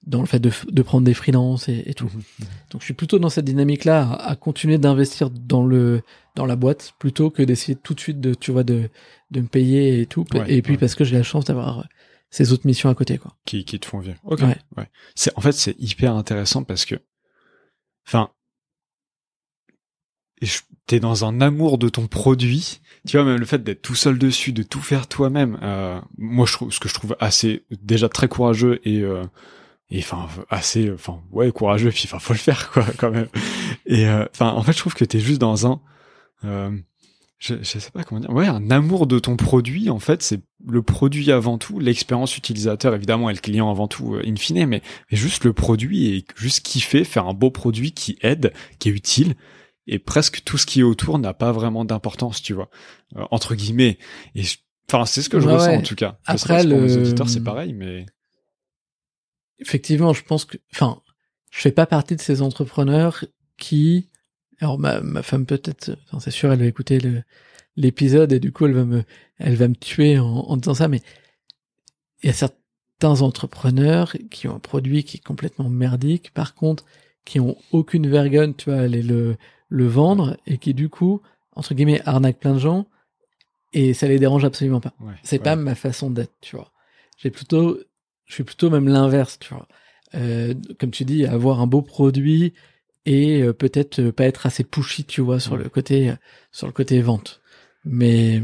dans 0.05 0.21
le 0.21 0.25
fait 0.25 0.39
de, 0.39 0.51
de 0.69 0.81
prendre 0.81 1.05
des 1.05 1.13
freelances 1.13 1.69
et, 1.69 1.93
tout. 1.93 2.05
Mhm, 2.05 2.21
mhm. 2.39 2.45
Donc 2.71 2.81
je 2.81 2.85
suis 2.85 2.93
plutôt 2.93 3.19
dans 3.19 3.29
cette 3.29 3.45
dynamique-là 3.45 4.11
à, 4.13 4.35
continuer 4.35 4.77
d'investir 4.77 5.29
dans 5.29 5.63
le 5.63 6.01
dans 6.35 6.45
la 6.45 6.55
boîte 6.55 6.93
plutôt 6.99 7.29
que 7.29 7.43
d'essayer 7.43 7.75
tout 7.75 7.93
de 7.93 7.99
suite 7.99 8.19
de 8.19 8.33
tu 8.33 8.51
vois 8.51 8.63
de 8.63 8.89
de 9.31 9.41
me 9.41 9.47
payer 9.47 10.01
et 10.01 10.05
tout. 10.05 10.25
et 10.47 10.61
puis 10.61 10.77
parce 10.77 10.95
que 10.95 11.03
j'ai 11.03 11.17
la 11.17 11.23
chance 11.23 11.45
d'avoir 11.45 11.87
ces 12.29 12.53
autres 12.53 12.65
missions 12.65 12.89
à 12.89 12.95
côté 12.95 13.17
quoi. 13.17 13.35
Qui 13.45 13.65
qui 13.65 13.79
te 13.79 13.85
font 13.85 13.99
vivre. 13.99 14.19
Ok. 14.23 14.41
Ouais. 14.41 14.89
C'est 15.15 15.37
en 15.37 15.41
fait 15.41 15.51
c'est 15.53 15.75
hyper 15.79 16.15
intéressant 16.15 16.63
parce 16.63 16.85
que 16.85 16.95
enfin 18.07 18.31
t'es 20.87 20.99
dans 20.99 21.25
un 21.25 21.41
amour 21.41 21.77
de 21.77 21.89
ton 21.89 22.07
produit. 22.07 22.81
Tu 23.07 23.17
vois, 23.17 23.25
même 23.25 23.39
le 23.39 23.45
fait 23.45 23.63
d'être 23.63 23.81
tout 23.81 23.95
seul 23.95 24.17
dessus, 24.17 24.53
de 24.53 24.63
tout 24.63 24.81
faire 24.81 25.07
toi-même, 25.07 25.57
euh, 25.61 25.99
moi, 26.17 26.45
je 26.45 26.53
trouve 26.53 26.71
ce 26.71 26.79
que 26.79 26.89
je 26.89 26.93
trouve 26.93 27.15
assez 27.19 27.63
déjà 27.81 28.09
très 28.09 28.27
courageux 28.27 28.79
et 28.83 29.01
euh, 29.01 29.23
et 29.89 29.99
enfin 29.99 30.27
assez, 30.49 30.91
enfin 30.91 31.21
ouais, 31.31 31.51
courageux. 31.51 31.91
Puis 31.91 32.03
enfin, 32.05 32.19
faut 32.19 32.33
le 32.33 32.39
faire 32.39 32.71
quoi, 32.71 32.85
quand 32.97 33.11
même. 33.11 33.27
Et 33.85 34.07
euh, 34.07 34.25
enfin, 34.33 34.49
en 34.49 34.61
fait, 34.63 34.73
je 34.73 34.79
trouve 34.79 34.93
que 34.93 35.05
t'es 35.05 35.19
juste 35.19 35.41
dans 35.41 35.67
un, 35.67 35.81
euh, 36.43 36.71
je, 37.37 37.55
je 37.61 37.79
sais 37.79 37.91
pas 37.91 38.03
comment 38.03 38.21
dire, 38.21 38.29
ouais, 38.29 38.47
un 38.47 38.69
amour 38.69 39.07
de 39.07 39.19
ton 39.19 39.35
produit. 39.35 39.89
En 39.89 39.99
fait, 39.99 40.21
c'est 40.21 40.41
le 40.67 40.81
produit 40.81 41.31
avant 41.31 41.57
tout, 41.57 41.79
l'expérience 41.79 42.37
utilisateur 42.37 42.93
évidemment 42.93 43.29
et 43.29 43.33
le 43.33 43.39
client 43.39 43.69
avant 43.69 43.87
tout, 43.87 44.15
in 44.25 44.35
fine, 44.35 44.65
mais, 44.67 44.81
mais 45.11 45.17
juste 45.17 45.43
le 45.43 45.53
produit 45.53 46.07
et 46.07 46.25
juste 46.35 46.65
kiffer, 46.65 47.03
faire 47.03 47.27
un 47.27 47.33
beau 47.33 47.49
produit 47.49 47.93
qui 47.93 48.17
aide, 48.21 48.53
qui 48.79 48.89
est 48.89 48.91
utile 48.91 49.35
et 49.87 49.99
presque 49.99 50.43
tout 50.43 50.57
ce 50.57 50.65
qui 50.65 50.81
est 50.81 50.83
autour 50.83 51.19
n'a 51.19 51.33
pas 51.33 51.51
vraiment 51.51 51.85
d'importance, 51.85 52.41
tu 52.41 52.53
vois, 52.53 52.69
euh, 53.15 53.25
entre 53.31 53.55
guillemets. 53.55 53.97
Et 54.35 54.43
enfin, 54.87 55.05
c'est 55.05 55.21
ce 55.21 55.29
que 55.29 55.39
je 55.39 55.47
ressens 55.47 55.73
en 55.73 55.81
tout 55.81 55.95
cas. 55.95 56.19
Après, 56.25 56.63
le... 56.63 56.75
pour 56.75 56.85
les 56.85 56.97
auditeurs, 56.97 57.29
c'est 57.29 57.43
pareil, 57.43 57.73
mais 57.73 58.05
effectivement, 59.59 60.13
je 60.13 60.23
pense 60.23 60.45
que, 60.45 60.57
enfin, 60.73 61.01
je 61.49 61.59
fais 61.59 61.71
pas 61.71 61.87
partie 61.87 62.15
de 62.15 62.21
ces 62.21 62.41
entrepreneurs 62.41 63.25
qui, 63.57 64.09
alors 64.61 64.79
ma, 64.79 65.01
ma 65.01 65.23
femme 65.23 65.45
peut-être, 65.45 65.97
c'est 66.19 66.31
sûr, 66.31 66.51
elle 66.51 66.59
va 66.59 66.65
écouter 66.65 66.99
l'épisode 67.75 68.31
et 68.31 68.39
du 68.39 68.51
coup, 68.51 68.65
elle 68.65 68.73
va 68.73 68.85
me, 68.85 69.03
elle 69.37 69.55
va 69.55 69.67
me 69.67 69.75
tuer 69.75 70.19
en, 70.19 70.25
en 70.25 70.57
disant 70.57 70.75
ça, 70.75 70.87
mais 70.87 71.01
il 72.23 72.27
y 72.27 72.29
a 72.29 72.33
certains 72.33 73.21
entrepreneurs 73.21 74.15
qui 74.29 74.47
ont 74.47 74.55
un 74.55 74.59
produit 74.59 75.03
qui 75.03 75.17
est 75.17 75.23
complètement 75.23 75.69
merdique, 75.69 76.31
par 76.33 76.55
contre, 76.55 76.85
qui 77.25 77.39
ont 77.39 77.57
aucune 77.71 78.07
vergogne, 78.07 78.53
tu 78.53 78.69
vois, 78.69 78.79
aller 78.79 79.01
le 79.01 79.35
le 79.71 79.87
vendre 79.87 80.37
et 80.45 80.57
qui 80.57 80.73
du 80.73 80.89
coup 80.89 81.21
entre 81.53 81.73
guillemets 81.73 82.01
arnaque 82.05 82.39
plein 82.39 82.53
de 82.53 82.59
gens 82.59 82.85
et 83.73 83.93
ça 83.93 84.07
les 84.07 84.19
dérange 84.19 84.43
absolument 84.43 84.81
pas. 84.81 84.93
c'est 85.23 85.39
pas 85.39 85.55
ma 85.55 85.75
façon 85.75 86.11
d'être, 86.11 86.33
tu 86.41 86.57
vois. 86.57 86.71
J'ai 87.17 87.31
plutôt, 87.31 87.79
je 88.25 88.33
suis 88.33 88.43
plutôt 88.43 88.69
même 88.69 88.89
l'inverse, 88.89 89.39
tu 89.39 89.53
vois. 89.53 89.67
Euh, 90.13 90.53
comme 90.77 90.91
tu 90.91 91.05
dis, 91.05 91.25
avoir 91.25 91.61
un 91.61 91.67
beau 91.67 91.81
produit 91.81 92.53
et 93.05 93.41
euh, 93.41 93.53
peut-être 93.53 94.11
pas 94.11 94.25
être 94.25 94.45
assez 94.45 94.63
pushy, 94.63 95.05
tu 95.05 95.21
vois, 95.21 95.39
sur 95.39 95.57
le 95.57 95.69
côté, 95.69 96.13
sur 96.51 96.67
le 96.67 96.73
côté 96.73 97.01
vente. 97.01 97.41
Mais, 97.83 98.41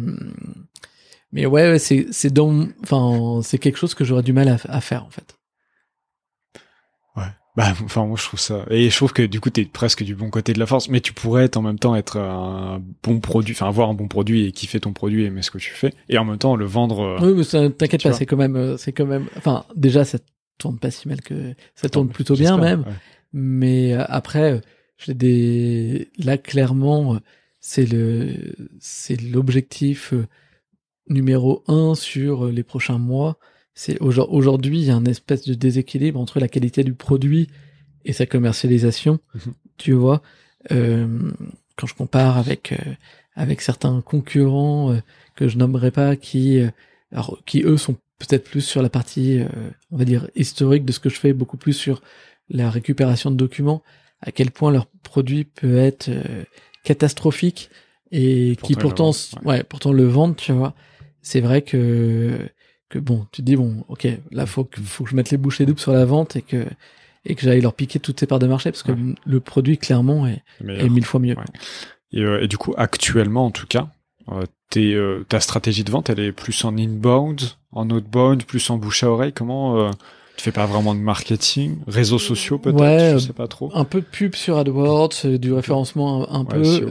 mais 1.31 1.45
ouais, 1.45 1.77
c'est, 1.79 2.07
c'est 2.11 2.33
dans, 2.33 2.67
enfin, 2.83 3.41
c'est 3.43 3.59
quelque 3.59 3.77
chose 3.77 3.93
que 3.93 4.03
j'aurais 4.03 4.23
du 4.23 4.33
mal 4.33 4.47
à 4.47 4.81
faire 4.81 5.05
en 5.05 5.09
fait. 5.09 5.37
Bah, 7.57 7.73
enfin, 7.83 8.05
moi, 8.05 8.15
je 8.17 8.23
trouve 8.23 8.39
ça. 8.39 8.63
Et 8.69 8.89
je 8.89 8.95
trouve 8.95 9.11
que 9.11 9.23
du 9.23 9.41
coup, 9.41 9.49
t'es 9.49 9.65
presque 9.65 10.03
du 10.03 10.15
bon 10.15 10.29
côté 10.29 10.53
de 10.53 10.59
la 10.59 10.67
force, 10.67 10.87
mais 10.87 11.01
tu 11.01 11.11
pourrais 11.11 11.57
en 11.57 11.61
même 11.63 11.79
temps 11.79 11.95
être 11.95 12.17
un 12.17 12.81
bon 13.03 13.19
produit, 13.19 13.53
enfin, 13.53 13.67
avoir 13.67 13.89
un 13.89 13.95
bon 13.95 14.07
produit 14.07 14.45
et 14.45 14.51
kiffer 14.51 14.79
ton 14.79 14.93
produit 14.93 15.23
et 15.23 15.25
aimer 15.25 15.41
ce 15.41 15.51
que 15.51 15.57
tu 15.57 15.71
fais, 15.71 15.91
et 16.07 16.17
en 16.17 16.23
même 16.23 16.37
temps 16.37 16.55
le 16.55 16.65
vendre. 16.65 17.01
Euh, 17.01 17.33
oui, 17.33 17.33
mais 17.35 17.69
t'inquiète 17.71 18.03
pas, 18.03 18.13
c'est 18.13 18.27
quand 18.27 18.37
même, 18.37 18.55
euh, 18.55 18.77
c'est 18.77 18.93
quand 18.93 19.07
même, 19.07 19.25
enfin, 19.37 19.65
déjà, 19.75 20.05
ça 20.05 20.19
tourne 20.59 20.77
pas 20.77 20.91
si 20.91 21.07
mal 21.07 21.21
que, 21.21 21.55
ça 21.75 21.89
tourne 21.89 22.09
plutôt 22.09 22.35
bien 22.35 22.57
même, 22.57 22.85
mais 23.37 23.93
euh, 23.93 24.03
après, 24.07 24.61
j'ai 24.97 25.13
des, 25.13 26.09
là, 26.17 26.37
clairement, 26.37 27.19
c'est 27.59 27.85
le, 27.85 28.55
c'est 28.79 29.21
l'objectif 29.21 30.13
numéro 31.09 31.63
un 31.67 31.95
sur 31.95 32.47
les 32.47 32.63
prochains 32.63 32.97
mois 32.97 33.39
c'est 33.77 34.01
aujourd'hui 34.01 34.79
il 34.79 34.85
y 34.85 34.89
a 34.89 34.95
un 34.95 35.05
espèce 35.05 35.47
de 35.47 35.53
déséquilibre 35.53 36.19
entre 36.19 36.39
la 36.39 36.47
qualité 36.47 36.83
du 36.83 36.95
produit 36.95 37.47
et 38.05 38.11
sa 38.11 38.25
commercialisation. 38.25 39.19
Mhm. 39.35 39.53
Tu 39.77 39.91
vois, 39.93 40.23
euh, 40.71 41.31
quand 41.75 41.85
je 41.85 41.93
compare 41.93 42.39
avec 42.39 42.71
euh, 42.71 42.93
avec 43.35 43.61
certains 43.61 44.01
concurrents 44.01 44.93
euh, 44.93 44.99
que 45.35 45.47
je 45.47 45.59
nommerai 45.59 45.91
pas, 45.91 46.15
qui 46.15 46.59
alors 47.11 47.39
qui 47.45 47.61
eux 47.61 47.77
sont 47.77 47.93
peut-être 48.17 48.45
plus 48.45 48.61
sur 48.61 48.81
la 48.81 48.89
partie, 48.89 49.41
on 49.91 49.97
va 49.97 50.05
dire 50.05 50.27
historique 50.35 50.83
de 50.83 50.91
ce 50.91 50.99
que 50.99 51.09
je 51.09 51.19
fais, 51.19 51.33
beaucoup 51.33 51.57
plus 51.57 51.73
sur 51.73 52.01
la 52.49 52.69
récupération 52.69 53.31
de 53.31 53.35
documents. 53.35 53.83
À 54.21 54.31
quel 54.31 54.51
point 54.51 54.71
leur 54.71 54.87
produit 55.03 55.45
peut 55.45 55.77
être 55.77 56.09
catastrophique 56.83 57.69
et 58.11 58.57
qui 58.63 58.75
pourtant, 58.75 59.11
ouais. 59.45 59.63
pourtant 59.63 59.91
le 59.91 60.05
vendent, 60.05 60.35
tu 60.35 60.51
vois. 60.53 60.73
C'est 61.21 61.41
vrai 61.41 61.61
que 61.61 62.37
que 62.89 62.99
bon, 62.99 63.27
tu 63.31 63.41
te 63.41 63.45
dis 63.45 63.55
bon, 63.55 63.83
ok, 63.89 64.07
là 64.31 64.45
faut 64.45 64.63
que 64.63 64.81
faut 64.81 65.03
que 65.03 65.09
je 65.09 65.15
mette 65.15 65.29
les 65.29 65.37
bouchées 65.37 65.65
doubles 65.65 65.79
sur 65.79 65.91
la 65.91 66.05
vente 66.05 66.35
et 66.35 66.41
que 66.41 66.65
et 67.25 67.35
que 67.35 67.41
j'aille 67.41 67.61
leur 67.61 67.73
piquer 67.73 67.99
toutes 67.99 68.19
ces 68.19 68.25
parts 68.25 68.39
de 68.39 68.47
marché 68.47 68.71
parce 68.71 68.83
que 68.83 68.93
le 69.25 69.39
produit 69.39 69.77
clairement 69.77 70.25
est, 70.25 70.43
est 70.67 70.89
mille 70.89 71.05
fois 71.05 71.19
mieux. 71.19 71.35
Et, 72.13 72.21
euh, 72.21 72.41
et, 72.41 72.47
du 72.47 72.57
coup, 72.57 72.73
actuellement 72.77 73.47
en 73.47 73.51
tout 73.51 73.67
cas, 73.67 73.89
euh, 74.31 74.45
euh, 74.77 75.23
ta 75.27 75.39
stratégie 75.39 75.83
de 75.83 75.91
vente, 75.91 76.09
elle 76.09 76.19
est 76.19 76.31
plus 76.31 76.63
en 76.65 76.77
inbound, 76.77 77.41
en 77.71 77.89
outbound, 77.89 78.43
plus 78.43 78.69
en 78.69 78.77
bouche 78.77 79.03
à 79.03 79.09
oreille. 79.09 79.33
Comment 79.33 79.79
euh, 79.79 79.91
tu 80.37 80.43
fais 80.43 80.51
pas 80.51 80.65
vraiment 80.65 80.95
de 80.95 80.99
marketing, 80.99 81.79
réseaux 81.87 82.19
sociaux 82.19 82.59
peut-être, 82.59 82.79
ouais, 82.79 83.13
je 83.13 83.17
sais 83.17 83.33
pas 83.33 83.47
trop. 83.47 83.71
Un 83.73 83.83
peu 83.83 84.01
de 84.01 84.05
pub 84.05 84.35
sur 84.35 84.57
AdWords, 84.57 85.25
du 85.25 85.51
référencement 85.51 86.31
un, 86.31 86.45
peu. 86.45 86.89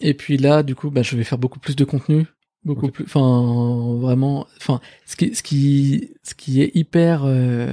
et 0.00 0.14
puis 0.14 0.36
là, 0.36 0.62
du 0.62 0.74
coup, 0.74 0.90
bah, 0.90 1.02
je 1.02 1.16
vais 1.16 1.24
faire 1.24 1.38
beaucoup 1.38 1.58
plus 1.58 1.74
de 1.74 1.84
contenu 1.84 2.26
beaucoup 2.66 2.90
plus 2.90 3.04
enfin 3.04 3.96
vraiment 3.98 4.46
enfin 4.58 4.80
ce 5.06 5.16
qui 5.16 5.34
ce 5.34 5.42
qui 5.42 6.10
ce 6.22 6.34
qui 6.34 6.60
est 6.62 6.74
hyper 6.74 7.22
euh, 7.24 7.72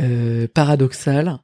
euh, 0.00 0.48
paradoxal 0.52 1.38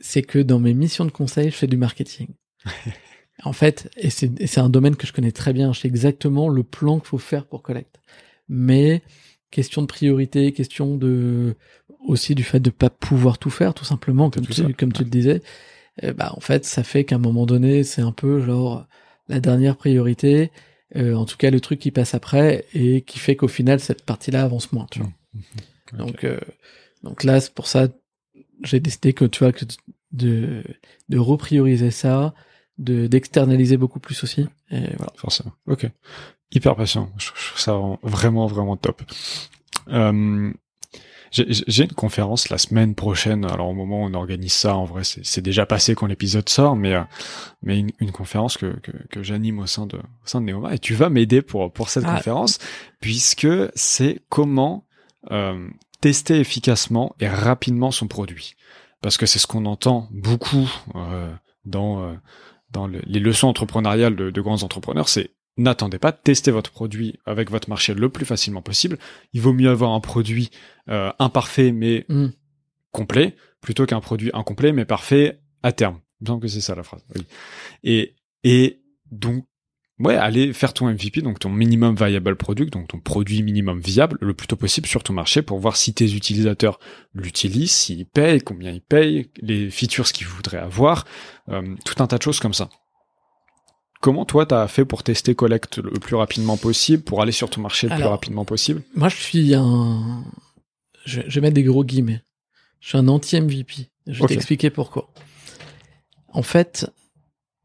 c'est 0.00 0.22
que 0.22 0.38
dans 0.38 0.58
mes 0.58 0.74
missions 0.74 1.04
de 1.04 1.10
conseil 1.10 1.50
je 1.50 1.56
fais 1.56 1.66
du 1.66 1.76
marketing 1.76 2.28
en 3.44 3.52
fait 3.52 3.90
et 3.96 4.10
c'est 4.10 4.58
un 4.58 4.70
domaine 4.70 4.96
que 4.96 5.06
je 5.06 5.12
connais 5.12 5.32
très 5.32 5.52
bien 5.52 5.72
je 5.72 5.80
sais 5.80 5.88
exactement 5.88 6.48
le 6.48 6.62
plan 6.62 6.98
qu'il 6.98 7.08
faut 7.08 7.18
faire 7.18 7.46
pour 7.46 7.62
Collect 7.62 8.00
mais 8.48 9.02
question 9.54 9.82
de 9.82 9.86
priorité 9.86 10.52
question 10.52 10.96
de 10.96 11.54
aussi 12.06 12.34
du 12.34 12.42
fait 12.42 12.60
de 12.60 12.70
pas 12.70 12.90
pouvoir 12.90 13.38
tout 13.38 13.50
faire 13.50 13.72
tout 13.72 13.84
simplement 13.84 14.28
comme 14.30 14.46
tu 14.46 14.74
comme 14.74 14.92
tu 14.92 15.04
le 15.04 15.10
disais 15.10 15.42
bah 16.16 16.32
en 16.36 16.40
fait 16.40 16.64
ça 16.64 16.82
fait 16.82 17.04
qu'à 17.04 17.16
un 17.16 17.18
moment 17.18 17.46
donné 17.46 17.84
c'est 17.84 18.02
un 18.02 18.12
peu 18.12 18.40
genre 18.40 18.86
la 19.28 19.40
dernière 19.40 19.76
priorité 19.76 20.50
euh, 20.96 21.14
en 21.14 21.24
tout 21.24 21.36
cas 21.36 21.50
le 21.50 21.60
truc 21.60 21.80
qui 21.80 21.90
passe 21.90 22.14
après 22.14 22.66
et 22.72 23.02
qui 23.02 23.18
fait 23.18 23.36
qu'au 23.36 23.48
final 23.48 23.80
cette 23.80 24.04
partie-là 24.04 24.44
avance 24.44 24.72
moins. 24.72 24.86
Tu 24.90 25.00
vois. 25.00 25.08
Mmh. 25.08 25.40
Mmh. 25.92 25.96
Donc 25.96 26.24
euh, 26.24 26.40
donc 27.02 27.24
là 27.24 27.40
c'est 27.40 27.52
pour 27.52 27.66
ça 27.66 27.88
j'ai 28.62 28.80
décidé 28.80 29.12
que 29.12 29.24
tu 29.24 29.40
vois 29.40 29.52
que 29.52 29.64
de 30.12 30.62
de 31.08 31.18
reprioriser 31.18 31.90
ça, 31.90 32.34
de 32.78 33.08
d'externaliser 33.08 33.76
beaucoup 33.76 33.98
plus 33.98 34.22
aussi. 34.22 34.46
Et 34.70 34.94
voilà. 34.96 35.12
Forcément. 35.16 35.52
Ok. 35.66 35.90
Hyper 36.52 36.76
patient. 36.76 37.10
Je, 37.18 37.28
trouve 37.28 37.60
ça 37.60 37.78
vraiment 38.02 38.46
vraiment 38.46 38.76
top. 38.76 39.02
Euh, 39.88 40.52
j'ai 41.30 41.82
une 41.82 41.92
conférence 41.92 42.48
la 42.48 42.58
semaine 42.58 42.94
prochaine. 42.94 43.44
Alors 43.44 43.68
au 43.68 43.74
moment 43.74 44.02
où 44.02 44.06
on 44.06 44.14
organise 44.14 44.52
ça, 44.52 44.76
en 44.76 44.84
vrai, 44.84 45.02
c'est 45.04 45.40
déjà 45.40 45.66
passé 45.66 45.96
quand 45.96 46.06
l'épisode 46.06 46.48
sort, 46.48 46.76
mais 46.76 46.94
euh, 46.94 47.02
mais 47.62 47.80
une, 47.80 47.90
une, 47.98 48.12
conférence 48.12 48.56
que 48.56 48.78
que, 48.80 48.92
que 49.10 49.22
j'anime 49.22 49.58
au 49.58 49.66
sein 49.66 49.86
de 49.86 49.96
au 49.96 50.26
sein 50.26 50.40
de 50.40 50.46
Neoma. 50.46 50.74
Et 50.74 50.78
tu 50.78 50.94
vas 50.94 51.08
m'aider 51.08 51.42
pour 51.42 51.72
pour 51.72 51.88
cette 51.88 52.04
ah. 52.06 52.14
conférence 52.14 52.58
puisque 53.00 53.48
c'est 53.74 54.20
comment 54.28 54.86
euh, 55.32 55.68
tester 56.00 56.38
efficacement 56.38 57.16
et 57.18 57.28
rapidement 57.28 57.90
son 57.90 58.06
produit. 58.06 58.54
Parce 59.00 59.16
que 59.16 59.26
c'est 59.26 59.38
ce 59.38 59.46
qu'on 59.46 59.66
entend 59.66 60.08
beaucoup 60.12 60.70
euh, 60.94 61.32
dans 61.64 62.04
euh, 62.04 62.14
dans 62.70 62.86
les 62.86 63.20
leçons 63.20 63.48
entrepreneuriales 63.48 64.16
de, 64.16 64.30
de 64.30 64.40
grands 64.40 64.64
entrepreneurs, 64.64 65.08
c'est 65.08 65.30
n'attendez 65.56 65.98
pas, 65.98 66.12
testez 66.12 66.50
votre 66.50 66.70
produit 66.70 67.18
avec 67.26 67.50
votre 67.50 67.68
marché 67.68 67.94
le 67.94 68.08
plus 68.08 68.26
facilement 68.26 68.62
possible. 68.62 68.98
Il 69.32 69.40
vaut 69.40 69.52
mieux 69.52 69.70
avoir 69.70 69.92
un 69.92 70.00
produit 70.00 70.50
euh, 70.88 71.12
imparfait 71.18 71.72
mais 71.72 72.04
mm. 72.08 72.28
complet 72.90 73.36
plutôt 73.60 73.86
qu'un 73.86 74.00
produit 74.00 74.30
incomplet 74.34 74.72
mais 74.72 74.84
parfait 74.84 75.40
à 75.62 75.72
terme. 75.72 76.00
Il 76.20 76.24
me 76.24 76.26
semble 76.28 76.42
que 76.42 76.48
c'est 76.48 76.60
ça 76.60 76.74
la 76.74 76.82
phrase. 76.82 77.04
Oui. 77.14 77.26
Et 77.82 78.16
et 78.42 78.82
donc 79.10 79.46
ouais, 80.00 80.16
allez 80.16 80.52
faire 80.52 80.72
ton 80.72 80.86
MVP, 80.88 81.22
donc 81.22 81.38
ton 81.38 81.50
minimum 81.50 81.94
viable 81.94 82.36
product, 82.36 82.72
donc 82.72 82.88
ton 82.88 82.98
produit 82.98 83.42
minimum 83.42 83.80
viable 83.80 84.18
le 84.20 84.34
plus 84.34 84.46
tôt 84.46 84.56
possible 84.56 84.86
sur 84.86 85.02
ton 85.02 85.12
marché 85.12 85.42
pour 85.42 85.58
voir 85.58 85.76
si 85.76 85.94
tes 85.94 86.14
utilisateurs 86.14 86.78
l'utilisent, 87.14 87.72
s'ils 87.72 88.06
payent, 88.06 88.40
combien 88.40 88.72
ils 88.72 88.80
payent, 88.80 89.30
les 89.40 89.70
features 89.70 90.10
qu'ils 90.12 90.26
voudraient 90.26 90.58
avoir, 90.58 91.04
euh, 91.48 91.74
tout 91.84 92.02
un 92.02 92.06
tas 92.06 92.18
de 92.18 92.22
choses 92.22 92.40
comme 92.40 92.54
ça. 92.54 92.68
Comment 94.04 94.26
toi 94.26 94.44
t'as 94.44 94.68
fait 94.68 94.84
pour 94.84 95.02
tester 95.02 95.34
Collect 95.34 95.78
le 95.78 95.98
plus 95.98 96.14
rapidement 96.14 96.58
possible, 96.58 97.02
pour 97.02 97.22
aller 97.22 97.32
sur 97.32 97.48
ton 97.48 97.62
marché 97.62 97.88
le 97.88 97.94
plus 97.94 98.04
rapidement 98.04 98.44
possible? 98.44 98.82
Moi 98.94 99.08
je 99.08 99.16
suis 99.16 99.54
un, 99.54 100.22
je, 101.06 101.22
vais 101.22 101.40
mettre 101.40 101.54
des 101.54 101.62
gros 101.62 101.84
guillemets. 101.84 102.20
Je 102.80 102.88
suis 102.88 102.98
un 102.98 103.08
anti-MVP. 103.08 103.88
Je 104.06 104.20
vais 104.20 104.26
t'expliquer 104.26 104.68
pourquoi. 104.68 105.08
En 106.28 106.42
fait, 106.42 106.86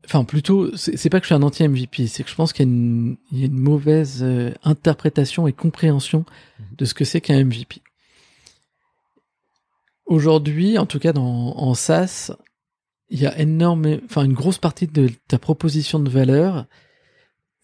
enfin 0.06 0.24
plutôt, 0.24 0.74
c'est 0.78 1.10
pas 1.10 1.20
que 1.20 1.26
je 1.26 1.34
suis 1.34 1.36
un 1.36 1.44
anti-MVP, 1.44 2.08
c'est 2.08 2.24
que 2.24 2.30
je 2.30 2.36
pense 2.36 2.54
qu'il 2.54 2.66
y, 3.34 3.42
a 3.42 3.46
une 3.46 3.60
mauvaise 3.60 4.20
euh, 4.24 4.54
interprétation 4.64 5.46
et 5.46 5.52
compréhension 5.52 6.20
mhm. 6.58 6.66
de 6.78 6.86
ce 6.86 6.94
que 6.94 7.04
c'est 7.04 7.20
qu'un 7.20 7.44
MVP. 7.44 7.82
Aujourd'hui, 10.06 10.78
en 10.78 10.86
tout 10.86 11.00
cas 11.00 11.12
dans, 11.12 11.58
en 11.58 11.74
SaaS, 11.74 12.32
il 13.10 13.20
y 13.20 13.26
a 13.26 13.38
énorme, 13.39 13.99
enfin 14.05 14.24
une 14.24 14.34
grosse 14.34 14.57
partie 14.57 14.88
de 14.88 15.10
ta 15.28 15.39
proposition 15.39 15.99
de 15.99 16.10
valeur 16.10 16.66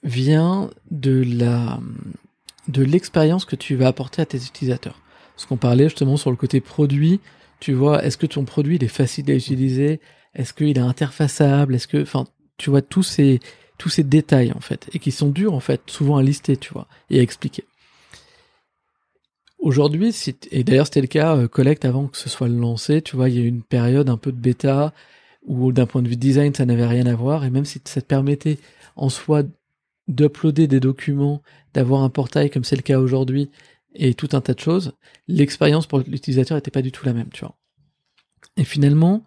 vient 0.03 0.69
de 0.91 1.23
la 1.25 1.79
de 2.67 2.83
l'expérience 2.83 3.45
que 3.45 3.55
tu 3.55 3.75
vas 3.75 3.87
apporter 3.87 4.21
à 4.21 4.25
tes 4.25 4.37
utilisateurs. 4.37 4.99
Ce 5.37 5.45
qu'on 5.45 5.57
parlait 5.57 5.85
justement 5.85 6.17
sur 6.17 6.31
le 6.31 6.37
côté 6.37 6.61
produit, 6.61 7.19
tu 7.59 7.73
vois, 7.73 8.03
est-ce 8.03 8.17
que 8.17 8.25
ton 8.25 8.43
produit 8.43 8.77
il 8.77 8.83
est 8.83 8.87
facile 8.87 9.29
à 9.29 9.35
utiliser, 9.35 9.99
est-ce 10.33 10.53
qu'il 10.53 10.77
est 10.77 10.81
interfaçable, 10.81 11.75
est-ce 11.75 11.87
que, 11.87 12.01
enfin, 12.01 12.25
tu 12.57 12.69
vois 12.69 12.81
tous 12.81 13.03
ces 13.03 13.39
tous 13.77 13.89
ces 13.89 14.03
détails 14.03 14.53
en 14.53 14.61
fait 14.61 14.89
et 14.93 14.99
qui 14.99 15.11
sont 15.11 15.29
durs 15.29 15.53
en 15.53 15.59
fait 15.59 15.81
souvent 15.87 16.17
à 16.17 16.23
lister, 16.23 16.57
tu 16.57 16.73
vois, 16.73 16.87
et 17.09 17.19
à 17.19 17.21
expliquer. 17.21 17.65
Aujourd'hui, 19.59 20.15
et 20.51 20.63
d'ailleurs 20.63 20.85
c'était 20.85 21.01
le 21.01 21.07
cas 21.07 21.35
euh, 21.35 21.47
Collect 21.47 21.85
avant 21.85 22.07
que 22.07 22.17
ce 22.17 22.29
soit 22.29 22.47
lancé, 22.47 23.01
tu 23.01 23.15
vois, 23.15 23.29
il 23.29 23.35
y 23.35 23.39
a 23.39 23.41
eu 23.41 23.47
une 23.47 23.63
période 23.63 24.09
un 24.09 24.17
peu 24.17 24.31
de 24.31 24.37
bêta 24.37 24.93
où 25.45 25.71
d'un 25.71 25.85
point 25.85 26.01
de 26.01 26.07
vue 26.07 26.17
design, 26.17 26.53
ça 26.53 26.65
n'avait 26.65 26.87
rien 26.87 27.05
à 27.05 27.15
voir, 27.15 27.45
et 27.45 27.49
même 27.49 27.65
si 27.65 27.81
ça 27.85 28.01
te 28.01 28.07
permettait 28.07 28.57
en 28.95 29.09
soi 29.09 29.43
d'uploader 30.07 30.67
des 30.67 30.79
documents, 30.79 31.41
d'avoir 31.73 32.03
un 32.03 32.09
portail 32.09 32.49
comme 32.49 32.63
c'est 32.63 32.75
le 32.75 32.81
cas 32.81 32.99
aujourd'hui, 32.99 33.49
et 33.95 34.13
tout 34.13 34.29
un 34.33 34.41
tas 34.41 34.53
de 34.53 34.59
choses, 34.59 34.93
l'expérience 35.27 35.87
pour 35.87 35.99
l'utilisateur 35.99 36.57
n'était 36.57 36.71
pas 36.71 36.81
du 36.81 36.91
tout 36.91 37.05
la 37.05 37.13
même, 37.13 37.29
tu 37.29 37.41
vois. 37.41 37.55
Et 38.57 38.63
finalement, 38.63 39.25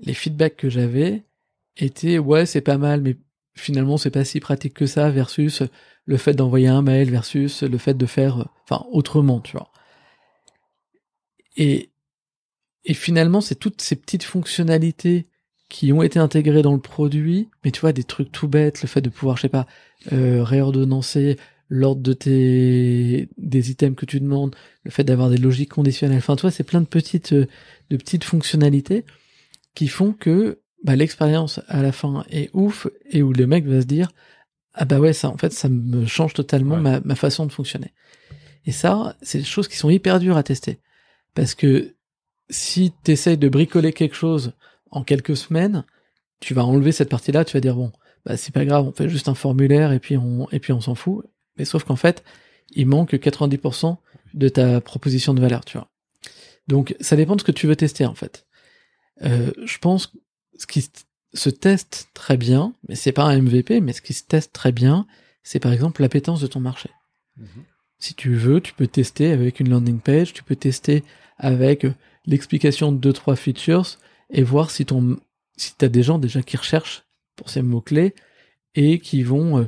les 0.00 0.14
feedbacks 0.14 0.56
que 0.56 0.68
j'avais 0.68 1.24
étaient 1.76 2.18
ouais 2.18 2.46
c'est 2.46 2.60
pas 2.60 2.78
mal, 2.78 3.00
mais 3.02 3.16
finalement 3.54 3.96
c'est 3.96 4.10
pas 4.10 4.24
si 4.24 4.40
pratique 4.40 4.74
que 4.74 4.86
ça 4.86 5.10
versus 5.10 5.62
le 6.04 6.16
fait 6.16 6.34
d'envoyer 6.34 6.68
un 6.68 6.82
mail 6.82 7.10
versus 7.10 7.62
le 7.62 7.78
fait 7.78 7.94
de 7.94 8.06
faire, 8.06 8.48
enfin 8.64 8.86
autrement, 8.90 9.40
tu 9.40 9.52
vois. 9.52 9.70
Et 11.56 11.90
et 12.84 12.94
finalement 12.94 13.40
c'est 13.40 13.56
toutes 13.56 13.82
ces 13.82 13.96
petites 13.96 14.22
fonctionnalités 14.24 15.28
qui 15.68 15.92
ont 15.92 16.02
été 16.02 16.18
intégrés 16.18 16.62
dans 16.62 16.72
le 16.72 16.80
produit, 16.80 17.48
mais 17.64 17.70
tu 17.70 17.80
vois, 17.80 17.92
des 17.92 18.04
trucs 18.04 18.32
tout 18.32 18.48
bêtes, 18.48 18.82
le 18.82 18.88
fait 18.88 19.00
de 19.00 19.10
pouvoir, 19.10 19.36
je 19.36 19.42
sais 19.42 19.48
pas, 19.48 19.66
euh, 20.12 20.42
réordonnancer 20.42 21.36
l'ordre 21.68 22.00
de 22.00 22.14
tes 22.14 23.28
des 23.36 23.70
items 23.70 23.96
que 23.96 24.06
tu 24.06 24.20
demandes, 24.20 24.56
le 24.84 24.90
fait 24.90 25.04
d'avoir 25.04 25.28
des 25.28 25.36
logiques 25.36 25.72
conditionnelles. 25.72 26.18
Enfin, 26.18 26.36
tu 26.36 26.42
vois, 26.42 26.50
c'est 26.50 26.64
plein 26.64 26.80
de 26.80 26.86
petites 26.86 27.32
euh, 27.32 27.46
de 27.90 27.96
petites 27.96 28.24
fonctionnalités 28.24 29.04
qui 29.74 29.88
font 29.88 30.12
que 30.12 30.60
bah, 30.82 30.96
l'expérience 30.96 31.60
à 31.68 31.82
la 31.82 31.92
fin 31.92 32.24
est 32.30 32.50
ouf 32.54 32.86
et 33.10 33.22
où 33.22 33.32
le 33.32 33.46
mec 33.46 33.66
va 33.66 33.82
se 33.82 33.86
dire 33.86 34.08
ah 34.74 34.84
bah 34.84 35.00
ouais 35.00 35.12
ça 35.12 35.28
en 35.28 35.36
fait 35.36 35.52
ça 35.52 35.68
me 35.68 36.06
change 36.06 36.34
totalement 36.34 36.76
ma, 36.76 37.00
ma 37.00 37.14
façon 37.14 37.46
de 37.46 37.52
fonctionner. 37.52 37.92
Et 38.64 38.72
ça, 38.72 39.16
c'est 39.22 39.38
des 39.38 39.44
choses 39.44 39.68
qui 39.68 39.76
sont 39.76 39.90
hyper 39.90 40.20
dures 40.20 40.36
à 40.36 40.42
tester 40.42 40.78
parce 41.34 41.54
que 41.54 41.94
si 42.48 42.92
tu 43.04 43.12
essayes 43.12 43.36
de 43.36 43.48
bricoler 43.48 43.92
quelque 43.92 44.14
chose 44.14 44.52
en 44.90 45.02
quelques 45.02 45.36
semaines, 45.36 45.84
tu 46.40 46.54
vas 46.54 46.64
enlever 46.64 46.92
cette 46.92 47.08
partie-là, 47.08 47.44
tu 47.44 47.54
vas 47.54 47.60
dire 47.60 47.76
bon, 47.76 47.92
bah 48.24 48.36
c'est 48.36 48.52
pas 48.52 48.64
grave, 48.64 48.86
on 48.86 48.92
fait 48.92 49.08
juste 49.08 49.28
un 49.28 49.34
formulaire 49.34 49.92
et 49.92 49.98
puis 49.98 50.16
on 50.16 50.48
et 50.50 50.60
puis 50.60 50.72
on 50.72 50.80
s'en 50.80 50.94
fout. 50.94 51.24
Mais 51.56 51.64
sauf 51.64 51.84
qu'en 51.84 51.96
fait, 51.96 52.22
il 52.70 52.86
manque 52.86 53.14
90% 53.14 53.96
de 54.34 54.48
ta 54.48 54.80
proposition 54.80 55.34
de 55.34 55.40
valeur, 55.40 55.64
tu 55.64 55.78
vois. 55.78 55.90
Donc 56.68 56.94
ça 57.00 57.16
dépend 57.16 57.34
de 57.34 57.40
ce 57.40 57.46
que 57.46 57.52
tu 57.52 57.66
veux 57.66 57.76
tester 57.76 58.06
en 58.06 58.14
fait. 58.14 58.46
Euh, 59.22 59.50
je 59.64 59.78
pense 59.78 60.12
ce 60.56 60.66
qui 60.66 60.88
se 61.34 61.50
teste 61.50 62.08
très 62.14 62.36
bien, 62.36 62.74
mais 62.88 62.94
c'est 62.94 63.12
pas 63.12 63.24
un 63.24 63.40
MVP, 63.40 63.80
mais 63.80 63.92
ce 63.92 64.02
qui 64.02 64.12
se 64.12 64.24
teste 64.24 64.52
très 64.52 64.72
bien, 64.72 65.06
c'est 65.42 65.60
par 65.60 65.72
exemple 65.72 66.02
l'appétence 66.02 66.40
de 66.40 66.46
ton 66.46 66.60
marché. 66.60 66.90
Mhm. 67.36 67.64
Si 67.98 68.14
tu 68.14 68.34
veux, 68.34 68.60
tu 68.60 68.74
peux 68.74 68.86
tester 68.86 69.32
avec 69.32 69.58
une 69.60 69.70
landing 69.70 69.98
page, 69.98 70.32
tu 70.32 70.44
peux 70.44 70.56
tester 70.56 71.02
avec 71.36 71.86
l'explication 72.26 72.92
de 72.92 72.98
deux 72.98 73.12
trois 73.12 73.34
features 73.34 73.98
et 74.30 74.42
voir 74.42 74.70
si 74.70 74.84
ton 74.84 75.18
si 75.56 75.74
t'as 75.76 75.88
des 75.88 76.02
gens 76.02 76.18
déjà 76.18 76.42
qui 76.42 76.56
recherchent 76.56 77.04
pour 77.36 77.50
ces 77.50 77.62
mots 77.62 77.80
clés 77.80 78.14
et 78.74 79.00
qui 79.00 79.22
vont 79.22 79.58
euh, 79.58 79.64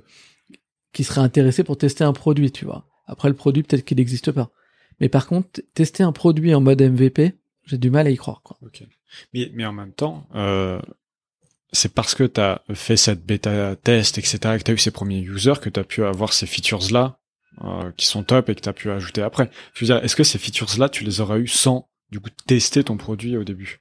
qui 0.93 1.05
seraient 1.05 1.21
intéressés 1.21 1.65
pour 1.65 1.79
tester 1.79 2.05
un 2.05 2.13
produit, 2.13 2.53
tu 2.53 2.65
vois. 2.65 2.87
Après 3.07 3.29
le 3.29 3.35
produit 3.35 3.63
peut-être 3.63 3.85
qu'il 3.85 3.97
n'existe 3.97 4.33
pas. 4.33 4.51
Mais 5.01 5.09
par 5.09 5.27
contre, 5.27 5.63
tester 5.75 6.03
un 6.03 6.13
produit 6.13 6.55
en 6.55 6.61
mode 6.61 6.83
MVP, 6.83 7.35
j'ai 7.65 7.79
du 7.79 7.91
mal 7.91 8.07
à 8.07 8.11
y 8.11 8.17
croire. 8.17 8.43
Quoi. 8.43 8.59
Mais, 9.33 9.65
en 9.65 9.73
même 9.73 9.93
temps, 9.93 10.29
euh, 10.35 10.81
c'est 11.73 11.95
parce 11.95 12.15
que 12.15 12.25
tu 12.25 12.41
as 12.41 12.63
fait 12.75 12.97
cette 12.97 13.25
bêta 13.25 13.77
test, 13.77 14.19
etc., 14.19 14.39
que 14.39 14.63
tu 14.63 14.71
as 14.71 14.75
eu 14.75 14.79
ces 14.79 14.91
premiers 14.91 15.21
users, 15.21 15.55
que 15.61 15.71
tu 15.71 15.81
as 15.81 15.85
pu 15.85 16.05
avoir 16.05 16.33
ces 16.33 16.47
features-là 16.47 17.19
euh, 17.65 17.91
qui 17.97 18.07
sont 18.07 18.23
top 18.23 18.49
et 18.49 18.55
que 18.55 18.61
tu 18.61 18.73
pu 18.73 18.91
ajouter 18.91 19.23
après. 19.23 19.51
Je 19.75 19.85
veux 19.85 19.87
dire, 19.87 20.05
est-ce 20.05 20.17
que 20.17 20.25
ces 20.25 20.39
features-là, 20.39 20.89
tu 20.89 21.05
les 21.05 21.21
aurais 21.21 21.39
eu 21.39 21.49
sans 21.49 21.89
du 22.11 22.21
coup 22.21 22.31
tester 22.47 22.85
ton 22.85 22.97
produit 22.97 23.37
au 23.37 23.45
début? 23.45 23.81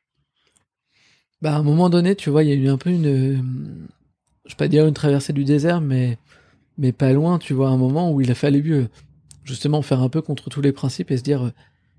Bah, 1.42 1.56
à 1.56 1.58
un 1.58 1.64
moment 1.64 1.90
donné, 1.90 2.16
tu 2.16 2.30
vois, 2.30 2.44
il 2.44 2.50
y 2.50 2.52
a 2.52 2.56
eu 2.56 2.68
un 2.68 2.78
peu 2.78 2.90
une, 2.90 3.88
je 4.46 4.52
vais 4.52 4.58
pas 4.58 4.68
dire 4.68 4.86
une 4.86 4.94
traversée 4.94 5.32
du 5.32 5.46
désert, 5.46 5.80
mais, 5.80 6.18
mais 6.78 6.92
pas 6.92 7.14
loin, 7.14 7.40
tu 7.40 7.54
vois, 7.54 7.70
un 7.70 7.78
moment 7.78 8.12
où 8.12 8.20
il 8.20 8.32
a 8.32 8.36
fallu 8.36 8.74
euh, 8.74 8.88
justement 9.44 9.82
faire 9.82 10.02
un 10.02 10.10
peu 10.10 10.22
contre 10.22 10.50
tous 10.50 10.62
les 10.62 10.72
principes 10.72 11.12
et 11.12 11.18
se 11.18 11.24
dire, 11.24 11.46
euh, 11.46 11.52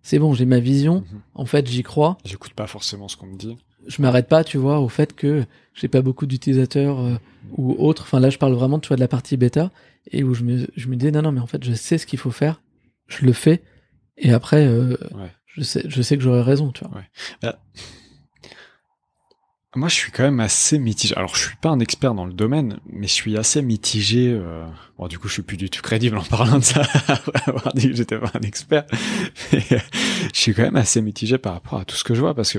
c'est 0.03 0.19
bon, 0.19 0.35
j'ai 0.35 0.47
ma 0.47 0.61
vision, 0.61 1.01
mhm. 1.01 1.21
en 1.35 1.47
fait, 1.47 1.67
j'y 1.69 1.83
crois. 1.83 2.19
J'écoute 2.25 2.55
pas 2.55 2.67
forcément 2.67 3.09
ce 3.09 3.17
qu'on 3.17 3.27
me 3.27 3.37
dit. 3.37 3.57
Je 3.87 4.03
m'arrête 4.03 4.29
pas, 4.29 4.45
tu 4.45 4.59
vois, 4.59 4.81
au 4.81 4.89
fait 4.89 5.15
que 5.15 5.45
j'ai 5.75 5.89
pas 5.89 6.03
beaucoup 6.03 6.27
d'utilisateurs 6.27 7.01
euh, 7.01 7.15
ou 7.53 7.73
autres. 7.79 8.03
Enfin, 8.03 8.21
là, 8.21 8.29
je 8.29 8.37
parle 8.37 8.53
vraiment, 8.53 8.79
tu 8.79 8.89
vois, 8.89 8.97
de 8.97 9.01
la 9.01 9.09
partie 9.09 9.37
bêta 9.37 9.71
et 10.11 10.23
où 10.23 10.35
je 10.35 10.45
me, 10.45 10.67
je 10.77 10.89
me 10.89 10.97
dis, 10.97 11.11
non, 11.11 11.23
non, 11.23 11.33
mais 11.33 11.41
en 11.41 11.47
fait, 11.47 11.65
je 11.65 11.73
sais 11.73 11.99
ce 11.99 12.07
qu'il 12.07 12.19
faut 12.19 12.31
faire, 12.31 12.61
je 13.07 13.25
le 13.25 13.33
fais, 13.33 13.63
et 14.17 14.33
après, 14.33 14.69
je 15.47 15.63
sais, 15.63 15.83
je 15.87 16.03
sais 16.03 16.17
que 16.17 16.23
j'aurai 16.23 16.43
raison, 16.43 16.73
tu 16.73 16.85
vois. 16.85 16.99
Ouais. 16.99 17.05
Bah, 17.43 17.59
moi, 19.77 19.89
je 19.89 19.95
suis 19.95 20.11
quand 20.11 20.25
même 20.25 20.41
assez 20.41 20.81
mitigé. 20.81 21.17
Alors, 21.17 21.37
je 21.37 21.47
suis 21.47 21.57
pas 21.57 21.69
un 21.69 21.79
expert 21.79 22.15
dans 22.15 22.25
le 22.25 22.33
domaine, 22.33 22.81
mais 22.87 23.07
je 23.07 23.13
suis 23.13 23.37
assez 23.37 23.63
mitigé. 23.63 24.29
Euh... 24.33 24.67
Bon, 24.99 25.07
du 25.07 25.19
coup, 25.19 25.29
je 25.29 25.35
suis 25.35 25.43
plus 25.43 25.57
du 25.57 25.71
tout 25.71 25.81
crédible 25.81 26.19
en 26.19 26.25
parlant 26.25 26.59
de 26.59 26.65
ça, 26.65 26.83
après 27.09 27.41
avoir 27.47 27.73
dit 27.75 27.91
que 27.91 27.97
j'étais 27.97 28.19
pas 28.19 28.33
un 28.35 28.41
expert. 28.41 28.85
Je 29.53 29.79
suis 30.33 30.55
quand 30.55 30.63
même 30.63 30.77
assez 30.77 31.01
mitigé 31.01 31.39
par 31.39 31.55
rapport 31.55 31.79
à 31.79 31.85
tout 31.85 31.97
ce 31.97 32.05
que 32.05 32.15
je 32.15 32.21
vois, 32.21 32.35
parce 32.35 32.53
que 32.53 32.59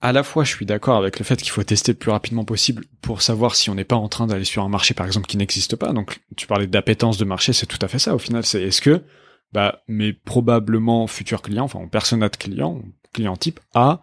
à 0.00 0.12
la 0.12 0.22
fois, 0.22 0.44
je 0.44 0.50
suis 0.50 0.64
d'accord 0.64 0.96
avec 0.96 1.18
le 1.18 1.24
fait 1.24 1.36
qu'il 1.36 1.50
faut 1.50 1.62
tester 1.62 1.92
le 1.92 1.98
plus 1.98 2.12
rapidement 2.12 2.44
possible 2.44 2.84
pour 3.02 3.20
savoir 3.20 3.56
si 3.56 3.68
on 3.68 3.74
n'est 3.74 3.84
pas 3.84 3.96
en 3.96 4.08
train 4.08 4.28
d'aller 4.28 4.44
sur 4.44 4.62
un 4.62 4.68
marché, 4.68 4.94
par 4.94 5.06
exemple, 5.06 5.26
qui 5.26 5.36
n'existe 5.36 5.74
pas. 5.74 5.92
Donc, 5.92 6.20
tu 6.36 6.46
parlais 6.46 6.68
d'appétence 6.68 7.18
de 7.18 7.24
marché, 7.24 7.52
c'est 7.52 7.66
tout 7.66 7.78
à 7.82 7.88
fait 7.88 7.98
ça. 7.98 8.14
Au 8.14 8.18
final, 8.18 8.44
c'est 8.44 8.62
est-ce 8.62 8.80
que, 8.80 9.02
bah, 9.52 9.82
mes 9.88 10.12
probablement 10.12 11.06
futurs 11.08 11.42
clients, 11.42 11.64
enfin, 11.64 11.84
persona 11.88 12.28
de 12.28 12.36
client, 12.36 12.80
client 13.12 13.36
type 13.36 13.58
A, 13.74 14.00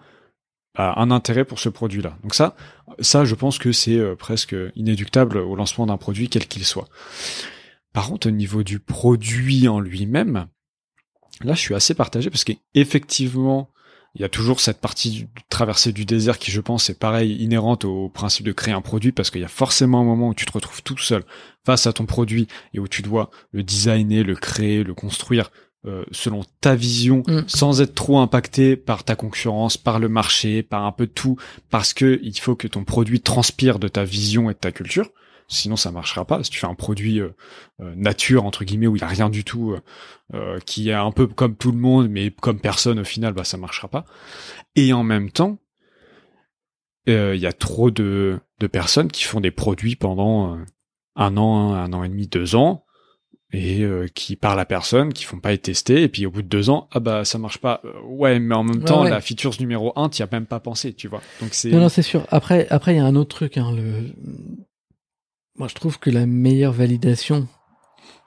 un 0.77 1.11
intérêt 1.11 1.45
pour 1.45 1.59
ce 1.59 1.69
produit-là. 1.69 2.17
Donc 2.23 2.35
ça, 2.35 2.55
ça, 2.99 3.25
je 3.25 3.35
pense 3.35 3.57
que 3.57 3.71
c'est 3.71 4.15
presque 4.17 4.55
inéductable 4.75 5.37
au 5.37 5.55
lancement 5.55 5.85
d'un 5.85 5.97
produit 5.97 6.29
quel 6.29 6.47
qu'il 6.47 6.65
soit. 6.65 6.87
Par 7.93 8.09
contre, 8.09 8.27
au 8.27 8.31
niveau 8.31 8.63
du 8.63 8.79
produit 8.79 9.67
en 9.67 9.79
lui-même, 9.79 10.47
là, 11.41 11.53
je 11.53 11.59
suis 11.59 11.75
assez 11.75 11.93
partagé 11.93 12.29
parce 12.29 12.43
qu'effectivement, 12.43 13.69
il 14.15 14.21
y 14.21 14.25
a 14.25 14.29
toujours 14.29 14.61
cette 14.61 14.79
partie 14.79 15.27
traversée 15.49 15.91
du 15.91 16.05
désert 16.05 16.39
qui, 16.39 16.49
je 16.49 16.61
pense, 16.61 16.89
est 16.89 16.97
pareil, 16.97 17.35
inhérente 17.35 17.83
au 17.83 18.09
principe 18.09 18.45
de 18.45 18.53
créer 18.53 18.73
un 18.73 18.81
produit 18.81 19.11
parce 19.11 19.29
qu'il 19.29 19.41
y 19.41 19.45
a 19.45 19.49
forcément 19.49 19.99
un 19.99 20.05
moment 20.05 20.29
où 20.29 20.33
tu 20.33 20.45
te 20.45 20.53
retrouves 20.53 20.83
tout 20.83 20.97
seul 20.97 21.23
face 21.65 21.85
à 21.85 21.93
ton 21.93 22.05
produit 22.05 22.47
et 22.73 22.79
où 22.79 22.87
tu 22.87 23.01
dois 23.01 23.29
le 23.51 23.61
designer, 23.61 24.23
le 24.23 24.35
créer, 24.35 24.83
le 24.83 24.93
construire 24.93 25.51
euh, 25.85 26.03
selon 26.11 26.43
ta 26.61 26.75
vision, 26.75 27.23
mm. 27.27 27.43
sans 27.47 27.81
être 27.81 27.95
trop 27.95 28.19
impacté 28.19 28.75
par 28.75 29.03
ta 29.03 29.15
concurrence, 29.15 29.77
par 29.77 29.99
le 29.99 30.09
marché, 30.09 30.63
par 30.63 30.85
un 30.85 30.91
peu 30.91 31.07
de 31.07 31.11
tout, 31.11 31.37
parce 31.69 31.93
que 31.93 32.19
il 32.23 32.37
faut 32.39 32.55
que 32.55 32.67
ton 32.67 32.83
produit 32.83 33.21
transpire 33.21 33.79
de 33.79 33.87
ta 33.87 34.03
vision 34.03 34.49
et 34.49 34.53
de 34.53 34.59
ta 34.59 34.71
culture 34.71 35.11
sinon 35.47 35.75
ça 35.75 35.91
marchera 35.91 36.25
pas. 36.25 36.43
Si 36.43 36.49
tu 36.49 36.59
fais 36.59 36.67
un 36.67 36.75
produit 36.75 37.19
euh, 37.19 37.29
euh, 37.81 37.93
nature 37.95 38.45
entre 38.45 38.63
guillemets 38.63 38.87
où 38.87 38.95
il 38.95 39.01
y 39.01 39.05
a 39.05 39.07
rien 39.07 39.29
du 39.29 39.43
tout, 39.43 39.75
euh, 40.33 40.59
qui 40.65 40.89
est 40.89 40.93
un 40.93 41.11
peu 41.11 41.27
comme 41.27 41.55
tout 41.55 41.71
le 41.71 41.77
monde 41.77 42.09
mais 42.09 42.31
comme 42.31 42.59
personne 42.59 42.99
au 42.99 43.03
final, 43.03 43.33
bah 43.33 43.43
ça 43.43 43.57
marchera 43.57 43.87
pas. 43.87 44.05
Et 44.75 44.93
en 44.93 45.03
même 45.03 45.31
temps, 45.31 45.59
il 47.07 47.35
y 47.35 47.45
a 47.45 47.53
trop 47.53 47.91
de, 47.91 48.39
de 48.59 48.67
personnes 48.67 49.11
qui 49.11 49.23
font 49.23 49.39
des 49.39 49.51
produits 49.51 49.95
pendant 49.95 50.57
un 51.15 51.37
an, 51.37 51.73
un 51.73 51.93
an 51.93 52.03
et 52.03 52.09
demi, 52.09 52.27
deux 52.27 52.55
ans, 52.55 52.84
et 53.55 53.87
qui 54.13 54.35
parlent 54.35 54.59
à 54.59 54.65
personne, 54.65 55.13
qui 55.13 55.23
font 55.23 55.39
pas 55.39 55.53
être 55.53 55.63
testés, 55.63 56.03
et 56.03 56.09
puis 56.09 56.25
au 56.25 56.31
bout 56.31 56.41
de 56.41 56.47
deux 56.47 56.69
ans, 56.69 56.87
ah 56.91 56.99
bah 56.99 57.25
ça 57.25 57.37
marche 57.37 57.57
pas. 57.59 57.81
ouais, 58.05 58.39
mais 58.39 58.55
en 58.55 58.63
même 58.63 58.83
temps, 58.83 59.03
la 59.03 59.21
feature 59.21 59.53
numéro 59.59 59.93
un, 59.95 60.09
t'y 60.09 60.23
as 60.23 60.29
même 60.31 60.45
pas 60.45 60.59
pensé, 60.59 60.93
tu 60.93 61.07
vois. 61.07 61.21
Donc 61.41 61.53
c'est. 61.53 61.69
Non, 61.69 61.79
non, 61.79 61.89
c'est 61.89 62.01
sûr. 62.01 62.25
Après, 62.29 62.67
après, 62.69 62.93
il 62.93 62.97
y 62.97 63.01
a 63.01 63.05
un 63.05 63.15
autre 63.15 63.35
truc. 63.35 63.57
Hein, 63.57 63.71
le 63.75 64.13
moi, 65.57 65.67
je 65.67 65.75
trouve 65.75 65.99
que 65.99 66.09
la 66.09 66.25
meilleure 66.25 66.73
validation 66.73 67.47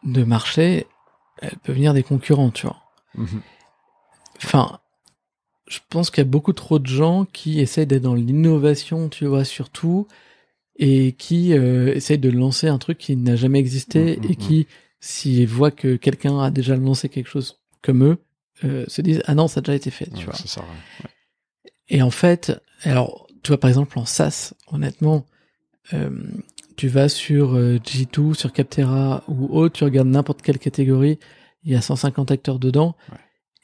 de 0.03 0.25
marché, 0.25 0.87
elle 1.41 1.57
peut 1.63 1.73
venir 1.73 1.93
des 1.93 2.03
concurrents, 2.03 2.51
tu 2.51 2.67
vois. 2.67 2.79
Mhm. 3.15 3.43
Enfin, 4.43 4.81
je 5.67 5.81
pense 5.91 6.11
qu'il 6.11 6.23
y 6.23 6.27
a 6.27 6.31
beaucoup 6.31 6.53
trop 6.55 6.79
de 6.79 6.87
gens 6.87 7.27
qui 7.27 7.61
essayent 7.61 7.87
d'être 7.87 8.03
dans 8.03 8.15
l'innovation, 8.15 9.09
tu 9.09 9.27
vois, 9.27 9.45
surtout, 9.45 10.07
et 10.77 11.13
qui 11.13 11.53
euh, 11.53 11.95
essayent 11.95 12.19
de 12.19 12.31
lancer 12.31 12.69
un 12.69 12.79
truc 12.79 12.99
qui 12.99 13.17
n'a 13.17 13.37
jamais 13.37 13.59
existé 13.59 14.17
mhm, 14.17 14.25
et 14.25 14.29
mhm, 14.29 14.37
qui, 14.37 14.67
s'ils 15.01 15.47
voient 15.47 15.71
que 15.71 15.97
quelqu'un 15.97 16.41
a 16.41 16.51
déjà 16.51 16.77
lancé 16.77 17.09
quelque 17.09 17.29
chose 17.29 17.61
comme 17.83 18.05
eux, 18.05 18.19
euh, 18.65 18.85
se 18.89 19.03
disent 19.03 19.23
ah 19.27 19.35
non, 19.35 19.49
ça 19.49 19.59
a 19.59 19.61
déjà 19.63 19.75
été 19.75 19.91
fait, 19.91 20.11
tu 20.15 20.25
vois. 20.25 20.35
Ça, 20.35 20.65
Et 21.89 22.03
en 22.03 22.11
fait, 22.11 22.61
alors, 22.83 23.29
tu 23.43 23.49
vois, 23.49 23.61
par 23.61 23.69
exemple, 23.69 23.99
en 23.99 24.05
SaaS, 24.05 24.55
honnêtement, 24.67 25.27
euh, 25.93 26.11
tu 26.77 26.89
vas 26.89 27.09
sur 27.09 27.55
euh, 27.55 27.79
G2, 27.79 28.35
sur 28.35 28.53
Captera 28.53 29.25
ou 29.29 29.57
autre, 29.57 29.79
tu 29.79 29.85
regardes 29.85 30.09
n'importe 30.09 30.43
quelle 30.43 30.59
catégorie, 30.59 31.19
il 31.65 31.73
y 31.73 31.77
a 31.77 31.81
150 31.81 32.31
acteurs 32.31 32.59
dedans. 32.59 32.97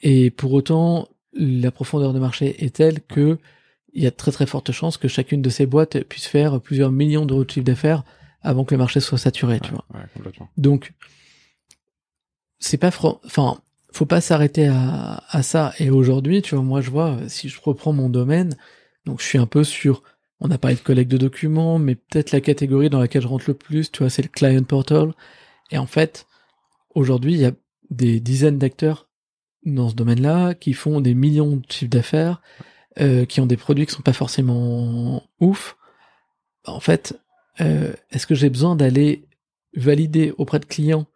Et 0.02 0.30
pour 0.30 0.52
autant, 0.52 1.08
la 1.32 1.70
profondeur 1.70 2.12
de 2.12 2.18
marché 2.18 2.64
est 2.64 2.76
telle 2.76 3.00
que 3.00 3.38
il 3.92 4.02
y 4.02 4.06
a 4.06 4.10
très 4.10 4.32
très 4.32 4.46
forte 4.46 4.72
chance 4.72 4.96
que 4.96 5.06
chacune 5.06 5.40
de 5.40 5.50
ces 5.50 5.66
boîtes 5.66 6.02
puisse 6.04 6.26
faire 6.26 6.60
plusieurs 6.60 6.90
millions 6.90 7.26
d'euros 7.26 7.44
de 7.44 7.50
chiffre 7.50 7.64
d'affaires 7.64 8.02
avant 8.42 8.64
que 8.64 8.74
le 8.74 8.78
marché 8.78 9.00
soit 9.00 9.18
saturé, 9.18 9.60
tu 9.60 9.70
vois. 9.70 9.84
Donc, 10.56 10.92
c'est 12.58 12.78
pas, 12.78 12.90
enfin, 13.24 13.58
faut 13.92 14.06
pas 14.06 14.20
s'arrêter 14.20 14.66
à, 14.68 15.22
à 15.28 15.42
ça. 15.42 15.72
Et 15.78 15.90
aujourd'hui, 15.90 16.42
tu 16.42 16.54
vois, 16.54 16.64
moi 16.64 16.80
je 16.80 16.90
vois, 16.90 17.18
si 17.28 17.48
je 17.48 17.60
reprends 17.62 17.92
mon 17.92 18.08
domaine, 18.08 18.56
donc 19.04 19.20
je 19.20 19.26
suis 19.26 19.38
un 19.38 19.46
peu 19.46 19.64
sur 19.64 20.02
on 20.40 20.50
a 20.50 20.58
parlé 20.58 20.76
de 20.76 20.82
collecte 20.82 21.10
de 21.10 21.16
documents, 21.16 21.78
mais 21.78 21.94
peut-être 21.94 22.32
la 22.32 22.40
catégorie 22.40 22.90
dans 22.90 23.00
laquelle 23.00 23.22
je 23.22 23.28
rentre 23.28 23.46
le 23.48 23.54
plus, 23.54 23.90
tu 23.90 24.00
vois, 24.00 24.10
c'est 24.10 24.22
le 24.22 24.28
client 24.28 24.62
portal. 24.64 25.14
Et 25.70 25.78
en 25.78 25.86
fait, 25.86 26.26
aujourd'hui, 26.94 27.32
il 27.32 27.40
y 27.40 27.46
a 27.46 27.52
des 27.90 28.20
dizaines 28.20 28.58
d'acteurs 28.58 29.08
dans 29.64 29.88
ce 29.88 29.94
domaine-là 29.94 30.54
qui 30.54 30.74
font 30.74 31.00
des 31.00 31.14
millions 31.14 31.56
de 31.56 31.64
chiffres 31.70 31.90
d'affaires, 31.90 32.42
euh, 33.00 33.24
qui 33.24 33.40
ont 33.40 33.46
des 33.46 33.56
produits 33.56 33.86
qui 33.86 33.94
sont 33.94 34.02
pas 34.02 34.12
forcément 34.12 35.22
ouf. 35.40 35.76
En 36.66 36.80
fait, 36.80 37.18
euh, 37.60 37.92
est-ce 38.10 38.26
que 38.26 38.34
j'ai 38.34 38.50
besoin 38.50 38.76
d'aller 38.76 39.26
valider 39.74 40.34
auprès 40.36 40.58
de 40.58 40.66
clients 40.66 41.06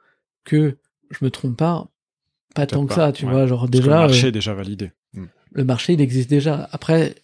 que 0.44 0.78
je 1.10 1.24
me 1.24 1.30
trompe 1.30 1.56
pas 1.56 1.88
Pas 2.54 2.66
tant 2.66 2.86
que 2.86 2.94
ça, 2.94 3.12
tu 3.12 3.26
vois, 3.26 3.46
genre 3.46 3.68
déjà. 3.68 3.84
le 3.86 3.90
marché 3.90 4.28
est 4.28 4.32
déjà 4.32 4.54
validé. 4.54 4.92
Hmm. 5.14 5.26
Le 5.52 5.64
marché, 5.64 5.92
il 5.94 6.00
existe 6.00 6.30
déjà. 6.30 6.68
Après, 6.72 7.14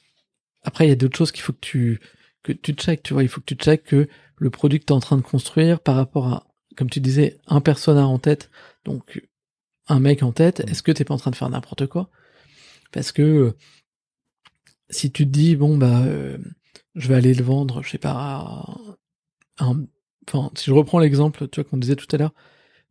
après, 0.62 0.86
il 0.86 0.88
y 0.88 0.92
a 0.92 0.96
d'autres 0.96 1.16
choses 1.16 1.32
qu'il 1.32 1.42
faut 1.42 1.52
que 1.52 1.60
tu 1.60 2.00
que 2.42 2.52
tu 2.52 2.72
checkes, 2.72 3.02
tu 3.02 3.14
vois. 3.14 3.22
Il 3.22 3.28
faut 3.28 3.40
que 3.40 3.46
tu 3.46 3.54
checkes 3.54 3.84
que 3.84 4.08
le 4.36 4.50
produit 4.50 4.80
que 4.80 4.84
tu 4.84 4.92
es 4.92 4.96
en 4.96 5.00
train 5.00 5.16
de 5.16 5.22
construire 5.22 5.80
par 5.80 5.96
rapport 5.96 6.26
à, 6.28 6.46
comme 6.76 6.90
tu 6.90 7.00
disais, 7.00 7.38
un 7.46 7.60
persona 7.60 8.06
en 8.06 8.18
tête, 8.18 8.50
donc 8.84 9.22
un 9.88 10.00
mec 10.00 10.22
en 10.22 10.32
tête, 10.32 10.60
est-ce 10.60 10.82
que 10.82 10.92
t'es 10.92 11.04
pas 11.04 11.14
en 11.14 11.18
train 11.18 11.30
de 11.30 11.36
faire 11.36 11.48
n'importe 11.50 11.86
quoi? 11.86 12.10
Parce 12.92 13.12
que 13.12 13.54
si 14.90 15.10
tu 15.10 15.24
te 15.26 15.30
dis 15.30 15.56
bon 15.56 15.76
bah 15.76 16.02
euh, 16.02 16.38
je 16.94 17.08
vais 17.08 17.14
aller 17.16 17.34
le 17.34 17.44
vendre, 17.44 17.82
je 17.82 17.90
sais 17.90 17.98
pas, 17.98 18.66
un, 19.58 19.84
enfin 20.28 20.50
si 20.54 20.66
je 20.66 20.72
reprends 20.72 20.98
l'exemple, 20.98 21.48
tu 21.48 21.60
vois 21.60 21.68
qu'on 21.68 21.76
disait 21.76 21.96
tout 21.96 22.06
à 22.14 22.18
l'heure, 22.18 22.34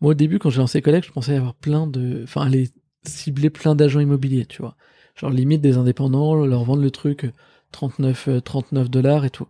moi 0.04 0.12
au 0.12 0.16
début 0.16 0.38
quand 0.38 0.50
j'ai 0.50 0.60
lancé 0.60 0.82
Collect, 0.82 1.08
je 1.08 1.14
pensais 1.14 1.34
avoir 1.34 1.56
plein 1.56 1.88
de, 1.88 2.24
enfin 2.26 2.42
aller 2.42 2.70
cibler 3.06 3.50
plein 3.50 3.74
d'agents 3.74 4.02
immobiliers, 4.02 4.46
tu 4.46 4.62
vois, 4.62 4.76
genre 5.16 5.30
limite 5.30 5.62
des 5.62 5.78
indépendants, 5.78 6.46
leur 6.46 6.66
vendre 6.66 6.82
le 6.82 6.92
truc 6.92 7.32
39 7.72 8.44
39 8.44 8.86
euh, 8.86 8.90
dollars 8.90 9.24
et 9.24 9.30
tout. 9.30 9.48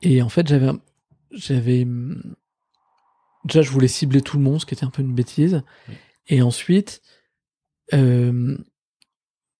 Et 0.00 0.22
en 0.22 0.30
fait, 0.30 0.48
j'avais 0.48 0.70
j'avais 1.30 1.86
déjà 3.44 3.60
je 3.60 3.70
voulais 3.70 3.86
cibler 3.86 4.22
tout 4.22 4.38
le 4.38 4.42
monde, 4.42 4.62
ce 4.62 4.66
qui 4.66 4.72
était 4.72 4.84
un 4.84 4.90
peu 4.90 5.02
une 5.02 5.14
bêtise. 5.14 5.62
Et 6.28 6.40
ensuite 6.40 7.02
euh, 7.92 8.56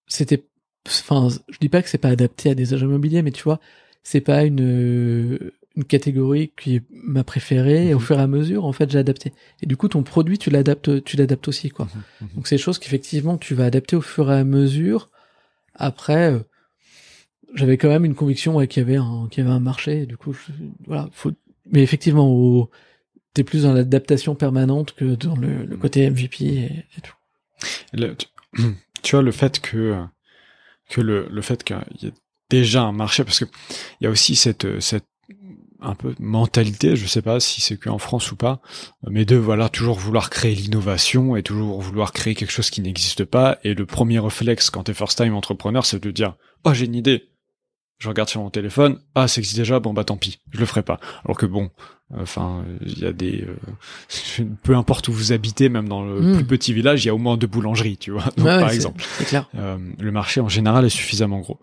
c'était 0.07 0.47
enfin, 0.87 1.29
je 1.51 1.59
dis 1.59 1.69
pas 1.69 1.83
que 1.83 1.91
c'est 1.91 1.99
pas 1.99 2.09
adapté 2.09 2.49
à 2.49 2.55
des 2.55 2.73
agents 2.73 2.87
immobiliers, 2.87 3.21
mais 3.21 3.33
tu 3.33 3.43
vois, 3.43 3.61
c'est 4.03 4.23
pas 4.23 4.45
une 4.45 5.53
une 5.77 5.85
catégorie 5.85 6.53
qui 6.61 6.77
est 6.77 6.83
ma 6.91 7.25
préférée 7.25 7.89
et 7.89 7.95
au 7.95 7.99
mhm. 7.99 8.05
fur 8.05 8.19
et 8.19 8.23
à 8.23 8.27
mesure 8.27 8.65
en 8.65 8.73
fait 8.73 8.91
j'ai 8.91 8.99
adapté 8.99 9.33
et 9.63 9.67
du 9.67 9.77
coup 9.77 9.89
ton 9.89 10.03
produit 10.03 10.37
tu 10.37 10.51
l'adaptes 10.51 11.05
tu 11.05 11.17
l'adaptes 11.17 11.47
aussi 11.47 11.71
quoi 11.71 11.87
mhm, 11.87 12.03
mhm. 12.21 12.35
donc 12.35 12.49
c'est 12.49 12.57
des 12.57 12.63
choses 12.63 12.79
qu'effectivement 12.79 13.39
tu 13.39 13.55
vas 13.55 13.67
adapter 13.67 13.95
au 13.95 14.01
fur 14.01 14.33
et 14.33 14.37
à 14.37 14.45
mesure 14.45 15.11
après 15.75 16.33
euh, 16.33 16.41
j'avais 17.55 17.77
quand 17.77 17.89
même 17.89 18.05
une 18.05 18.15
conviction 18.15 18.57
ouais, 18.57 18.69
qu'il 18.69 18.83
y 18.83 18.87
avait 18.87 18.97
un 18.97 19.29
qu'il 19.31 19.45
y 19.45 19.47
avait 19.47 19.55
un 19.55 19.61
marché. 19.61 20.07
Du 20.07 20.17
coup, 20.17 20.37
voilà, 20.87 21.09
faut. 21.13 21.33
Mais 21.71 21.83
effectivement, 21.83 22.69
t'es 23.35 23.45
plus 23.45 23.63
dans 23.63 23.73
l'adaptation 23.73 24.35
permanente 24.35 24.95
que 24.95 25.15
dans 25.15 25.37
le, 25.37 25.65
le 25.65 25.77
côté 25.77 26.09
MVP 26.11 26.45
et, 26.45 26.87
tout. 27.03 27.15
Le, 27.93 28.17
tu, 29.03 29.13
vois 29.13 29.23
le 29.23 29.31
fait 29.31 29.61
que 29.61 30.05
que 30.89 31.01
le, 31.01 31.29
le 31.31 31.43
fait 31.43 31.63
qu'il 31.63 31.77
y 32.03 32.07
ait 32.07 32.13
déjà 32.49 32.83
un 32.83 32.93
marché, 32.93 33.25
parce 33.25 33.39
que 33.39 33.45
il 34.01 34.05
y 34.05 34.07
a 34.07 34.11
aussi 34.11 34.35
cette 34.35 34.81
cette 34.81 35.07
un 35.83 35.95
peu 35.95 36.15
mentalité, 36.19 36.97
je 36.97 37.07
sais 37.07 37.23
pas 37.23 37.41
si 37.41 37.61
c'est 37.61 37.77
que 37.77 37.89
en 37.89 37.99
France 37.99 38.33
ou 38.33 38.37
pas, 38.37 38.61
mais 39.09 39.25
de 39.25 39.37
voilà 39.37 39.69
toujours 39.69 39.99
vouloir 39.99 40.31
créer 40.31 40.55
l'innovation 40.55 41.37
et 41.37 41.43
toujours 41.43 41.81
vouloir 41.81 42.13
créer 42.13 42.35
quelque 42.35 42.53
chose 42.53 42.71
qui 42.71 42.81
n'existe 42.81 43.25
pas. 43.25 43.59
Et 43.65 43.75
le 43.75 43.87
premier 43.87 44.19
réflexe 44.19 44.71
quand 44.71 44.85
t'es 44.85 44.95
first 44.95 45.19
time 45.19 45.35
entrepreneur, 45.35 45.85
c'est 45.85 46.03
de 46.03 46.11
dire 46.11 46.35
oh 46.65 46.75
j'ai 46.75 46.87
une 46.87 46.95
idée, 46.95 47.31
je 47.99 48.09
regarde 48.09 48.29
sur 48.29 48.41
mon 48.41 48.51
téléphone, 48.51 48.99
ah 49.15 49.29
c'est 49.29 49.41
existe 49.41 49.59
déjà, 49.59 49.81
bon 49.81 49.93
bah 49.93 50.05
tant 50.05 50.17
pis, 50.17 50.41
je 50.51 50.59
le 50.59 50.67
ferai 50.67 50.83
pas. 50.83 51.01
Alors 51.25 51.37
que 51.37 51.47
bon, 51.47 51.71
enfin 52.17 52.65
il 52.81 52.99
y 52.99 53.07
a 53.07 53.13
des, 53.13 53.47
euh, 53.47 54.45
peu 54.63 54.75
importe 54.75 55.09
où 55.09 55.13
vous 55.13 55.33
habitez, 55.33 55.69
même 55.69 55.89
dans 55.89 56.03
le 56.03 56.21
hmm. 56.21 56.37
plus 56.37 56.45
petit 56.45 56.73
village, 56.73 57.05
il 57.05 57.09
y 57.09 57.11
a 57.11 57.15
au 57.15 57.19
moins 57.19 57.37
deux 57.37 57.47
boulangeries, 57.47 57.99
tu 57.99 58.11
vois. 58.11 58.25
par 58.37 58.71
exemple, 58.71 59.05
clair. 59.27 59.49
Euh, 59.55 59.79
le 59.99 60.13
marché 60.13 60.41
en 60.41 60.49
général 60.49 60.85
est 60.85 60.91
suffisamment 60.91 61.41
gros. 61.41 61.61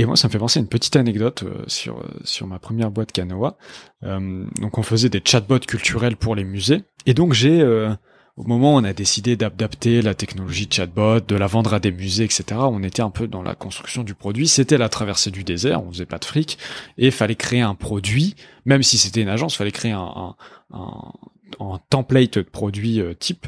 Et 0.00 0.06
moi, 0.06 0.16
ça 0.16 0.28
me 0.28 0.32
fait 0.32 0.38
penser 0.38 0.58
à 0.58 0.62
une 0.62 0.68
petite 0.68 0.96
anecdote 0.96 1.42
euh, 1.42 1.62
sur 1.66 2.02
sur 2.24 2.46
ma 2.46 2.58
première 2.58 2.90
boîte 2.90 3.12
Canoa. 3.12 3.58
donc, 4.02 4.78
on 4.78 4.82
faisait 4.82 5.10
des 5.10 5.20
chatbots 5.24 5.58
culturels 5.60 6.16
pour 6.16 6.34
les 6.34 6.44
musées, 6.44 6.82
et 7.04 7.14
donc 7.14 7.34
j'ai 7.34 7.62
au 8.40 8.44
moment 8.44 8.74
où 8.74 8.78
on 8.78 8.84
a 8.84 8.94
décidé 8.94 9.36
d'adapter 9.36 10.00
la 10.00 10.14
technologie 10.14 10.66
chatbot, 10.70 11.20
de 11.20 11.36
la 11.36 11.46
vendre 11.46 11.74
à 11.74 11.80
des 11.80 11.92
musées, 11.92 12.24
etc., 12.24 12.44
on 12.54 12.82
était 12.82 13.02
un 13.02 13.10
peu 13.10 13.28
dans 13.28 13.42
la 13.42 13.54
construction 13.54 14.02
du 14.02 14.14
produit. 14.14 14.48
C'était 14.48 14.78
la 14.78 14.88
traversée 14.88 15.30
du 15.30 15.44
désert, 15.44 15.84
on 15.84 15.92
faisait 15.92 16.06
pas 16.06 16.18
de 16.18 16.24
fric, 16.24 16.56
et 16.96 17.10
fallait 17.10 17.34
créer 17.34 17.60
un 17.60 17.74
produit, 17.74 18.36
même 18.64 18.82
si 18.82 18.96
c'était 18.96 19.20
une 19.20 19.28
agence, 19.28 19.56
fallait 19.56 19.72
créer 19.72 19.92
un, 19.92 20.34
un, 20.72 21.12
un, 21.60 21.80
template 21.90 22.38
de 22.38 22.42
produit 22.42 23.00
euh, 23.00 23.14
type. 23.14 23.46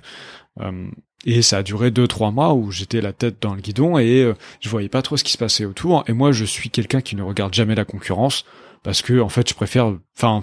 Et 1.24 1.42
ça 1.42 1.58
a 1.58 1.62
duré 1.62 1.90
deux 1.90 2.08
trois 2.08 2.30
mois 2.30 2.52
où 2.52 2.70
j'étais 2.70 3.00
la 3.00 3.12
tête 3.12 3.36
dans 3.40 3.54
le 3.54 3.60
guidon 3.60 3.98
et 3.98 4.22
euh, 4.22 4.34
je 4.60 4.68
voyais 4.68 4.88
pas 4.88 5.02
trop 5.02 5.16
ce 5.16 5.24
qui 5.24 5.32
se 5.32 5.38
passait 5.38 5.64
autour. 5.64 6.04
Et 6.08 6.12
moi, 6.12 6.32
je 6.32 6.44
suis 6.44 6.70
quelqu'un 6.70 7.00
qui 7.00 7.14
ne 7.14 7.22
regarde 7.22 7.54
jamais 7.54 7.74
la 7.74 7.84
concurrence 7.84 8.44
parce 8.82 9.02
que 9.02 9.20
en 9.20 9.28
fait, 9.28 9.48
je 9.48 9.54
préfère, 9.54 9.94
enfin 10.16 10.40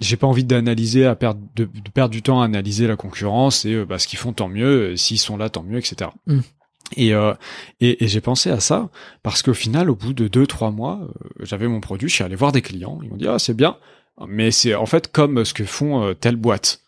j'ai 0.00 0.16
pas 0.16 0.26
envie 0.26 0.44
d'analyser 0.44 1.06
à 1.06 1.14
perdre 1.14 1.40
de, 1.56 1.68
perdre 1.92 2.10
du 2.10 2.22
temps 2.22 2.40
à 2.40 2.44
analyser 2.46 2.86
la 2.86 2.96
concurrence 2.96 3.64
et 3.64 3.74
euh, 3.74 3.84
bah, 3.84 3.98
ce 3.98 4.06
qu'ils 4.06 4.18
font 4.18 4.32
tant 4.32 4.48
mieux 4.48 4.96
s'ils 4.96 5.18
sont 5.18 5.36
là 5.36 5.50
tant 5.50 5.62
mieux 5.62 5.78
etc 5.78 6.10
mm. 6.26 6.40
Et, 6.96 7.14
euh, 7.14 7.34
et, 7.78 8.02
et 8.02 8.08
j'ai 8.08 8.20
pensé 8.20 8.50
à 8.50 8.58
ça 8.58 8.88
parce 9.22 9.42
qu'au 9.42 9.54
final, 9.54 9.90
au 9.90 9.94
bout 9.94 10.12
de 10.12 10.26
deux 10.26 10.46
trois 10.48 10.72
mois, 10.72 11.06
j'avais 11.38 11.68
mon 11.68 11.78
produit, 11.78 12.08
je 12.08 12.14
suis 12.16 12.24
allé 12.24 12.34
voir 12.34 12.50
des 12.50 12.62
clients, 12.62 12.98
ils 13.04 13.10
m'ont 13.10 13.16
dit 13.16 13.28
ah 13.28 13.38
c'est 13.38 13.54
bien, 13.54 13.76
mais 14.26 14.50
c'est 14.50 14.74
en 14.74 14.86
fait 14.86 15.12
comme 15.12 15.44
ce 15.44 15.54
que 15.54 15.64
font 15.64 16.14
telle 16.18 16.34
boîte, 16.34 16.82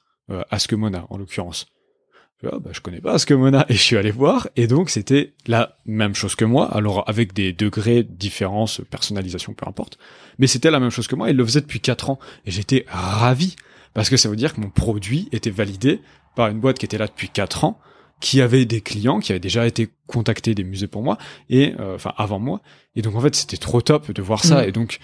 Askemona 0.50 1.06
en 1.08 1.18
l'occurrence. 1.18 1.66
Ah, 2.44 2.58
bah, 2.58 2.70
je 2.72 2.80
connais 2.80 3.00
pas 3.00 3.12
Askemona 3.12 3.66
et 3.68 3.74
je 3.74 3.80
suis 3.80 3.96
allé 3.96 4.10
voir 4.10 4.48
et 4.56 4.66
donc 4.66 4.90
c'était 4.90 5.32
la 5.46 5.76
même 5.86 6.14
chose 6.14 6.34
que 6.34 6.44
moi, 6.44 6.74
alors 6.74 7.04
avec 7.08 7.32
des 7.34 7.52
degrés 7.52 8.02
de 8.02 8.12
différence, 8.12 8.80
personnalisation, 8.90 9.54
peu 9.54 9.66
importe, 9.68 9.98
mais 10.38 10.46
c'était 10.46 10.70
la 10.70 10.80
même 10.80 10.90
chose 10.90 11.06
que 11.06 11.14
moi. 11.14 11.30
Ils 11.30 11.36
le 11.36 11.44
faisaient 11.44 11.60
depuis 11.60 11.80
quatre 11.80 12.10
ans 12.10 12.18
et 12.44 12.50
j'étais 12.50 12.84
ravi 12.88 13.54
parce 13.94 14.10
que 14.10 14.16
ça 14.16 14.28
veut 14.28 14.36
dire 14.36 14.54
que 14.54 14.60
mon 14.60 14.70
produit 14.70 15.28
était 15.32 15.50
validé 15.50 16.00
par 16.34 16.48
une 16.48 16.60
boîte 16.60 16.78
qui 16.78 16.86
était 16.86 16.98
là 16.98 17.06
depuis 17.06 17.28
quatre 17.28 17.64
ans 17.64 17.78
qui 18.20 18.40
avait 18.40 18.64
des 18.64 18.80
clients 18.80 19.18
qui 19.20 19.32
avaient 19.32 19.40
déjà 19.40 19.66
été 19.66 19.88
contactés 20.06 20.54
des 20.54 20.64
musées 20.64 20.86
pour 20.86 21.02
moi 21.02 21.18
et 21.50 21.74
euh, 21.80 21.96
enfin 21.96 22.14
avant 22.16 22.38
moi 22.38 22.62
et 22.94 23.02
donc 23.02 23.16
en 23.16 23.20
fait 23.20 23.34
c'était 23.34 23.56
trop 23.56 23.80
top 23.82 24.12
de 24.12 24.22
voir 24.22 24.44
ça 24.44 24.62
Mm. 24.62 24.68
et 24.68 24.72
donc 24.72 24.98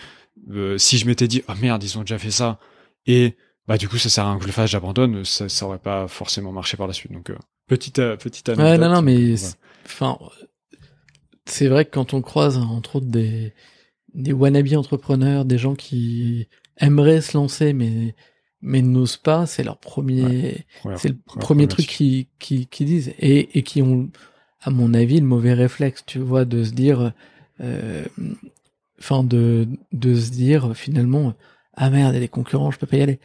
euh, 0.50 0.78
si 0.78 0.98
je 0.98 1.06
m'étais 1.06 1.26
dit 1.28 1.42
oh 1.48 1.52
merde 1.60 1.82
ils 1.82 1.98
ont 1.98 2.02
déjà 2.02 2.16
fait 2.18 2.30
ça 2.30 2.58
et 3.06 3.34
bah 3.68 3.76
du 3.76 3.88
coup 3.88 3.98
ça 3.98 4.08
sert 4.08 4.24
à 4.24 4.30
rien 4.30 4.36
que 4.38 4.42
je 4.42 4.48
le 4.48 4.52
fasse 4.52 4.70
j'abandonne 4.70 5.24
ça 5.24 5.48
ça 5.48 5.66
aurait 5.66 5.78
pas 5.78 6.08
forcément 6.08 6.52
marché 6.52 6.76
par 6.76 6.86
la 6.86 6.92
suite 6.94 7.12
donc 7.12 7.30
euh, 7.30 7.36
petite 7.66 7.98
euh, 7.98 8.16
petite 8.16 8.48
anecdote 8.48 8.66
Ouais, 8.66 8.78
non, 8.78 8.94
non, 8.94 9.02
mais 9.02 9.34
enfin, 9.84 10.18
c'est 11.44 11.68
vrai 11.68 11.84
que 11.84 11.90
quand 11.90 12.14
on 12.14 12.22
croise 12.22 12.56
entre 12.56 12.96
autres 12.96 13.06
des 13.06 13.52
des 14.14 14.32
wannabe 14.32 14.72
entrepreneurs, 14.74 15.44
des 15.44 15.58
gens 15.58 15.74
qui 15.74 16.48
aimeraient 16.78 17.20
se 17.20 17.36
lancer 17.36 17.72
mais 17.72 18.14
mais 18.60 18.82
n'osent 18.82 19.16
pas, 19.18 19.46
c'est 19.46 19.62
leur 19.62 19.78
premier, 19.78 20.66
c'est 20.96 21.10
le 21.10 21.16
première 21.16 21.44
premier 21.46 21.68
truc 21.68 21.86
problématique. 21.86 21.90
qui 21.90 22.28
qui 22.38 22.66
qui 22.66 22.84
disent 22.84 23.14
et 23.18 23.58
et 23.58 23.62
qui 23.62 23.82
ont, 23.82 24.10
à 24.60 24.70
mon 24.70 24.94
avis, 24.94 25.20
le 25.20 25.26
mauvais 25.26 25.54
réflexe, 25.54 26.04
tu 26.04 26.18
vois, 26.18 26.44
de 26.44 26.64
se 26.64 26.72
dire, 26.72 27.12
euh, 27.60 28.04
enfin 28.98 29.22
de 29.22 29.68
de 29.92 30.14
se 30.16 30.30
dire 30.30 30.76
finalement, 30.76 31.34
ah 31.74 31.90
merde, 31.90 32.12
il 32.12 32.14
y 32.14 32.18
a 32.18 32.20
des 32.20 32.28
concurrents, 32.28 32.70
je 32.72 32.78
peux 32.78 32.86
pas 32.86 32.96
y 32.96 33.02
aller. 33.02 33.20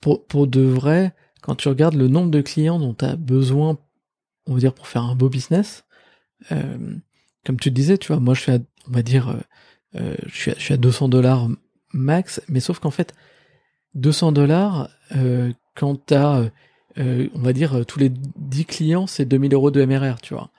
Pour 0.00 0.26
pour 0.26 0.46
de 0.46 0.62
vrai, 0.62 1.14
quand 1.42 1.54
tu 1.56 1.68
regardes 1.68 1.94
le 1.94 2.08
nombre 2.08 2.30
de 2.30 2.40
clients 2.40 2.78
dont 2.78 2.94
tu 2.94 3.04
as 3.04 3.16
besoin 3.16 3.78
on 4.46 4.54
va 4.54 4.60
dire 4.60 4.74
pour 4.74 4.88
faire 4.88 5.02
un 5.02 5.14
beau 5.14 5.28
business. 5.28 5.84
Euh, 6.52 6.96
comme 7.44 7.58
tu 7.58 7.70
disais, 7.70 7.98
tu 7.98 8.08
vois, 8.08 8.20
moi 8.20 8.34
je 8.34 8.42
suis 8.42 8.52
à, 8.52 8.58
on 8.88 8.92
va 8.92 9.02
dire, 9.02 9.28
euh, 9.30 9.40
euh, 9.96 10.16
je, 10.26 10.36
suis 10.36 10.50
à, 10.50 10.54
je 10.54 10.60
suis 10.60 10.74
à 10.74 10.76
200 10.76 11.08
dollars 11.08 11.48
max, 11.92 12.42
mais 12.48 12.60
sauf 12.60 12.78
qu'en 12.78 12.90
fait, 12.90 13.14
200 13.94 14.32
dollars, 14.32 14.90
euh, 15.16 15.52
quand 15.74 15.96
t'as, 16.06 16.50
euh, 16.98 17.28
on 17.34 17.40
va 17.40 17.52
dire, 17.52 17.78
euh, 17.78 17.84
tous 17.84 17.98
les 17.98 18.10
10 18.10 18.64
clients, 18.66 19.06
c'est 19.06 19.24
2000 19.24 19.54
euros 19.54 19.70
de 19.70 19.84
MRR, 19.84 20.20
tu 20.20 20.34
vois, 20.34 20.50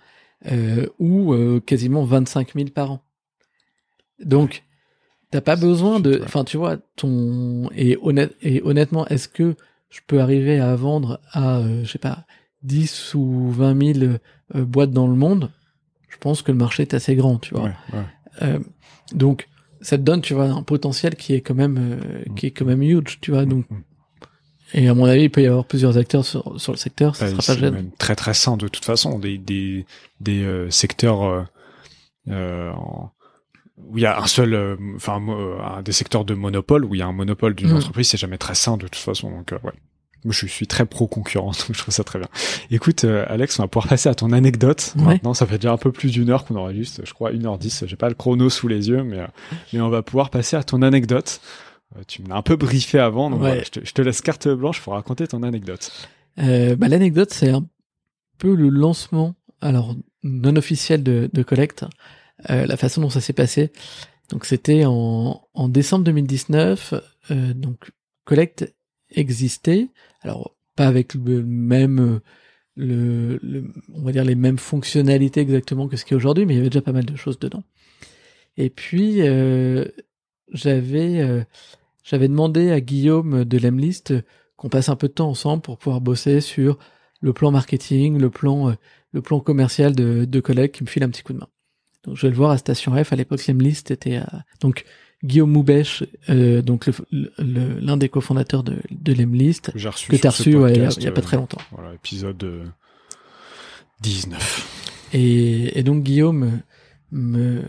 euh, 0.51 0.88
ou 0.99 1.34
euh, 1.34 1.59
quasiment 1.59 2.03
25 2.03 2.53
000 2.55 2.69
par 2.69 2.91
an. 2.91 3.03
Donc, 4.19 4.63
t'as 5.31 5.41
pas 5.41 5.55
besoin 5.55 5.99
de, 5.99 6.21
enfin, 6.23 6.43
tu 6.43 6.57
vois, 6.57 6.77
ton 6.95 7.69
et, 7.75 7.97
honnête, 8.01 8.35
et 8.41 8.61
honnêtement, 8.63 9.07
est-ce 9.07 9.27
que 9.27 9.55
je 9.89 9.99
peux 10.05 10.21
arriver 10.21 10.59
à 10.59 10.75
vendre 10.75 11.19
à, 11.31 11.57
euh, 11.59 11.83
je 11.83 11.91
sais 11.91 11.99
pas, 11.99 12.25
10 12.63 13.13
ou 13.15 13.49
20 13.51 13.93
000 13.95 14.13
euh, 14.55 14.65
boîtes 14.65 14.91
dans 14.91 15.07
le 15.07 15.15
monde, 15.15 15.49
je 16.09 16.17
pense 16.17 16.41
que 16.41 16.51
le 16.51 16.57
marché 16.57 16.83
est 16.83 16.93
assez 16.93 17.15
grand, 17.15 17.37
tu 17.39 17.53
vois. 17.55 17.63
Ouais, 17.65 17.73
ouais. 17.93 18.05
Euh, 18.43 18.59
donc, 19.13 19.47
ça 19.81 19.97
te 19.97 20.03
donne, 20.03 20.21
tu 20.21 20.33
vois, 20.33 20.45
un 20.45 20.61
potentiel 20.63 21.15
qui 21.15 21.33
est 21.33 21.41
quand 21.41 21.55
même, 21.55 21.77
euh, 21.79 22.23
qui 22.35 22.45
est 22.47 22.51
quand 22.51 22.65
même 22.65 22.83
huge, 22.83 23.19
tu 23.21 23.31
vois. 23.31 23.45
Donc, 23.45 23.65
Mm. 23.69 23.77
et 24.73 24.87
à 24.87 24.93
mon 24.93 25.05
avis, 25.05 25.23
il 25.23 25.29
peut 25.31 25.41
y 25.41 25.47
avoir 25.47 25.65
plusieurs 25.65 25.97
acteurs 25.97 26.23
sur, 26.25 26.59
sur 26.61 26.71
le 26.71 26.77
secteur, 26.77 27.15
ça 27.15 27.25
Bah, 27.25 27.31
sera 27.41 27.53
pas 27.55 27.59
gênant. 27.59 27.71
même 27.77 27.91
très 27.97 28.15
très 28.15 28.33
sain 28.33 28.57
de 28.57 28.67
toute 28.67 28.85
façon 28.85 29.17
des 29.19 29.37
des 29.37 29.85
des 30.19 30.43
euh, 30.43 30.69
secteurs 30.69 31.23
euh, 31.23 31.43
euh, 32.29 32.71
en- 32.73 33.11
où 33.77 33.98
il 33.98 34.02
y 34.02 34.06
a 34.06 34.19
un 34.22 34.27
seul 34.27 34.53
euh, 34.53 34.76
enfin 34.95 35.22
euh, 35.30 35.60
un 35.61 35.81
des 35.81 35.91
secteurs 35.91 36.26
de 36.26 36.34
monopole 36.34 36.85
où 36.85 36.93
il 36.95 36.99
y 36.99 37.02
a 37.02 37.07
un 37.07 37.14
monopole 37.14 37.56
d'une 37.56 37.72
Mm. 37.72 37.77
entreprise 37.77 38.10
c'est 38.10 38.18
jamais 38.18 38.38
très 38.38 38.56
sain 38.56 38.77
de 38.77 38.84
toute 38.84 38.95
façon 38.95 39.31
donc 39.31 39.53
euh, 39.53 39.57
ouais. 39.64 39.72
Moi 40.23 40.34
je 40.38 40.45
suis 40.45 40.68
très 40.68 40.85
pro 40.85 41.07
concurrence 41.07 41.60
donc 41.68 41.76
je 41.76 41.81
trouve 41.81 41.93
ça 41.93 42.03
très 42.03 42.19
bien. 42.19 42.27
Écoute 42.69 43.06
euh, 43.06 43.26
Alex 43.27 43.60
on 43.60 43.64
va 43.64 43.68
pouvoir 43.68 43.88
passer 43.88 44.07
à 44.10 44.14
ton 44.14 44.31
anecdote. 44.34 44.93
Ouais. 44.98 45.03
maintenant 45.06 45.34
ça 45.34 45.45
fait 45.48 45.57
déjà 45.57 45.72
un 45.73 45.77
peu 45.77 45.91
plus 45.91 46.11
d'une 46.11 46.30
heure 46.30 46.45
qu'on 46.45 46.56
enregistre 46.57 47.02
je 47.03 47.14
crois 47.14 47.31
une 47.31 47.45
heure 47.48 47.57
dix. 47.57 47.84
J'ai 47.88 47.95
pas 47.95 48.10
le 48.10 48.15
chrono 48.15 48.49
sous 48.49 48.68
les 48.68 48.89
yeux 48.89 49.03
mais 49.03 49.19
euh, 49.19 49.27
mais 49.73 49.81
on 49.81 49.89
va 49.89 50.02
pouvoir 50.03 50.30
passer 50.30 50.56
à 50.57 50.64
ton 50.64 50.81
anecdote. 50.84 51.41
Euh, 51.98 52.02
tu 52.07 52.22
me 52.22 52.27
l'as 52.30 52.35
un 52.35 52.41
peu 52.43 52.56
briefé 52.56 52.99
avant 52.99 53.30
donc 53.31 53.41
Ouais. 53.41 53.48
voilà, 53.49 53.64
je, 53.64 53.72
te, 53.72 53.80
je 53.84 53.91
te 53.93 54.02
laisse 54.02 54.22
carte 54.22 54.48
blanche 54.48 54.80
pour 54.81 54.93
raconter 54.93 55.27
ton 55.27 55.41
anecdote. 55.43 55.91
Euh, 56.39 56.76
bah, 56.77 56.88
L'anecdote, 56.88 57.31
c'est 57.34 57.49
un 57.49 57.65
peu 58.38 58.56
le 58.56 58.69
lancement, 58.69 59.35
alors 59.60 59.95
non 60.23 60.56
officiel 60.56 61.03
de, 61.03 61.30
de 61.34 61.43
Collect, 61.43 61.84
euh, 62.49 62.65
la 62.65 62.77
façon 62.77 63.01
dont 63.01 63.09
ça 63.09 63.22
s'est 63.22 63.34
passé. 63.34 63.72
Donc 64.30 64.45
c'était 64.45 64.85
en, 64.85 65.41
en 65.53 65.69
décembre 65.69 66.05
2019, 66.05 66.93
euh, 67.31 67.53
donc 67.53 67.91
Collect 68.26 68.73
existait, 69.11 69.89
alors 70.22 70.55
pas 70.76 70.88
avec 70.88 71.15
le 71.15 71.43
même, 71.43 72.22
le, 72.76 73.39
le- 73.43 73.72
on 73.93 74.03
va 74.03 74.11
dire 74.13 74.26
les 74.26 74.35
mêmes 74.35 74.59
fonctionnalités 74.59 75.41
exactement 75.41 75.88
que 75.88 75.97
ce 75.97 76.05
qu'il 76.05 76.13
y 76.13 76.15
a 76.15 76.19
aujourd'hui, 76.19 76.45
mais 76.45 76.55
il 76.55 76.57
y 76.57 76.59
avait 76.61 76.69
déjà 76.69 76.81
pas 76.84 76.93
mal 76.93 77.05
de 77.05 77.15
choses 77.18 77.39
dedans. 77.39 77.63
Et 78.57 78.69
puis 78.69 79.22
euh, 79.22 79.85
j'avais 80.51 81.22
euh, 81.22 81.43
j'avais 82.03 82.27
demandé 82.27 82.72
à 82.72 82.81
Guillaume 82.81 83.45
de 83.45 83.57
l'Emlist 83.57 84.13
qu'on 84.57 84.69
passe 84.69 84.89
un 84.89 84.95
peu 84.95 85.07
de 85.09 85.13
temps 85.13 85.30
ensemble 85.30 85.61
pour 85.63 85.77
pouvoir 85.77 86.01
bosser 86.01 86.41
sur 86.41 86.80
le 87.22 87.34
plan 87.34 87.51
marketing, 87.51 88.19
le 88.19 88.30
plan, 88.30 88.72
euh, 88.72 88.73
le 89.13 89.22
plan 89.22 89.39
commercial 89.41 89.95
de, 89.95 90.26
de 90.26 90.39
collègues 90.39 90.72
qui 90.72 90.84
me 90.84 90.89
file 90.89 91.03
un 91.03 91.09
petit 91.09 91.23
coup 91.23 91.34
de 91.34 91.39
main. 91.39 91.49
Donc 92.05 92.15
je 92.17 92.23
vais 92.23 92.29
le 92.29 92.35
voir 92.35 92.51
à 92.51 92.57
Station 92.57 92.91
F. 93.03 93.13
À 93.13 93.15
l'époque, 93.15 93.45
l'Emlist 93.47 93.91
était 93.91 94.17
à... 94.17 94.43
donc 94.59 94.85
Guillaume 95.23 95.51
Moubèche, 95.51 96.03
euh, 96.29 96.61
donc 96.63 96.87
le- 96.87 97.31
le- 97.37 97.79
l'un 97.79 97.95
des 97.97 98.09
cofondateurs 98.09 98.63
de, 98.63 98.77
de 98.89 99.13
l'Emlist, 99.13 99.71
que 99.73 99.87
reçu 99.89 100.19
t'as 100.19 100.29
reçu 100.31 100.55
ouais, 100.55 100.73
il 100.73 100.81
y 100.81 101.05
a- 101.05 101.09
a, 101.09 101.11
pas 101.11 101.19
euh, 101.19 101.23
très 101.23 101.37
longtemps. 101.37 101.61
Voilà, 101.71 101.93
épisode 101.93 102.43
euh, 102.43 102.65
19. 104.01 105.07
Et, 105.13 105.77
et 105.79 105.83
donc 105.83 106.03
Guillaume 106.03 106.61
me 107.11 107.61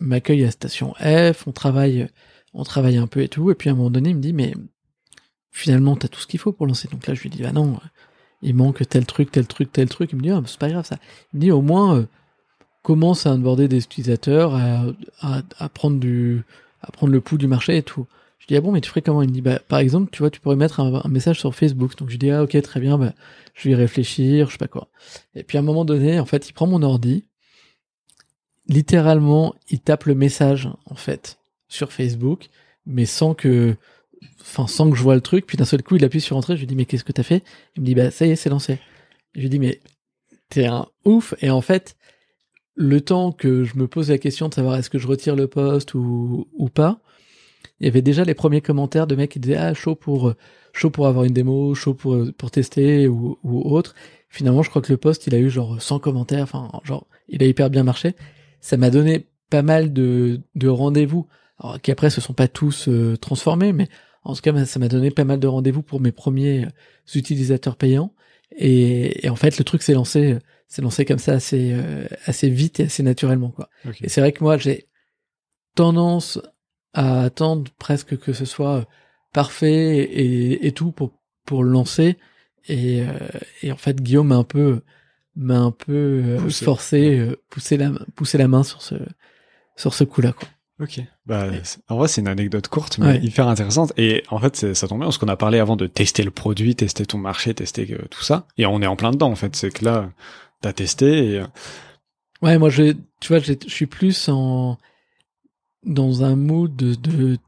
m'accueille 0.00 0.44
à 0.44 0.50
Station 0.50 0.94
F, 0.94 1.46
on 1.46 1.52
travaille, 1.52 2.08
on 2.54 2.64
travaille 2.64 2.96
un 2.96 3.06
peu 3.06 3.20
et 3.20 3.28
tout, 3.28 3.50
et 3.50 3.54
puis 3.54 3.68
à 3.68 3.72
un 3.72 3.76
moment 3.76 3.90
donné, 3.90 4.10
il 4.10 4.16
me 4.16 4.20
dit 4.22 4.32
mais 4.32 4.54
finalement 5.52 5.96
t'as 5.96 6.08
tout 6.08 6.20
ce 6.20 6.26
qu'il 6.26 6.40
faut 6.40 6.52
pour 6.52 6.66
lancer. 6.66 6.88
Donc 6.88 7.06
là 7.06 7.14
je 7.14 7.22
lui 7.22 7.30
dis 7.30 7.42
bah 7.42 7.52
non, 7.52 7.78
il 8.42 8.54
manque 8.54 8.86
tel 8.88 9.06
truc, 9.06 9.30
tel 9.30 9.46
truc, 9.46 9.70
tel 9.72 9.88
truc. 9.88 10.10
Il 10.12 10.16
me 10.16 10.22
dit 10.22 10.30
ah, 10.30 10.42
c'est 10.46 10.58
pas 10.58 10.70
grave 10.70 10.86
ça. 10.86 10.98
Il 11.32 11.36
me 11.36 11.40
dit 11.42 11.50
au 11.52 11.62
moins 11.62 11.98
euh, 11.98 12.06
commence 12.82 13.26
à 13.26 13.32
onboarder 13.32 13.68
des 13.68 13.78
utilisateurs, 13.78 14.54
à, 14.54 14.84
à, 15.20 15.42
à 15.58 15.68
prendre 15.68 15.98
du, 15.98 16.42
à 16.82 16.90
prendre 16.90 17.12
le 17.12 17.20
pouls 17.20 17.38
du 17.38 17.46
marché 17.46 17.76
et 17.76 17.82
tout. 17.82 18.06
Je 18.38 18.46
dis 18.46 18.56
ah 18.56 18.60
bon 18.60 18.72
mais 18.72 18.80
tu 18.80 18.88
ferais 18.88 19.02
comment? 19.02 19.22
Il 19.22 19.28
me 19.28 19.34
dit 19.34 19.42
bah 19.42 19.58
par 19.68 19.80
exemple 19.80 20.10
tu 20.10 20.20
vois 20.20 20.30
tu 20.30 20.40
pourrais 20.40 20.56
mettre 20.56 20.80
un, 20.80 21.02
un 21.04 21.08
message 21.08 21.38
sur 21.38 21.54
Facebook. 21.54 21.96
Donc 21.96 22.10
je 22.10 22.16
dis 22.16 22.30
ah 22.30 22.42
ok 22.42 22.60
très 22.62 22.80
bien 22.80 22.96
bah 22.98 23.12
je 23.54 23.68
vais 23.68 23.72
y 23.72 23.74
réfléchir, 23.74 24.46
je 24.46 24.52
sais 24.52 24.58
pas 24.58 24.68
quoi. 24.68 24.88
Et 25.34 25.42
puis 25.42 25.58
à 25.58 25.60
un 25.60 25.64
moment 25.64 25.84
donné, 25.84 26.18
en 26.18 26.24
fait, 26.24 26.48
il 26.48 26.52
prend 26.54 26.66
mon 26.66 26.82
ordi, 26.82 27.24
littéralement, 28.68 29.54
il 29.68 29.80
tape 29.80 30.04
le 30.04 30.14
message, 30.14 30.70
en 30.86 30.94
fait, 30.94 31.38
sur 31.68 31.92
Facebook, 31.92 32.48
mais 32.86 33.04
sans 33.04 33.34
que, 33.34 33.76
enfin, 34.40 34.66
sans 34.66 34.90
que 34.90 34.96
je 34.96 35.02
vois 35.02 35.14
le 35.14 35.20
truc. 35.20 35.46
Puis 35.46 35.58
d'un 35.58 35.64
seul 35.64 35.82
coup, 35.82 35.96
il 35.96 36.04
appuie 36.04 36.20
sur 36.20 36.36
entrée. 36.36 36.54
Je 36.54 36.60
lui 36.60 36.66
dis, 36.66 36.76
mais 36.76 36.86
qu'est-ce 36.86 37.04
que 37.04 37.12
t'as 37.12 37.22
fait? 37.22 37.42
Il 37.76 37.82
me 37.82 37.86
dit, 37.86 37.94
bah 37.94 38.10
ça 38.10 38.24
y 38.26 38.30
est, 38.30 38.36
c'est 38.36 38.48
lancé. 38.48 38.78
Je 39.34 39.40
lui 39.40 39.50
dis, 39.50 39.58
mais 39.58 39.80
t'es 40.48 40.66
un 40.66 40.86
ouf. 41.04 41.34
Et 41.42 41.50
en 41.50 41.60
fait, 41.60 41.96
le 42.80 43.02
temps 43.02 43.30
que 43.30 43.64
je 43.64 43.76
me 43.76 43.86
pose 43.86 44.08
la 44.08 44.16
question 44.16 44.48
de 44.48 44.54
savoir 44.54 44.76
est-ce 44.76 44.88
que 44.88 44.98
je 44.98 45.06
retire 45.06 45.36
le 45.36 45.46
poste 45.48 45.92
ou, 45.92 46.48
ou 46.54 46.70
pas, 46.70 47.00
il 47.78 47.84
y 47.86 47.88
avait 47.88 48.00
déjà 48.00 48.24
les 48.24 48.32
premiers 48.32 48.62
commentaires 48.62 49.06
de 49.06 49.14
mecs 49.14 49.32
qui 49.32 49.38
disaient 49.38 49.56
ah 49.56 49.74
chaud 49.74 49.94
pour 49.94 50.32
chaud 50.72 50.88
pour 50.88 51.06
avoir 51.06 51.24
une 51.24 51.34
démo, 51.34 51.74
chaud 51.74 51.92
pour 51.92 52.24
pour 52.38 52.50
tester 52.50 53.06
ou, 53.06 53.38
ou 53.42 53.70
autre. 53.70 53.94
Finalement, 54.30 54.62
je 54.62 54.70
crois 54.70 54.80
que 54.80 54.90
le 54.90 54.96
post 54.96 55.26
il 55.26 55.34
a 55.34 55.38
eu 55.38 55.50
genre 55.50 55.80
100 55.80 55.98
commentaires, 55.98 56.44
enfin 56.44 56.70
genre 56.84 57.06
il 57.28 57.42
a 57.42 57.46
hyper 57.46 57.68
bien 57.68 57.82
marché. 57.84 58.14
Ça 58.60 58.78
m'a 58.78 58.88
donné 58.88 59.26
pas 59.50 59.62
mal 59.62 59.92
de 59.92 60.40
de 60.54 60.68
rendez-vous, 60.68 61.26
alors 61.58 61.80
qui 61.82 61.90
après 61.90 62.08
se 62.08 62.22
sont 62.22 62.32
pas 62.32 62.48
tous 62.48 62.88
euh, 62.88 63.16
transformés, 63.18 63.74
mais 63.74 63.88
en 64.24 64.34
tout 64.34 64.40
cas 64.40 64.64
ça 64.64 64.78
m'a 64.78 64.88
donné 64.88 65.10
pas 65.10 65.24
mal 65.24 65.38
de 65.38 65.46
rendez-vous 65.46 65.82
pour 65.82 66.00
mes 66.00 66.12
premiers 66.12 66.64
euh, 66.64 66.68
utilisateurs 67.14 67.76
payants. 67.76 68.14
Et, 68.56 69.26
et 69.26 69.28
en 69.28 69.36
fait 69.36 69.58
le 69.58 69.64
truc 69.64 69.82
s'est 69.82 69.94
lancé 69.94 70.38
s'est 70.70 70.82
lancé 70.82 71.04
comme 71.04 71.18
ça 71.18 71.32
assez 71.32 71.72
euh, 71.74 72.06
assez 72.26 72.48
vite 72.48 72.80
et 72.80 72.84
assez 72.84 73.02
naturellement 73.02 73.50
quoi. 73.50 73.68
Et 74.00 74.08
c'est 74.08 74.20
vrai 74.22 74.32
que 74.32 74.42
moi, 74.42 74.56
j'ai 74.56 74.86
tendance 75.74 76.38
à 76.94 77.22
attendre 77.22 77.70
presque 77.78 78.18
que 78.18 78.32
ce 78.32 78.44
soit 78.44 78.86
parfait 79.32 79.98
et, 79.98 80.66
et 80.66 80.72
tout 80.72 80.90
pour, 80.92 81.12
pour 81.46 81.62
le 81.64 81.70
lancer. 81.70 82.16
Et, 82.68 83.02
euh, 83.02 83.12
et 83.62 83.72
en 83.72 83.76
fait, 83.76 84.00
Guillaume 84.00 84.28
m'a 84.28 84.36
un 84.36 84.44
peu, 84.44 84.80
m'a 85.36 85.58
un 85.58 85.70
peu 85.70 86.22
euh, 86.24 86.38
Poussé. 86.38 86.64
forcé, 86.64 87.18
euh, 87.18 87.36
poussé 87.48 87.76
la, 87.76 87.92
poussé 88.16 88.38
la 88.38 88.48
main 88.48 88.62
sur 88.62 88.82
ce, 88.82 88.96
sur 89.76 89.94
ce 89.94 90.04
coup-là, 90.04 90.32
quoi. 90.32 90.48
Ok. 90.80 90.98
Bah, 91.26 91.46
en 91.88 91.96
vrai, 91.98 92.08
c'est 92.08 92.22
une 92.22 92.28
anecdote 92.28 92.66
courte, 92.68 92.96
mais 92.98 93.06
Ouais. 93.06 93.20
hyper 93.22 93.46
intéressante. 93.48 93.92
Et 93.98 94.22
en 94.30 94.38
fait, 94.38 94.72
ça 94.74 94.88
tombe 94.88 94.98
bien 94.98 95.06
parce 95.08 95.18
qu'on 95.18 95.28
a 95.28 95.36
parlé 95.36 95.58
avant 95.58 95.76
de 95.76 95.86
tester 95.86 96.22
le 96.22 96.30
produit, 96.30 96.74
tester 96.74 97.04
ton 97.04 97.18
marché, 97.18 97.52
tester 97.52 97.86
euh, 97.92 98.06
tout 98.10 98.22
ça. 98.22 98.46
Et 98.56 98.64
on 98.64 98.80
est 98.80 98.86
en 98.86 98.96
plein 98.96 99.10
dedans, 99.10 99.30
en 99.30 99.34
fait. 99.36 99.54
C'est 99.56 99.70
que 99.70 99.84
là, 99.84 100.10
t'as 100.60 100.72
testé 100.72 101.32
et, 101.32 101.38
euh, 101.40 101.46
Ouais, 102.42 102.56
moi, 102.56 102.70
je, 102.70 102.94
tu 103.20 103.28
vois, 103.28 103.38
je 103.38 103.52
suis 103.66 103.86
plus 103.86 104.28
en 104.28 104.78
dans 105.84 106.24
un 106.24 106.36
mood 106.36 106.74
de, 106.74 106.94
de 106.94 107.38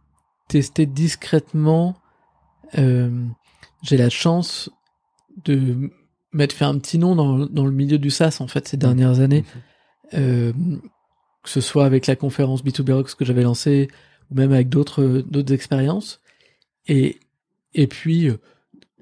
tester 0.48 0.86
discrètement. 0.86 1.96
Euh, 2.78 3.26
j'ai 3.82 3.96
la 3.96 4.10
chance 4.10 4.70
de 5.44 5.90
m'être 6.32 6.52
fait 6.52 6.64
un 6.64 6.78
petit 6.78 6.98
nom 6.98 7.14
dans, 7.14 7.46
dans 7.46 7.66
le 7.66 7.72
milieu 7.72 7.98
du 7.98 8.10
SaaS 8.10 8.38
en 8.40 8.48
fait 8.48 8.68
ces 8.68 8.76
dernières 8.76 9.20
années, 9.20 9.42
mmh. 9.42 10.14
euh, 10.14 10.52
que 11.42 11.50
ce 11.50 11.60
soit 11.60 11.84
avec 11.84 12.06
la 12.06 12.16
conférence 12.16 12.62
B2B 12.62 12.92
Rocks 12.92 13.14
que 13.14 13.24
j'avais 13.24 13.42
lancée 13.42 13.88
ou 14.30 14.34
même 14.34 14.52
avec 14.52 14.68
d'autres 14.68 15.22
d'autres 15.26 15.52
expériences. 15.54 16.20
Et 16.86 17.18
et 17.74 17.86
puis 17.86 18.30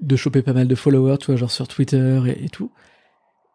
de 0.01 0.17
choper 0.17 0.43
pas 0.43 0.53
mal 0.53 0.69
de 0.69 0.75
followers, 0.75 1.19
tu 1.19 1.27
vois, 1.27 1.37
genre 1.37 1.51
sur 1.51 1.69
Twitter 1.69 2.21
et, 2.27 2.49
tout. 2.49 2.71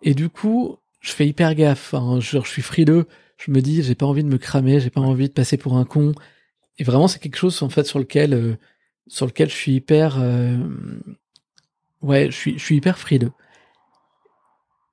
Et 0.05 0.13
du 0.13 0.29
coup, 0.29 0.77
je 1.01 1.11
fais 1.11 1.27
hyper 1.27 1.53
gaffe. 1.55 1.93
Hein, 1.93 2.21
genre, 2.21 2.45
je 2.45 2.51
suis 2.51 2.61
frileux. 2.61 3.07
Je 3.37 3.51
me 3.51 3.61
dis, 3.61 3.83
j'ai 3.83 3.95
pas 3.95 4.05
envie 4.05 4.23
de 4.23 4.29
me 4.29 4.37
cramer, 4.37 4.79
j'ai 4.79 4.89
pas 4.89 5.01
envie 5.01 5.27
de 5.27 5.33
passer 5.33 5.57
pour 5.57 5.75
un 5.75 5.83
con. 5.83 6.13
Et 6.77 6.85
vraiment, 6.85 7.09
c'est 7.09 7.19
quelque 7.19 7.35
chose 7.37 7.61
en 7.63 7.69
fait 7.69 7.83
sur 7.83 7.99
lequel, 7.99 8.33
euh, 8.33 8.55
sur 9.07 9.25
lequel 9.25 9.49
je 9.49 9.55
suis 9.55 9.73
hyper, 9.73 10.17
euh, 10.21 10.57
ouais, 12.01 12.27
je 12.31 12.35
suis, 12.35 12.57
je 12.57 12.63
suis 12.63 12.75
hyper 12.77 12.97
frileux. 12.97 13.31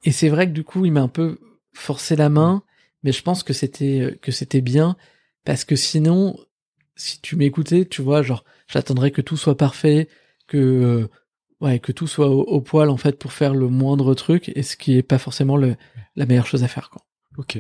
Et 0.05 0.11
c'est 0.11 0.29
vrai 0.29 0.49
que 0.49 0.53
du 0.53 0.65
coup, 0.65 0.85
il 0.85 0.93
m'a 0.93 1.03
un 1.03 1.09
peu 1.09 1.39
forcé 1.73 2.17
la 2.17 2.29
main, 2.29 2.65
mais 3.05 3.13
je 3.13 3.23
pense 3.23 3.45
que 3.45 3.53
c'était, 3.53 4.19
que 4.21 4.33
c'était 4.33 4.61
bien 4.61 4.97
parce 5.45 5.65
que 5.65 5.77
sinon, 5.77 6.37
si 6.97 7.21
tu 7.21 7.37
m'écoutais, 7.37 7.85
tu 7.85 8.03
vois, 8.03 8.23
genre, 8.23 8.45
j'attendrais 8.67 9.13
que 9.13 9.21
tout 9.21 9.37
soit 9.37 9.57
parfait, 9.57 10.09
que 10.49 10.59
euh, 10.59 11.09
ouais, 11.63 11.79
que 11.79 11.93
tout 11.93 12.07
soit 12.07 12.29
au, 12.29 12.61
poil 12.61 12.91
en 12.91 12.97
fait 12.97 13.19
pour 13.19 13.33
faire 13.33 13.55
le 13.55 13.69
moindre 13.69 14.15
truc, 14.15 14.53
et 14.55 14.63
ce 14.63 14.77
qui 14.77 14.97
est 14.97 15.03
pas 15.03 15.19
forcément 15.19 15.57
le, 15.57 15.77
la 16.17 16.27
meilleure 16.27 16.47
chose 16.47 16.65
à 16.65 16.69
faire. 16.69 16.91
Quoi. 16.91 17.03
Ok. 17.39 17.59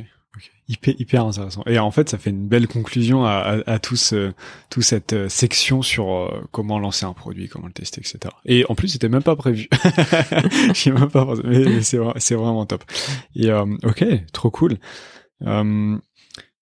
Hyper, 0.67 0.95
hyper 0.99 1.27
intéressant. 1.27 1.63
Et 1.67 1.79
en 1.79 1.91
fait, 1.91 2.09
ça 2.09 2.17
fait 2.17 2.31
une 2.31 2.49
belle 2.49 2.67
conclusion 2.67 3.27
à, 3.27 3.33
à, 3.33 3.73
à 3.73 3.79
tout 3.79 3.97
ce, 3.97 4.33
tout 4.71 4.81
cette 4.81 5.13
euh, 5.13 5.29
section 5.29 5.83
sur 5.83 6.11
euh, 6.11 6.41
comment 6.53 6.79
lancer 6.79 7.05
un 7.05 7.13
produit, 7.13 7.49
comment 7.49 7.67
le 7.67 7.73
tester, 7.73 8.01
etc. 8.01 8.35
Et 8.47 8.65
en 8.71 8.75
plus, 8.75 8.89
c'était 8.89 9.11
même 9.11 9.23
pas 9.23 9.37
prévu. 9.37 9.69
J'ai 10.75 10.91
même 10.91 11.11
pas 11.11 11.27
pensé, 11.27 11.43
mais, 11.45 11.83
c'est, 11.83 11.99
c'est 12.17 12.35
vraiment 12.35 12.65
top. 12.65 12.85
Et 13.35 13.53
ok, 13.53 14.05
trop 14.33 14.51
cool. 14.51 14.79
Euh, 15.47 15.99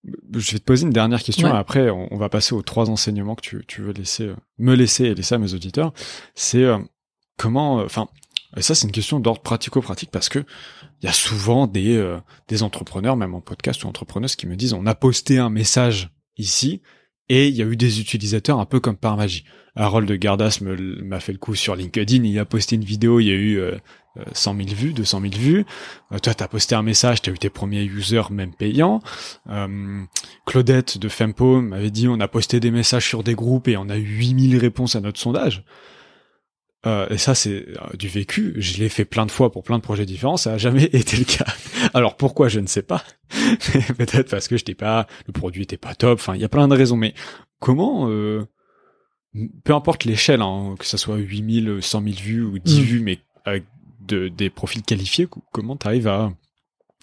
je 0.05 0.53
vais 0.53 0.59
te 0.59 0.65
poser 0.65 0.87
une 0.87 0.93
dernière 0.93 1.23
question. 1.23 1.49
Et 1.49 1.57
après, 1.57 1.91
on, 1.91 2.17
va 2.17 2.29
passer 2.29 2.55
aux 2.55 2.62
trois 2.62 2.91
enseignements 2.91 3.35
que 3.35 3.43
tu, 3.43 3.65
tu 3.67 3.83
veux 3.83 3.93
laisser, 3.93 4.25
euh, 4.25 4.37
me 4.59 4.75
laisser 4.75 5.05
et 5.05 5.15
laisser 5.15 5.35
à 5.35 5.39
mes 5.39 5.55
auditeurs. 5.55 5.93
C'est 6.35 6.65
euh, 6.65 6.79
comment, 7.41 7.81
euh, 7.81 7.85
enfin, 7.85 8.09
ça 8.59 8.75
c'est 8.75 8.87
une 8.87 8.93
question 8.93 9.21
d'ordre 9.21 9.41
pratico-pratique 9.41 10.11
parce 10.11 10.29
que 10.29 10.41
il 11.03 11.07
y 11.07 11.09
a 11.09 11.12
souvent 11.12 11.67
des 11.67 12.19
des 12.49 12.62
entrepreneurs, 12.62 13.17
même 13.17 13.35
en 13.35 13.41
podcast 13.41 13.85
ou 13.85 13.89
entrepreneuses, 13.89 14.37
qui 14.37 14.47
me 14.47 14.57
disent 14.57 14.75
on 14.75 14.85
a 14.85 14.95
posté 14.95 15.39
un 15.39 15.49
message 15.49 16.11
ici 16.37 16.83
et 17.31 17.49
il 17.49 17.57
y 17.57 17.62
a 17.62 17.65
eu 17.65 17.77
des 17.77 18.01
utilisateurs 18.01 18.59
un 18.59 18.67
peu 18.67 18.81
comme 18.81 18.97
par 18.97 19.17
magie. 19.17 19.45
Harold 19.77 20.11
Gardas 20.12 20.59
m'a 20.61 21.21
fait 21.21 21.33
le 21.33 21.39
coup 21.39 21.55
sur 21.55 21.75
LinkedIn, 21.75 22.25
il 22.25 22.39
a 22.39 22.45
posté 22.45 22.77
une 22.77 22.85
vidéo, 22.85 23.21
il 23.21 23.29
y 23.29 23.31
a 23.31 23.35
eu 23.35 23.62
100 24.33 24.57
000 24.57 24.69
vues, 24.71 24.93
200 24.93 25.21
000 25.21 25.33
vues. 25.35 25.65
Euh, 26.12 26.19
toi, 26.19 26.35
t'as 26.35 26.49
posté 26.49 26.75
un 26.75 26.83
message, 26.83 27.23
t'as 27.23 27.33
eu 27.33 27.39
tes 27.39 27.51
premiers 27.51 27.83
users 27.83 28.31
même 28.31 28.55
payants. 28.55 29.01
Euh, 29.49 30.03
Claudette 30.47 30.99
de 30.99 31.09
Fempo 31.09 31.61
m'avait 31.61 31.91
dit, 31.91 32.09
on 32.09 32.21
a 32.21 32.29
posté 32.29 32.61
des 32.61 32.71
messages 32.71 33.07
sur 33.07 33.23
des 33.23 33.35
groupes 33.35 33.69
et 33.69 33.77
on 33.77 33.89
a 33.89 33.97
eu 33.97 34.03
8000 34.05 34.59
réponses 34.59 34.97
à 34.97 35.01
notre 35.01 35.21
sondage. 35.21 35.65
Euh, 36.86 37.09
et 37.11 37.19
ça, 37.19 37.35
c'est 37.35 37.66
euh, 37.69 37.97
du 37.97 38.09
vécu. 38.09 38.55
Je 38.57 38.78
l'ai 38.78 38.89
fait 38.89 39.05
plein 39.05 39.27
de 39.27 39.31
fois 39.31 39.52
pour 39.52 39.62
plein 39.62 39.77
de 39.77 39.82
projets 39.82 40.07
différents. 40.07 40.36
Ça 40.36 40.55
a 40.55 40.59
jamais 40.59 40.85
été 40.93 41.16
le 41.16 41.24
cas. 41.24 41.47
Alors 41.94 42.16
pourquoi, 42.16 42.48
je 42.48 42.61
ne 42.61 42.66
sais 42.66 42.82
pas. 42.82 43.05
Peut-être 43.98 44.31
parce 44.31 44.48
que 44.48 44.57
j'étais 44.57 44.74
pas, 44.74 45.07
le 45.27 45.32
produit 45.32 45.62
était 45.62 45.77
pas 45.77 45.94
top. 45.94 46.19
Enfin, 46.19 46.35
il 46.35 46.40
y 46.40 46.44
a 46.44 46.48
plein 46.48 46.69
de 46.69 46.77
raisons. 46.77 46.97
Mais 46.97 47.15
comment, 47.59 48.09
euh, 48.09 48.47
peu 49.65 49.74
importe 49.74 50.05
l'échelle, 50.05 50.43
hein, 50.43 50.74
que 50.78 50.86
ça 50.86 50.97
soit 50.97 51.16
8000, 51.16 51.78
100 51.81 52.02
000 52.02 52.15
vues 52.16 52.43
ou 52.43 52.59
10 52.59 52.81
mm. 52.81 52.82
vues, 52.82 53.01
mais 53.01 53.19
avec 53.44 53.65
de, 54.01 54.28
des 54.28 54.51
profils 54.51 54.82
qualifiés, 54.82 55.28
comment 55.52 55.77
tu 55.77 55.86
arrives 55.86 56.09
à 56.09 56.32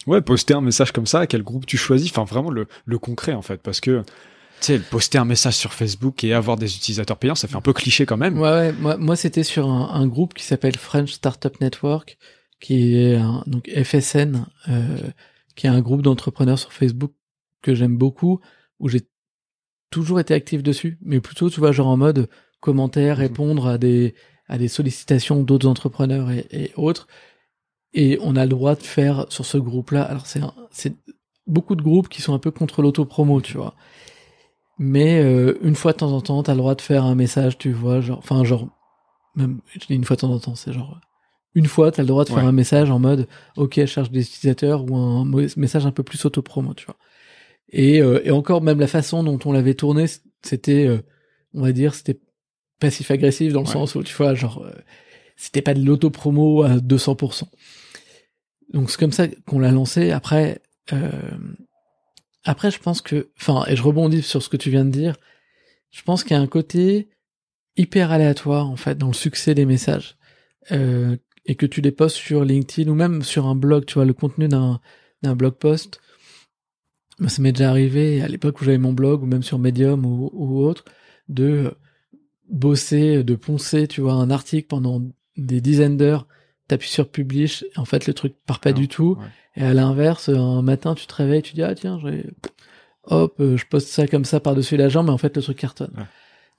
ouais, 0.06 0.20
poster 0.20 0.54
un 0.54 0.60
message 0.60 0.92
comme 0.92 1.06
ça, 1.06 1.20
à 1.20 1.26
quel 1.26 1.42
groupe 1.42 1.66
tu 1.66 1.76
choisis, 1.76 2.10
enfin 2.10 2.24
vraiment 2.24 2.50
le, 2.50 2.66
le 2.84 2.98
concret 2.98 3.32
en 3.32 3.42
fait, 3.42 3.62
parce 3.62 3.80
que 3.80 4.02
tu 4.60 4.66
sais, 4.66 4.78
poster 4.78 5.18
un 5.18 5.24
message 5.24 5.56
sur 5.56 5.72
Facebook 5.72 6.24
et 6.24 6.32
avoir 6.32 6.56
des 6.56 6.76
utilisateurs 6.76 7.16
payants, 7.16 7.34
ça 7.34 7.48
fait 7.48 7.56
un 7.56 7.60
peu 7.60 7.72
cliché 7.72 8.06
quand 8.06 8.16
même. 8.16 8.38
Ouais, 8.38 8.50
ouais 8.50 8.72
moi, 8.72 8.96
moi 8.96 9.16
c'était 9.16 9.44
sur 9.44 9.68
un, 9.68 9.90
un, 9.94 10.06
groupe 10.06 10.34
qui 10.34 10.44
s'appelle 10.44 10.76
French 10.76 11.12
Startup 11.12 11.60
Network, 11.60 12.18
qui 12.60 12.96
est 12.96 13.16
un, 13.16 13.42
donc 13.46 13.70
FSN, 13.70 14.46
euh, 14.68 14.98
qui 15.56 15.66
est 15.66 15.70
un 15.70 15.80
groupe 15.80 16.02
d'entrepreneurs 16.02 16.58
sur 16.58 16.72
Facebook 16.72 17.12
que 17.62 17.74
j'aime 17.74 17.96
beaucoup, 17.96 18.40
où 18.78 18.88
j'ai 18.88 19.02
toujours 19.90 20.20
été 20.20 20.34
actif 20.34 20.62
dessus, 20.62 20.98
mais 21.02 21.20
plutôt, 21.20 21.50
tu 21.50 21.60
vois, 21.60 21.72
genre 21.72 21.88
en 21.88 21.96
mode 21.96 22.28
commentaire, 22.60 23.16
mhm. 23.16 23.22
répondre 23.22 23.66
à 23.66 23.78
des 23.78 24.14
à 24.48 24.56
des 24.56 24.68
sollicitations 24.68 25.42
d'autres 25.42 25.68
entrepreneurs 25.68 26.30
et, 26.30 26.72
autres. 26.76 27.06
Et 27.92 28.18
on 28.22 28.34
a 28.34 28.44
le 28.44 28.48
droit 28.48 28.74
de 28.76 28.82
faire 28.82 29.26
sur 29.28 29.44
ce 29.44 29.58
groupe-là. 29.58 30.02
Alors 30.02 30.26
c'est 30.26 30.40
c'est 30.70 30.94
beaucoup 31.46 31.76
de 31.76 31.82
groupes 31.82 32.08
qui 32.08 32.22
sont 32.22 32.34
un 32.34 32.38
peu 32.38 32.50
contre 32.50 32.82
l'auto-promo, 32.82 33.40
tu 33.40 33.56
vois. 33.56 33.74
Mais 34.78 35.20
euh, 35.20 35.58
une 35.62 35.74
fois 35.74 35.92
de 35.92 35.98
temps 35.98 36.12
en 36.12 36.20
temps, 36.20 36.42
t'as 36.42 36.52
le 36.52 36.58
droit 36.58 36.74
de 36.74 36.80
faire 36.80 37.04
un 37.04 37.14
message, 37.14 37.58
tu 37.58 37.72
vois, 37.72 38.00
genre, 38.00 38.18
enfin 38.18 38.44
genre, 38.44 38.68
même, 39.34 39.60
je 39.72 39.86
dis 39.86 39.94
une 39.94 40.04
fois 40.04 40.16
de 40.16 40.20
temps 40.20 40.32
en 40.32 40.38
temps, 40.38 40.54
c'est 40.54 40.72
genre, 40.72 41.00
une 41.54 41.66
fois, 41.66 41.90
t'as 41.90 42.02
le 42.02 42.08
droit 42.08 42.24
de 42.24 42.28
faire 42.28 42.44
un 42.44 42.52
message 42.52 42.90
en 42.90 42.98
mode, 42.98 43.26
ok, 43.56 43.74
je 43.76 43.86
cherche 43.86 44.10
des 44.10 44.22
utilisateurs 44.22 44.84
ou 44.88 44.96
un 44.96 45.24
message 45.56 45.86
un 45.86 45.90
peu 45.90 46.02
plus 46.02 46.24
auto-promo, 46.24 46.74
tu 46.74 46.86
vois. 46.86 46.96
Et, 47.70 48.00
euh, 48.00 48.20
et 48.24 48.30
encore, 48.30 48.62
même 48.62 48.78
la 48.78 48.86
façon 48.86 49.24
dont 49.24 49.38
on 49.44 49.52
l'avait 49.52 49.74
tourné, 49.74 50.06
c'était, 50.42 50.86
euh, 50.86 51.02
on 51.54 51.62
va 51.62 51.72
dire, 51.72 51.94
c'était 51.94 52.20
passif-agressif 52.78 53.52
dans 53.52 53.60
le 53.60 53.66
sens 53.66 53.94
où, 53.94 54.02
tu 54.02 54.14
vois, 54.14 54.34
genre, 54.34 54.64
euh, 54.64 54.72
c'était 55.36 55.62
pas 55.62 55.74
de 55.74 55.84
l'auto-promo 55.84 56.62
à 56.62 56.78
200%. 56.78 57.48
Donc 58.72 58.90
c'est 58.90 58.98
comme 58.98 59.12
ça 59.12 59.26
qu'on 59.46 59.58
l'a 59.58 59.70
lancé. 59.70 60.10
Après, 60.10 60.60
euh, 60.92 61.10
après, 62.44 62.70
je 62.70 62.78
pense 62.78 63.00
que, 63.00 63.30
enfin, 63.40 63.64
et 63.68 63.76
je 63.76 63.82
rebondis 63.82 64.22
sur 64.22 64.42
ce 64.42 64.48
que 64.48 64.56
tu 64.56 64.70
viens 64.70 64.84
de 64.84 64.90
dire, 64.90 65.16
je 65.90 66.02
pense 66.02 66.22
qu'il 66.22 66.36
y 66.36 66.38
a 66.38 66.42
un 66.42 66.46
côté 66.46 67.08
hyper 67.76 68.12
aléatoire, 68.12 68.68
en 68.70 68.76
fait, 68.76 68.96
dans 68.96 69.08
le 69.08 69.14
succès 69.14 69.54
des 69.54 69.66
messages. 69.66 70.16
Euh, 70.72 71.16
et 71.46 71.54
que 71.54 71.66
tu 71.66 71.80
les 71.80 71.92
postes 71.92 72.16
sur 72.16 72.44
LinkedIn 72.44 72.90
ou 72.90 72.94
même 72.94 73.22
sur 73.22 73.46
un 73.46 73.54
blog, 73.54 73.86
tu 73.86 73.94
vois, 73.94 74.04
le 74.04 74.12
contenu 74.12 74.48
d'un, 74.48 74.80
blog 75.22 75.54
post. 75.54 76.00
Ça 77.26 77.42
m'est 77.42 77.52
déjà 77.52 77.70
arrivé 77.70 78.20
à 78.22 78.28
l'époque 78.28 78.60
où 78.60 78.64
j'avais 78.64 78.78
mon 78.78 78.92
blog 78.92 79.22
ou 79.22 79.26
même 79.26 79.42
sur 79.42 79.58
Medium 79.58 80.04
ou 80.04 80.60
autre 80.62 80.84
de 81.28 81.74
bosser, 82.48 83.22
de 83.24 83.34
poncer, 83.34 83.88
tu 83.88 84.00
vois, 84.00 84.14
un 84.14 84.30
article 84.30 84.68
pendant 84.68 85.02
des 85.36 85.60
dizaines 85.60 85.96
d'heures, 85.96 86.26
t'appuies 86.68 86.88
sur 86.90 87.08
publish, 87.08 87.64
en 87.76 87.84
fait 87.84 88.06
le 88.06 88.14
truc 88.14 88.34
part 88.46 88.60
pas 88.60 88.72
du 88.72 88.88
tout. 88.88 89.18
Et 89.56 89.62
à 89.62 89.74
l'inverse, 89.74 90.28
un 90.28 90.62
matin 90.62 90.94
tu 90.94 91.06
te 91.06 91.14
réveilles, 91.14 91.42
tu 91.42 91.54
dis 91.54 91.62
ah 91.62 91.74
tiens, 91.74 92.00
hop, 93.04 93.34
euh, 93.40 93.56
je 93.56 93.66
poste 93.66 93.88
ça 93.88 94.06
comme 94.06 94.24
ça 94.24 94.38
par-dessus 94.40 94.76
la 94.76 94.88
jambe, 94.88 95.06
mais 95.06 95.12
en 95.12 95.18
fait 95.18 95.34
le 95.36 95.42
truc 95.42 95.58
cartonne. 95.58 95.92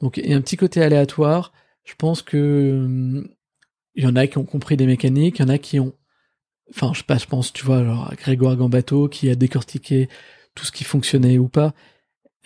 Donc 0.01 0.17
il 0.17 0.29
y 0.29 0.33
a 0.33 0.37
un 0.37 0.41
petit 0.41 0.57
côté 0.57 0.81
aléatoire. 0.83 1.53
Je 1.85 1.93
pense 1.95 2.21
que 2.21 3.23
il 3.95 4.03
y 4.03 4.07
en 4.07 4.15
a 4.15 4.27
qui 4.27 4.37
ont 4.37 4.45
compris 4.45 4.77
des 4.77 4.85
mécaniques, 4.85 5.39
il 5.39 5.41
y 5.41 5.45
en 5.45 5.49
a 5.49 5.57
qui 5.57 5.79
ont, 5.79 5.93
enfin 6.69 6.91
je 6.93 6.99
sais 6.99 7.05
pas, 7.05 7.17
je 7.17 7.25
pense, 7.25 7.53
tu 7.53 7.65
vois, 7.65 7.83
genre 7.83 8.13
Grégoire 8.17 8.55
Gambato 8.55 9.07
qui 9.07 9.29
a 9.29 9.35
décortiqué 9.35 10.09
tout 10.55 10.65
ce 10.65 10.71
qui 10.71 10.83
fonctionnait 10.83 11.37
ou 11.37 11.47
pas. 11.47 11.73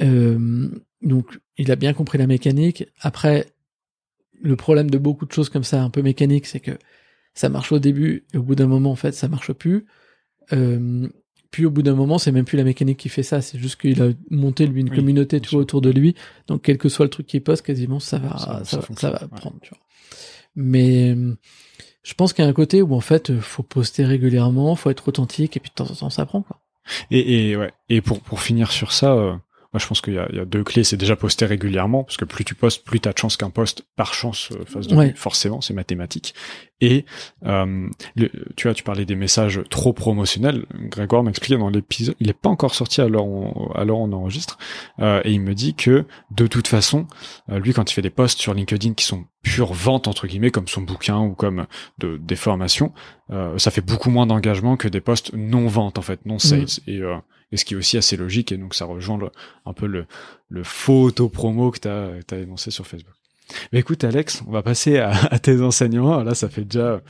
Euh, 0.01 0.69
donc, 1.01 1.39
il 1.57 1.71
a 1.71 1.75
bien 1.75 1.93
compris 1.93 2.17
la 2.17 2.27
mécanique. 2.27 2.85
Après, 3.01 3.47
le 4.41 4.55
problème 4.55 4.89
de 4.89 4.97
beaucoup 4.97 5.25
de 5.25 5.31
choses 5.31 5.49
comme 5.49 5.63
ça, 5.63 5.81
un 5.83 5.89
peu 5.89 6.01
mécanique, 6.01 6.45
c'est 6.45 6.59
que 6.59 6.77
ça 7.33 7.49
marche 7.49 7.71
au 7.71 7.79
début 7.79 8.25
et 8.33 8.37
au 8.37 8.43
bout 8.43 8.55
d'un 8.55 8.67
moment, 8.67 8.91
en 8.91 8.95
fait, 8.95 9.13
ça 9.13 9.27
marche 9.27 9.51
plus. 9.53 9.85
Euh, 10.51 11.07
puis 11.51 11.65
au 11.65 11.71
bout 11.71 11.83
d'un 11.83 11.93
moment, 11.93 12.17
c'est 12.17 12.31
même 12.31 12.45
plus 12.45 12.57
la 12.57 12.63
mécanique 12.63 12.97
qui 12.97 13.09
fait 13.09 13.23
ça, 13.23 13.41
c'est 13.41 13.59
juste 13.59 13.79
qu'il 13.79 14.01
a 14.01 14.09
monté 14.31 14.65
lui 14.65 14.81
une 14.81 14.89
communauté 14.89 15.39
tout 15.39 15.55
autour 15.55 15.81
de 15.81 15.91
lui. 15.91 16.15
Donc 16.47 16.63
quel 16.63 16.79
que 16.79 16.89
soit 16.89 17.05
le 17.05 17.11
truc 17.11 17.27
qu'il 17.27 17.43
poste, 17.43 17.63
quasiment 17.63 17.99
ça 17.99 18.17
va, 18.17 18.63
ça, 18.63 18.79
va, 19.11 19.27
prendre. 19.27 19.57
Tu 19.61 19.69
vois. 19.69 19.79
Mais 20.55 21.11
euh, 21.11 21.35
je 22.01 22.13
pense 22.15 22.33
qu'il 22.33 22.43
y 22.43 22.47
a 22.47 22.49
un 22.49 22.53
côté 22.53 22.81
où 22.81 22.95
en 22.95 23.01
fait, 23.01 23.39
faut 23.39 23.61
poster 23.61 24.03
régulièrement, 24.03 24.75
faut 24.75 24.89
être 24.89 25.07
authentique 25.07 25.55
et 25.55 25.59
puis 25.59 25.69
de 25.69 25.75
temps 25.75 25.91
en 25.91 25.95
temps 25.95 26.09
ça 26.09 26.25
prend 26.25 26.41
quoi. 26.41 26.59
Et, 27.11 27.51
et 27.51 27.55
ouais. 27.55 27.71
Et 27.87 28.01
pour 28.01 28.19
pour 28.19 28.41
finir 28.41 28.71
sur 28.71 28.91
ça, 28.91 29.13
euh, 29.13 29.35
moi, 29.73 29.79
je 29.79 29.87
pense 29.87 30.01
qu'il 30.01 30.13
y, 30.13 30.35
y, 30.35 30.39
a 30.39 30.45
deux 30.45 30.63
clés. 30.63 30.83
C'est 30.83 30.97
déjà 30.97 31.15
poster 31.15 31.45
régulièrement, 31.45 32.03
parce 32.03 32.17
que 32.17 32.25
plus 32.25 32.45
tu 32.45 32.55
postes, 32.55 32.83
plus 32.83 32.99
tu 32.99 33.09
as 33.09 33.13
de 33.13 33.17
chances 33.17 33.37
qu'un 33.37 33.49
post, 33.49 33.85
par 33.95 34.13
chance, 34.13 34.49
euh, 34.51 34.65
fasse 34.65 34.87
de 34.87 34.95
ouais. 34.95 35.13
forcément, 35.15 35.61
c'est 35.61 35.73
mathématique. 35.73 36.35
Et 36.83 37.05
euh, 37.45 37.87
le, 38.17 38.29
tu 38.57 38.67
vois, 38.67 38.73
tu 38.73 38.83
parlais 38.83 39.05
des 39.05 39.15
messages 39.15 39.61
trop 39.69 39.93
promotionnels. 39.93 40.65
Grégoire 40.73 41.23
m'expliquait 41.23 41.57
dans 41.57 41.69
l'épisode, 41.69 42.15
il 42.19 42.27
n'est 42.27 42.33
pas 42.33 42.49
encore 42.49 42.75
sorti 42.75 42.99
alors 42.99 43.25
on, 43.25 43.71
alors 43.71 44.01
on 44.01 44.11
enregistre, 44.11 44.57
euh, 44.99 45.21
et 45.23 45.31
il 45.31 45.39
me 45.39 45.55
dit 45.55 45.75
que 45.75 46.05
de 46.31 46.45
toute 46.45 46.67
façon, 46.67 47.07
euh, 47.49 47.59
lui, 47.59 47.71
quand 47.71 47.89
il 47.89 47.93
fait 47.93 48.01
des 48.01 48.09
posts 48.09 48.41
sur 48.41 48.53
LinkedIn 48.53 48.95
qui 48.95 49.05
sont 49.05 49.23
pure 49.43 49.71
vente 49.71 50.09
entre 50.09 50.27
guillemets, 50.27 50.51
comme 50.51 50.67
son 50.67 50.81
bouquin 50.81 51.19
ou 51.19 51.35
comme 51.35 51.67
de, 51.99 52.17
des 52.17 52.35
formations, 52.35 52.91
euh, 53.29 53.57
ça 53.57 53.71
fait 53.71 53.85
beaucoup 53.85 54.09
moins 54.09 54.25
d'engagement 54.25 54.75
que 54.75 54.89
des 54.89 55.01
posts 55.01 55.31
non 55.33 55.67
vente 55.67 55.97
en 55.97 56.01
fait, 56.01 56.25
non 56.25 56.37
sales. 56.37 56.63
Mmh. 56.63 56.91
Et 56.91 57.01
et 57.53 57.57
ce 57.57 57.65
qui 57.65 57.75
est 57.75 57.77
aussi 57.77 57.97
assez 57.97 58.17
logique, 58.17 58.51
et 58.51 58.57
donc 58.57 58.73
ça 58.73 58.85
rejoint 58.85 59.17
le, 59.17 59.29
un 59.65 59.73
peu 59.73 59.85
le, 59.85 60.07
le 60.49 60.63
faux 60.63 61.03
auto-promo 61.03 61.71
que 61.71 61.79
tu 61.79 61.87
as, 61.87 62.09
as, 62.31 62.37
énoncé 62.39 62.71
sur 62.71 62.87
Facebook. 62.87 63.13
Mais 63.71 63.79
écoute 63.79 64.03
Alex, 64.03 64.43
on 64.47 64.51
va 64.51 64.63
passer 64.63 64.97
à, 64.97 65.11
à, 65.31 65.37
tes 65.37 65.61
enseignements. 65.61 66.23
Là, 66.23 66.33
ça 66.33 66.49
fait 66.49 66.63
déjà 66.63 67.01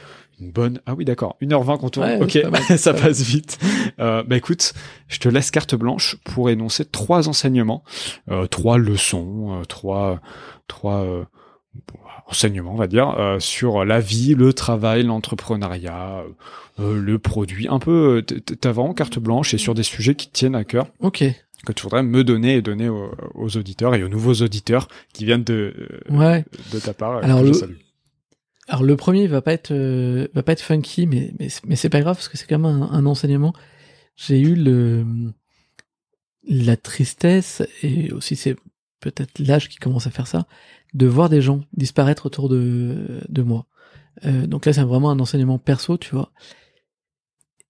une 0.41 0.51
bonne... 0.51 0.81
Ah 0.85 0.95
oui, 0.95 1.05
d'accord, 1.05 1.37
1h20 1.41 1.77
qu'on 1.79 1.89
tourne. 1.89 2.21
ok, 2.21 2.37
ça 2.77 2.93
passe 2.93 3.21
vite. 3.21 3.57
Euh, 3.99 4.23
bah 4.23 4.35
écoute, 4.35 4.73
je 5.07 5.19
te 5.19 5.29
laisse 5.29 5.49
carte 5.49 5.75
blanche 5.75 6.17
pour 6.25 6.49
énoncer 6.49 6.83
trois 6.83 7.29
enseignements, 7.29 7.83
euh, 8.29 8.45
trois 8.47 8.77
leçons, 8.77 9.61
euh, 9.61 9.63
trois... 9.63 10.19
trois 10.67 11.03
euh, 11.05 11.23
enseignements, 12.33 12.73
on 12.73 12.77
va 12.77 12.87
dire, 12.87 13.11
euh, 13.19 13.39
sur 13.39 13.85
la 13.85 13.99
vie, 13.99 14.33
le 14.33 14.53
travail, 14.53 15.03
l'entrepreneuriat, 15.03 16.23
euh, 16.79 16.99
le 16.99 17.19
produit. 17.19 17.67
Un 17.67 17.79
peu, 17.79 18.23
euh, 18.27 18.39
t'as 18.59 18.71
vraiment 18.71 18.93
carte 18.93 19.19
blanche 19.19 19.53
et 19.53 19.59
sur 19.59 19.75
des 19.75 19.83
sujets 19.83 20.15
qui 20.15 20.27
te 20.27 20.33
tiennent 20.33 20.55
à 20.55 20.63
cœur. 20.63 20.87
Ok. 20.99 21.23
Que 21.65 21.71
tu 21.71 21.83
voudrais 21.83 22.03
me 22.03 22.23
donner 22.23 22.55
et 22.55 22.61
donner 22.61 22.89
aux, 22.89 23.11
aux 23.35 23.55
auditeurs 23.55 23.93
et 23.95 24.03
aux 24.03 24.09
nouveaux 24.09 24.33
auditeurs 24.41 24.87
qui 25.13 25.25
viennent 25.25 25.43
de, 25.43 25.73
ouais. 26.09 26.43
de 26.73 26.79
ta 26.79 26.93
part. 26.93 27.23
Alors, 27.23 27.43
le... 27.43 27.51
Alors 28.67 28.83
le 28.83 28.95
premier 28.95 29.27
va 29.27 29.41
pas 29.41 29.53
être 29.53 29.73
va 30.33 30.41
pas 30.41 30.53
être 30.53 30.61
funky, 30.61 31.05
mais 31.05 31.33
mais, 31.37 31.49
mais 31.67 31.75
c'est 31.75 31.89
pas 31.89 31.99
grave 31.99 32.15
parce 32.15 32.29
que 32.29 32.37
c'est 32.37 32.47
quand 32.47 32.59
même 32.59 32.81
un, 32.81 32.89
un 32.91 33.05
enseignement. 33.05 33.53
J'ai 34.15 34.39
eu 34.39 34.55
le 34.55 35.05
la 36.47 36.77
tristesse 36.77 37.61
et 37.81 38.11
aussi 38.13 38.35
c'est 38.37 38.55
peut-être 39.01 39.39
l'âge 39.39 39.67
qui 39.67 39.77
commence 39.77 40.07
à 40.07 40.11
faire 40.11 40.27
ça, 40.27 40.47
de 40.93 41.07
voir 41.07 41.29
des 41.29 41.41
gens 41.41 41.61
disparaître 41.73 42.25
autour 42.25 42.49
de, 42.49 43.21
de 43.27 43.41
moi. 43.41 43.65
Euh, 44.25 44.47
donc 44.47 44.65
là, 44.65 44.73
c'est 44.73 44.83
vraiment 44.83 45.09
un 45.09 45.19
enseignement 45.19 45.57
perso, 45.57 45.97
tu 45.97 46.13
vois. 46.13 46.31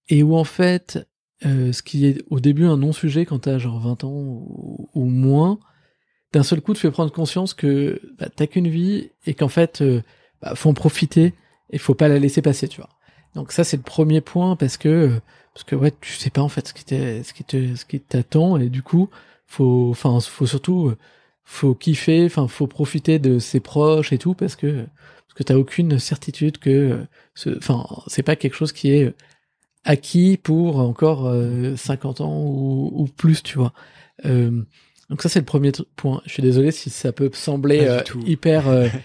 Et 0.08 0.22
où 0.22 0.36
en 0.36 0.44
fait, 0.44 1.06
euh, 1.46 1.72
ce 1.72 1.82
qui 1.82 2.06
est 2.06 2.22
au 2.28 2.40
début 2.40 2.66
un 2.66 2.76
non-sujet 2.76 3.24
quand 3.24 3.40
t'as 3.40 3.58
genre 3.58 3.80
20 3.80 4.04
ans 4.04 4.12
ou, 4.94 5.04
moins, 5.04 5.58
d'un 6.32 6.42
seul 6.42 6.60
coup, 6.60 6.74
tu 6.74 6.80
fais 6.80 6.90
prendre 6.90 7.12
conscience 7.12 7.54
que 7.54 8.00
bah, 8.18 8.28
t'as 8.34 8.46
qu'une 8.46 8.68
vie 8.68 9.10
et 9.26 9.34
qu'en 9.34 9.48
fait, 9.48 9.80
euh, 9.80 10.02
bah, 10.42 10.54
faut 10.54 10.68
en 10.68 10.74
profiter 10.74 11.32
et 11.70 11.78
faut 11.78 11.94
pas 11.94 12.08
la 12.08 12.18
laisser 12.18 12.42
passer, 12.42 12.68
tu 12.68 12.80
vois. 12.80 12.90
Donc 13.34 13.52
ça, 13.52 13.64
c'est 13.64 13.76
le 13.78 13.82
premier 13.82 14.20
point 14.20 14.56
parce 14.56 14.76
que 14.76 15.20
parce 15.54 15.64
que 15.64 15.76
ouais, 15.76 15.92
tu 16.00 16.12
sais 16.12 16.30
pas 16.30 16.42
en 16.42 16.48
fait 16.48 16.68
ce 16.68 16.74
qui 16.74 16.84
ce 16.84 17.32
qui 17.32 17.44
te 17.44 17.74
ce 17.74 17.84
qui 17.84 18.00
t'attend 18.00 18.58
et 18.58 18.68
du 18.68 18.82
coup, 18.82 19.08
faut 19.46 19.88
enfin 19.90 20.20
faut 20.20 20.46
surtout 20.46 20.94
faut 21.44 21.74
kiffer, 21.74 22.24
enfin 22.24 22.48
faut 22.48 22.66
profiter 22.66 23.18
de 23.18 23.38
ses 23.38 23.60
proches 23.60 24.12
et 24.12 24.18
tout 24.18 24.34
parce 24.34 24.56
que 24.56 24.84
parce 24.84 25.34
que 25.36 25.42
t'as 25.42 25.56
aucune 25.56 25.98
certitude 25.98 26.58
que 26.58 27.06
enfin 27.46 27.86
c'est 28.06 28.22
pas 28.22 28.36
quelque 28.36 28.54
chose 28.54 28.72
qui 28.72 28.90
est 28.90 29.14
acquis 29.84 30.38
pour 30.42 30.78
encore 30.78 31.30
50 31.76 32.20
euh, 32.20 32.24
ans 32.24 32.42
ou, 32.42 32.90
ou, 32.94 33.06
plus, 33.06 33.42
tu 33.42 33.58
vois. 33.58 33.72
Euh, 34.24 34.62
donc 35.10 35.20
ça 35.20 35.28
c'est 35.28 35.40
le 35.40 35.44
premier 35.44 35.72
point. 35.96 36.22
Je 36.24 36.32
suis 36.32 36.42
désolé 36.42 36.70
si 36.70 36.88
ça 36.88 37.12
peut 37.12 37.30
sembler 37.34 37.80
euh, 37.86 38.00
hyper 38.24 38.64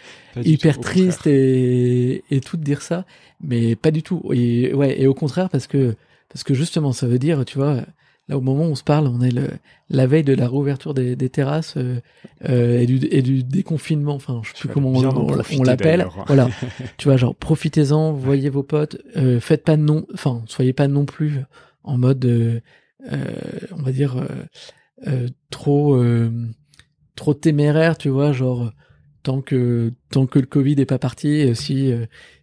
hyper 0.42 0.76
tout, 0.76 0.82
triste 0.82 1.28
et, 1.28 2.24
et 2.32 2.40
tout 2.40 2.56
de 2.56 2.64
dire 2.64 2.82
ça, 2.82 3.06
mais 3.42 3.76
pas 3.76 3.92
du 3.92 4.02
tout. 4.02 4.24
Et 4.34 4.74
ouais 4.74 5.00
et 5.02 5.08
au 5.08 5.14
contraire 5.14 5.50
parce 5.50 5.68
que 5.68 5.96
parce 6.30 6.44
que 6.44 6.54
justement 6.54 6.94
ça 6.94 7.08
veut 7.08 7.20
dire 7.20 7.44
tu 7.44 7.58
vois 7.58 7.84
Là, 8.30 8.38
au 8.38 8.42
moment 8.42 8.66
où 8.66 8.68
on 8.68 8.76
se 8.76 8.84
parle, 8.84 9.08
on 9.08 9.22
est 9.22 9.32
le, 9.32 9.50
la 9.90 10.06
veille 10.06 10.24
de 10.24 10.36
la 10.36 10.48
réouverture 10.48 10.94
des, 10.94 11.16
des 11.16 11.30
terrasses 11.30 11.74
euh, 11.78 12.00
euh, 12.48 12.80
et, 12.80 12.86
du, 12.86 13.00
et 13.10 13.24
du 13.24 13.44
déconfinement. 13.44 14.14
Enfin, 14.14 14.42
je 14.44 14.50
sais 14.50 14.60
plus 14.60 14.70
comment 14.70 14.92
on, 14.92 15.42
on 15.58 15.64
l'appelle. 15.64 16.08
Voilà. 16.28 16.48
tu 16.98 17.08
vois, 17.08 17.18
genre 17.18 17.36
profitez-en, 17.36 18.14
voyez 18.14 18.50
vos 18.50 18.62
potes, 18.62 18.98
euh, 19.18 19.40
faites 19.40 19.64
pas 19.64 19.78
non, 19.78 20.06
enfin, 20.14 20.44
soyez 20.46 20.74
pas 20.74 20.88
non 20.88 21.06
plus 21.06 21.40
en 21.84 21.98
mode, 21.98 22.24
euh, 22.24 22.60
on 23.76 23.82
va 23.82 23.92
dire, 23.92 24.24
trop, 25.50 26.00
trop 27.16 27.34
téméraire. 27.34 27.98
Tu 27.98 28.10
vois, 28.10 28.32
genre 28.32 28.72
tant 29.24 29.42
que 29.42 29.92
tant 30.12 30.28
que 30.28 30.38
le 30.38 30.46
Covid 30.46 30.80
est 30.80 30.86
pas 30.86 31.00
parti, 31.00 31.56
si 31.56 31.92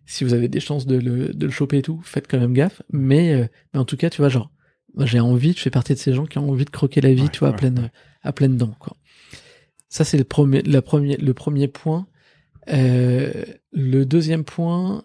si 0.04 0.24
vous 0.24 0.34
avez 0.34 0.48
des 0.48 0.60
chances 0.60 0.86
de 0.86 0.96
le, 0.96 1.32
de 1.32 1.46
le 1.46 1.52
choper 1.52 1.78
et 1.78 1.82
tout, 1.82 2.00
faites 2.02 2.26
quand 2.28 2.40
même 2.40 2.54
gaffe. 2.54 2.82
Mais, 2.92 3.48
mais 3.72 3.78
en 3.78 3.84
tout 3.84 3.96
cas, 3.96 4.10
tu 4.10 4.20
vois, 4.20 4.28
genre 4.30 4.50
j'ai 5.04 5.20
envie, 5.20 5.52
je 5.52 5.60
fais 5.60 5.70
partie 5.70 5.92
de 5.92 5.98
ces 5.98 6.14
gens 6.14 6.24
qui 6.24 6.38
ont 6.38 6.48
envie 6.48 6.64
de 6.64 6.70
croquer 6.70 7.00
la 7.00 7.12
vie, 7.12 7.28
tu 7.28 7.40
vois, 7.40 7.50
à 7.50 7.52
pleine, 7.52 7.90
à 8.22 8.32
pleine 8.32 8.56
dents, 8.56 8.74
quoi. 8.78 8.96
Ça, 9.88 10.04
c'est 10.04 10.18
le 10.18 10.24
premier, 10.24 10.62
la 10.62 10.82
premier, 10.82 11.16
le 11.16 11.34
premier 11.34 11.68
point. 11.68 12.06
Euh, 12.68 13.44
le 13.72 14.04
deuxième 14.04 14.44
point, 14.44 15.04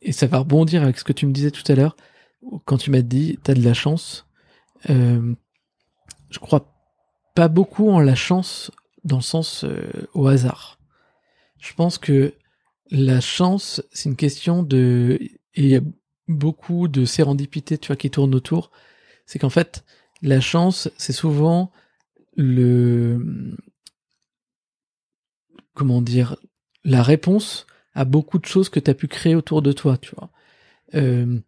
et 0.00 0.12
ça 0.12 0.26
va 0.26 0.38
rebondir 0.38 0.82
avec 0.82 0.98
ce 0.98 1.04
que 1.04 1.12
tu 1.12 1.26
me 1.26 1.32
disais 1.32 1.50
tout 1.50 1.64
à 1.70 1.74
l'heure, 1.74 1.96
quand 2.64 2.78
tu 2.78 2.90
m'as 2.90 3.02
dit, 3.02 3.38
t'as 3.42 3.54
de 3.54 3.64
la 3.64 3.74
chance. 3.74 4.26
Euh, 4.90 5.34
je 6.30 6.38
crois 6.38 6.72
pas 7.34 7.48
beaucoup 7.48 7.90
en 7.90 8.00
la 8.00 8.14
chance 8.14 8.70
dans 9.04 9.16
le 9.16 9.22
sens 9.22 9.64
euh, 9.64 9.88
au 10.14 10.26
hasard. 10.28 10.78
Je 11.58 11.74
pense 11.74 11.98
que 11.98 12.34
la 12.90 13.20
chance, 13.20 13.82
c'est 13.92 14.08
une 14.08 14.16
question 14.16 14.62
de, 14.62 15.18
et 15.20 15.38
il 15.54 15.68
y 15.68 15.76
a 15.76 15.80
beaucoup 16.28 16.88
de 16.88 17.04
sérendipité, 17.04 17.78
tu 17.78 17.88
vois, 17.88 17.96
qui 17.96 18.10
tournent 18.10 18.34
autour 18.34 18.70
c'est 19.28 19.38
qu'en 19.38 19.50
fait, 19.50 19.84
la 20.22 20.40
chance, 20.40 20.88
c'est 20.96 21.12
souvent 21.12 21.70
le 22.34 23.54
comment 25.74 26.00
dire 26.00 26.36
la 26.82 27.02
réponse 27.02 27.66
à 27.94 28.06
beaucoup 28.06 28.38
de 28.38 28.46
choses 28.46 28.70
que 28.70 28.80
tu 28.80 28.90
as 28.90 28.94
pu 28.94 29.06
créer 29.06 29.34
autour 29.34 29.60
de 29.60 29.72
toi, 29.72 29.98
tu 29.98 30.14
vois. 30.16 30.30
Euh, 30.94 31.38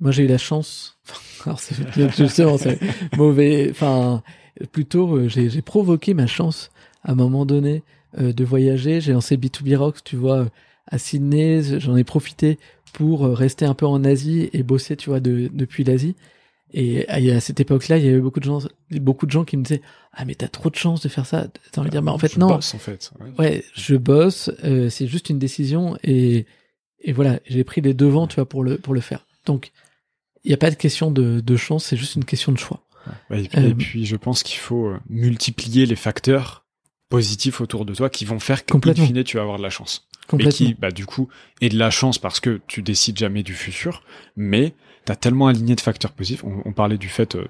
moi, 0.00 0.10
j'ai 0.10 0.24
eu 0.24 0.26
la 0.26 0.36
chance. 0.36 0.98
Alors, 1.46 1.60
c'est 1.60 1.76
justement 2.16 2.58
c'est 2.58 2.80
mauvais. 3.16 3.68
Enfin, 3.70 4.24
plutôt, 4.72 5.16
euh, 5.16 5.28
j'ai 5.28 5.62
provoqué 5.62 6.14
ma 6.14 6.26
chance 6.26 6.72
à 7.04 7.12
un 7.12 7.14
moment 7.14 7.46
donné 7.46 7.84
euh, 8.18 8.32
de 8.32 8.44
voyager. 8.44 9.00
J'ai 9.00 9.12
lancé 9.12 9.36
B2B 9.36 9.76
Rocks, 9.76 10.02
tu 10.02 10.16
vois, 10.16 10.48
à 10.88 10.98
Sydney. 10.98 11.78
J'en 11.78 11.96
ai 11.96 12.04
profité 12.04 12.58
pour 12.92 13.22
rester 13.28 13.64
un 13.64 13.74
peu 13.74 13.86
en 13.86 14.02
Asie 14.02 14.50
et 14.52 14.64
bosser, 14.64 14.96
tu 14.96 15.10
vois, 15.10 15.20
de, 15.20 15.48
depuis 15.52 15.84
l'Asie. 15.84 16.16
Et 16.72 17.08
à 17.08 17.40
cette 17.40 17.60
époque-là, 17.60 17.96
il 17.96 18.04
y 18.04 18.08
avait 18.08 18.20
beaucoup 18.20 18.40
de 18.40 18.44
gens, 18.44 18.60
beaucoup 18.90 19.26
de 19.26 19.30
gens 19.30 19.44
qui 19.44 19.56
me 19.56 19.62
disaient 19.62 19.82
ah 20.12 20.24
mais 20.24 20.34
t'as 20.34 20.48
trop 20.48 20.68
de 20.68 20.76
chance 20.76 21.00
de 21.00 21.08
faire 21.08 21.24
ça. 21.24 21.46
Envie 21.76 21.88
de 21.88 21.92
dire 21.92 22.02
mais 22.02 22.10
en 22.10 22.18
fait 22.18 22.34
je 22.34 22.38
non. 22.38 22.48
Bosse, 22.48 22.74
en 22.74 22.78
fait. 22.78 23.10
Ouais. 23.38 23.64
je 23.74 23.96
bosse. 23.96 24.50
Euh, 24.64 24.90
c'est 24.90 25.06
juste 25.06 25.30
une 25.30 25.38
décision 25.38 25.96
et 26.04 26.46
et 27.00 27.12
voilà, 27.12 27.38
j'ai 27.46 27.64
pris 27.64 27.80
les 27.80 27.94
devants, 27.94 28.26
tu 28.26 28.36
vois, 28.36 28.48
pour 28.48 28.64
le 28.64 28.76
pour 28.76 28.92
le 28.92 29.00
faire. 29.00 29.26
Donc 29.46 29.72
il 30.44 30.48
n'y 30.48 30.54
a 30.54 30.58
pas 30.58 30.70
de 30.70 30.76
question 30.76 31.10
de, 31.10 31.40
de 31.40 31.56
chance, 31.56 31.86
c'est 31.86 31.96
juste 31.96 32.16
une 32.16 32.24
question 32.24 32.52
de 32.52 32.58
choix. 32.58 32.82
Ouais, 33.30 33.44
et, 33.44 33.48
puis, 33.48 33.60
et, 33.60 33.70
euh, 33.70 33.74
puis, 33.74 34.06
je 34.06 34.16
pense 34.16 34.42
qu'il 34.42 34.58
faut 34.58 34.86
euh, 34.86 35.00
multiplier 35.08 35.86
les 35.86 35.96
facteurs 35.96 36.66
positifs 37.08 37.60
autour 37.60 37.86
de 37.86 37.94
toi 37.94 38.10
qui 38.10 38.24
vont 38.24 38.38
faire 38.38 38.66
qu'en 38.66 38.80
fine 38.80 39.24
tu 39.24 39.36
vas 39.38 39.42
avoir 39.42 39.56
de 39.56 39.62
la 39.62 39.70
chance. 39.70 40.06
Et 40.38 40.48
qui, 40.48 40.74
bah, 40.74 40.90
du 40.90 41.06
coup, 41.06 41.28
est 41.62 41.70
de 41.70 41.78
la 41.78 41.90
chance 41.90 42.18
parce 42.18 42.38
que 42.38 42.60
tu 42.66 42.82
décides 42.82 43.16
jamais 43.16 43.42
du 43.42 43.54
futur, 43.54 44.02
mais 44.36 44.74
t'as 45.08 45.16
tellement 45.16 45.46
aligné 45.46 45.74
de 45.74 45.80
facteurs 45.80 46.12
positifs. 46.12 46.44
On, 46.44 46.60
on 46.66 46.72
parlait 46.72 46.98
du 46.98 47.08
fait 47.08 47.34
euh, 47.34 47.46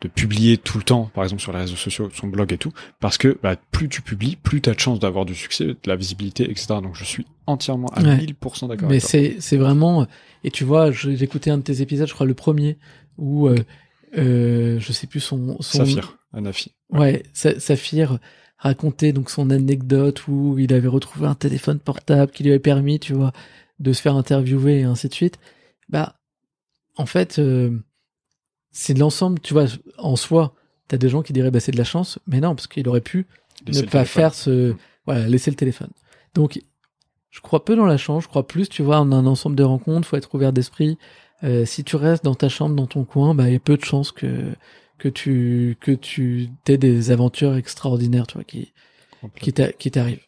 de 0.00 0.08
publier 0.08 0.56
tout 0.56 0.78
le 0.78 0.82
temps, 0.82 1.10
par 1.12 1.24
exemple 1.24 1.42
sur 1.42 1.52
les 1.52 1.58
réseaux 1.58 1.76
sociaux, 1.76 2.08
son 2.14 2.26
blog 2.26 2.54
et 2.54 2.56
tout, 2.56 2.72
parce 3.00 3.18
que 3.18 3.38
bah, 3.42 3.56
plus 3.70 3.90
tu 3.90 4.00
publies, 4.00 4.36
plus 4.36 4.62
t'as 4.62 4.72
de 4.72 4.80
chances 4.80 4.98
d'avoir 4.98 5.26
du 5.26 5.34
succès, 5.34 5.66
de 5.66 5.76
la 5.84 5.94
visibilité, 5.94 6.44
etc. 6.44 6.68
Donc 6.82 6.96
je 6.96 7.04
suis 7.04 7.26
entièrement 7.46 7.88
à 7.88 8.00
1000% 8.00 8.68
d'accord. 8.68 8.88
Mais 8.88 8.98
c'est 8.98 9.36
c'est 9.40 9.58
vraiment 9.58 10.06
et 10.42 10.50
tu 10.50 10.64
vois, 10.64 10.90
j'ai 10.90 11.22
écouté 11.22 11.50
un 11.50 11.58
de 11.58 11.62
tes 11.62 11.82
épisodes, 11.82 12.08
je 12.08 12.14
crois 12.14 12.26
le 12.26 12.32
premier 12.32 12.78
où 13.18 13.46
euh, 13.46 13.56
euh, 14.16 14.80
je 14.80 14.92
sais 14.92 15.06
plus 15.06 15.20
son 15.20 15.58
son 15.60 15.78
Saphir, 15.78 16.16
Anafi. 16.32 16.72
Ouais, 16.88 16.98
ouais 16.98 17.58
Saphir 17.58 18.20
racontait 18.56 19.12
donc 19.12 19.28
son 19.28 19.50
anecdote 19.50 20.26
où 20.28 20.58
il 20.58 20.72
avait 20.72 20.88
retrouvé 20.88 21.26
un 21.26 21.34
téléphone 21.34 21.78
portable 21.78 22.32
qui 22.32 22.42
lui 22.42 22.52
avait 22.52 22.58
permis, 22.58 22.98
tu 22.98 23.12
vois, 23.12 23.32
de 23.80 23.92
se 23.92 24.00
faire 24.00 24.16
interviewer 24.16 24.80
et 24.80 24.84
ainsi 24.84 25.10
de 25.10 25.14
suite. 25.14 25.38
Bah 25.90 26.16
en 26.96 27.06
fait, 27.06 27.38
euh, 27.38 27.78
c'est 28.70 28.94
de 28.94 29.00
l'ensemble, 29.00 29.40
tu 29.40 29.54
vois, 29.54 29.66
en 29.98 30.16
soi, 30.16 30.54
t'as 30.88 30.96
des 30.96 31.08
gens 31.08 31.22
qui 31.22 31.32
diraient, 31.32 31.50
bah, 31.50 31.60
c'est 31.60 31.72
de 31.72 31.78
la 31.78 31.84
chance, 31.84 32.18
mais 32.26 32.40
non, 32.40 32.54
parce 32.54 32.66
qu'il 32.66 32.88
aurait 32.88 33.00
pu 33.00 33.26
ne 33.66 33.82
pas 33.82 34.04
faire 34.04 34.34
ce, 34.34 34.74
voilà, 35.06 35.28
laisser 35.28 35.50
le 35.50 35.56
téléphone. 35.56 35.90
Donc, 36.34 36.60
je 37.30 37.40
crois 37.40 37.64
peu 37.64 37.76
dans 37.76 37.86
la 37.86 37.96
chance, 37.96 38.24
je 38.24 38.28
crois 38.28 38.46
plus, 38.46 38.68
tu 38.68 38.82
vois, 38.82 38.98
en 38.98 39.12
un 39.12 39.26
ensemble 39.26 39.56
de 39.56 39.62
rencontres, 39.62 40.06
faut 40.06 40.16
être 40.16 40.34
ouvert 40.34 40.52
d'esprit. 40.52 40.98
Euh, 41.44 41.64
si 41.64 41.82
tu 41.82 41.96
restes 41.96 42.24
dans 42.24 42.34
ta 42.34 42.48
chambre, 42.48 42.76
dans 42.76 42.86
ton 42.86 43.04
coin, 43.04 43.34
bah, 43.34 43.48
il 43.48 43.52
y 43.54 43.56
a 43.56 43.60
peu 43.60 43.76
de 43.76 43.84
chances 43.84 44.12
que, 44.12 44.52
que 44.98 45.08
tu 45.08 45.76
que 45.80 45.90
tu 45.90 46.50
aies 46.68 46.78
des 46.78 47.10
aventures 47.10 47.56
extraordinaires, 47.56 48.26
tu 48.26 48.34
vois, 48.34 48.44
qui 48.44 48.72
qui 49.40 49.90
t'arrivent. 49.90 50.26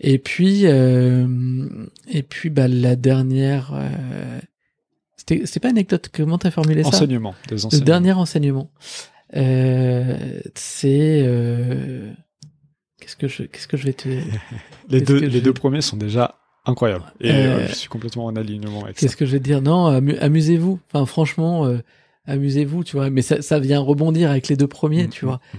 Et 0.00 0.18
puis 0.18 0.62
euh, 0.64 1.86
et 2.08 2.22
puis 2.22 2.50
bah 2.50 2.68
la 2.68 2.96
dernière 2.96 3.72
euh, 3.74 4.40
c'était 5.28 5.46
c'est 5.46 5.60
pas 5.60 5.68
anecdote 5.68 6.08
comment 6.12 6.38
t'as 6.38 6.50
formulé 6.50 6.82
ça? 6.82 6.88
Enseignement 6.88 7.34
des 7.48 7.66
enseignements. 7.66 7.80
le 7.80 7.86
dernier 7.86 8.12
enseignement. 8.12 8.70
Euh, 9.36 10.40
c'est 10.54 11.22
euh, 11.22 12.12
qu'est-ce 13.00 13.16
que 13.16 13.28
je 13.28 13.42
qu'est-ce 13.44 13.68
que 13.68 13.76
je 13.76 13.84
vais 13.84 13.92
te 13.92 14.08
les 14.88 15.00
deux 15.00 15.18
les 15.18 15.40
deux 15.40 15.52
premiers 15.52 15.82
sont 15.82 15.96
déjà 15.96 16.36
incroyables. 16.64 17.12
Et 17.20 17.30
euh, 17.30 17.66
je 17.68 17.74
suis 17.74 17.88
complètement 17.88 18.26
en 18.26 18.36
alignement 18.36 18.84
avec 18.84 18.96
qu'est-ce 18.96 19.16
que 19.16 19.26
je 19.26 19.32
vais 19.32 19.38
te 19.38 19.44
dire? 19.44 19.60
Non 19.60 19.86
amusez-vous. 19.86 20.80
Enfin 20.88 21.04
franchement 21.06 21.70
amusez-vous 22.26 22.84
tu 22.84 22.96
vois. 22.96 23.10
Mais 23.10 23.22
ça, 23.22 23.42
ça 23.42 23.58
vient 23.58 23.80
rebondir 23.80 24.30
avec 24.30 24.48
les 24.48 24.56
deux 24.56 24.66
premiers 24.66 25.06
mm, 25.06 25.10
tu 25.10 25.24
mm, 25.24 25.28
vois. 25.28 25.40
mm. 25.52 25.58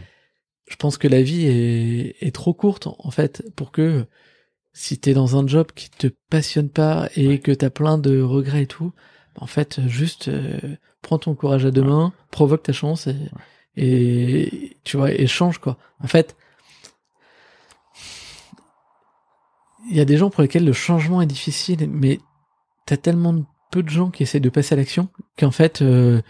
je 0.70 0.76
pense 0.78 0.98
que 0.98 1.08
la 1.08 1.22
vie 1.22 1.46
est, 1.46 2.16
est 2.22 2.34
trop 2.34 2.54
courte 2.54 2.88
en 2.88 3.12
fait 3.12 3.44
pour 3.56 3.72
que 3.72 4.06
si 4.74 5.00
t'es 5.00 5.14
dans 5.14 5.38
un 5.38 5.46
job 5.46 5.68
qui 5.76 5.90
te 5.90 6.08
passionne 6.30 6.70
pas 6.70 7.10
et 7.16 7.40
que 7.40 7.52
t'as 7.52 7.70
plein 7.70 7.98
de 7.98 8.22
regrets 8.22 8.64
et 8.64 8.68
tout 8.68 8.94
en 9.40 9.48
fait 9.48 9.82
juste 9.88 10.30
prends 11.02 11.18
ton 11.18 11.36
courage 11.36 11.66
à 11.66 11.72
deux 11.72 11.84
mains 11.84 12.14
provoque 12.32 12.64
ta 12.64 12.74
chance 12.74 13.08
et 13.08 13.16
et 13.76 14.78
tu 14.84 14.98
vois 14.98 15.12
échange 15.12 15.60
quoi. 15.60 15.78
En 16.04 16.08
fait 16.08 16.36
il 19.90 19.96
y 19.96 20.02
a 20.02 20.06
des 20.06 20.18
gens 20.18 20.30
pour 20.30 20.42
lesquels 20.42 20.66
le 20.66 20.74
changement 20.74 21.22
est 21.22 21.28
difficile 21.28 21.90
mais 21.90 22.20
t'as 22.86 22.98
tellement 22.98 23.46
peu 23.72 23.84
de 23.84 23.90
gens 23.90 24.10
qui 24.10 24.24
essaient 24.24 24.40
de 24.40 24.50
passer 24.50 24.74
à 24.74 24.78
l'action 24.78 25.10
qu'en 25.38 25.52
fait 25.52 25.82
euh, 25.82 26.22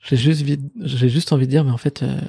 j'ai 0.00 0.16
juste 0.16 0.44
j'ai 0.80 1.08
juste 1.08 1.32
envie 1.32 1.46
de 1.46 1.50
dire 1.50 1.64
mais 1.64 1.70
en 1.70 1.78
fait 1.78 2.02
euh, 2.02 2.20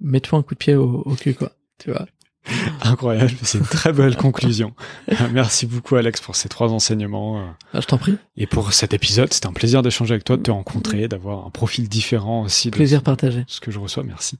mets-toi 0.00 0.38
un 0.38 0.42
coup 0.42 0.54
de 0.54 0.58
pied 0.58 0.74
au, 0.74 1.00
au 1.00 1.14
cul 1.14 1.34
quoi 1.34 1.52
tu 1.78 1.90
vois 1.90 2.06
Incroyable, 2.82 3.32
c'est 3.42 3.58
une 3.58 3.64
très 3.64 3.92
belle 3.92 4.16
conclusion. 4.16 4.72
Merci 5.32 5.66
beaucoup 5.66 5.96
Alex 5.96 6.20
pour 6.20 6.36
ces 6.36 6.48
trois 6.48 6.72
enseignements. 6.72 7.54
Ah, 7.72 7.80
je 7.80 7.86
t'en 7.86 7.98
prie. 7.98 8.16
Et 8.36 8.46
pour 8.46 8.72
cet 8.72 8.94
épisode, 8.94 9.32
c'était 9.32 9.46
un 9.46 9.52
plaisir 9.52 9.82
d'échanger 9.82 10.14
avec 10.14 10.24
toi, 10.24 10.36
de 10.36 10.42
te 10.42 10.50
rencontrer, 10.50 11.08
d'avoir 11.08 11.46
un 11.46 11.50
profil 11.50 11.88
différent 11.88 12.42
aussi. 12.42 12.70
De 12.70 12.76
plaisir 12.76 13.02
partagé. 13.02 13.44
Ce 13.48 13.60
que 13.60 13.70
je 13.70 13.78
reçois, 13.78 14.02
merci. 14.02 14.38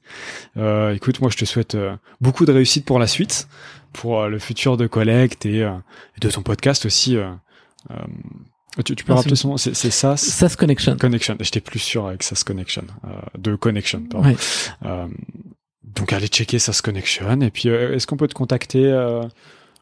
Euh, 0.57 0.93
écoute, 0.93 1.19
moi 1.21 1.29
je 1.29 1.37
te 1.37 1.45
souhaite 1.45 1.75
euh, 1.75 1.95
beaucoup 2.21 2.45
de 2.45 2.51
réussite 2.51 2.85
pour 2.85 2.99
la 2.99 3.07
suite, 3.07 3.47
pour 3.93 4.21
euh, 4.21 4.29
le 4.29 4.39
futur 4.39 4.77
de 4.77 4.87
Collect 4.87 5.45
et, 5.45 5.63
euh, 5.63 5.71
de 6.21 6.29
ton 6.29 6.41
podcast 6.41 6.85
aussi. 6.85 7.17
Tu, 8.85 8.95
tu, 8.95 9.03
peux 9.03 9.13
rappeler 9.13 9.35
son 9.35 9.49
nom? 9.49 9.57
C'est 9.57 9.73
SAS? 9.73 10.21
SAS 10.21 10.55
Connection. 10.55 10.97
Connection. 10.97 11.35
J'étais 11.39 11.61
plus 11.61 11.79
sûr 11.79 12.07
avec 12.07 12.21
SAS 12.21 12.43
Connection. 12.43 12.83
de 13.37 13.55
Connection, 13.55 14.03
pardon. 14.09 14.29
Ouais. 14.29 15.07
Donc 15.97 16.13
allez 16.13 16.27
checker 16.27 16.59
SAS 16.59 16.81
Connection. 16.81 17.41
Et 17.41 17.49
puis 17.49 17.69
euh, 17.69 17.95
est-ce 17.95 18.07
qu'on 18.07 18.17
peut 18.17 18.27
te 18.27 18.33
contacter 18.33 18.85
euh, 18.85 19.23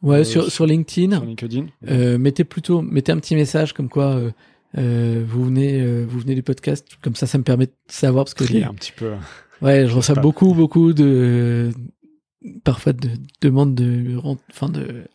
Ouais, 0.02 0.20
euh, 0.20 0.24
sur, 0.24 0.52
sur 0.52 0.66
LinkedIn. 0.66 1.16
Sur 1.16 1.26
LinkedIn. 1.26 2.18
mettez 2.18 2.44
plutôt 2.44 2.82
mettez 2.82 3.12
un 3.12 3.20
petit 3.20 3.36
message 3.36 3.74
comme 3.74 3.90
quoi 3.90 4.20
vous 4.74 5.46
venez 5.46 6.04
vous 6.04 6.20
venez 6.20 6.36
du 6.36 6.44
podcast. 6.44 6.88
Comme 7.02 7.16
ça, 7.16 7.28
ça 7.28 7.38
me 7.38 7.44
permet 7.44 7.68
de 7.68 7.74
savoir 7.88 8.26
parce 8.26 8.34
que 8.34 8.44
les... 8.46 8.64
un 8.64 8.74
petit 8.74 8.92
peu. 8.92 9.14
Ouais, 9.62 9.88
je 9.88 9.94
reçois 9.94 10.16
beaucoup 10.16 10.54
beaucoup 10.54 10.94
de 10.94 11.72
parfois 12.64 12.94
de 12.94 13.10
demandes 13.42 13.74
de 13.74 14.18
enfin 14.52 14.70
de 14.70 15.06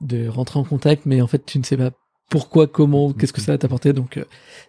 de 0.00 0.28
rentrer 0.28 0.58
en 0.58 0.64
contact, 0.64 1.06
mais 1.06 1.20
en 1.20 1.26
fait 1.26 1.44
tu 1.44 1.58
ne 1.58 1.64
sais 1.64 1.76
pas 1.76 1.90
pourquoi, 2.28 2.66
comment, 2.66 3.12
qu'est-ce 3.12 3.32
que 3.32 3.40
ça 3.40 3.52
va 3.52 3.58
t'apporter. 3.58 3.92
Donc, 3.94 4.22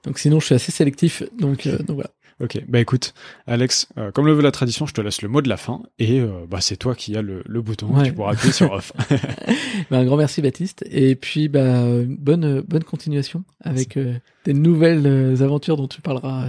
donc 0.06 0.18
sinon, 0.18 0.40
je 0.40 0.46
suis 0.46 0.56
assez 0.56 0.72
sélectif. 0.72 1.24
Donc, 1.38 1.68
donc 1.68 1.96
voilà. 1.96 2.12
Ok, 2.42 2.64
bah 2.70 2.80
écoute, 2.80 3.14
Alex, 3.48 3.90
euh, 3.98 4.12
comme 4.12 4.26
le 4.26 4.34
veut 4.34 4.42
la 4.42 4.52
tradition, 4.52 4.86
je 4.86 4.94
te 4.94 5.02
laisse 5.02 5.22
le 5.22 5.28
mot 5.28 5.42
de 5.42 5.50
la 5.50 5.58
fin 5.58 5.84
et 6.00 6.22
euh, 6.22 6.46
bah 6.48 6.62
c'est 6.62 6.78
toi 6.78 6.96
qui 6.96 7.18
as 7.18 7.22
le, 7.22 7.44
le 7.46 7.62
bouton, 7.62 7.92
tu 8.04 8.14
pourras 8.14 8.32
appuyer 8.32 8.54
sur 8.54 8.72
off. 8.72 8.94
bah, 9.92 9.98
un 9.98 10.06
grand 10.06 10.16
merci 10.16 10.42
Baptiste 10.42 10.86
et 10.90 11.16
puis 11.16 11.50
bah 11.50 11.84
bonne 12.08 12.62
bonne 12.62 12.86
continuation 12.86 13.44
avec 13.62 13.98
euh, 13.98 14.18
des 14.46 14.54
nouvelles 14.54 15.42
aventures 15.42 15.76
dont 15.76 15.90
tu 15.90 16.02
parleras, 16.02 16.48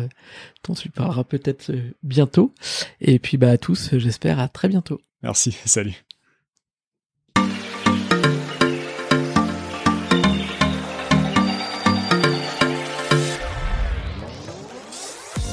dont 0.67 0.75
tu 0.75 0.91
parleras 0.91 1.25
peut-être 1.25 1.73
bientôt 2.05 2.55
et 3.01 3.19
puis 3.19 3.37
bah 3.37 3.51
à 3.51 3.59
tous, 3.59 3.91
j'espère 3.99 4.39
à 4.39 4.47
très 4.47 4.69
bientôt. 4.69 5.01
Merci, 5.23 5.57
salut. 5.65 6.05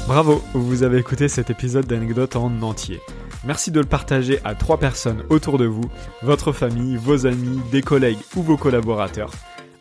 Bravo, 0.07 0.41
vous 0.53 0.83
avez 0.83 0.99
écouté 0.99 1.27
cet 1.27 1.49
épisode 1.49 1.85
d'anecdote 1.85 2.37
en 2.37 2.61
entier. 2.61 3.01
Merci 3.43 3.71
de 3.71 3.81
le 3.81 3.85
partager 3.85 4.39
à 4.45 4.55
trois 4.55 4.79
personnes 4.79 5.25
autour 5.29 5.57
de 5.57 5.65
vous, 5.65 5.83
votre 6.23 6.53
famille, 6.53 6.95
vos 6.95 7.27
amis, 7.27 7.59
des 7.73 7.81
collègues 7.81 8.17
ou 8.37 8.41
vos 8.41 8.55
collaborateurs. 8.55 9.31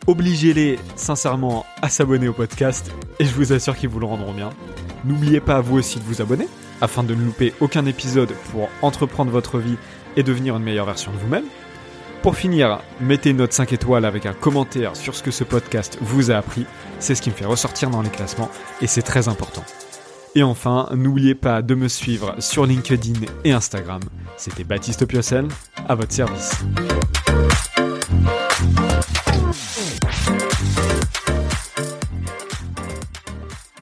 Obligez-les 0.09 0.81
sincèrement 0.97 1.65
à 1.81 1.89
s'abonner 1.89 2.27
au 2.27 2.33
podcast 2.33 2.91
et 3.21 3.25
je 3.25 3.33
vous 3.35 3.53
assure 3.53 3.77
qu'ils 3.77 3.89
vous 3.89 4.01
le 4.01 4.07
rendront 4.07 4.33
bien. 4.33 4.51
N'oubliez 5.05 5.39
pas 5.39 5.61
vous 5.61 5.79
aussi 5.79 6.01
de 6.01 6.05
vous 6.05 6.21
abonner 6.21 6.49
afin 6.81 7.05
de 7.05 7.15
ne 7.15 7.25
louper 7.25 7.55
aucun 7.61 7.87
épisode 7.87 8.33
pour 8.51 8.69
entreprendre 8.83 9.31
votre 9.31 9.61
vie 9.61 9.77
et 10.17 10.25
devenir 10.25 10.57
une 10.57 10.65
meilleure 10.65 10.87
version 10.87 11.13
de 11.13 11.19
vous-même. 11.19 11.47
Pour 12.23 12.35
finir, 12.35 12.81
mettez 13.01 13.31
une 13.31 13.37
note 13.37 13.53
5 13.53 13.73
étoiles 13.73 14.05
avec 14.05 14.27
un 14.27 14.35
commentaire 14.35 14.97
sur 14.97 15.15
ce 15.15 15.23
que 15.23 15.31
ce 15.31 15.45
podcast 15.45 15.99
vous 16.01 16.33
a 16.33 16.37
appris. 16.37 16.67
C'est 16.99 17.15
ce 17.15 17.23
qui 17.23 17.31
me 17.31 17.37
fait 17.37 17.47
ressortir 17.47 17.91
dans 17.91 18.03
les 18.03 18.11
classements 18.11 18.51
et 18.83 18.89
c'est 18.89 19.03
très 19.03 19.29
important. 19.29 19.63
Et 20.35 20.43
enfin, 20.43 20.89
n'oubliez 20.95 21.35
pas 21.35 21.63
de 21.63 21.75
me 21.75 21.89
suivre 21.89 22.35
sur 22.41 22.67
LinkedIn 22.67 23.21
et 23.45 23.53
Instagram. 23.53 24.01
C'était 24.37 24.65
Baptiste 24.65 25.07
Piocel, 25.07 25.49
à 25.89 25.95
votre 25.95 26.13
service. 26.13 26.53